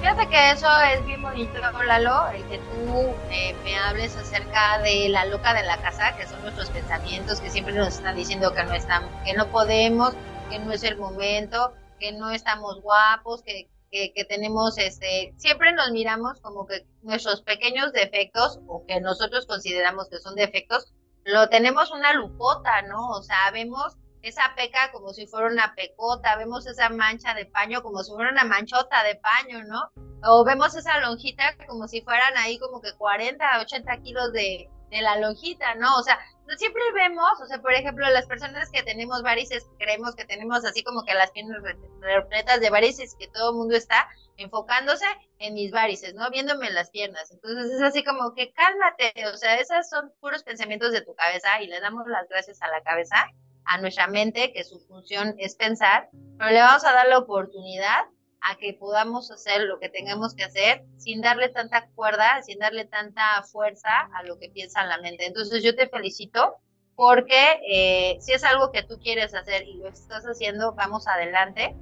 Fíjate 0.00 0.26
que 0.28 0.50
eso 0.50 0.66
es 0.92 1.04
bien 1.06 1.22
bonito, 1.22 1.60
Lalo, 1.86 2.28
el 2.30 2.42
que 2.44 2.58
tú 2.58 3.14
eh, 3.30 3.54
me 3.62 3.78
hables 3.78 4.16
acerca 4.16 4.78
de 4.78 5.08
la 5.08 5.26
loca 5.26 5.54
de 5.54 5.62
la 5.62 5.76
casa, 5.76 6.16
que 6.16 6.26
son 6.26 6.42
nuestros 6.42 6.70
pensamientos, 6.70 7.40
que 7.40 7.50
siempre 7.50 7.72
nos 7.72 7.88
están 7.88 8.16
diciendo 8.16 8.52
que 8.52 8.64
no 8.64 8.72
estamos, 8.72 9.10
que 9.24 9.32
no 9.34 9.46
podemos, 9.46 10.14
que 10.52 10.58
no 10.58 10.70
es 10.70 10.82
el 10.82 10.98
momento, 10.98 11.72
que 11.98 12.12
no 12.12 12.30
estamos 12.30 12.82
guapos, 12.82 13.42
que, 13.42 13.70
que, 13.90 14.24
tenemos, 14.28 14.76
este, 14.76 15.32
siempre 15.38 15.72
nos 15.72 15.90
miramos 15.92 16.40
como 16.42 16.66
que 16.66 16.86
nuestros 17.00 17.40
pequeños 17.40 17.90
defectos, 17.94 18.60
o 18.66 18.84
que 18.86 19.00
nosotros 19.00 19.46
consideramos 19.46 20.10
que 20.10 20.18
son 20.18 20.34
defectos, 20.34 20.92
lo 21.24 21.48
tenemos 21.48 21.90
una 21.90 22.12
lupota, 22.12 22.82
¿no? 22.82 23.12
O 23.12 23.22
sea, 23.22 23.50
vemos 23.50 23.96
esa 24.20 24.52
peca 24.54 24.92
como 24.92 25.14
si 25.14 25.26
fuera 25.26 25.46
una 25.46 25.74
pecota, 25.74 26.36
vemos 26.36 26.66
esa 26.66 26.90
mancha 26.90 27.32
de 27.32 27.46
paño 27.46 27.82
como 27.82 28.02
si 28.02 28.12
fuera 28.12 28.30
una 28.30 28.44
manchota 28.44 29.02
de 29.04 29.14
paño, 29.14 29.64
¿no? 29.64 29.90
O 30.24 30.44
vemos 30.44 30.74
esa 30.74 30.98
lonjita 31.00 31.56
como 31.66 31.88
si 31.88 32.02
fueran 32.02 32.36
ahí 32.36 32.58
como 32.58 32.82
que 32.82 32.92
40, 32.92 33.60
80 33.62 33.96
kilos 34.02 34.32
de, 34.34 34.68
de 34.90 35.00
la 35.00 35.16
lonjita, 35.16 35.74
¿no? 35.76 35.96
O 35.96 36.02
sea, 36.02 36.18
siempre 36.56 36.82
vemos, 36.94 37.40
o 37.40 37.46
sea, 37.46 37.60
por 37.60 37.72
ejemplo, 37.72 38.08
las 38.10 38.26
personas 38.26 38.70
que 38.70 38.82
tenemos 38.82 39.22
varices, 39.22 39.66
creemos 39.78 40.14
que 40.14 40.24
tenemos 40.24 40.64
así 40.64 40.82
como 40.82 41.04
que 41.04 41.14
las 41.14 41.30
piernas 41.30 41.62
repletas 42.00 42.60
de 42.60 42.70
varices, 42.70 43.16
que 43.18 43.28
todo 43.28 43.50
el 43.50 43.56
mundo 43.56 43.76
está 43.76 44.08
enfocándose 44.36 45.06
en 45.38 45.54
mis 45.54 45.70
varices, 45.70 46.14
¿no? 46.14 46.30
Viéndome 46.30 46.70
las 46.70 46.90
piernas. 46.90 47.30
Entonces 47.30 47.72
es 47.72 47.82
así 47.82 48.04
como 48.04 48.34
que 48.34 48.52
cálmate, 48.52 49.12
o 49.32 49.36
sea, 49.36 49.56
esos 49.56 49.88
son 49.88 50.12
puros 50.20 50.42
pensamientos 50.42 50.92
de 50.92 51.02
tu 51.02 51.14
cabeza 51.14 51.60
y 51.60 51.66
le 51.66 51.80
damos 51.80 52.06
las 52.06 52.28
gracias 52.28 52.60
a 52.62 52.68
la 52.68 52.82
cabeza 52.82 53.26
a 53.64 53.78
nuestra 53.78 54.06
mente, 54.08 54.52
que 54.52 54.64
su 54.64 54.80
función 54.80 55.34
es 55.38 55.54
pensar, 55.54 56.08
pero 56.38 56.50
le 56.50 56.60
vamos 56.60 56.84
a 56.84 56.92
dar 56.92 57.06
la 57.08 57.18
oportunidad 57.18 58.04
a 58.42 58.56
que 58.56 58.74
podamos 58.74 59.30
hacer 59.30 59.62
lo 59.62 59.78
que 59.78 59.88
tengamos 59.88 60.34
que 60.34 60.44
hacer 60.44 60.84
sin 60.96 61.20
darle 61.20 61.48
tanta 61.48 61.86
cuerda, 61.94 62.42
sin 62.42 62.58
darle 62.58 62.84
tanta 62.84 63.42
fuerza 63.50 63.88
a 64.14 64.22
lo 64.24 64.38
que 64.38 64.48
piensa 64.48 64.84
la 64.84 64.98
mente. 64.98 65.26
Entonces 65.26 65.62
yo 65.62 65.76
te 65.76 65.88
felicito 65.88 66.56
porque 66.96 67.60
eh, 67.68 68.18
si 68.20 68.32
es 68.32 68.44
algo 68.44 68.72
que 68.72 68.82
tú 68.82 68.98
quieres 69.00 69.34
hacer 69.34 69.66
y 69.66 69.74
lo 69.74 69.88
estás 69.88 70.24
haciendo, 70.24 70.72
vamos 70.72 71.06
adelante. 71.06 71.74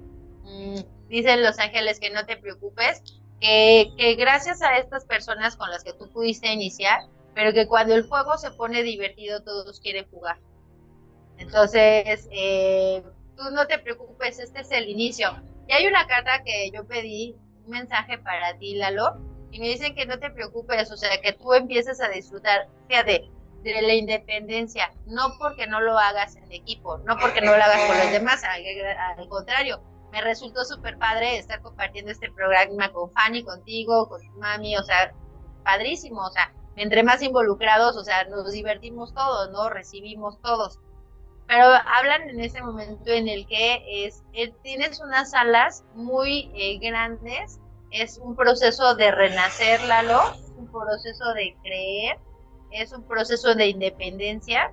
Mm, 0.43 0.81
dicen 1.09 1.43
los 1.43 1.59
ángeles 1.59 1.99
que 1.99 2.11
no 2.11 2.27
te 2.27 2.37
preocupes 2.37 3.03
que, 3.41 3.93
que 3.97 4.15
gracias 4.15 4.63
a 4.63 4.77
estas 4.79 5.05
personas 5.07 5.57
con 5.57 5.71
las 5.71 5.83
que 5.83 5.95
tú 5.95 6.11
pudiste 6.13 6.53
iniciar, 6.53 7.01
pero 7.35 7.53
que 7.53 7.67
cuando 7.67 7.95
el 7.95 8.07
juego 8.07 8.37
se 8.37 8.51
pone 8.51 8.83
divertido 8.83 9.43
todos 9.43 9.81
quieren 9.81 10.07
jugar. 10.11 10.39
Entonces, 11.39 12.29
eh, 12.31 13.03
tú 13.37 13.51
no 13.51 13.67
te 13.67 13.79
preocupes, 13.79 14.39
este 14.39 14.61
es 14.61 14.71
el 14.71 14.89
inicio. 14.89 15.31
Y 15.71 15.73
hay 15.73 15.87
una 15.87 16.05
carta 16.09 16.43
que 16.43 16.69
yo 16.73 16.85
pedí, 16.85 17.37
un 17.65 17.71
mensaje 17.71 18.19
para 18.19 18.59
ti, 18.59 18.75
Lalo, 18.75 19.21
y 19.53 19.61
me 19.61 19.69
dicen 19.69 19.95
que 19.95 20.05
no 20.05 20.19
te 20.19 20.29
preocupes, 20.31 20.91
o 20.91 20.97
sea, 20.97 21.21
que 21.21 21.33
tú 21.33 21.53
empieces 21.53 22.01
a 22.01 22.09
disfrutar, 22.09 22.69
de 22.89 23.83
la 23.83 23.95
independencia, 23.95 24.91
no 25.07 25.35
porque 25.39 25.69
no 25.69 25.81
lo 25.81 25.97
hagas 25.97 26.35
en 26.35 26.51
equipo, 26.51 26.99
no 27.07 27.17
porque 27.21 27.41
no 27.41 27.57
lo 27.57 27.63
hagas 27.63 27.87
con 27.87 27.99
los 27.99 28.11
demás, 28.11 28.43
al, 28.43 28.65
al 29.17 29.29
contrario, 29.29 29.81
me 30.11 30.21
resultó 30.23 30.65
súper 30.65 30.99
padre 30.99 31.39
estar 31.39 31.63
compartiendo 31.63 32.11
este 32.11 32.33
programa 32.33 32.91
con 32.91 33.13
Fanny, 33.13 33.45
contigo, 33.45 34.09
con 34.09 34.21
tu 34.21 34.41
mami, 34.41 34.77
o 34.77 34.83
sea, 34.83 35.15
padrísimo, 35.63 36.27
o 36.27 36.31
sea, 36.31 36.53
entre 36.75 37.05
más 37.05 37.23
involucrados, 37.23 37.97
o 37.97 38.03
sea, 38.03 38.25
nos 38.25 38.51
divertimos 38.51 39.15
todos, 39.15 39.53
¿no? 39.53 39.69
Recibimos 39.69 40.41
todos. 40.41 40.81
Pero 41.51 41.65
hablan 41.65 42.31
en 42.31 42.39
ese 42.39 42.63
momento 42.63 43.11
en 43.11 43.27
el 43.27 43.45
que 43.49 44.07
es, 44.07 44.23
eh, 44.35 44.55
tienes 44.63 45.01
unas 45.01 45.35
alas 45.35 45.83
muy 45.97 46.49
eh, 46.55 46.79
grandes, 46.79 47.59
es 47.91 48.19
un 48.19 48.37
proceso 48.37 48.95
de 48.95 49.11
renacer, 49.11 49.83
Lalo, 49.83 50.33
un 50.57 50.71
proceso 50.71 51.35
de 51.35 51.57
creer, 51.65 52.21
es 52.71 52.93
un 52.93 53.03
proceso 53.03 53.53
de 53.57 53.67
independencia, 53.67 54.73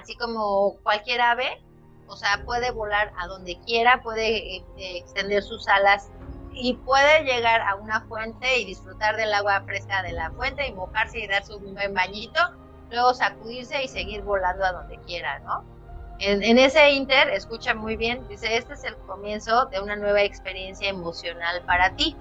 así 0.00 0.14
como 0.14 0.76
cualquier 0.84 1.20
ave, 1.20 1.64
o 2.06 2.14
sea, 2.14 2.44
puede 2.44 2.70
volar 2.70 3.12
a 3.18 3.26
donde 3.26 3.58
quiera, 3.66 4.00
puede 4.00 4.58
eh, 4.58 4.64
extender 4.76 5.42
sus 5.42 5.66
alas 5.66 6.12
y 6.52 6.74
puede 6.74 7.24
llegar 7.24 7.60
a 7.62 7.74
una 7.74 8.02
fuente 8.02 8.60
y 8.60 8.66
disfrutar 8.66 9.16
del 9.16 9.34
agua 9.34 9.62
fresca 9.62 10.04
de 10.04 10.12
la 10.12 10.30
fuente 10.30 10.64
y 10.64 10.72
mojarse 10.74 11.18
y 11.18 11.26
darse 11.26 11.56
un 11.56 11.74
buen 11.74 11.92
bañito, 11.92 12.40
luego 12.88 13.14
sacudirse 13.14 13.82
y 13.82 13.88
seguir 13.88 14.22
volando 14.22 14.64
a 14.64 14.70
donde 14.70 14.96
quiera, 14.98 15.40
¿no? 15.40 15.77
En, 16.20 16.58
ese 16.58 16.90
inter, 16.90 17.28
escucha 17.30 17.74
muy 17.74 17.96
bien, 17.96 18.26
dice, 18.28 18.56
este 18.56 18.74
es 18.74 18.82
el 18.82 18.96
comienzo 19.06 19.66
de 19.66 19.80
una 19.80 19.94
nueva 19.94 20.22
experiencia 20.22 20.88
emocional 20.88 21.62
para 21.64 21.94
ti. 21.94 22.16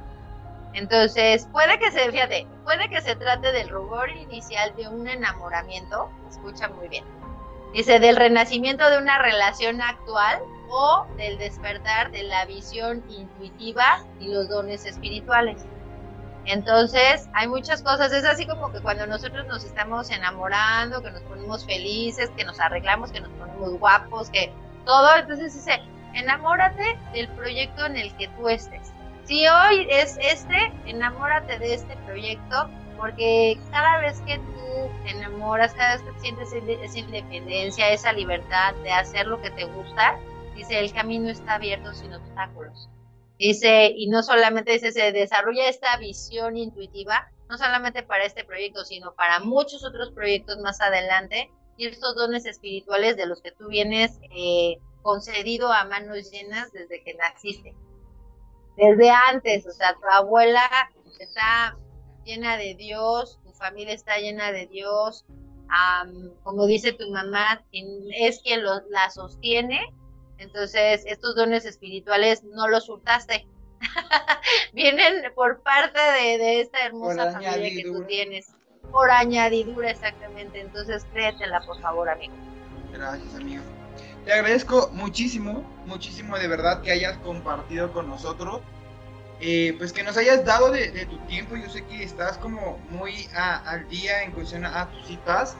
Entonces, 0.74 1.48
puede 1.52 1.80
que 1.80 1.90
se, 1.91 2.11
fíjate, 2.11 2.45
puede 2.64 2.90
que 2.90 3.02
se 3.02 3.15
trate 3.15 3.52
del 3.52 3.69
rubor 3.69 4.10
inicial 4.11 4.76
de 4.76 4.88
un 4.88 5.07
enamoramiento, 5.07 6.11
escucha 6.30 6.68
muy 6.68 6.88
bien. 6.90 7.03
Dice, 7.74 7.99
del 7.99 8.15
renacimiento 8.15 8.88
de 8.90 8.99
una 8.99 9.18
relación 9.18 9.82
actual 9.82 10.41
o 10.69 11.07
del 11.18 11.40
despertar 11.40 12.11
de 12.11 12.24
la 12.24 12.45
visión 12.45 13.03
intuitiva 13.10 14.06
y 14.19 14.28
los 14.28 14.48
dones 14.48 14.86
espirituales. 14.86 15.65
Entonces, 16.48 17.30
hay 17.34 17.49
muchas 17.49 17.84
cosas, 17.84 18.14
es 18.14 18.24
así 18.24 18.45
como 18.48 18.72
que 18.72 18.80
cuando 18.80 19.06
nosotros 19.06 19.45
nos 19.48 19.65
estamos 19.65 20.10
enamorando, 20.10 21.03
que 21.03 21.11
nos 21.11 21.22
ponemos 21.24 21.65
felices, 21.65 22.30
que 22.38 22.45
nos 22.45 22.57
arreglamos, 22.61 23.11
que 23.11 23.19
nos 23.19 23.30
ponemos 23.32 23.74
guapos, 23.78 24.30
que 24.30 24.53
todo, 24.86 25.14
entonces 25.18 25.53
dice, 25.53 25.82
enamórate 26.14 26.98
del 27.11 27.28
proyecto 27.30 27.86
en 27.86 27.98
el 27.98 28.15
que 28.15 28.30
tú 28.30 28.48
estés. 28.48 28.94
Si 29.26 29.45
hoy 29.45 29.88
es 29.90 30.18
este, 30.22 30.72
enamórate 30.86 31.60
de 31.60 31.74
este 31.74 31.98
proyecto, 32.06 32.69
porque 32.95 33.60
cada 33.69 33.99
vez 33.99 34.22
que 34.22 34.38
tú 34.38 34.90
te 35.03 35.11
enamoras, 35.11 35.74
cada 35.74 35.98
vez 35.98 36.03
que 36.03 36.19
sientes 36.22 36.53
esa 36.53 36.98
independencia, 36.98 37.90
esa 37.90 38.14
libertad 38.14 38.74
de 38.84 38.91
hacer 38.94 39.28
lo 39.28 39.41
que 39.41 39.52
te 39.52 39.65
gusta, 39.65 40.18
dice, 40.56 40.80
el 40.80 40.94
camino 40.94 41.30
está 41.30 41.56
abierto 41.56 41.94
sin 41.94 42.14
obstáculos. 42.14 42.90
Dice, 43.38 43.93
y 43.95 44.07
no 44.07 44.23
solamente 44.23 44.72
dice, 44.72 44.91
se 44.91 45.11
desarrolla 45.11 45.69
esta 45.69 45.95
visión 45.97 46.57
intuitiva, 46.57 47.30
no 47.49 47.57
solamente 47.57 48.03
para 48.03 48.26
este 48.26 48.43
proyecto, 48.43 48.84
sino 48.84 49.14
para 49.14 49.39
muchos 49.39 49.85
otros 49.85 50.11
proyectos 50.11 50.57
más 50.59 50.81
adelante, 50.81 51.51
y 51.77 51.85
estos 51.85 52.15
dones 52.15 52.45
espirituales 52.45 53.15
de 53.18 53.27
los 53.27 53.41
que 53.41 53.51
tú 53.51 53.68
vienes 53.68 54.19
eh, 54.35 54.77
concedido 55.03 55.72
a 55.72 55.85
manos 55.85 56.31
llenas 56.31 56.72
desde 56.72 57.03
que 57.03 57.14
naciste. 57.14 57.76
Desde 58.76 59.09
antes, 59.09 59.65
o 59.68 59.72
sea, 59.72 59.93
tu 59.93 60.07
abuela 60.11 60.68
está 61.19 61.77
llena 62.26 62.57
de 62.57 62.76
Dios, 62.76 63.39
tu 63.43 63.53
familia 63.53 63.93
está 63.93 64.18
llena 64.18 64.51
de 64.51 64.68
Dios, 64.68 65.26
como 66.43 66.65
dice 66.65 66.93
tu 66.93 67.09
mamá, 67.11 67.64
es 67.72 68.41
quien 68.41 68.64
la 68.64 69.09
sostiene, 69.09 69.93
entonces, 70.38 71.03
estos 71.05 71.35
dones 71.35 71.65
espirituales 71.65 72.43
no 72.43 72.68
los 72.68 72.89
hurtaste. 72.89 73.47
Vienen 74.73 75.23
por 75.35 75.61
parte 75.61 75.99
de, 75.99 76.61
esta 76.61 76.85
hermosa 76.85 77.31
familia 77.31 77.69
que 77.69 77.84
tú 77.84 78.03
tienes. 78.03 78.53
Por 78.91 79.11
añadidura, 79.11 79.89
exactamente. 79.89 80.61
Entonces, 80.61 81.05
créetela, 81.11 81.61
por 81.61 81.81
favor, 81.81 82.09
amigo. 82.09 82.34
Gracias, 82.93 83.35
amigo. 83.35 83.64
Te 84.26 84.34
agradezco 84.34 84.89
muchísimo, 84.93 85.64
muchísimo 85.85 86.38
de 86.38 86.47
verdad 86.47 86.81
que 86.81 86.91
hayas 86.91 87.18
compartido 87.19 87.91
con 87.91 88.09
nosotros. 88.09 88.61
Eh, 89.39 89.76
pues 89.77 89.93
que 89.93 90.03
nos 90.03 90.18
hayas 90.18 90.45
dado 90.45 90.72
de, 90.72 91.05
tu 91.05 91.18
tiempo. 91.27 91.55
Yo 91.55 91.69
sé 91.69 91.84
que 91.85 92.03
estás 92.03 92.38
como 92.38 92.80
muy 92.89 93.27
al 93.35 93.88
día 93.89 94.23
en 94.23 94.31
cuestión 94.31 94.65
a 94.65 94.89
tus 94.89 95.07
citas. 95.07 95.55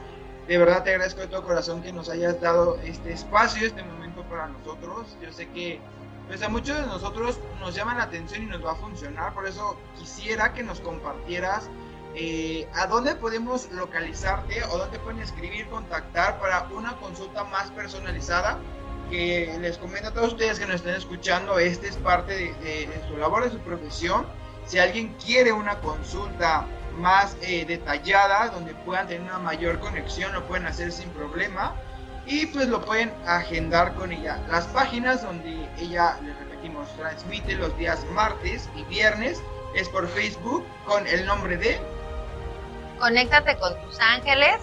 De 0.46 0.56
verdad 0.56 0.82
te 0.82 0.90
agradezco 0.90 1.20
de 1.20 1.26
todo 1.26 1.44
corazón 1.44 1.82
que 1.82 1.92
nos 1.92 2.08
hayas 2.08 2.40
dado 2.40 2.78
este 2.80 3.12
espacio, 3.12 3.66
este 3.66 3.82
momento 3.82 4.07
para 4.28 4.48
nosotros. 4.48 5.16
Yo 5.22 5.32
sé 5.32 5.48
que 5.48 5.80
pues 6.26 6.42
a 6.42 6.48
muchos 6.48 6.76
de 6.76 6.86
nosotros 6.86 7.38
nos 7.58 7.74
llama 7.74 7.94
la 7.94 8.04
atención 8.04 8.42
y 8.42 8.46
nos 8.46 8.64
va 8.64 8.72
a 8.72 8.76
funcionar. 8.76 9.32
Por 9.32 9.46
eso 9.46 9.76
quisiera 9.98 10.52
que 10.52 10.62
nos 10.62 10.80
compartieras 10.80 11.70
eh, 12.14 12.68
a 12.74 12.86
dónde 12.86 13.14
podemos 13.14 13.70
localizarte 13.72 14.62
o 14.64 14.78
dónde 14.78 14.98
pueden 14.98 15.20
escribir, 15.20 15.66
contactar 15.68 16.38
para 16.38 16.68
una 16.74 16.96
consulta 16.96 17.44
más 17.44 17.70
personalizada. 17.70 18.58
Que 19.10 19.56
les 19.58 19.78
comento 19.78 20.08
a 20.08 20.12
todos 20.12 20.32
ustedes 20.32 20.58
que 20.58 20.66
nos 20.66 20.76
estén 20.76 20.94
escuchando, 20.94 21.58
este 21.58 21.88
es 21.88 21.96
parte 21.96 22.34
de, 22.34 22.86
de 22.86 23.08
su 23.08 23.16
labor, 23.16 23.44
de 23.44 23.50
su 23.50 23.58
profesión. 23.60 24.26
Si 24.66 24.78
alguien 24.78 25.14
quiere 25.14 25.50
una 25.50 25.80
consulta 25.80 26.66
más 26.98 27.38
eh, 27.40 27.64
detallada, 27.64 28.50
donde 28.50 28.74
puedan 28.74 29.08
tener 29.08 29.22
una 29.22 29.38
mayor 29.38 29.78
conexión, 29.78 30.34
lo 30.34 30.46
pueden 30.46 30.66
hacer 30.66 30.92
sin 30.92 31.08
problema 31.10 31.74
y 32.28 32.46
pues 32.46 32.68
lo 32.68 32.84
pueden 32.84 33.12
agendar 33.26 33.94
con 33.94 34.12
ella. 34.12 34.38
Las 34.48 34.66
páginas 34.66 35.22
donde 35.22 35.68
ella, 35.78 36.18
les 36.22 36.38
repetimos, 36.38 36.94
transmite 36.96 37.54
los 37.54 37.76
días 37.78 38.04
martes 38.12 38.68
y 38.76 38.84
viernes 38.84 39.42
es 39.74 39.88
por 39.88 40.06
Facebook 40.08 40.64
con 40.84 41.06
el 41.06 41.24
nombre 41.26 41.56
de 41.56 41.80
Conéctate 42.98 43.56
con 43.56 43.80
tus 43.82 43.98
ángeles. 44.00 44.56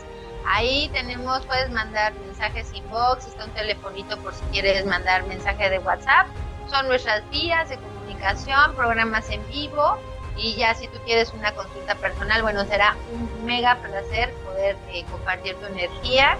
Ahí 0.46 0.90
tenemos, 0.94 1.44
puedes 1.48 1.72
mandar 1.72 2.14
mensajes 2.26 2.72
inbox, 2.74 3.26
está 3.26 3.46
un 3.46 3.52
telefonito 3.52 4.18
por 4.20 4.34
si 4.36 4.44
quieres 4.52 4.86
mandar 4.86 5.26
mensaje 5.26 5.70
de 5.70 5.80
WhatsApp. 5.80 6.28
Son 6.70 6.88
nuestras 6.88 7.28
vías 7.32 7.70
de 7.70 7.78
comunicación, 7.78 8.76
programas 8.76 9.30
en 9.32 9.46
vivo 9.48 9.98
y 10.38 10.56
ya 10.56 10.76
si 10.76 10.88
tú 10.90 11.00
quieres 11.06 11.34
una 11.34 11.54
consulta 11.54 11.96
personal, 11.96 12.44
bueno, 12.44 12.66
será 12.66 12.96
un 13.12 13.46
mega 13.46 13.76
placer 13.78 14.32
poder 14.46 14.76
eh, 14.90 15.04
compartir 15.10 15.56
tu 15.56 15.66
energía 15.66 16.38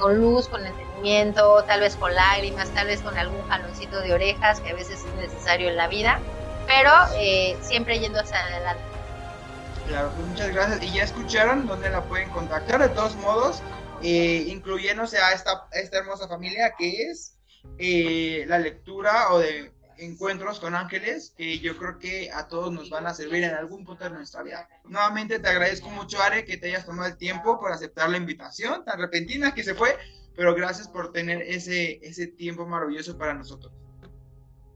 con 0.00 0.18
luz, 0.18 0.48
con 0.48 0.66
entendimiento, 0.66 1.62
tal 1.64 1.80
vez 1.80 1.94
con 1.96 2.14
lágrimas, 2.14 2.70
tal 2.70 2.88
vez 2.88 3.00
con 3.00 3.16
algún 3.16 3.46
jaloncito 3.48 4.00
de 4.00 4.12
orejas 4.12 4.60
que 4.60 4.70
a 4.70 4.74
veces 4.74 5.04
es 5.04 5.14
necesario 5.14 5.68
en 5.68 5.76
la 5.76 5.86
vida, 5.86 6.20
pero 6.66 6.90
eh, 7.16 7.56
siempre 7.60 8.00
yendo 8.00 8.20
hacia 8.20 8.40
adelante. 8.40 8.82
Claro, 9.86 10.10
pues 10.16 10.26
muchas 10.28 10.52
gracias. 10.52 10.82
Y 10.82 10.92
ya 10.92 11.04
escucharon 11.04 11.66
dónde 11.66 11.90
la 11.90 12.02
pueden 12.02 12.28
contactar, 12.30 12.80
de 12.80 12.88
todos 12.88 13.16
modos, 13.16 13.62
eh, 14.02 14.46
incluyéndose 14.48 15.18
a 15.18 15.32
esta, 15.32 15.68
esta 15.72 15.98
hermosa 15.98 16.28
familia 16.28 16.74
que 16.78 17.10
es 17.10 17.36
eh, 17.78 18.44
la 18.48 18.58
lectura 18.58 19.32
o 19.32 19.38
de 19.38 19.72
encuentros 20.00 20.60
con 20.60 20.74
ángeles 20.74 21.32
que 21.36 21.58
yo 21.58 21.76
creo 21.76 21.98
que 21.98 22.30
a 22.32 22.48
todos 22.48 22.72
nos 22.72 22.90
van 22.90 23.06
a 23.06 23.14
servir 23.14 23.44
en 23.44 23.54
algún 23.54 23.84
punto 23.84 24.04
de 24.04 24.10
nuestra 24.10 24.42
vida. 24.42 24.68
Nuevamente 24.84 25.38
te 25.38 25.48
agradezco 25.48 25.90
mucho, 25.90 26.20
Are, 26.20 26.44
que 26.44 26.56
te 26.56 26.68
hayas 26.68 26.86
tomado 26.86 27.08
el 27.08 27.16
tiempo 27.16 27.60
por 27.60 27.72
aceptar 27.72 28.08
la 28.10 28.16
invitación 28.16 28.84
tan 28.84 28.98
repentina 28.98 29.54
que 29.54 29.62
se 29.62 29.74
fue, 29.74 29.96
pero 30.34 30.54
gracias 30.54 30.88
por 30.88 31.12
tener 31.12 31.42
ese, 31.42 32.00
ese 32.02 32.26
tiempo 32.26 32.66
maravilloso 32.66 33.16
para 33.18 33.34
nosotros. 33.34 33.72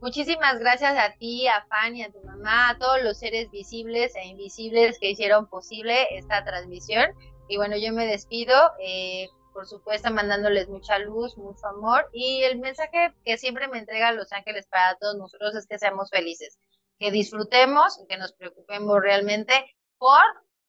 Muchísimas 0.01 0.59
gracias 0.59 0.99
a 0.99 1.15
ti, 1.17 1.49
a 1.49 1.65
Fanny, 1.67 2.03
a 2.03 2.13
tu 2.13 2.21
mamá, 2.25 2.69
a 2.69 2.79
todos 2.79 3.03
los 3.03 3.19
seres 3.19 3.51
visibles 3.51 4.15
e 4.17 4.27
invisibles 4.27 4.99
que 4.99 5.11
hicieron 5.11 5.47
posible 5.47 6.07
esta 6.19 6.45
transmisión. 6.45 7.07
Y 7.49 7.57
bueno, 7.57 7.77
yo 7.79 7.91
me 7.95 8.07
despido. 8.07 8.55
Eh, 8.81 9.29
por 9.55 9.67
supuesto, 9.67 10.11
mandándoles 10.11 10.69
mucha 10.69 10.99
luz, 10.99 11.39
mucho 11.39 11.67
amor. 11.69 12.11
Y 12.13 12.43
el 12.43 12.59
mensaje 12.59 13.15
que 13.25 13.39
siempre 13.39 13.69
me 13.69 13.79
entrega 13.79 14.13
Los 14.13 14.33
Ángeles 14.33 14.67
para 14.67 14.97
todos 14.97 15.17
nosotros 15.17 15.55
es 15.55 15.67
que 15.67 15.79
seamos 15.79 16.11
felices, 16.11 16.59
que 16.99 17.11
disfrutemos, 17.11 17.99
que 18.09 18.19
nos 18.19 18.33
preocupemos 18.33 19.01
realmente 19.01 19.55
por 19.97 20.21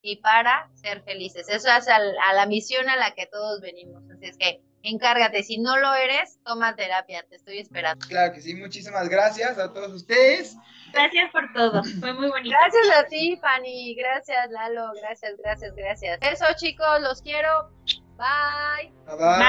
y 0.01 0.17
para 0.17 0.69
ser 0.75 1.01
felices. 1.01 1.49
Eso 1.49 1.67
es 1.67 1.87
a, 1.87 1.99
la 2.33 2.45
misión 2.45 2.87
a 2.87 2.95
la 2.95 3.15
que 3.15 3.25
todos 3.25 3.59
venimos. 3.59 4.03
Así 4.11 4.25
es 4.25 4.37
que 4.37 4.61
encárgate. 4.83 5.41
Si 5.41 5.57
no 5.57 5.77
lo 5.77 5.95
eres, 5.95 6.37
toma 6.45 6.75
terapia, 6.75 7.25
te 7.27 7.37
estoy 7.37 7.57
esperando. 7.57 8.05
Claro 8.07 8.33
que 8.33 8.41
sí, 8.41 8.53
muchísimas 8.53 9.09
gracias 9.09 9.57
a 9.57 9.73
todos 9.73 9.91
ustedes. 9.93 10.55
Gracias 10.93 11.31
por 11.31 11.51
todo. 11.53 11.83
Fue 11.99 12.13
muy 12.13 12.29
bonito. 12.29 12.55
Gracias 12.55 12.97
a 12.97 13.07
ti, 13.07 13.35
Fanny. 13.41 13.95
Gracias, 13.95 14.51
Lalo. 14.51 14.91
Gracias, 15.01 15.35
gracias, 15.37 15.75
gracias. 15.75 16.19
Eso, 16.21 16.45
chicos, 16.55 17.01
los 17.01 17.23
quiero. 17.23 17.71
Bye. 18.17 18.89
Bye 19.05 19.17
bye. 19.17 19.39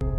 Bye. 0.00 0.16